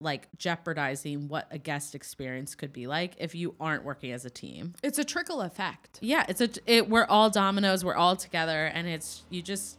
like 0.00 0.28
jeopardizing 0.36 1.28
what 1.28 1.48
a 1.50 1.58
guest 1.58 1.94
experience 1.94 2.54
could 2.54 2.72
be 2.72 2.86
like 2.86 3.14
if 3.18 3.34
you 3.34 3.54
aren't 3.58 3.84
working 3.84 4.12
as 4.12 4.24
a 4.24 4.30
team. 4.30 4.74
It's 4.82 4.98
a 4.98 5.04
trickle 5.04 5.40
effect. 5.40 5.98
Yeah, 6.00 6.24
it's 6.28 6.40
a 6.40 6.48
it 6.66 6.88
we're 6.88 7.06
all 7.06 7.30
dominoes, 7.30 7.84
we're 7.84 7.96
all 7.96 8.16
together 8.16 8.66
and 8.66 8.86
it's 8.86 9.24
you 9.30 9.42
just 9.42 9.78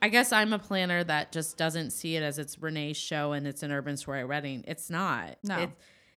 I 0.00 0.08
guess 0.08 0.32
I'm 0.32 0.52
a 0.52 0.58
planner 0.58 1.04
that 1.04 1.30
just 1.30 1.56
doesn't 1.56 1.90
see 1.90 2.16
it 2.16 2.24
as 2.24 2.38
it's 2.38 2.60
Renee's 2.60 2.96
show 2.96 3.32
and 3.32 3.46
it's 3.46 3.62
an 3.62 3.70
Urban 3.70 3.96
Soiree 3.96 4.24
wedding. 4.24 4.64
It's 4.66 4.90
not. 4.90 5.36
No. 5.44 5.58
It, 5.60 5.70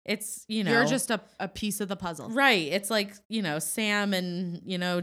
it's 0.06 0.46
you 0.48 0.64
know 0.64 0.72
You're 0.72 0.86
just 0.86 1.10
a, 1.10 1.20
a 1.40 1.48
piece 1.48 1.82
of 1.82 1.88
the 1.88 1.96
puzzle. 1.96 2.30
right. 2.30 2.68
It's 2.68 2.90
like 2.92 3.14
you 3.28 3.42
know 3.42 3.60
Sam 3.60 4.14
and 4.14 4.62
you 4.64 4.78
know 4.78 5.02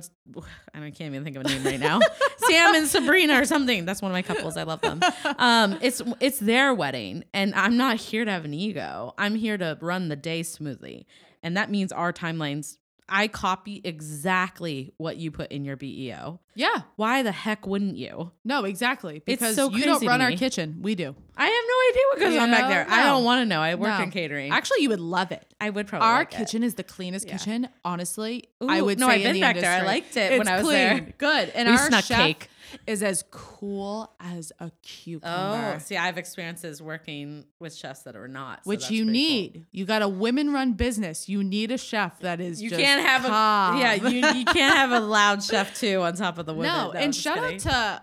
I 0.75 0.79
can't 0.79 1.01
even 1.01 1.25
think 1.25 1.37
of 1.37 1.45
a 1.45 1.49
name 1.49 1.65
right 1.65 1.81
now. 1.81 2.01
Sam 2.49 2.75
and 2.75 2.87
Sabrina 2.87 3.41
or 3.41 3.45
something. 3.45 3.85
That's 3.85 4.01
one 4.01 4.11
of 4.11 4.15
my 4.15 4.23
couples. 4.23 4.57
I 4.57 4.63
love 4.63 4.81
them. 4.81 5.01
Um, 5.39 5.79
it's 5.83 6.01
it's 6.21 6.39
their 6.39 6.73
wedding, 6.73 7.25
and 7.35 7.55
I'm 7.55 7.77
not 7.77 7.97
here 7.97 8.25
to 8.25 8.31
have 8.31 8.45
an 8.45 8.55
ego. 8.55 9.15
I'm 9.19 9.35
here 9.35 9.59
to 9.59 9.77
run 9.81 10.09
the 10.09 10.17
day 10.17 10.43
smoothly, 10.43 11.07
and 11.43 11.57
that 11.57 11.71
means 11.71 11.93
our 11.93 12.13
timelines. 12.13 12.79
I 13.15 13.29
copy 13.29 13.81
exactly 13.85 14.93
what 14.97 15.19
you 15.19 15.31
put 15.31 15.53
in 15.53 15.65
your 15.65 15.77
BEO. 15.77 16.41
Yeah. 16.55 16.83
Why 16.97 17.23
the 17.23 17.33
heck 17.33 17.67
wouldn't 17.67 17.97
you? 17.97 18.33
No, 18.45 18.65
exactly. 18.65 19.23
Because 19.25 19.55
so 19.55 19.71
you 19.71 19.85
don't 19.85 20.05
run 20.07 20.21
our 20.23 20.33
kitchen. 20.33 20.79
We 20.81 20.95
do. 20.95 21.15
I 21.37 21.45
have 21.45 21.53
no 21.69 21.91
idea 21.91 22.03
what 22.11 22.19
goes 22.21 22.35
You 22.35 22.41
on 22.41 22.51
back 22.51 22.63
know? 22.63 22.69
there. 22.69 22.87
I 22.89 23.03
don't 23.05 23.25
want 23.25 23.41
to 23.43 23.47
know. 23.47 23.61
I 23.61 23.75
work 23.75 23.99
No. 23.99 24.03
in 24.05 24.11
catering. 24.11 24.51
Actually, 24.53 24.81
you 24.83 24.89
would 24.89 25.01
love 25.01 25.31
it. 25.33 25.47
I 25.61 25.71
would 25.71 25.87
probably. 25.87 26.09
Our 26.09 26.19
like 26.21 26.31
kitchen 26.31 26.63
is 26.63 26.75
the 26.75 26.85
cleanest 26.85 27.27
Yeah. 27.27 27.37
kitchen. 27.37 27.69
Honestly, 27.85 28.49
I 28.67 28.81
would 28.83 28.99
no, 28.99 29.09
say 29.09 29.15
I've 29.15 29.23
been 29.23 29.35
the 29.35 29.41
back 29.41 29.57
there. 29.57 29.71
I 29.73 29.83
liked 29.83 30.17
it 30.17 30.33
when 30.33 30.41
It's 30.43 30.51
I 30.51 30.57
was 30.57 30.63
clean. 30.65 30.75
there. 30.75 31.15
Good. 31.19 31.49
And 31.55 31.69
We 31.69 31.75
our 31.75 31.87
snuck 31.87 32.05
chef 32.05 32.19
cake. 32.19 32.49
Is 32.87 33.03
as 33.03 33.25
cool 33.31 34.15
as 34.21 34.53
a 34.61 34.71
cucumber. 34.83 35.75
Oh, 35.77 35.79
see, 35.79 35.97
I 35.97 36.07
have 36.07 36.19
experiences 36.19 36.83
working 36.83 37.45
with 37.61 37.75
chefs 37.75 38.03
that 38.03 38.17
are 38.17 38.29
not, 38.29 38.65
so 38.65 38.69
which 38.69 38.91
you 38.91 39.05
need. 39.05 39.55
cool. 39.55 39.63
You 39.73 39.85
got 39.85 40.03
a 40.03 40.09
women-run 40.09 40.75
business. 40.75 41.29
You 41.29 41.43
need 41.45 41.71
a 41.71 41.79
chef 41.79 42.21
that 42.21 42.41
is. 42.41 42.61
You 42.63 42.71
just 42.71 42.81
can't 42.83 43.03
have 43.05 43.23
calm. 43.23 43.77
a 43.77 43.79
yeah. 43.81 43.95
You, 43.95 44.09
you 44.39 44.45
can't 44.45 44.77
have 44.77 44.91
a 44.93 45.01
loud 45.01 45.43
chef 45.43 45.79
too 45.79 46.01
on 46.03 46.15
top 46.15 46.39
of 46.39 46.47
the 46.47 46.55
women. 46.55 46.73
no, 46.73 46.93
and 46.93 47.15
shout 47.15 47.37
kidding. 47.39 47.55
out 47.57 47.61
to 47.61 48.03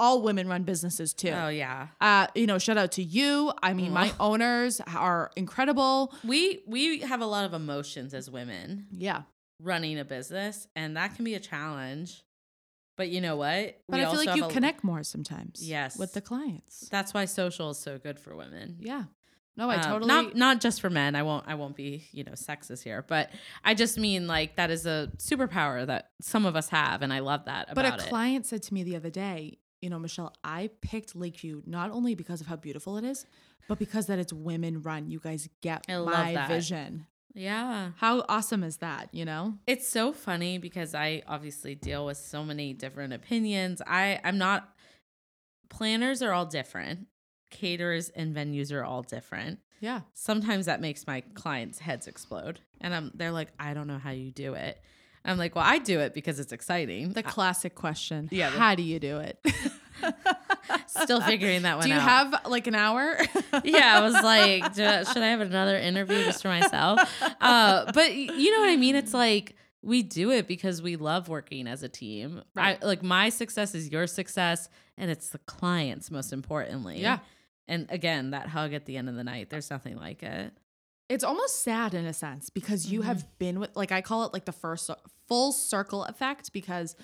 all 0.00 0.22
women-run 0.22 0.62
businesses 0.62 1.12
too. 1.12 1.30
Oh 1.30 1.48
yeah, 1.48 1.88
Uh, 2.00 2.28
you 2.36 2.46
know, 2.46 2.58
shout 2.58 2.78
out 2.78 2.92
to 2.92 3.02
you. 3.02 3.52
I 3.62 3.72
mean, 3.74 3.92
my 3.92 4.12
owners 4.20 4.80
are 4.94 5.30
incredible. 5.36 6.14
we 6.24 6.62
we 6.66 7.00
have 7.00 7.20
a 7.20 7.26
lot 7.26 7.44
of 7.44 7.52
emotions 7.54 8.14
as 8.14 8.30
women 8.30 8.86
Yeah, 8.92 9.22
running 9.60 9.98
a 9.98 10.04
business, 10.04 10.68
and 10.76 10.96
that 10.96 11.16
can 11.16 11.24
be 11.24 11.34
a 11.34 11.40
challenge. 11.40 12.22
But 12.98 13.08
you 13.08 13.22
know 13.22 13.36
what? 13.36 13.80
but 13.88 13.96
We 14.00 14.04
I 14.04 14.10
feel 14.10 14.16
like 14.26 14.36
you 14.36 14.44
a- 14.44 14.50
connect 14.50 14.84
more 14.84 15.02
sometimes. 15.02 15.66
Yes. 15.66 15.96
with 15.98 16.12
the 16.12 16.20
clients. 16.20 16.86
That's 16.90 17.14
why 17.14 17.24
social 17.24 17.70
is 17.70 17.78
so 17.78 17.96
good 17.96 18.20
for 18.20 18.36
women. 18.36 18.76
Yeah. 18.80 19.04
No, 19.56 19.70
I 19.70 19.76
Um, 19.76 19.82
totally. 19.82 20.08
not 20.08 20.36
not 20.36 20.60
just 20.60 20.80
for 20.80 20.90
men. 20.90 21.14
I 21.16 21.22
won't 21.22 21.44
I 21.48 21.54
won't 21.54 21.74
be 21.76 22.06
you 22.12 22.22
know 22.24 22.32
sexist 22.32 22.82
here, 22.84 23.04
but 23.08 23.30
I 23.64 23.74
just 23.74 23.98
mean 23.98 24.26
like 24.26 24.56
that 24.56 24.70
is 24.70 24.84
a 24.86 25.10
superpower 25.18 25.86
that 25.86 26.10
some 26.20 26.44
of 26.46 26.54
us 26.54 26.68
have, 26.68 27.02
and 27.02 27.12
I 27.12 27.20
love 27.20 27.46
that 27.46 27.74
but 27.74 27.84
a 27.84 27.94
it. 27.94 28.00
client 28.00 28.46
said 28.46 28.62
to 28.64 28.74
me 28.74 28.82
the 28.84 28.94
other 28.96 29.10
day, 29.10 29.58
you 29.80 29.90
know, 29.90 29.98
Michelle, 29.98 30.32
I 30.44 30.70
picked 30.80 31.16
Lakeview 31.16 31.62
not 31.66 31.90
only 31.90 32.14
because 32.14 32.40
of 32.40 32.46
how 32.46 32.56
beautiful 32.56 32.98
it 32.98 33.04
is, 33.04 33.26
but 33.68 33.78
because 33.80 34.06
that 34.06 34.18
it's 34.20 34.32
women 34.32 34.82
run. 34.82 35.08
You 35.08 35.18
guys 35.18 35.48
get 35.60 35.84
I 35.88 35.98
my 35.98 36.46
vision. 36.48 37.06
Yeah, 37.38 37.92
How 37.96 38.24
awesome 38.28 38.64
is 38.64 38.78
that? 38.78 39.08
You 39.12 39.24
know? 39.24 39.54
it's 39.66 39.88
so 39.88 40.12
funny 40.12 40.58
because 40.58 40.94
I 40.94 41.22
obviously 41.26 41.74
deal 41.74 42.04
with 42.06 42.16
so 42.16 42.44
many 42.44 42.72
different 42.74 43.12
opinions. 43.12 43.80
I 43.86 44.20
I'm 44.24 44.38
not 44.38 44.68
planners 45.70 46.22
are 46.22 46.32
all 46.32 46.46
different. 46.46 47.06
Caterers 47.50 48.10
and 48.10 48.34
venues 48.34 48.72
are 48.72 48.84
all 48.84 49.02
different. 49.02 49.60
Yeah. 49.80 50.00
Sometimes 50.12 50.66
that 50.66 50.80
makes 50.80 51.06
my 51.06 51.20
clients' 51.34 51.78
heads 51.78 52.06
explode, 52.06 52.60
and 52.80 52.94
I'm 52.94 53.12
they're 53.14 53.32
like, 53.32 53.48
I 53.58 53.74
don't 53.74 53.86
know 53.86 53.98
how 53.98 54.10
you 54.10 54.30
do 54.32 54.54
it. 54.54 54.80
I'm 55.24 55.38
like, 55.38 55.54
well, 55.54 55.64
I 55.66 55.78
do 55.78 56.00
it 56.00 56.14
because 56.14 56.40
it's 56.40 56.52
exciting. 56.52 57.12
The 57.12 57.22
classic 57.22 57.74
question. 57.74 58.28
Yeah, 58.30 58.50
How 58.50 58.74
do 58.74 58.82
you 58.82 58.98
do 58.98 59.18
it? 59.18 59.38
Still 60.86 61.20
figuring 61.20 61.62
that 61.62 61.76
one 61.78 61.84
out. 61.84 61.86
do 61.86 61.88
you 61.90 61.94
out. 62.00 62.32
have 62.32 62.46
like 62.50 62.66
an 62.66 62.74
hour? 62.74 63.18
yeah, 63.64 63.98
I 63.98 64.00
was 64.00 64.14
like, 64.22 64.74
"Do- 64.74 65.04
should 65.12 65.22
I 65.22 65.28
have 65.28 65.40
another 65.40 65.76
interview 65.78 66.24
just 66.24 66.42
for 66.42 66.48
myself? 66.48 67.00
Uh, 67.40 67.90
but 67.92 68.14
you 68.14 68.50
know 68.52 68.60
what 68.60 68.70
I 68.70 68.76
mean? 68.76 68.96
It's 68.96 69.14
like 69.14 69.54
we 69.82 70.02
do 70.02 70.30
it 70.30 70.48
because 70.48 70.82
we 70.82 70.96
love 70.96 71.28
working 71.28 71.66
as 71.68 71.82
a 71.82 71.88
team. 71.88 72.42
Right. 72.54 72.78
I, 72.82 72.84
like 72.84 73.02
my 73.02 73.28
success 73.28 73.74
is 73.74 73.90
your 73.90 74.06
success, 74.06 74.68
and 74.96 75.10
it's 75.10 75.30
the 75.30 75.38
clients 75.38 76.10
most 76.10 76.32
importantly. 76.32 77.00
Yeah. 77.00 77.18
And 77.68 77.86
again, 77.90 78.30
that 78.30 78.48
hug 78.48 78.72
at 78.72 78.86
the 78.86 78.96
end 78.96 79.08
of 79.08 79.14
the 79.14 79.24
night, 79.24 79.50
there's 79.50 79.70
nothing 79.70 79.96
like 79.96 80.22
it. 80.22 80.52
it's 81.10 81.22
almost 81.24 81.62
sad 81.62 81.92
in 81.94 82.06
a 82.06 82.12
sense 82.14 82.50
because 82.50 82.90
you 82.90 83.00
Mm-hmm. 83.00 83.08
have 83.08 83.38
been 83.38 83.60
with 83.60 83.76
like 83.76 83.92
I 83.92 84.00
call 84.00 84.24
it 84.24 84.32
like 84.32 84.46
the 84.46 84.52
first 84.52 84.90
full 85.28 85.52
circle 85.52 86.04
effect 86.04 86.52
because 86.52 86.96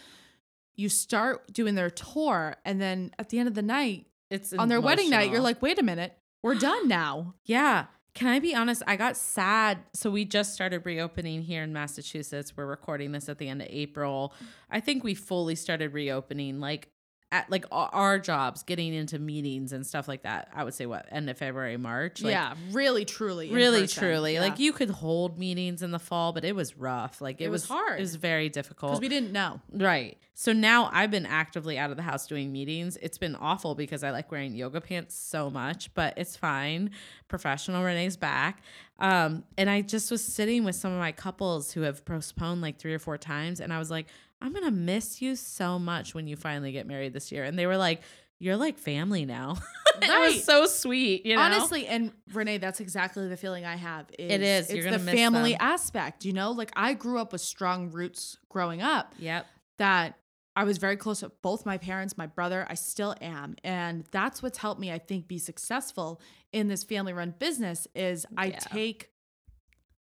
you 0.77 0.89
start 0.89 1.53
doing 1.53 1.75
their 1.75 1.91
tour 1.91 2.57
and 2.65 2.81
then 2.81 3.13
at 3.19 3.29
the 3.29 3.39
end 3.39 3.49
of 3.49 3.55
the 3.55 3.63
night 3.63 4.07
It's 4.31 4.53
on 4.53 4.69
their 4.69 4.81
wedding 4.81 5.11
night 5.11 5.31
you're 5.31 5.41
like 5.41 5.63
wait 5.63 5.79
a 5.79 5.83
minute 5.83 6.17
we're 6.43 6.55
done 6.57 6.89
now 6.89 7.35
Yeah. 7.45 7.87
Can 8.15 8.29
I 8.29 8.39
be 8.39 8.55
honest? 8.55 8.81
I 8.87 8.95
got 8.95 9.17
sad. 9.17 9.79
So 9.93 10.09
we 10.09 10.25
just 10.25 10.55
started 10.55 10.87
reopening 10.87 11.43
here 11.43 11.65
in 11.65 11.73
Massachusetts. 11.73 12.57
We're 12.57 12.65
recording 12.67 13.11
this 13.11 13.29
at 13.29 13.39
the 13.39 13.49
end 13.49 13.61
of 13.61 13.67
April. 13.69 14.33
I 14.71 14.79
think 14.79 15.03
we 15.03 15.15
fully 15.15 15.57
started 15.57 15.93
reopening 15.93 16.61
like 16.61 16.91
at 17.35 17.51
like 17.51 17.65
our- 17.73 18.19
jobs, 18.21 18.63
getting 18.63 18.95
into 18.95 19.19
meetings 19.19 19.73
and 19.73 19.85
stuff 19.87 20.07
like 20.07 20.23
that. 20.23 20.49
I 20.55 20.63
would 20.63 20.73
say 20.75 20.87
what 20.87 21.07
end 21.11 21.29
of 21.29 21.37
February, 21.37 21.77
March. 21.77 22.23
Like, 22.23 22.31
yeah 22.33 22.55
really 22.71 23.05
truly 23.05 23.51
Really, 23.51 23.83
person. 23.83 24.03
truly. 24.05 24.35
Yeah. 24.35 24.41
Like 24.43 24.59
you 24.61 24.73
could 24.73 24.91
hold 24.91 25.39
meetings 25.39 25.83
in 25.83 25.91
the 25.91 25.99
fall, 25.99 26.33
but 26.33 26.45
it 26.45 26.55
was 26.55 26.77
rough. 26.77 27.21
Like 27.21 27.41
it, 27.41 27.45
It 27.47 27.49
was 27.51 27.67
hard. 27.69 27.99
It 27.99 28.03
was 28.03 28.15
very 28.15 28.49
difficult. 28.49 28.93
because 28.93 29.01
we 29.01 29.09
didn't 29.09 29.33
know 29.33 29.61
Right. 29.73 30.17
So 30.35 30.53
now 30.53 30.91
I've 30.93 31.11
been 31.11 31.27
actively 31.27 31.77
out 31.79 31.91
of 31.91 31.97
the 31.97 32.03
house 32.03 32.27
doing 32.27 32.53
meetings. 32.53 32.97
It's 33.03 33.19
been 33.19 33.35
awful 33.37 33.75
because 33.75 34.03
I 34.05 34.11
like 34.11 34.31
wearing 34.33 34.55
yoga 34.55 34.81
pants 34.81 35.15
so 35.17 35.49
much, 35.51 35.93
but 35.95 36.15
it's 36.17 36.37
fine. 36.37 36.91
Professional 37.29 37.83
Renee's 37.85 38.17
back. 38.17 38.63
Um, 38.99 39.45
and 39.59 39.69
I 39.69 39.81
just 39.83 40.11
was 40.11 40.25
sitting 40.25 40.65
with 40.65 40.77
some 40.77 40.93
of 40.93 40.99
my 40.99 41.13
couples 41.13 41.73
who 41.73 41.83
have 41.83 42.05
postponed 42.05 42.61
like 42.63 42.79
three 42.79 42.95
or 42.95 42.99
four 42.99 43.19
times. 43.19 43.61
And 43.61 43.73
I 43.73 43.79
was 43.79 43.91
like, 43.91 44.07
I'm 44.45 44.53
going 44.53 44.65
to 44.67 44.71
miss 44.71 45.23
you 45.23 45.37
so 45.37 45.79
much 45.79 46.15
when 46.15 46.27
you 46.29 46.37
finally 46.37 46.71
get 46.71 46.87
married 46.87 47.15
this 47.15 47.33
year. 47.33 47.45
And 47.45 47.59
they 47.59 47.67
were 47.67 47.79
like, 47.79 48.03
You're 48.39 48.57
like 48.59 48.79
family 48.79 49.25
now. 49.25 49.57
that 50.01 50.09
Right. 50.11 50.35
was 50.35 50.45
so 50.45 50.67
sweet. 50.67 51.25
You 51.25 51.37
know, 51.37 51.41
Honestly, 51.43 51.87
and 51.87 52.13
Renee, 52.33 52.59
that's 52.59 52.79
exactly 52.81 53.27
the 53.29 53.37
feeling 53.39 53.65
I 53.65 53.77
have. 53.77 54.07
Is 54.19 54.31
It 54.33 54.43
is. 54.43 54.71
It's 54.71 54.85
the 54.85 54.99
family 54.99 55.53
them. 55.53 55.61
aspect. 55.63 56.25
You 56.27 56.35
know, 56.35 56.51
like 56.53 56.71
I 56.77 56.93
grew 56.95 57.19
up 57.19 57.33
with 57.33 57.41
strong 57.41 57.91
roots 57.91 58.37
growing 58.51 58.83
up. 58.83 59.15
Yep. 59.19 59.47
That 59.79 60.19
I 60.57 60.65
was 60.65 60.79
very 60.79 60.97
close 60.97 61.23
with 61.23 61.41
both 61.43 61.65
my 61.67 61.79
parents, 61.79 62.17
my 62.19 62.27
brother. 62.27 62.65
I 62.69 62.75
still 62.75 63.15
am, 63.21 63.57
and 63.65 64.05
that's 64.13 64.41
what's 64.43 64.59
helped 64.59 64.81
me. 64.81 64.93
I 64.93 64.99
think 64.99 65.27
be 65.27 65.39
successful 65.39 66.21
in 66.53 66.69
this 66.69 66.85
family-run 66.85 67.35
business. 67.41 67.89
Is 67.95 68.25
I 68.37 68.47
Yeah. 68.47 68.59
take 68.61 69.11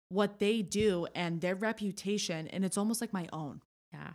what 0.08 0.38
they 0.38 0.62
do 0.62 1.06
and 1.14 1.40
their 1.42 1.54
reputation, 1.54 2.46
and 2.48 2.64
it's 2.64 2.78
almost 2.78 3.00
like 3.02 3.12
my 3.12 3.28
own. 3.32 3.60
Yeah. 3.92 4.12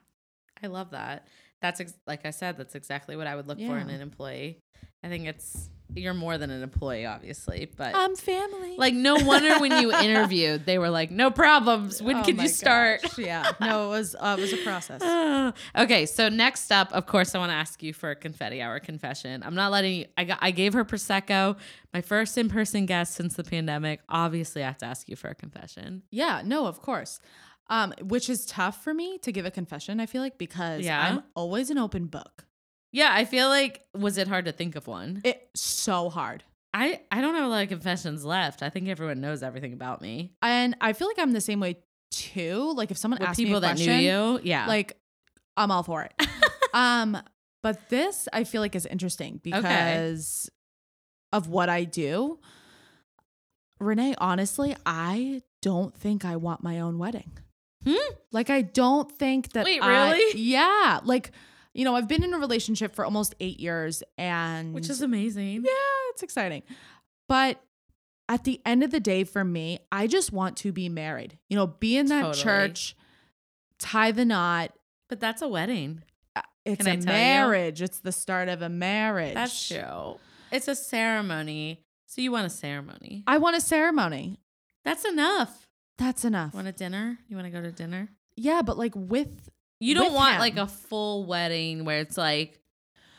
I 0.63 0.67
love 0.67 0.91
that. 0.91 1.27
That's 1.61 1.79
ex- 1.79 1.93
like 2.07 2.25
I 2.25 2.31
said, 2.31 2.57
that's 2.57 2.75
exactly 2.75 3.15
what 3.15 3.27
I 3.27 3.35
would 3.35 3.47
look 3.47 3.59
for 3.59 3.77
in 3.77 3.89
an 3.89 4.01
employee. 4.01 4.59
I 5.03 5.09
think 5.09 5.27
it's 5.27 5.69
you're 5.95 6.13
more 6.13 6.37
than 6.37 6.49
an 6.49 6.63
employee, 6.63 7.05
obviously, 7.05 7.69
but 7.77 7.93
I'm 7.95 8.15
family. 8.15 8.75
like 8.77 8.93
no 8.93 9.15
wonder 9.15 9.59
when 9.59 9.79
you 9.81 9.93
interviewed, 10.01 10.65
they 10.65 10.77
were 10.79 10.89
like, 10.89 11.11
"No 11.11 11.29
problems. 11.29 12.01
When 12.01 12.15
Oh 12.17 12.23
my 12.33 12.43
you 12.43 12.49
start?" 12.49 13.01
gosh. 13.03 13.17
Yeah, 13.17 13.51
no, 13.61 13.85
it 13.87 13.89
was 13.89 14.15
uh, 14.19 14.35
it 14.37 14.41
was 14.41 14.53
a 14.53 14.57
process. 14.57 15.01
okay, 15.77 16.05
so 16.05 16.29
next 16.29 16.71
up, 16.71 16.91
of 16.93 17.05
course, 17.05 17.35
I 17.35 17.37
want 17.37 17.51
to 17.51 17.55
ask 17.55 17.83
you 17.83 17.93
for 17.93 18.11
a 18.11 18.15
confetti 18.15 18.61
hour 18.61 18.79
confession. 18.79 19.43
I'm 19.43 19.55
not 19.55 19.71
letting 19.71 19.93
you. 19.99 20.05
I 20.17 20.23
got. 20.23 20.39
I 20.41 20.51
gave 20.51 20.73
her 20.73 20.83
prosecco, 20.83 21.57
my 21.93 22.01
first 22.01 22.37
in 22.37 22.49
person 22.49 22.85
guest 22.85 23.13
since 23.13 23.35
the 23.35 23.43
pandemic. 23.43 23.99
Obviously, 24.09 24.63
I 24.63 24.67
have 24.67 24.77
to 24.79 24.85
ask 24.85 25.07
you 25.09 25.15
for 25.15 25.27
a 25.27 25.35
confession. 25.35 26.03
Yeah, 26.11 26.41
no, 26.43 26.65
of 26.65 26.81
course. 26.81 27.19
Um, 27.69 27.93
which 28.01 28.29
is 28.29 28.45
tough 28.45 28.83
for 28.83 28.93
me 28.93 29.17
to 29.19 29.31
give 29.31 29.45
a 29.45 29.51
confession, 29.51 29.99
I 29.99 30.05
feel 30.05 30.21
like, 30.21 30.37
because 30.37 30.81
Yeah. 30.83 31.01
I'm 31.01 31.23
always 31.35 31.69
an 31.69 31.77
open 31.77 32.07
book. 32.07 32.45
Yeah, 32.91 33.09
I 33.11 33.25
feel 33.25 33.47
like 33.49 33.85
was 33.95 34.17
it 34.17 34.27
hard 34.27 34.45
to 34.45 34.51
think 34.51 34.75
of 34.75 34.85
one? 34.87 35.21
It's 35.23 35.59
so 35.61 36.09
hard. 36.09 36.43
I 36.73 37.01
I 37.11 37.21
don't 37.21 37.35
have 37.35 37.45
a 37.45 37.47
lot 37.47 37.63
of 37.63 37.69
confessions 37.69 38.23
left. 38.25 38.61
I 38.61 38.69
think 38.69 38.87
everyone 38.87 39.21
knows 39.21 39.43
everything 39.43 39.73
about 39.73 40.01
me. 40.01 40.33
And 40.41 40.75
I 40.81 40.93
feel 40.93 41.07
like 41.07 41.19
I'm 41.19 41.31
the 41.31 41.41
same 41.41 41.59
way 41.59 41.77
too. 42.11 42.73
Like 42.75 42.91
if 42.91 42.97
someone 42.97 43.19
With 43.19 43.29
asks 43.29 43.37
people 43.37 43.53
me 43.53 43.57
a 43.57 43.61
that 43.61 43.75
question, 43.75 43.97
knew 43.97 44.03
you, 44.03 44.39
yeah, 44.43 44.67
like 44.67 44.97
I'm 45.57 45.71
all 45.71 45.83
for 45.83 46.03
it. 46.03 46.13
um, 46.73 47.17
but 47.61 47.89
this 47.89 48.27
I 48.33 48.43
feel 48.43 48.61
like 48.61 48.75
is 48.75 48.85
interesting 48.85 49.39
because 49.43 50.49
of 51.31 51.47
what 51.47 51.69
I 51.69 51.83
do. 51.85 52.39
Renee, 53.79 54.15
honestly, 54.19 54.75
I 54.85 55.41
don't 55.61 55.95
think 55.95 56.25
I 56.25 56.35
want 56.35 56.63
my 56.63 56.79
own 56.79 56.97
wedding. 56.97 57.31
Hmm? 57.85 57.95
Like 58.31 58.49
I 58.49 58.61
don't 58.61 59.11
think 59.11 59.51
that 59.53 59.65
Wait, 59.65 59.81
I- 59.81 60.11
really? 60.13 60.39
yeah. 60.41 60.99
Like, 61.03 61.31
you 61.73 61.85
know, 61.85 61.95
I've 61.95 62.07
been 62.07 62.23
in 62.23 62.33
a 62.33 62.37
relationship 62.39 62.95
for 62.95 63.03
almost 63.05 63.35
eight 63.39 63.59
years 63.59 64.03
and 64.17 64.73
which 64.73 64.89
is 64.89 65.01
amazing. 65.01 65.63
yeah, 65.65 66.09
it's 66.11 66.23
exciting. 66.23 66.63
But 67.27 67.61
at 68.29 68.43
the 68.43 68.61
end 68.65 68.83
of 68.83 68.91
the 68.91 68.99
day, 68.99 69.23
for 69.23 69.43
me, 69.43 69.79
I 69.91 70.07
just 70.07 70.31
want 70.31 70.57
to 70.57 70.71
be 70.71 70.87
married. 70.89 71.37
You 71.49 71.57
know, 71.57 71.67
be 71.67 71.97
in 71.97 72.05
that 72.07 72.21
Totally. 72.21 72.43
church, 72.43 72.95
tie 73.79 74.11
the 74.11 74.25
knot. 74.25 74.71
But 75.09 75.19
that's 75.19 75.41
a 75.41 75.47
wedding. 75.47 76.03
Uh, 76.35 76.41
It's 76.65 76.85
Can 76.85 76.99
a 76.99 77.01
tell 77.03 77.13
you? 77.13 77.19
marriage. 77.19 77.81
It's 77.81 77.99
the 77.99 78.11
start 78.11 78.49
of 78.49 78.61
a 78.61 78.69
marriage. 78.69 79.33
That's 79.33 79.67
true. 79.67 80.17
It's 80.51 80.67
a 80.67 80.75
ceremony. 80.75 81.83
So 82.07 82.21
you 82.21 82.31
want 82.31 82.45
a 82.45 82.49
ceremony. 82.49 83.23
I 83.27 83.37
want 83.39 83.55
a 83.57 83.61
ceremony. 83.61 84.39
That's 84.85 85.03
enough. 85.05 85.67
That's 85.97 86.25
enough. 86.25 86.53
Want 86.53 86.67
a 86.67 86.71
dinner? 86.71 87.17
You 87.27 87.35
want 87.35 87.45
to 87.47 87.51
go 87.51 87.61
to 87.61 87.71
dinner? 87.71 88.09
yeah, 88.35 88.61
but 88.63 88.77
like 88.77 88.93
with 88.95 89.49
You 89.79 89.93
don't 89.95 90.05
With 90.05 90.13
want 90.13 90.33
him. 90.35 90.39
like 90.39 90.57
a 90.57 90.67
full 90.67 91.25
wedding 91.25 91.85
where 91.85 91.99
it's 91.99 92.17
like 92.17 92.59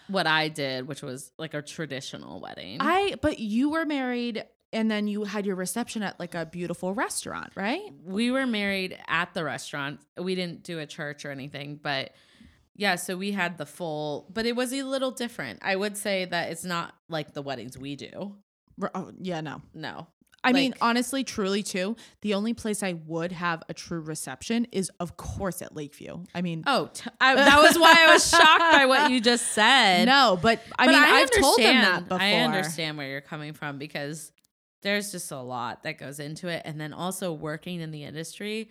what 0.09 0.27
I 0.27 0.49
did, 0.49 0.89
which 0.89 1.03
was 1.03 1.31
like 1.39 1.55
a 1.55 1.63
traditional 1.63 2.41
wedding. 2.41 2.79
I, 2.81 3.15
but 3.23 3.39
you 3.39 3.71
were 3.71 3.87
married 3.87 4.45
and 4.73 4.91
then 4.91 5.07
you 5.07 5.23
had 5.25 5.47
your 5.47 5.55
reception 5.57 6.03
at 6.03 6.19
like 6.19 6.35
a 6.35 6.45
beautiful 6.47 6.93
restaurant, 6.95 7.53
right? 7.55 7.81
we 8.03 8.31
were 8.33 8.45
married 8.47 8.99
at 9.07 9.33
the 9.35 9.45
restaurant. 9.45 10.01
We 10.19 10.35
didn't 10.35 10.65
do 10.65 10.81
a 10.81 10.87
church 10.87 11.25
or 11.25 11.31
anything, 11.31 11.79
but 11.81 12.13
yeah, 12.75 12.97
so 12.97 13.17
we 13.17 13.31
had 13.31 13.57
the 13.57 13.67
full, 13.67 14.29
but 14.35 14.47
it 14.47 14.57
was 14.57 14.73
a 14.73 14.83
little 14.83 15.13
different. 15.13 15.61
I 15.63 15.77
would 15.77 15.97
say 15.97 16.25
that 16.25 16.51
it's 16.51 16.65
not 16.65 16.93
like 17.09 17.33
the 17.33 17.41
weddings 17.43 17.79
we 17.79 17.95
do. 17.95 18.35
Oh, 18.97 19.13
yeah, 19.21 19.41
no. 19.43 19.63
No. 19.73 20.09
I 20.45 20.53
mean, 20.53 20.75
honestly, 20.81 21.25
truly, 21.25 21.63
too, 21.63 21.97
the 22.21 22.35
only 22.35 22.55
place 22.55 22.83
I 22.83 22.93
would 22.93 23.33
have 23.33 23.63
a 23.69 23.75
true 23.75 24.01
reception 24.01 24.67
is, 24.73 24.91
of 25.01 25.17
course, 25.17 25.63
at 25.63 25.75
Lakeview. 25.75 26.25
I 26.35 26.43
mean, 26.43 26.65
Oh, 26.67 26.91
t- 26.93 27.11
I, 27.21 27.35
that 27.35 27.61
was 27.61 27.79
why 27.79 27.95
I 28.09 28.13
was 28.13 28.29
shocked 28.31 28.73
by 28.73 28.87
what 28.87 29.11
you 29.11 29.21
just 29.21 29.53
said. 29.53 30.05
no, 30.07 30.39
but 30.41 30.61
I 30.79 30.87
But 30.87 30.93
mean, 30.93 31.03
I've 31.03 31.31
told 31.31 31.59
them 31.59 31.75
that 31.83 32.09
before. 32.09 32.21
I 32.23 32.35
understand 32.35 32.97
where 32.99 33.09
you're 33.09 33.21
coming 33.21 33.53
from 33.55 33.79
because 33.79 34.31
there's 34.83 35.11
just 35.13 35.31
a 35.33 35.41
lot 35.41 35.83
that 35.85 35.99
goes 35.99 36.21
into 36.21 36.49
it. 36.49 36.63
And 36.65 36.79
then 36.81 36.93
also 36.93 37.33
working 37.33 37.81
in 37.81 37.91
the 37.91 38.05
industry, 38.05 38.71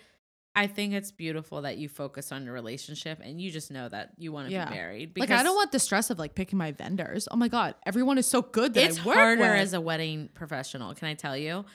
I 0.55 0.67
think 0.67 0.93
it's 0.93 1.11
beautiful 1.11 1.63
that 1.63 1.77
you 1.77 1.89
focus 1.89 2.31
on 2.31 2.45
your 2.45 2.53
relationship 2.53 3.19
and 3.23 3.41
you 3.41 3.49
just 3.49 3.71
know 3.71 3.89
that 3.89 4.11
you 4.17 4.31
want 4.31 4.47
to 4.49 4.53
Yeah. 4.53 4.65
be 4.65 4.75
married. 4.75 5.17
Like, 5.17 5.31
I 5.31 5.41
don't 5.41 5.55
want 5.55 5.71
the 5.71 5.79
stress 5.79 6.09
of 6.11 6.19
like 6.19 6.35
picking 6.35 6.57
my 6.59 6.71
vendors. 6.71 7.27
Oh 7.31 7.35
my 7.35 7.47
God, 7.47 7.73
everyone 7.85 8.17
is 8.19 8.27
so 8.27 8.41
good 8.43 8.75
that 8.75 8.83
it's 8.83 8.97
harder 8.97 9.41
with. 9.41 9.49
as 9.49 9.73
a 9.73 9.81
wedding 9.81 10.29
professional. 10.33 10.93
Can 10.93 11.07
I 11.07 11.15
tell 11.15 11.35
you? 11.35 11.65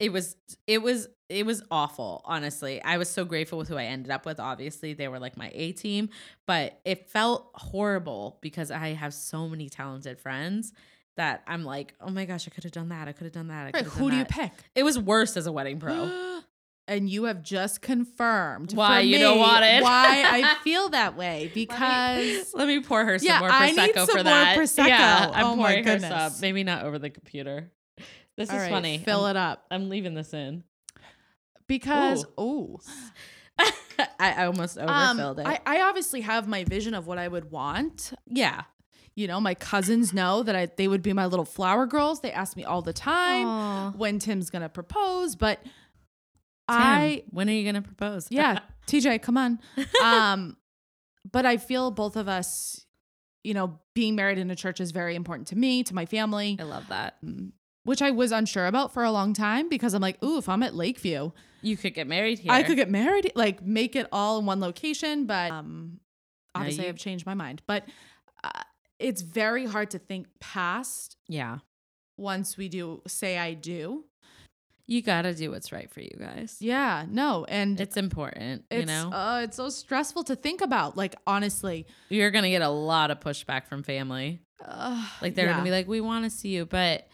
It 0.00 0.12
was 0.12 0.36
it 0.66 0.82
was 0.82 1.08
it 1.28 1.46
was 1.46 1.62
awful. 1.70 2.20
Honestly, 2.24 2.82
I 2.82 2.98
was 2.98 3.08
so 3.08 3.24
grateful 3.24 3.58
with 3.58 3.68
who 3.68 3.76
I 3.76 3.84
ended 3.84 4.10
up 4.10 4.26
with. 4.26 4.38
Obviously, 4.40 4.92
they 4.92 5.08
were 5.08 5.18
like 5.20 5.36
my 5.36 5.50
A 5.54 5.72
team, 5.72 6.08
but 6.46 6.80
it 6.84 7.08
felt 7.08 7.50
horrible 7.54 8.38
because 8.42 8.70
I 8.70 8.88
have 8.88 9.14
so 9.14 9.48
many 9.48 9.68
talented 9.68 10.18
friends 10.18 10.72
that 11.16 11.42
I'm 11.46 11.64
like, 11.64 11.94
oh 12.00 12.10
my 12.10 12.24
gosh, 12.26 12.46
I 12.46 12.50
could 12.50 12.64
have 12.64 12.72
done 12.72 12.90
that. 12.90 13.08
I 13.08 13.12
could 13.12 13.24
have 13.24 13.32
done 13.32 13.48
that. 13.48 13.60
I 13.62 13.64
Right, 13.66 13.74
could 13.76 13.84
have 13.84 13.92
who 13.94 14.10
do 14.10 14.16
you 14.16 14.24
pick? 14.26 14.50
It 14.74 14.82
was 14.82 14.98
worse 14.98 15.36
as 15.36 15.46
a 15.46 15.52
wedding 15.52 15.78
pro. 15.80 16.10
and 16.88 17.08
you 17.10 17.24
have 17.24 17.42
just 17.42 17.82
confirmed 17.82 18.72
Why 18.74 18.98
for 19.00 19.06
you 19.06 19.18
don't 19.18 19.38
want 19.38 19.64
it. 19.64 19.82
why 19.82 20.22
I 20.44 20.54
feel 20.62 20.88
that 20.90 21.16
way 21.16 21.50
because 21.54 22.52
Let 22.54 22.68
me 22.68 22.80
pour 22.80 23.04
her 23.04 23.18
some 23.18 23.26
Yeah, 23.26 23.40
more 23.40 23.50
I 23.50 23.72
prosecco 23.72 23.76
need 23.86 23.94
for 23.94 24.06
some 24.06 24.14
more 24.16 24.22
that. 24.24 24.56
Prosecco. 24.58 24.86
Yeah, 24.88 25.30
I'm 25.34 25.46
Oh 25.46 25.56
pouring 25.56 25.84
her 25.84 25.98
some. 25.98 26.32
Maybe 26.40 26.62
not 26.64 26.84
over 26.84 26.98
the 26.98 27.10
computer. 27.10 27.70
This 28.36 28.50
All 28.50 28.56
is 28.56 28.62
right, 28.62 28.70
funny. 28.70 28.98
Fill 28.98 29.24
I'm, 29.24 29.36
it 29.36 29.38
up 29.38 29.64
I'm 29.70 29.88
leaving 29.88 30.14
this 30.14 30.32
in. 30.34 30.62
because 31.66 32.24
oh, 32.38 32.78
I, 33.58 33.72
I 34.20 34.44
almost 34.46 34.78
um, 34.78 34.88
overfilled 34.88 35.40
it. 35.40 35.46
I, 35.46 35.58
I 35.66 35.80
obviously 35.82 36.20
have 36.20 36.46
my 36.46 36.64
vision 36.64 36.94
of 36.94 37.06
what 37.06 37.18
I 37.18 37.28
would 37.28 37.50
want. 37.50 38.12
yeah. 38.26 38.62
You 39.14 39.26
know, 39.26 39.40
my 39.40 39.54
cousins 39.54 40.12
know 40.12 40.42
that 40.42 40.54
I 40.54 40.66
they 40.66 40.88
would 40.88 41.00
be 41.02 41.14
my 41.14 41.24
little 41.24 41.46
flower 41.46 41.86
girls. 41.86 42.20
They 42.20 42.30
ask 42.32 42.54
me 42.54 42.64
all 42.64 42.82
the 42.82 42.92
time 42.92 43.46
Aw. 43.46 43.92
when 43.96 44.18
Tim's 44.18 44.50
gonna 44.50 44.68
propose, 44.68 45.36
but 45.36 45.58
Tim, 46.68 46.76
I 46.78 47.22
when 47.30 47.48
are 47.48 47.52
you 47.52 47.64
gonna 47.64 47.82
propose? 47.82 48.26
yeah, 48.30 48.60
TJ, 48.86 49.22
come 49.22 49.36
on. 49.36 49.58
Um, 50.02 50.56
but 51.30 51.44
I 51.46 51.56
feel 51.56 51.90
both 51.90 52.16
of 52.16 52.28
us, 52.28 52.84
you 53.44 53.54
know, 53.54 53.78
being 53.94 54.14
married 54.14 54.38
in 54.38 54.50
a 54.50 54.56
church 54.56 54.80
is 54.80 54.90
very 54.92 55.14
important 55.14 55.48
to 55.48 55.56
me, 55.56 55.82
to 55.84 55.94
my 55.94 56.06
family. 56.06 56.56
I 56.60 56.62
love 56.64 56.88
that. 56.88 57.16
um, 57.22 57.52
which 57.84 58.02
I 58.02 58.10
was 58.10 58.32
unsure 58.32 58.66
about 58.66 58.92
for 58.92 59.04
a 59.04 59.12
long 59.12 59.32
time 59.32 59.68
because 59.68 59.94
I'm 59.94 60.02
like, 60.02 60.20
ooh, 60.24 60.38
if 60.38 60.48
I'm 60.48 60.64
at 60.64 60.74
Lakeview, 60.74 61.30
You 61.62 61.76
could 61.76 61.94
get 61.94 62.08
married 62.08 62.40
here. 62.40 62.50
I 62.52 62.64
could 62.64 62.74
get 62.76 62.90
married, 62.90 63.30
like 63.36 63.62
make 63.64 63.94
it 63.94 64.08
all 64.10 64.40
in 64.40 64.46
one 64.46 64.58
location. 64.60 65.26
But 65.26 65.52
um, 65.52 66.00
obviously, 66.54 66.84
you- 66.84 66.88
I've 66.90 66.96
changed 66.98 67.26
my 67.26 67.34
mind. 67.34 67.62
But 67.68 67.84
uh, 68.42 68.50
it's 68.98 69.22
very 69.22 69.66
hard 69.66 69.90
to 69.92 70.00
think 70.00 70.26
past 70.40 71.16
Yeah. 71.28 71.58
once 72.16 72.56
we 72.56 72.68
do 72.68 73.02
say 73.06 73.38
I 73.38 73.54
do. 73.54 74.04
You 74.88 75.02
gotta 75.02 75.34
do 75.34 75.50
what's 75.50 75.72
right 75.72 75.90
for 75.90 76.00
you 76.00 76.16
guys. 76.18 76.58
Yeah, 76.60 77.06
no, 77.08 77.44
and 77.44 77.80
It's 77.80 77.96
important. 77.96 78.64
it's 78.70 78.80
you 78.80 78.86
know, 78.86 79.10
uh, 79.12 79.40
it's 79.44 79.56
so 79.56 79.68
stressful 79.68 80.24
to 80.24 80.36
think 80.36 80.60
about. 80.60 80.96
Like 80.96 81.16
honestly, 81.26 81.86
you're 82.08 82.30
gonna 82.30 82.50
get 82.50 82.62
a 82.62 82.68
lot 82.68 83.10
of 83.10 83.18
pushback 83.20 83.66
from 83.66 83.82
family. 83.82 84.40
uh, 84.64 85.04
Like 85.20 85.34
they're 85.34 85.46
yeah. 85.46 85.52
gonna 85.52 85.64
be 85.64 85.70
like, 85.72 85.88
"We 85.88 86.00
want 86.00 86.24
to 86.24 86.30
see 86.30 86.50
you," 86.50 86.66
but 86.66 87.08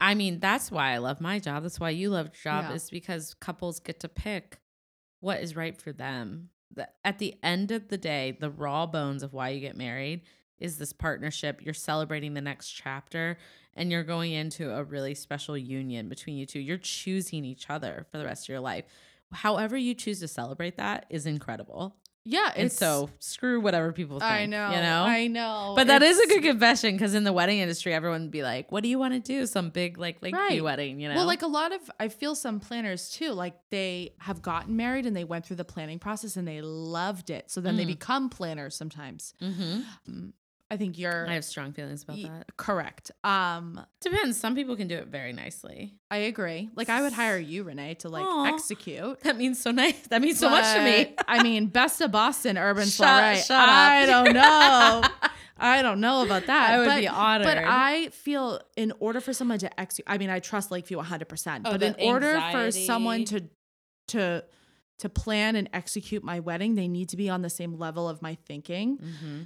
I 0.00 0.14
mean, 0.14 0.38
that's 0.38 0.70
why 0.70 0.92
I 0.92 0.98
love 0.98 1.20
my 1.20 1.38
job. 1.38 1.62
That's 1.62 1.80
why 1.80 1.90
you 1.90 2.10
love 2.10 2.26
your 2.26 2.42
job 2.42 2.66
Yeah. 2.68 2.74
is 2.76 2.90
because 2.90 3.34
couples 3.34 3.80
get 3.80 4.00
to 4.00 4.08
pick 4.08 4.58
what 5.20 5.40
is 5.40 5.56
right 5.56 5.76
for 5.80 5.92
them. 5.92 6.50
The, 6.74 6.88
at 7.04 7.18
the 7.18 7.34
end 7.42 7.70
of 7.72 7.88
the 7.88 7.98
day, 7.98 8.36
the 8.38 8.50
raw 8.50 8.86
bones 8.86 9.22
of 9.22 9.32
why 9.32 9.48
you 9.48 9.60
get 9.60 9.76
married 9.76 10.22
is 10.58 10.78
this 10.78 10.92
partnership. 10.92 11.60
You're 11.62 11.74
celebrating 11.74 12.34
the 12.34 12.40
next 12.40 12.70
chapter 12.70 13.38
and 13.74 13.90
you're 13.92 14.02
going 14.04 14.32
into 14.32 14.74
a 14.74 14.82
really 14.82 15.14
special 15.14 15.56
union 15.56 16.08
between 16.08 16.36
you 16.36 16.46
two. 16.46 16.58
You're 16.60 16.78
choosing 16.78 17.44
each 17.44 17.70
other 17.70 18.06
for 18.10 18.18
the 18.18 18.24
rest 18.24 18.44
of 18.46 18.48
your 18.50 18.60
life. 18.60 18.84
However, 19.32 19.76
you 19.76 19.94
choose 19.94 20.20
to 20.20 20.28
celebrate 20.28 20.76
that 20.78 21.06
is 21.10 21.26
incredible. 21.26 21.94
yeah, 22.24 22.50
And 22.56 22.72
so 22.72 23.10
screw 23.20 23.60
whatever 23.60 23.92
people 23.92 24.20
think. 24.20 24.30
I 24.30 24.46
know, 24.46 24.70
You 24.74 24.80
know? 24.80 25.04
I 25.04 25.26
know, 25.28 25.72
But 25.76 25.86
that 25.86 26.02
is 26.02 26.18
a 26.18 26.26
good 26.26 26.42
confession 26.42 26.92
because 26.94 27.14
in 27.14 27.24
the 27.24 27.32
wedding 27.32 27.58
industry, 27.58 27.94
everyone 27.94 28.22
would 28.22 28.30
be 28.30 28.42
like, 28.42 28.72
"What 28.72 28.82
do 28.82 28.88
you 28.88 28.98
want 28.98 29.14
to 29.14 29.20
do? 29.20 29.46
Some 29.46 29.70
big 29.70 29.96
like 29.98 30.20
Lakeview 30.22 30.40
Right. 30.40 30.62
wedding?" 30.64 30.98
You 31.00 31.08
know? 31.08 31.14
Well, 31.16 31.26
like 31.26 31.42
a 31.42 31.46
lot 31.46 31.72
of, 31.72 31.80
I 32.00 32.08
feel 32.08 32.34
some 32.34 32.58
planners 32.58 33.10
too, 33.10 33.30
like 33.32 33.54
they 33.70 34.14
have 34.18 34.42
gotten 34.42 34.76
married 34.76 35.06
and 35.06 35.14
they 35.16 35.24
went 35.24 35.46
through 35.46 35.56
the 35.56 35.64
planning 35.64 35.98
process 35.98 36.36
and 36.36 36.48
they 36.48 36.60
loved 36.62 37.30
it. 37.30 37.50
So 37.50 37.60
then 37.60 37.76
they 37.76 37.84
Mm. 37.84 37.88
become 37.98 38.28
planners 38.30 38.74
sometimes. 38.74 39.34
hmm 39.40 39.80
I 40.70 40.76
think 40.76 40.98
you're 40.98 41.26
I 41.26 41.32
have 41.34 41.44
strong 41.46 41.72
feelings 41.72 42.02
about 42.02 42.18
y- 42.18 42.24
that. 42.28 42.56
correct. 42.58 43.10
Um, 43.24 43.80
Depends. 44.02 44.36
Some 44.38 44.54
people 44.54 44.76
can 44.76 44.86
do 44.86 44.96
it 44.96 45.06
very 45.08 45.32
nicely. 45.32 45.94
I 46.10 46.18
agree. 46.18 46.68
Like 46.76 46.90
I 46.90 47.00
would 47.02 47.12
hire 47.14 47.38
you, 47.38 47.62
Renee, 47.64 47.94
to 48.00 48.08
like 48.10 48.24
Aw. 48.26 48.52
execute. 48.54 49.20
That 49.22 49.36
means 49.38 49.60
so 49.60 49.70
nice. 49.70 49.98
That 50.08 50.20
means 50.20 50.38
so 50.38 50.50
much 50.50 50.64
to 50.74 50.82
me. 50.84 51.14
But, 51.16 51.24
I 51.26 51.42
mean, 51.42 51.66
best 51.68 52.00
of 52.02 52.12
Boston 52.12 52.58
urban 52.58 52.86
Shut- 52.86 53.06
soiree. 53.08 53.36
shut 53.36 53.50
up. 53.50 53.68
I 53.68 54.06
don't 54.06 54.32
know. 54.34 55.02
I 55.60 55.82
don't 55.82 56.00
know 56.00 56.22
about 56.22 56.46
that. 56.46 56.70
I 56.70 56.78
would 56.78 56.86
but, 56.86 57.00
be 57.00 57.08
honored. 57.08 57.46
But 57.46 57.58
I 57.58 58.08
feel 58.10 58.60
in 58.76 58.92
order 59.00 59.20
for 59.20 59.32
someone 59.32 59.58
to 59.60 59.80
execute, 59.80 60.04
I 60.08 60.18
mean, 60.18 60.30
I 60.30 60.38
trust 60.38 60.70
Lakeview 60.70 60.98
100%. 60.98 61.62
Oh, 61.64 61.70
but 61.72 61.80
the 61.80 61.86
in 61.98 62.08
order 62.12 62.40
for 62.52 62.70
someone 62.70 63.20
anxiety. 63.22 63.48
to 64.06 64.18
to 64.40 64.44
to 65.00 65.08
plan 65.08 65.54
and 65.56 65.68
execute 65.72 66.22
my 66.24 66.40
wedding, 66.40 66.74
they 66.74 66.88
need 66.88 67.08
to 67.10 67.16
be 67.16 67.28
on 67.30 67.40
the 67.42 67.50
same 67.50 67.78
level 67.78 68.08
of 68.08 68.20
my 68.20 68.36
thinking. 68.46 68.98
Mm-hmm. 68.98 69.42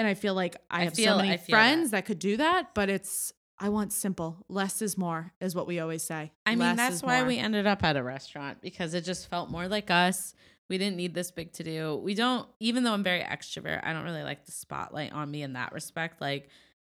And 0.00 0.08
I 0.08 0.14
feel 0.14 0.32
like 0.32 0.56
I, 0.70 0.80
I 0.80 0.84
have 0.84 0.94
feel- 0.94 1.18
so 1.18 1.22
many 1.22 1.36
friends 1.36 1.90
that. 1.90 2.06
could 2.06 2.18
do 2.18 2.38
that, 2.38 2.74
but 2.74 2.88
it's 2.88 3.34
I 3.58 3.68
want 3.68 3.92
simple. 3.92 4.46
Less 4.48 4.80
is 4.80 4.96
more, 4.96 5.34
is 5.42 5.54
what 5.54 5.66
we 5.66 5.78
always 5.80 6.02
say. 6.02 6.32
I 6.46 6.52
mean, 6.52 6.60
Less 6.60 6.76
that's 6.78 7.02
why 7.02 7.18
more. 7.18 7.28
we 7.28 7.36
ended 7.36 7.66
up 7.66 7.84
at 7.84 7.94
a 7.94 8.02
restaurant 8.02 8.62
because 8.62 8.94
it 8.94 9.04
just 9.04 9.28
felt 9.28 9.50
more 9.50 9.68
like 9.68 9.90
us. 9.90 10.34
We 10.70 10.78
didn't 10.78 10.96
need 10.96 11.12
this 11.12 11.30
big 11.30 11.52
to 11.54 11.62
do. 11.62 12.00
We 12.02 12.14
don't, 12.14 12.48
even 12.60 12.84
though 12.84 12.94
I'm 12.94 13.02
very 13.04 13.20
extrovert, 13.20 13.80
I 13.84 13.92
don't 13.92 14.04
really 14.04 14.22
like 14.22 14.46
the 14.46 14.52
spotlight 14.52 15.12
on 15.12 15.30
me 15.30 15.42
in 15.42 15.52
that 15.52 15.72
respect. 15.74 16.22
Like, 16.22 16.48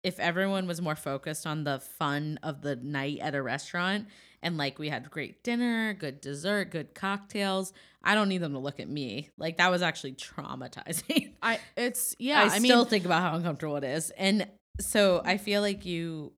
if 0.04 0.20
everyone 0.22 0.66
was 0.66 0.82
more 0.82 0.96
focused 0.96 1.46
on 1.46 1.66
the 1.66 1.80
fun 1.80 2.40
of 2.44 2.62
the 2.62 2.78
night 2.78 3.20
at 3.20 3.36
a 3.36 3.42
restaurant 3.42 4.08
and 4.44 4.58
like 4.58 4.78
we 4.78 4.90
had 4.90 5.10
great 5.10 5.44
dinner, 5.44 5.94
good 5.94 6.22
dessert, 6.22 6.70
good 6.72 6.94
cocktails, 6.94 7.74
I 8.04 8.16
don't 8.16 8.30
need 8.30 8.40
them 8.40 8.54
to 8.54 8.60
look 8.60 8.80
at 8.80 8.90
me. 8.90 9.30
Like, 9.38 9.58
that 9.58 9.72
was 9.72 9.82
actually 9.82 10.14
traumatizing. 10.14 11.32
I 11.42 11.60
it's 11.78 12.16
yeah. 12.20 12.42
I, 12.42 12.56
I, 12.56 12.60
mean, 12.60 12.70
still 12.70 12.86
think 12.86 13.06
about 13.06 13.22
how 13.22 13.36
uncomfortable 13.36 13.78
it 13.78 13.84
is. 13.84 14.12
And 14.12 14.48
so 14.80 15.22
I 15.24 15.38
feel 15.38 15.62
like 15.62 15.86
you 15.86 16.34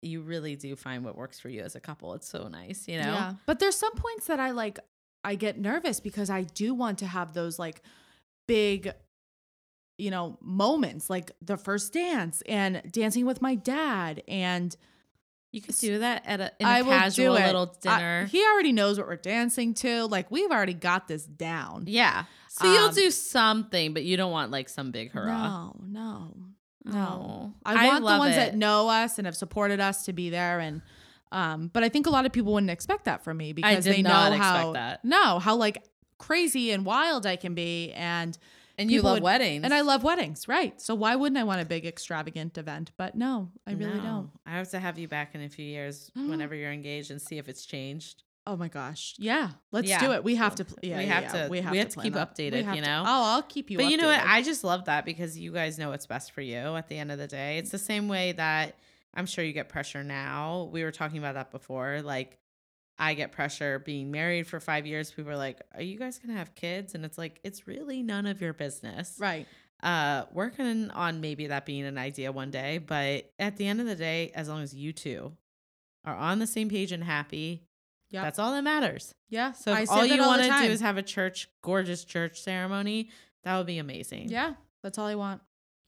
you 0.00 0.22
really 0.22 0.56
do 0.56 0.76
find 0.76 1.04
what 1.04 1.16
works 1.16 1.40
for 1.40 1.48
you 1.48 1.60
as 1.60 1.74
a 1.74 1.80
couple. 1.80 2.14
It's 2.14 2.28
so 2.28 2.46
nice, 2.48 2.86
you 2.86 2.98
know? 2.98 3.12
Yeah. 3.12 3.32
But 3.46 3.58
there's 3.58 3.74
some 3.74 3.92
points 3.94 4.26
that 4.28 4.38
I 4.40 4.52
like 4.52 4.78
I 5.24 5.34
get 5.34 5.58
nervous 5.58 6.00
because 6.00 6.30
I 6.30 6.42
do 6.42 6.72
want 6.72 6.98
to 6.98 7.06
have 7.06 7.34
those 7.34 7.58
like 7.58 7.82
big 8.46 8.92
you 9.98 10.10
know 10.10 10.38
moments 10.40 11.10
like 11.10 11.32
the 11.42 11.56
first 11.56 11.92
dance 11.92 12.42
and 12.48 12.80
dancing 12.90 13.26
with 13.26 13.42
my 13.42 13.56
dad 13.56 14.22
and 14.28 14.76
You 15.50 15.62
could 15.62 15.76
do 15.78 15.98
that 16.00 16.24
at 16.26 16.40
a, 16.40 16.52
in 16.60 16.66
a 16.66 16.70
I 16.70 16.82
will 16.82 16.90
casual 16.92 17.34
do 17.36 17.42
it. 17.42 17.46
little 17.46 17.74
I- 17.86 17.98
dinner. 17.98 18.26
he 18.26 18.44
already 18.44 18.72
knows 18.72 18.98
what 18.98 19.06
we're 19.08 19.16
dancing 19.16 19.72
to. 19.74 20.04
Like 20.06 20.30
we've 20.30 20.50
already 20.50 20.74
got 20.74 21.08
this 21.08 21.24
down. 21.24 21.84
yeah. 21.86 22.24
So 22.50 22.70
you'll 22.72 22.88
Um, 22.88 22.94
do 22.94 23.10
something, 23.10 23.94
but 23.94 24.02
you 24.04 24.16
don't 24.16 24.32
want 24.32 24.50
like 24.50 24.68
some 24.68 24.90
big 24.90 25.12
hurrah. 25.12 25.70
No, 25.70 25.76
no. 25.86 26.34
Oh, 26.86 26.90
No. 26.90 27.54
I 27.64 27.86
want 27.86 28.00
the 28.00 28.04
love 28.06 28.18
ones 28.18 28.32
it. 28.34 28.36
that 28.38 28.56
know 28.56 28.88
us 28.88 29.18
and 29.18 29.26
have 29.26 29.36
supported 29.36 29.78
us 29.80 30.04
to 30.06 30.12
be 30.12 30.30
there 30.30 30.58
and 30.60 30.82
um 31.30 31.68
but 31.72 31.84
I 31.84 31.88
think 31.90 32.06
a 32.06 32.10
lot 32.10 32.24
of 32.26 32.32
people 32.32 32.54
wouldn't 32.54 32.70
expect 32.70 33.04
that 33.04 33.22
from 33.22 33.36
me 33.36 33.52
because 33.52 33.84
they 33.84 34.00
know 34.02 34.26
expect 34.28 34.42
how 34.42 34.72
that. 34.72 35.04
no, 35.04 35.38
how 35.38 35.54
like 35.56 35.84
crazy 36.18 36.72
and 36.72 36.84
wild 36.84 37.26
I 37.26 37.36
can 37.36 37.54
be 37.54 37.92
and 37.92 38.36
And 38.78 38.90
you 38.90 39.02
love 39.02 39.16
would- 39.16 39.22
weddings. 39.24 39.64
and 39.64 39.74
I 39.74 39.80
love 39.80 40.02
weddings, 40.04 40.46
right? 40.48 40.80
So 40.80 40.94
why 40.94 41.16
wouldn't 41.16 41.36
I 41.38 41.44
want 41.44 41.60
a 41.60 41.64
big 41.64 41.84
extravagant 41.84 42.56
event? 42.56 42.92
But 42.96 43.14
no, 43.16 43.50
I 43.66 43.72
really 43.72 43.94
No. 43.98 44.02
don't. 44.02 44.30
I 44.46 44.52
have 44.52 44.70
to 44.70 44.78
have 44.78 44.98
you 44.98 45.08
back 45.08 45.34
in 45.34 45.42
a 45.42 45.48
few 45.48 45.64
years 45.64 46.10
whenever 46.16 46.54
you're 46.54 46.72
engaged 46.72 47.10
and 47.10 47.20
see 47.20 47.38
if 47.38 47.48
it's 47.48 47.66
changed. 47.66 48.22
Oh 48.46 48.56
my 48.56 48.68
gosh. 48.68 49.14
Yeah. 49.18 49.50
Let's 49.72 49.88
Yeah. 49.88 50.00
do 50.00 50.12
it. 50.12 50.24
We 50.24 50.36
have 50.36 50.54
to 50.54 50.66
yeah, 50.82 50.96
We 50.98 51.04
have 51.06 51.24
yeah. 51.24 51.44
to- 51.44 51.48
we 51.50 51.60
have 51.60 51.72
we 51.72 51.78
to, 51.78 51.82
have 51.82 51.88
to 51.90 51.94
plan 51.96 52.04
keep 52.04 52.14
that. 52.14 52.34
updated, 52.34 52.74
you 52.76 52.80
to- 52.80 52.86
know? 52.88 53.02
Oh, 53.06 53.24
I'll 53.34 53.42
keep 53.42 53.70
you 53.70 53.76
But 53.76 53.86
you 53.90 53.96
know 53.98 54.06
what? 54.06 54.20
I 54.24 54.40
just 54.42 54.64
love 54.64 54.86
that 54.86 55.04
because 55.04 55.36
you 55.38 55.52
guys 55.52 55.76
know 55.76 55.90
what's 55.90 56.06
best 56.06 56.32
for 56.32 56.40
you 56.40 56.56
at 56.76 56.88
the 56.88 56.96
end 56.96 57.12
of 57.12 57.18
the 57.18 57.26
day. 57.26 57.58
It's 57.58 57.70
the 57.70 57.78
same 57.78 58.08
way 58.08 58.32
that 58.32 58.76
I'm 59.12 59.26
sure 59.26 59.44
you 59.44 59.52
get 59.52 59.68
pressure 59.68 60.02
now. 60.04 60.70
We 60.72 60.82
were 60.84 60.92
talking 60.92 61.18
about 61.18 61.34
that 61.34 61.50
before. 61.50 62.00
Like, 62.02 62.38
I 62.98 63.14
get 63.14 63.32
pressure 63.32 63.78
being 63.78 64.10
married 64.10 64.46
for 64.46 64.58
five 64.60 64.86
years. 64.86 65.10
People 65.12 65.30
are 65.32 65.36
like, 65.36 65.60
Are 65.74 65.82
you 65.82 65.98
guys 65.98 66.18
going 66.18 66.30
to 66.30 66.38
have 66.38 66.54
kids? 66.54 66.94
And 66.94 67.04
it's 67.04 67.16
like, 67.18 67.40
It's 67.44 67.66
really 67.66 68.02
none 68.02 68.26
of 68.26 68.40
your 68.40 68.52
business. 68.52 69.16
right. 69.20 69.46
Uh, 69.80 70.24
working 70.32 70.90
on 70.90 71.20
maybe 71.20 71.46
that 71.46 71.64
being 71.64 71.84
an 71.84 71.98
idea 71.98 72.32
one 72.32 72.50
day. 72.50 72.78
But 72.78 73.30
at 73.38 73.56
the 73.56 73.66
end 73.68 73.80
of 73.80 73.86
the 73.86 73.94
day, 73.94 74.32
as 74.34 74.48
long 74.48 74.60
as 74.62 74.74
you 74.74 74.92
two 74.92 75.32
are 76.04 76.16
on 76.16 76.40
the 76.40 76.48
same 76.48 76.68
page 76.68 76.90
and 76.90 77.04
happy, 77.04 77.62
Yeah. 78.10 78.22
that's 78.22 78.40
all 78.40 78.50
that 78.52 78.62
matters. 78.64 79.14
Yeah. 79.28 79.52
So 79.52 79.72
if 79.74 79.88
all 79.88 80.04
you 80.04 80.18
want 80.20 80.42
to 80.42 80.48
do 80.48 80.72
is 80.72 80.80
have 80.80 80.96
a 80.96 81.02
church, 81.02 81.48
gorgeous 81.62 82.04
church 82.04 82.40
ceremony, 82.40 83.10
that 83.44 83.56
would 83.56 83.66
be 83.68 83.78
amazing. 83.78 84.30
Yeah, 84.30 84.54
that's 84.82 84.98
all 84.98 85.06
I 85.06 85.14
want. 85.14 85.42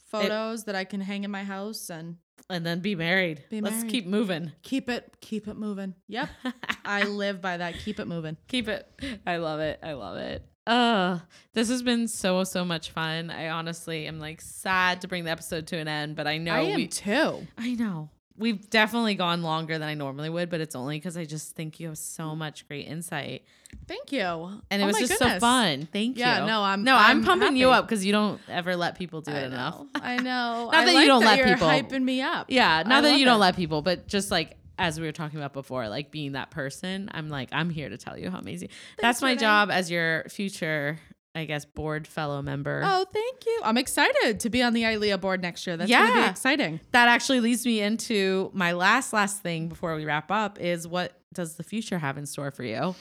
Photos 0.06 0.64
that 0.64 0.76
I 0.76 0.84
can 0.84 1.00
hang 1.00 1.24
in 1.24 1.30
my 1.32 1.42
house 1.42 1.90
and 1.90 2.16
And 2.48 2.64
then 2.64 2.80
be 2.80 2.94
married. 2.94 3.44
Be 3.50 3.60
Let's 3.60 3.76
married. 3.76 3.90
keep 3.90 4.06
moving. 4.06 4.52
keep 4.62 4.88
it 4.88 5.16
keep 5.20 5.46
it 5.48 5.56
moving. 5.56 5.94
Yep. 6.08 6.28
I 6.84 7.04
live 7.04 7.40
by 7.40 7.58
that. 7.58 7.74
Keep 7.78 8.00
it 8.00 8.06
moving. 8.06 8.36
keep 8.48 8.68
it. 8.68 8.88
I 9.26 9.36
love 9.36 9.60
it. 9.60 9.78
I 9.82 9.92
love 9.92 10.16
it. 10.16 10.44
Uh, 10.66 11.18
this 11.54 11.68
has 11.68 11.82
been 11.82 12.06
so 12.06 12.44
so 12.44 12.64
much 12.64 12.90
fun. 12.90 13.30
I 13.30 13.48
honestly 13.48 14.06
am 14.06 14.20
like 14.20 14.40
sad 14.40 15.00
to 15.00 15.08
bring 15.08 15.24
the 15.24 15.30
episode 15.30 15.66
to 15.68 15.76
an 15.78 15.88
end, 15.88 16.16
but 16.16 16.26
I 16.26 16.38
know 16.38 16.54
I 16.54 16.60
am 16.60 16.76
we 16.76 16.86
too. 16.86 17.46
I 17.58 17.74
know. 17.74 18.10
We've 18.40 18.68
definitely 18.70 19.14
gone 19.14 19.42
longer 19.42 19.78
than 19.78 19.86
I 19.86 19.94
normally 19.94 20.30
would, 20.30 20.48
but 20.50 20.60
it's 20.60 20.74
only 20.74 20.96
because 20.98 21.16
I 21.16 21.26
just 21.26 21.54
think 21.54 21.78
you 21.78 21.88
have 21.88 21.98
so 21.98 22.24
mm. 22.24 22.38
much 22.38 22.66
great 22.66 22.86
insight. 22.86 23.44
Thank 23.86 24.12
you. 24.12 24.22
And 24.70 24.82
it 24.82 24.84
Oh 24.84 24.86
was 24.88 24.98
just 24.98 25.18
so 25.18 25.38
fun. 25.38 25.86
Thank 25.92 26.18
Yeah, 26.18 26.40
you. 26.40 26.46
no, 26.46 26.62
I'm- 26.62 26.82
no, 26.82 26.96
I'm, 26.96 27.18
I'm 27.18 27.24
pumping 27.24 27.56
you 27.56 27.70
up 27.70 27.86
because 27.86 28.04
you 28.04 28.12
don't 28.12 28.40
ever 28.48 28.74
let 28.76 28.98
people 28.98 29.20
do 29.20 29.30
I 29.30 29.40
it 29.40 29.44
enough. 29.44 29.82
I 29.94 30.16
know. 30.22 30.70
Not 30.72 30.74
I 30.74 30.84
that 30.86 30.94
you 30.94 31.06
don't 31.06 31.24
let 31.24 31.38
you're 31.38 31.48
people- 31.48 31.68
hyping 31.68 32.02
me 32.02 32.22
up. 32.22 32.46
Yeah, 32.48 32.82
not 32.84 33.04
I 33.04 33.10
that 33.10 33.18
you 33.18 33.24
don't 33.24 33.40
let 33.40 33.56
people, 33.56 33.82
but 33.82 34.08
just 34.08 34.30
like 34.30 34.56
as 34.78 34.98
we 34.98 35.04
were 35.06 35.12
talking 35.12 35.38
about 35.38 35.52
before, 35.52 35.88
like 35.90 36.10
being 36.10 36.32
that 36.32 36.50
person, 36.50 37.10
I'm 37.12 37.28
like, 37.28 37.50
I'm 37.52 37.68
here 37.68 37.90
to 37.90 37.98
tell 37.98 38.16
you 38.18 38.30
how 38.30 38.38
amazing. 38.38 38.70
That's 38.98 39.20
my 39.20 39.36
job 39.36 39.70
as 39.70 39.90
your 39.90 40.24
future, 40.30 40.98
I 41.34 41.44
guess, 41.44 41.64
board 41.64 42.06
fellow 42.08 42.42
member. 42.42 42.82
Oh, 42.84 43.04
thank 43.12 43.46
you. 43.46 43.60
I'm 43.62 43.78
excited 43.78 44.40
to 44.40 44.50
be 44.50 44.62
on 44.62 44.72
the 44.72 44.82
ILEA 44.82 45.20
board 45.20 45.40
next 45.40 45.64
year. 45.66 45.76
That's 45.76 45.88
Yeah. 45.90 46.24
be 46.24 46.30
exciting. 46.30 46.80
That 46.90 47.06
actually 47.08 47.40
leads 47.40 47.64
me 47.64 47.80
into 47.80 48.50
my 48.52 48.72
last 48.72 49.12
last 49.12 49.40
thing 49.42 49.68
before 49.68 49.94
we 49.94 50.04
wrap 50.04 50.30
up 50.32 50.58
is 50.60 50.88
what 50.88 51.12
does 51.32 51.54
the 51.54 51.62
future 51.62 51.98
have 51.98 52.18
in 52.18 52.26
store 52.26 52.50
for 52.50 52.64
you? 52.64 52.96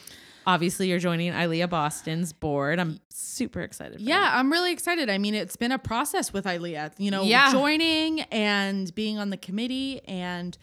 Obviously, 0.46 0.88
you're 0.88 1.00
joining 1.00 1.32
ILEA 1.34 1.70
Boston's 1.70 2.32
board. 2.34 2.80
I'm 2.80 3.00
super 3.10 3.62
excited. 3.62 3.96
For 3.98 4.02
Yeah, 4.04 4.20
that. 4.20 4.36
I'm 4.36 4.52
really 4.52 4.72
excited. 4.72 5.10
I 5.10 5.18
mean, 5.18 5.34
it's 5.36 5.56
been 5.56 5.72
a 5.72 5.80
process 5.80 6.32
with 6.32 6.46
ILEA, 6.46 6.92
you 6.98 7.12
know, 7.12 7.24
Yeah. 7.24 7.52
joining 7.52 8.22
and 8.22 8.94
being 8.96 9.18
on 9.18 9.32
the 9.32 9.38
committee 9.38 10.02
and 10.08 10.58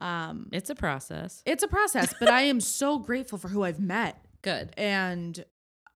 um 0.00 0.48
it's 0.52 0.70
a 0.70 0.74
process. 0.74 1.42
it's 1.44 1.62
a 1.62 1.68
process, 1.68 2.14
but 2.20 2.28
I 2.28 2.42
am 2.42 2.60
so 2.60 2.98
grateful 2.98 3.36
for 3.38 3.48
who 3.48 3.64
I've 3.64 3.80
met 3.80 4.22
Good. 4.42 4.72
and 4.76 5.44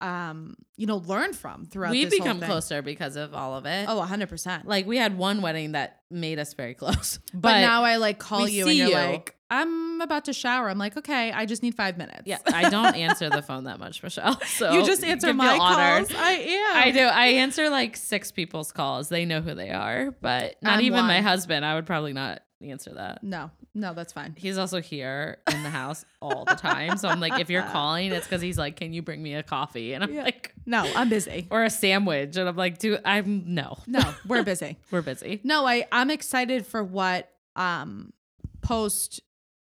um 0.00 0.56
you 0.76 0.86
know 0.86 0.96
learn 0.96 1.32
from 1.32 1.66
throughout 1.66 1.90
We've 1.90 2.08
this 2.08 2.18
whole 2.18 2.34
become 2.34 2.40
closer 2.40 2.82
because 2.82 3.16
of 3.16 3.34
all 3.34 3.54
of 3.54 3.66
it. 3.66 3.86
Oh, 3.88 4.00
100%. 4.00 4.64
like 4.64 4.86
we 4.86 4.96
had 4.96 5.18
one 5.18 5.42
wedding 5.42 5.72
that 5.72 6.00
made 6.10 6.38
us 6.38 6.54
very 6.54 6.74
close, 6.80 7.18
but, 7.32 7.40
but, 7.40 7.60
now 7.60 7.84
I 7.84 7.96
like 7.96 8.18
call 8.18 8.48
you 8.48 8.66
and 8.66 8.76
you're 8.76 8.88
you. 8.88 8.94
like, 8.94 9.36
I'm 9.50 10.00
about 10.00 10.26
to 10.26 10.32
shower. 10.32 10.70
I'm 10.70 10.78
like, 10.78 10.96
okay, 10.96 11.32
I 11.32 11.44
just 11.44 11.62
need 11.62 11.74
five 11.74 11.98
minutes. 11.98 12.22
Yeah, 12.24 12.38
I 12.46 12.70
don't 12.70 12.94
answer 12.96 13.28
the 13.28 13.42
phone 13.42 13.64
that 13.64 13.78
much, 13.78 14.02
Michelle. 14.02 14.40
So 14.42 14.72
you 14.72 14.84
just 14.86 15.02
answer 15.02 15.34
my 15.34 15.56
calls. 15.56 16.14
I 16.14 16.30
am. 16.32 16.76
I 16.76 16.90
do. 16.92 17.00
I 17.00 17.26
answer 17.26 17.68
like 17.68 17.96
six 17.96 18.30
people's 18.30 18.72
calls. 18.72 19.08
They 19.08 19.24
know 19.24 19.40
who 19.40 19.54
they 19.54 19.70
are, 19.70 20.12
but 20.20 20.56
not 20.62 20.78
I'm 20.78 20.80
even 20.82 21.04
my 21.04 21.20
husband. 21.20 21.64
I 21.64 21.74
would 21.74 21.86
probably 21.86 22.12
not 22.12 22.42
answer 22.62 22.92
that. 22.94 23.22
No, 23.24 23.50
no, 23.74 23.94
that's 23.94 24.12
fine. 24.12 24.34
He's 24.36 24.58
also 24.58 24.80
here 24.80 25.38
in 25.52 25.62
the 25.62 25.70
house 25.70 26.04
all 26.20 26.44
the 26.44 26.54
time. 26.54 26.96
So 26.98 27.08
I'm 27.08 27.20
like, 27.20 27.40
if 27.40 27.48
you're 27.50 27.62
calling, 27.72 28.12
it's 28.12 28.26
because 28.26 28.42
he's 28.42 28.58
like, 28.58 28.76
"Can 28.76 28.92
you 28.92 29.02
bring 29.02 29.22
me 29.22 29.34
a 29.34 29.42
coffee?" 29.42 29.92
And 29.94 30.04
I'm 30.04 30.12
Yeah. 30.12 30.24
like, 30.24 30.54
No, 30.66 30.90
I'm 30.94 31.08
busy. 31.08 31.46
or 31.50 31.64
a 31.64 31.70
sandwich, 31.70 32.36
and 32.36 32.48
I'm 32.48 32.56
like, 32.56 32.78
"Dude, 32.78 33.00
I'm 33.04 33.54
no, 33.54 33.78
No, 33.86 34.00
we're 34.26 34.42
busy. 34.44 34.76
we're 34.90 35.02
busy." 35.02 35.40
No, 35.44 35.66
I 35.66 35.86
I'm 35.90 36.10
excited 36.10 36.66
for 36.66 36.84
what 36.84 37.30
um 37.56 38.12
post 38.60 39.20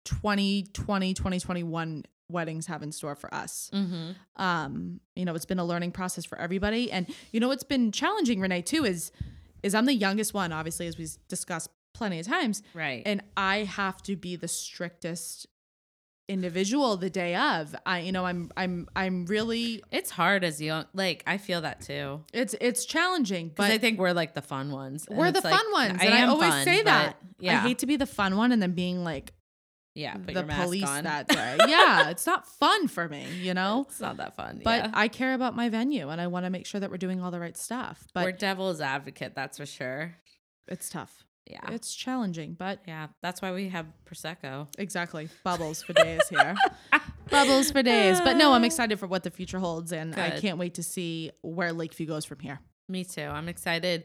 2020 0.05 1.15
2021 1.15 2.05
weddings 2.31 2.67
have 2.67 2.83
in 2.83 2.93
store 2.93 3.15
for 3.15 3.33
us. 3.35 3.71
Mm-hmm. 3.73 4.43
Um 4.43 5.01
you 5.17 5.25
know, 5.25 5.35
it's 5.35 5.45
been 5.47 5.59
a 5.59 5.65
learning 5.65 5.93
process 5.93 6.25
for 6.25 6.39
everybody 6.39 6.91
and 6.91 7.07
you 7.33 7.41
know 7.41 7.49
what's 7.49 7.65
been 7.65 7.93
challenging 7.93 8.41
Renee 8.41 8.63
too 8.63 8.85
is 8.85 9.13
is 9.63 9.75
I'm 9.75 9.87
the 9.87 9.95
youngest 9.95 10.33
one 10.35 10.53
obviously 10.53 10.87
as 10.87 10.97
we 10.99 11.07
discussed 11.29 11.71
plenty 11.95 12.19
of 12.21 12.27
times 12.27 12.63
Right. 12.75 13.03
and 13.07 13.23
I 13.37 13.59
have 13.65 14.03
to 14.05 14.17
be 14.17 14.37
the 14.37 14.49
strictest 14.49 15.47
individual 16.29 16.97
the 16.97 17.11
day 17.11 17.35
of. 17.37 17.75
I 17.85 18.01
you 18.01 18.13
know, 18.13 18.25
I'm 18.25 18.51
I'm 18.57 18.89
I'm 18.97 19.27
really 19.27 19.83
it's 19.91 20.11
hard 20.11 20.45
as 20.45 20.61
young. 20.61 20.87
Like 20.95 21.23
I 21.27 21.39
feel 21.39 21.61
that 21.63 21.81
too. 21.83 22.25
it's 22.33 22.55
it's 22.61 22.85
challenging, 22.85 23.53
but 23.55 23.71
I 23.71 23.79
think 23.79 23.99
we're 23.99 24.13
like 24.13 24.35
the 24.35 24.43
fun 24.43 24.71
ones. 24.71 25.07
we're 25.11 25.31
the 25.33 25.41
like, 25.41 25.55
fun 25.55 25.73
ones. 25.73 25.99
I 26.01 26.07
and 26.07 26.15
I 26.15 26.23
always 26.27 26.51
fun, 26.51 26.65
say 26.65 26.83
that. 26.83 27.17
Yeah. 27.39 27.59
I 27.59 27.61
hate 27.61 27.79
to 27.81 27.87
be 27.87 27.97
the 27.97 28.07
fun 28.07 28.37
one 28.37 28.53
and 28.53 28.61
then 28.61 28.73
being 28.73 29.05
like 29.05 29.33
yeah. 29.95 30.17
The 30.17 30.43
police 30.43 30.89
on. 30.89 31.05
that 31.05 31.29
day. 31.29 31.57
yeah, 31.69 32.11
it's 32.11 32.27
not 32.27 32.49
fun 32.49 32.89
for 32.89 33.09
me, 33.09 33.27
you 33.41 33.55
know? 33.55 33.87
It's 33.89 34.01
not 34.01 34.17
that 34.17 34.35
fun. 34.35 34.61
But 34.65 34.87
yeah. 34.87 34.91
I 34.93 35.07
care 35.07 35.35
about 35.35 35.55
my 35.55 35.69
venue 35.69 36.09
and 36.09 36.21
I 36.21 36.27
want 36.27 36.47
to 36.47 36.51
make 36.51 36.67
sure 36.67 36.81
that 36.81 36.91
we're 36.91 36.97
doing 36.97 37.23
all 37.23 37.31
the 37.31 37.39
right 37.39 37.57
stuff. 37.57 38.05
But 38.13 38.25
we're 38.25 38.33
devil's 38.33 38.81
advocate, 38.81 39.37
that's 39.37 39.59
for 39.59 39.67
sure. 39.67 40.17
It's 40.67 40.89
tough. 40.89 41.25
Yeah. 41.47 41.71
It's 41.71 41.95
challenging, 41.95 42.55
but 42.59 42.81
yeah. 42.87 43.09
That's 43.23 43.43
why 43.43 43.53
we 43.53 43.69
have 43.69 43.87
Prosecco. 44.11 44.69
exactly 44.79 45.29
bubbles 45.45 45.83
for 45.83 45.93
days 45.93 46.23
here. 46.31 46.55
bubbles 47.31 47.71
for 47.71 47.83
days. 47.83 48.21
But 48.21 48.37
no, 48.37 48.53
I'm 48.53 48.63
uh. 48.63 48.67
excited 48.67 48.99
for 48.99 49.07
what 49.07 49.23
the 49.23 49.31
future 49.31 49.59
holds, 49.59 49.93
and 49.93 50.15
I 50.19 50.39
can't 50.41 50.59
wait 50.59 50.75
to 50.75 50.83
see 50.83 51.31
where 51.43 51.73
Lakeview 51.73 52.07
goes 52.07 52.25
from 52.25 52.39
here. 52.41 52.61
Me 52.89 53.05
too. 53.05 53.23
I'm 53.23 53.49
excited 53.49 54.05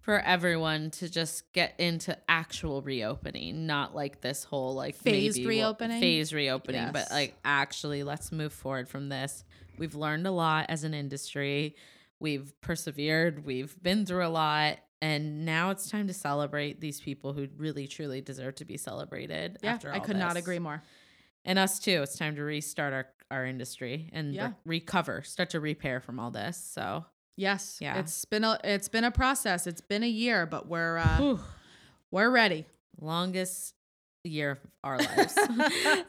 for 0.00 0.18
everyone 0.18 0.90
to 0.90 1.08
just 1.10 1.52
get 1.52 1.74
into 1.78 2.16
actual 2.28 2.80
reopening, 2.82 3.66
not 3.66 3.94
like 3.94 4.20
this 4.22 4.44
whole 4.44 4.74
like 4.74 4.96
Phased 4.96 5.36
maybe 5.36 5.46
we'll- 5.46 5.56
reopening? 5.56 6.00
phased 6.00 6.32
reopening, 6.32 6.90
but 6.92 7.10
like 7.10 7.36
actually 7.44 8.02
let's 8.02 8.32
move 8.32 8.52
forward 8.52 8.88
from 8.88 9.08
this. 9.08 9.44
We've 9.78 9.94
learned 9.94 10.26
a 10.26 10.30
lot 10.30 10.66
as 10.68 10.84
an 10.84 10.94
industry. 10.94 11.76
We've 12.18 12.52
persevered. 12.60 13.44
We've 13.44 13.74
been 13.82 14.04
through 14.04 14.26
a 14.26 14.28
lot. 14.28 14.78
And 15.02 15.44
now 15.46 15.70
it's 15.70 15.88
time 15.90 16.06
to 16.08 16.12
celebrate 16.14 16.80
these 16.80 17.00
people 17.00 17.32
who 17.32 17.48
really 17.56 17.86
truly 17.88 18.20
deserve 18.20 18.56
to 18.56 18.64
be 18.64 18.76
celebrated. 18.76 19.56
Yeah, 19.62 19.72
after 19.74 19.92
I 19.92 19.98
could 19.98 20.16
not 20.16 20.36
agree 20.36 20.58
more. 20.58 20.82
And 21.44 21.58
us 21.58 21.78
too. 21.78 22.02
It's 22.02 22.18
time 22.18 22.36
to 22.36 22.42
restart 22.42 22.92
our, 22.92 23.06
our 23.30 23.46
industry 23.46 24.10
and 24.12 24.34
Yeah. 24.34 24.48
re- 24.66 24.78
recover, 24.80 25.22
start 25.22 25.50
to 25.50 25.60
repair 25.60 26.00
from 26.00 26.20
all 26.20 26.30
this. 26.30 26.56
So 26.58 27.06
Yes, 27.36 27.78
Yeah. 27.80 27.98
It's 27.98 28.26
been 28.26 28.44
a 28.44 28.58
it's 28.62 28.88
been 28.90 29.04
a 29.04 29.10
process. 29.10 29.66
It's 29.66 29.80
been 29.80 30.02
a 30.02 30.08
year, 30.08 30.44
but 30.44 30.68
we're 30.68 30.98
uh, 30.98 31.16
whew, 31.16 31.40
we're 32.10 32.30
ready. 32.30 32.66
longest 33.00 33.74
year 34.24 34.50
of 34.52 34.58
our 34.84 34.98
lives. 34.98 35.36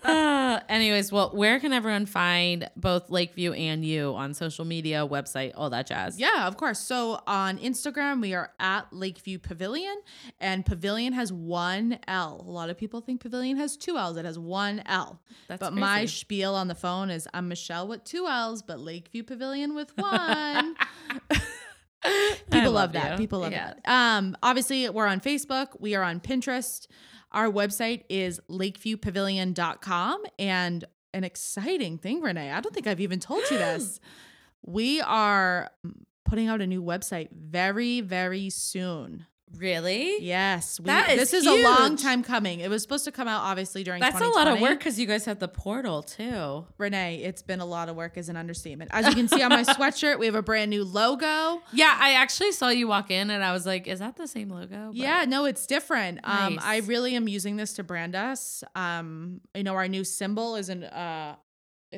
Uh, 0.04 0.60
anyways, 0.70 1.12
well, 1.12 1.32
where 1.34 1.60
can 1.60 1.72
everyone 1.72 2.06
find 2.06 2.70
both 2.76 3.10
Lakeview 3.10 3.54
and 3.54 3.86
you 3.86 4.14
on 4.16 4.34
social 4.34 4.66
media, 4.66 5.08
website, 5.08 5.54
all 5.56 5.70
that 5.70 5.88
jazz? 5.88 6.20
Yeah, 6.20 6.48
of 6.48 6.58
course. 6.58 6.80
So 6.80 7.22
on 7.26 7.58
Instagram, 7.58 8.22
we 8.22 8.34
are 8.34 8.52
at 8.60 8.92
Lakeview 8.92 9.40
Pavilion, 9.40 9.96
and 10.40 10.66
Pavilion 10.66 11.14
has 11.14 11.32
one 11.32 12.00
L. 12.08 12.44
A 12.46 12.52
lot 12.52 12.70
of 12.70 12.78
people 12.78 13.00
think 13.02 13.22
Pavilion 13.22 13.58
has 13.58 13.78
two 13.78 13.98
L's. 13.98 14.18
It 14.18 14.26
has 14.26 14.38
one 14.38 14.82
L. 14.88 15.22
That's 15.48 15.60
but 15.62 15.74
my 15.74 16.06
spiel 16.06 16.54
on 16.56 16.68
the 16.68 16.76
phone 16.76 17.10
is 17.10 17.28
I'm 17.34 17.48
Michelle 17.48 17.88
with 17.88 18.04
two 18.04 18.28
L's, 18.28 18.62
but 18.62 18.80
Lakeview 18.80 19.24
Pavilion 19.24 19.74
with 19.74 19.92
one. 19.98 20.76
People 22.52 22.72
love, 22.72 22.94
that. 22.94 23.12
you. 23.12 23.18
People 23.18 23.40
love 23.40 23.52
Yeah. 23.52 23.74
that. 23.86 23.90
Um, 23.90 24.36
obviously, 24.42 24.90
we're 24.90 25.06
on 25.08 25.22
Facebook. 25.22 25.80
We 25.80 25.96
are 25.96 26.04
on 26.04 26.20
Pinterest. 26.20 26.88
Our 27.32 27.50
website 27.50 28.04
is 28.10 28.40
lakeviewpavilion.com. 28.50 30.24
And 30.38 30.86
an 31.14 31.24
exciting 31.24 31.98
thing, 31.98 32.22
Renee, 32.22 32.52
I 32.52 32.62
don't 32.62 32.74
think 32.74 32.88
I've 32.88 33.00
even 33.00 33.20
told 33.20 33.44
you 33.50 33.58
this. 33.58 34.00
we 34.66 35.02
are 35.02 35.72
mm, 35.86 35.94
putting 36.26 36.48
out 36.48 36.62
a 36.62 36.68
new 36.68 36.84
website 36.84 37.30
very, 37.32 38.02
very 38.02 38.50
soon. 38.50 39.26
Really? 39.58 40.22
Yes. 40.24 40.80
We, 40.80 40.86
That 40.86 41.10
is 41.12 41.20
this 41.20 41.34
is 41.34 41.46
a 41.46 41.54
long 41.64 41.96
time 41.98 42.24
coming. 42.24 42.60
It 42.62 42.70
was 42.70 42.82
supposed 42.82 43.06
to 43.06 43.12
come 43.12 43.28
out 43.28 43.42
obviously 43.42 43.84
during 43.84 44.00
That's 44.02 44.20
a 44.20 44.28
lot 44.30 44.48
of 44.48 44.60
work 44.62 44.80
because 44.80 45.00
you 45.00 45.06
guys 45.06 45.26
have 45.26 45.40
the 45.40 45.48
portal 45.48 46.04
too. 46.04 46.66
Renee, 46.78 47.22
it's 47.24 47.42
been 47.42 47.60
a 47.60 47.66
lot 47.66 47.90
of 47.90 47.96
work 47.96 48.18
as 48.18 48.30
an 48.30 48.38
understatement. 48.38 48.92
As 48.94 49.08
you 49.08 49.14
can 49.14 49.28
see 49.28 49.42
on 49.42 49.50
my 49.50 49.64
sweatshirt, 49.64 50.20
we 50.20 50.26
have 50.26 50.36
a 50.36 50.42
brand 50.42 50.70
new 50.70 50.84
logo. 50.84 51.62
Yeah, 51.74 51.96
I 52.00 52.14
actually 52.14 52.52
saw 52.54 52.70
you 52.70 52.88
walk 52.88 53.12
in 53.12 53.30
and 53.30 53.44
I 53.44 53.52
was 53.54 53.66
like, 53.66 53.88
is 53.88 54.00
that 54.00 54.16
the 54.16 54.28
same 54.28 54.50
logo? 54.50 54.88
But- 54.88 54.96
Yeah, 54.96 55.26
no, 55.28 55.46
it's 55.46 55.66
different. 55.68 56.20
Um, 56.24 56.60
I 56.62 56.78
really 56.80 57.16
am 57.16 57.28
using 57.28 57.58
this 57.58 57.74
to 57.74 57.84
brand 57.84 58.16
us. 58.16 58.64
Um, 58.76 59.42
you 59.56 59.64
know, 59.64 59.76
our 59.76 59.88
new 59.88 60.04
symbol 60.04 60.56
is 60.56 60.70
an 60.70 60.84
uh 60.86 61.36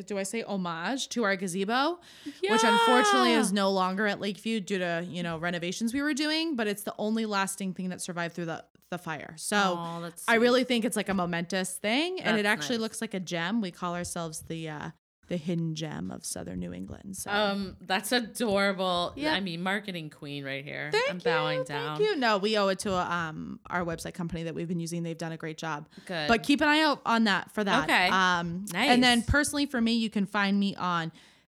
do 0.02 0.18
I 0.18 0.24
say 0.24 0.44
homage 0.44 1.10
to 1.10 1.24
our 1.24 1.36
gazebo, 1.36 2.00
which 2.26 2.64
unfortunately 2.64 3.34
is 3.34 3.54
no 3.54 3.72
longer 3.72 4.08
at 4.08 4.20
Lakeview 4.20 4.60
due 4.60 4.80
to, 4.80 5.06
you 5.08 5.24
know, 5.24 5.38
renovations 5.38 5.94
we 5.94 6.02
were 6.02 6.14
doing, 6.14 6.56
but 6.56 6.68
it's 6.68 6.84
the 6.84 6.96
only 6.98 7.26
lasting 7.26 7.74
thing 7.74 7.90
that 7.90 8.02
survived 8.02 8.36
through 8.36 8.46
the 8.46 8.64
the 8.90 8.98
fire. 9.00 9.34
So 9.38 10.12
I 10.28 10.36
really 10.36 10.64
think 10.64 10.86
it's 10.86 10.96
like 10.96 11.10
a 11.10 11.14
momentous 11.16 11.74
thing 11.74 12.22
and 12.22 12.38
it 12.38 12.46
actually 12.46 12.78
nice. 12.78 12.82
looks 12.82 13.02
like 13.02 13.14
a 13.16 13.20
gem. 13.20 13.60
We 13.60 13.72
call 13.72 13.96
ourselves 13.96 14.44
the 14.48 14.70
uh 14.70 14.90
the 15.34 15.38
hidden 15.38 15.74
gem 15.74 16.12
of 16.12 16.24
southern 16.24 16.60
New 16.60 16.72
England. 16.72 17.18
So 17.18 17.32
Um, 17.32 17.76
that's 17.82 18.12
adorable. 18.12 19.14
Yeah. 19.16 19.34
I 19.34 19.40
mean, 19.40 19.64
marketing 19.64 20.12
queen 20.12 20.46
right 20.46 20.64
here. 20.64 20.90
Thank 20.92 21.10
I'm 21.10 21.16
you, 21.16 21.24
bowing 21.24 21.64
down. 21.64 21.98
Thank 21.98 22.08
you. 22.08 22.16
No, 22.18 22.38
we 22.38 22.56
owe 22.56 22.68
it 22.68 22.78
to 22.80 22.94
um 22.94 23.60
our 23.68 23.84
website 23.84 24.14
company 24.14 24.44
that 24.44 24.54
we've 24.54 24.68
been 24.68 24.80
using. 24.80 25.02
They've 25.02 25.18
done 25.18 25.32
a 25.32 25.38
great 25.38 25.58
job. 25.58 25.88
Good. 26.06 26.28
But 26.28 26.44
keep 26.44 26.62
an 26.62 26.68
eye 26.68 26.82
out 26.82 27.02
on 27.04 27.24
that 27.24 27.50
for 27.52 27.64
that. 27.64 27.86
Okay. 27.86 28.10
Um 28.10 28.66
and 28.76 29.04
then 29.04 29.24
personally 29.24 29.66
for 29.66 29.82
me, 29.82 29.94
you 29.94 30.12
can 30.12 30.28
find 30.28 30.60
me 30.60 30.76
on 30.76 31.12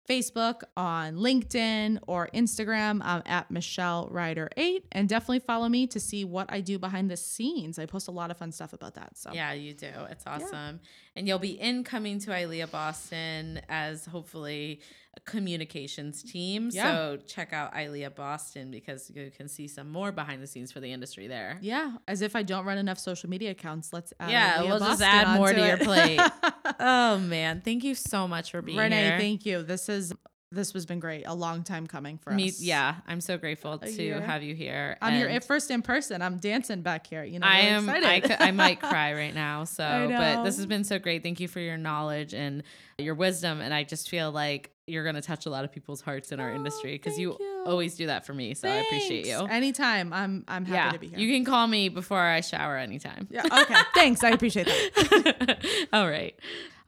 Facebook, 0.07 0.63
on 0.77 1.17
LinkedIn, 1.17 1.99
or 2.07 2.29
Instagram 2.35 3.05
um, 3.05 3.23
at 3.27 3.51
Michelle 3.51 4.09
Ryder 4.11 4.49
eight, 4.57 4.87
and 4.93 5.09
definitely 5.09 5.41
follow 5.41 5.69
me 5.69 5.87
to 5.89 6.01
see 6.01 6.25
what 6.25 6.47
I 6.51 6.61
do 6.61 6.79
behind 6.79 7.11
the 7.11 7.17
scenes. 7.17 7.79
I 7.79 7.87
post 7.87 8.09
a 8.09 8.13
lot 8.13 8.31
of 8.31 8.37
fun 8.37 8.53
stuff 8.53 8.73
about 8.73 8.95
that. 8.95 9.17
So 9.19 9.33
Yeah, 9.33 9.53
you 9.53 9.75
do. 9.75 9.91
It's 10.11 10.25
awesome. 10.27 10.81
And 11.15 11.27
you'll 11.27 11.39
be 11.39 11.53
incoming 11.53 12.19
to 12.21 12.31
ILEA 12.31 12.71
Boston 12.71 13.61
as 13.69 14.05
hopefully 14.07 14.81
communications 15.25 16.23
team. 16.23 16.71
Yeah. 16.73 16.93
So 16.93 17.19
check 17.27 17.53
out 17.53 17.75
ILEA 17.75 18.15
Boston 18.15 18.71
because 18.71 19.11
you 19.15 19.31
can 19.31 19.49
see 19.49 19.69
some 19.69 19.91
more 19.91 20.13
behind 20.13 20.43
the 20.43 20.47
scenes 20.47 20.73
for 20.73 20.81
the 20.81 20.93
industry 20.93 21.27
there. 21.27 21.59
yeah, 21.61 21.93
as 22.07 22.23
if 22.23 22.37
I 22.37 22.43
don't 22.43 22.65
run 22.65 22.79
enough 22.79 22.99
social 22.99 23.29
media 23.31 23.51
accounts, 23.53 23.93
let's 23.93 24.13
add 24.21 24.31
Yeah, 24.31 24.61
Leah 24.63 24.71
we'll 24.71 24.79
just 24.81 25.03
add 25.03 25.37
more 25.37 25.53
to 25.53 25.67
your 25.67 25.79
plate. 25.79 26.21
oh 26.81 27.19
man, 27.19 27.63
thank 27.65 27.85
you 27.85 27.95
so 27.95 28.29
much 28.29 28.51
for 28.51 28.63
being 28.63 28.79
Renee, 28.79 28.97
here. 28.97 29.13
Renee, 29.13 29.19
thank 29.23 29.47
you. 29.47 29.63
This 29.63 29.89
is 29.89 30.13
this 30.53 30.73
has 30.73 30.87
been 30.87 31.01
great. 31.01 31.25
A 31.27 31.35
long 31.35 31.65
time 31.65 31.89
coming 31.89 32.19
for 32.19 32.31
Me, 32.31 32.49
us. 32.49 32.61
yeah, 32.61 32.97
I'm 33.09 33.21
so 33.21 33.37
grateful 33.37 33.79
to 33.79 33.91
year. 33.91 34.21
have 34.21 34.45
you 34.45 34.55
here. 34.55 34.97
I'm 35.03 35.19
your 35.19 35.41
first 35.41 35.73
in 35.73 35.83
person. 35.83 36.23
I'm 36.23 36.39
dancing 36.39 36.83
back 36.83 37.09
here. 37.09 37.25
You 37.25 37.41
know, 37.41 37.47
I 37.49 37.59
am. 37.63 37.91
I, 37.91 38.23
I 38.39 38.53
might 38.53 38.79
cry 38.81 39.13
right 39.15 39.35
now. 39.35 39.65
So, 39.65 39.83
but 40.09 40.45
this 40.45 40.57
has 40.57 40.67
been 40.67 40.85
so 40.85 41.01
great. 41.01 41.25
Thank 41.25 41.41
you 41.41 41.49
for 41.49 41.59
your 41.59 41.77
knowledge 41.77 42.33
and 42.33 42.63
your 42.97 43.17
wisdom. 43.17 43.61
And 43.61 43.75
I 43.75 43.83
just 43.83 44.09
feel 44.09 44.31
like 44.31 44.71
you're 44.87 45.03
going 45.03 45.17
to 45.17 45.21
touch 45.23 45.47
a 45.47 45.51
lot 45.51 45.65
of 45.65 45.73
people's 45.73 46.01
hearts 46.01 46.31
in 46.33 46.39
our 46.41 46.51
Oh, 46.53 46.55
industry 46.57 46.93
because 46.93 47.19
you, 47.19 47.37
you. 47.41 47.65
always 47.67 47.97
do 47.97 48.07
that 48.07 48.25
for 48.25 48.33
me. 48.35 48.55
So 48.55 48.69
I 48.69 48.77
appreciate 48.77 49.27
you. 49.27 49.45
Anytime. 49.47 50.13
I'm 50.13 50.45
I'm 50.49 50.65
happy 50.65 50.77
yeah, 50.87 50.93
to 50.93 50.99
be 50.99 51.09
here. 51.09 51.19
you 51.19 51.33
can 51.35 51.45
call 51.45 51.67
me 51.67 51.89
before 51.89 52.21
I 52.21 52.41
shower 52.41 52.77
anytime. 52.77 53.27
yeah. 53.31 53.43
Okay. 53.45 53.75
Thanks. 53.95 54.23
I 54.23 54.31
appreciate 54.31 54.67
that. 54.67 55.89
All 55.93 56.09
right. 56.09 56.35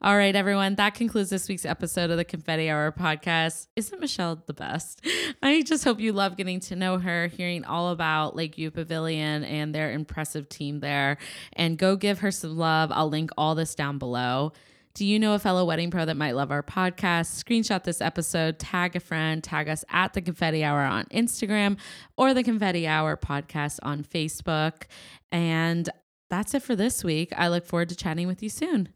All 0.01 0.15
right, 0.15 0.33
everyone. 0.33 0.75
That 0.75 0.95
concludes 0.95 1.29
this 1.29 1.49
week's 1.49 1.65
episode 1.65 2.09
of 2.09 2.15
the 2.15 2.23
Confetti 2.23 2.69
Hour 2.69 2.93
podcast. 2.93 3.67
Isn't 3.75 3.99
Michelle 3.99 4.41
the 4.45 4.53
best? 4.53 5.05
I 5.43 5.61
just 5.61 5.83
hope 5.83 5.99
you 5.99 6.13
love 6.13 6.37
getting 6.37 6.61
to 6.61 6.77
know 6.77 6.99
her, 6.99 7.27
hearing 7.27 7.65
all 7.65 7.89
about 7.89 8.33
Lakeview 8.33 8.71
Pavilion 8.71 9.43
and 9.43 9.75
their 9.75 9.91
impressive 9.91 10.47
team 10.47 10.79
there. 10.79 11.17
And 11.51 11.77
go 11.77 11.97
give 11.97 12.19
her 12.19 12.31
some 12.31 12.55
love. 12.55 12.93
I'll 12.93 13.09
link 13.09 13.31
all 13.37 13.55
this 13.55 13.75
down 13.75 13.97
below. 13.97 14.53
Do 14.99 15.05
you 15.05 15.17
know 15.17 15.33
a 15.33 15.39
fellow 15.39 15.63
wedding 15.63 15.91
pro 15.91 16.03
that 16.03 16.17
might 16.17 16.35
love 16.35 16.51
our 16.51 16.61
podcast? 16.61 17.41
Screenshot 17.41 17.85
this 17.85 18.01
episode, 18.01 18.59
tag 18.59 18.97
a 18.97 18.99
friend, 18.99 19.41
tag 19.41 19.69
us 19.69 19.85
at 19.89 20.11
the 20.11 20.21
Confetti 20.21 20.61
Hour 20.61 20.81
on 20.81 21.05
Instagram 21.05 21.77
or 22.17 22.33
the 22.33 22.43
Confetti 22.43 22.85
Hour 22.85 23.15
podcast 23.15 23.79
on 23.81 24.03
Facebook. 24.03 24.87
And 25.31 25.87
that's 26.29 26.53
it 26.53 26.63
for 26.63 26.75
this 26.75 27.01
week. 27.01 27.31
I 27.37 27.47
look 27.47 27.65
forward 27.65 27.87
to 27.87 27.95
chatting 27.95 28.27
with 28.27 28.43
you 28.43 28.49
soon. 28.49 28.89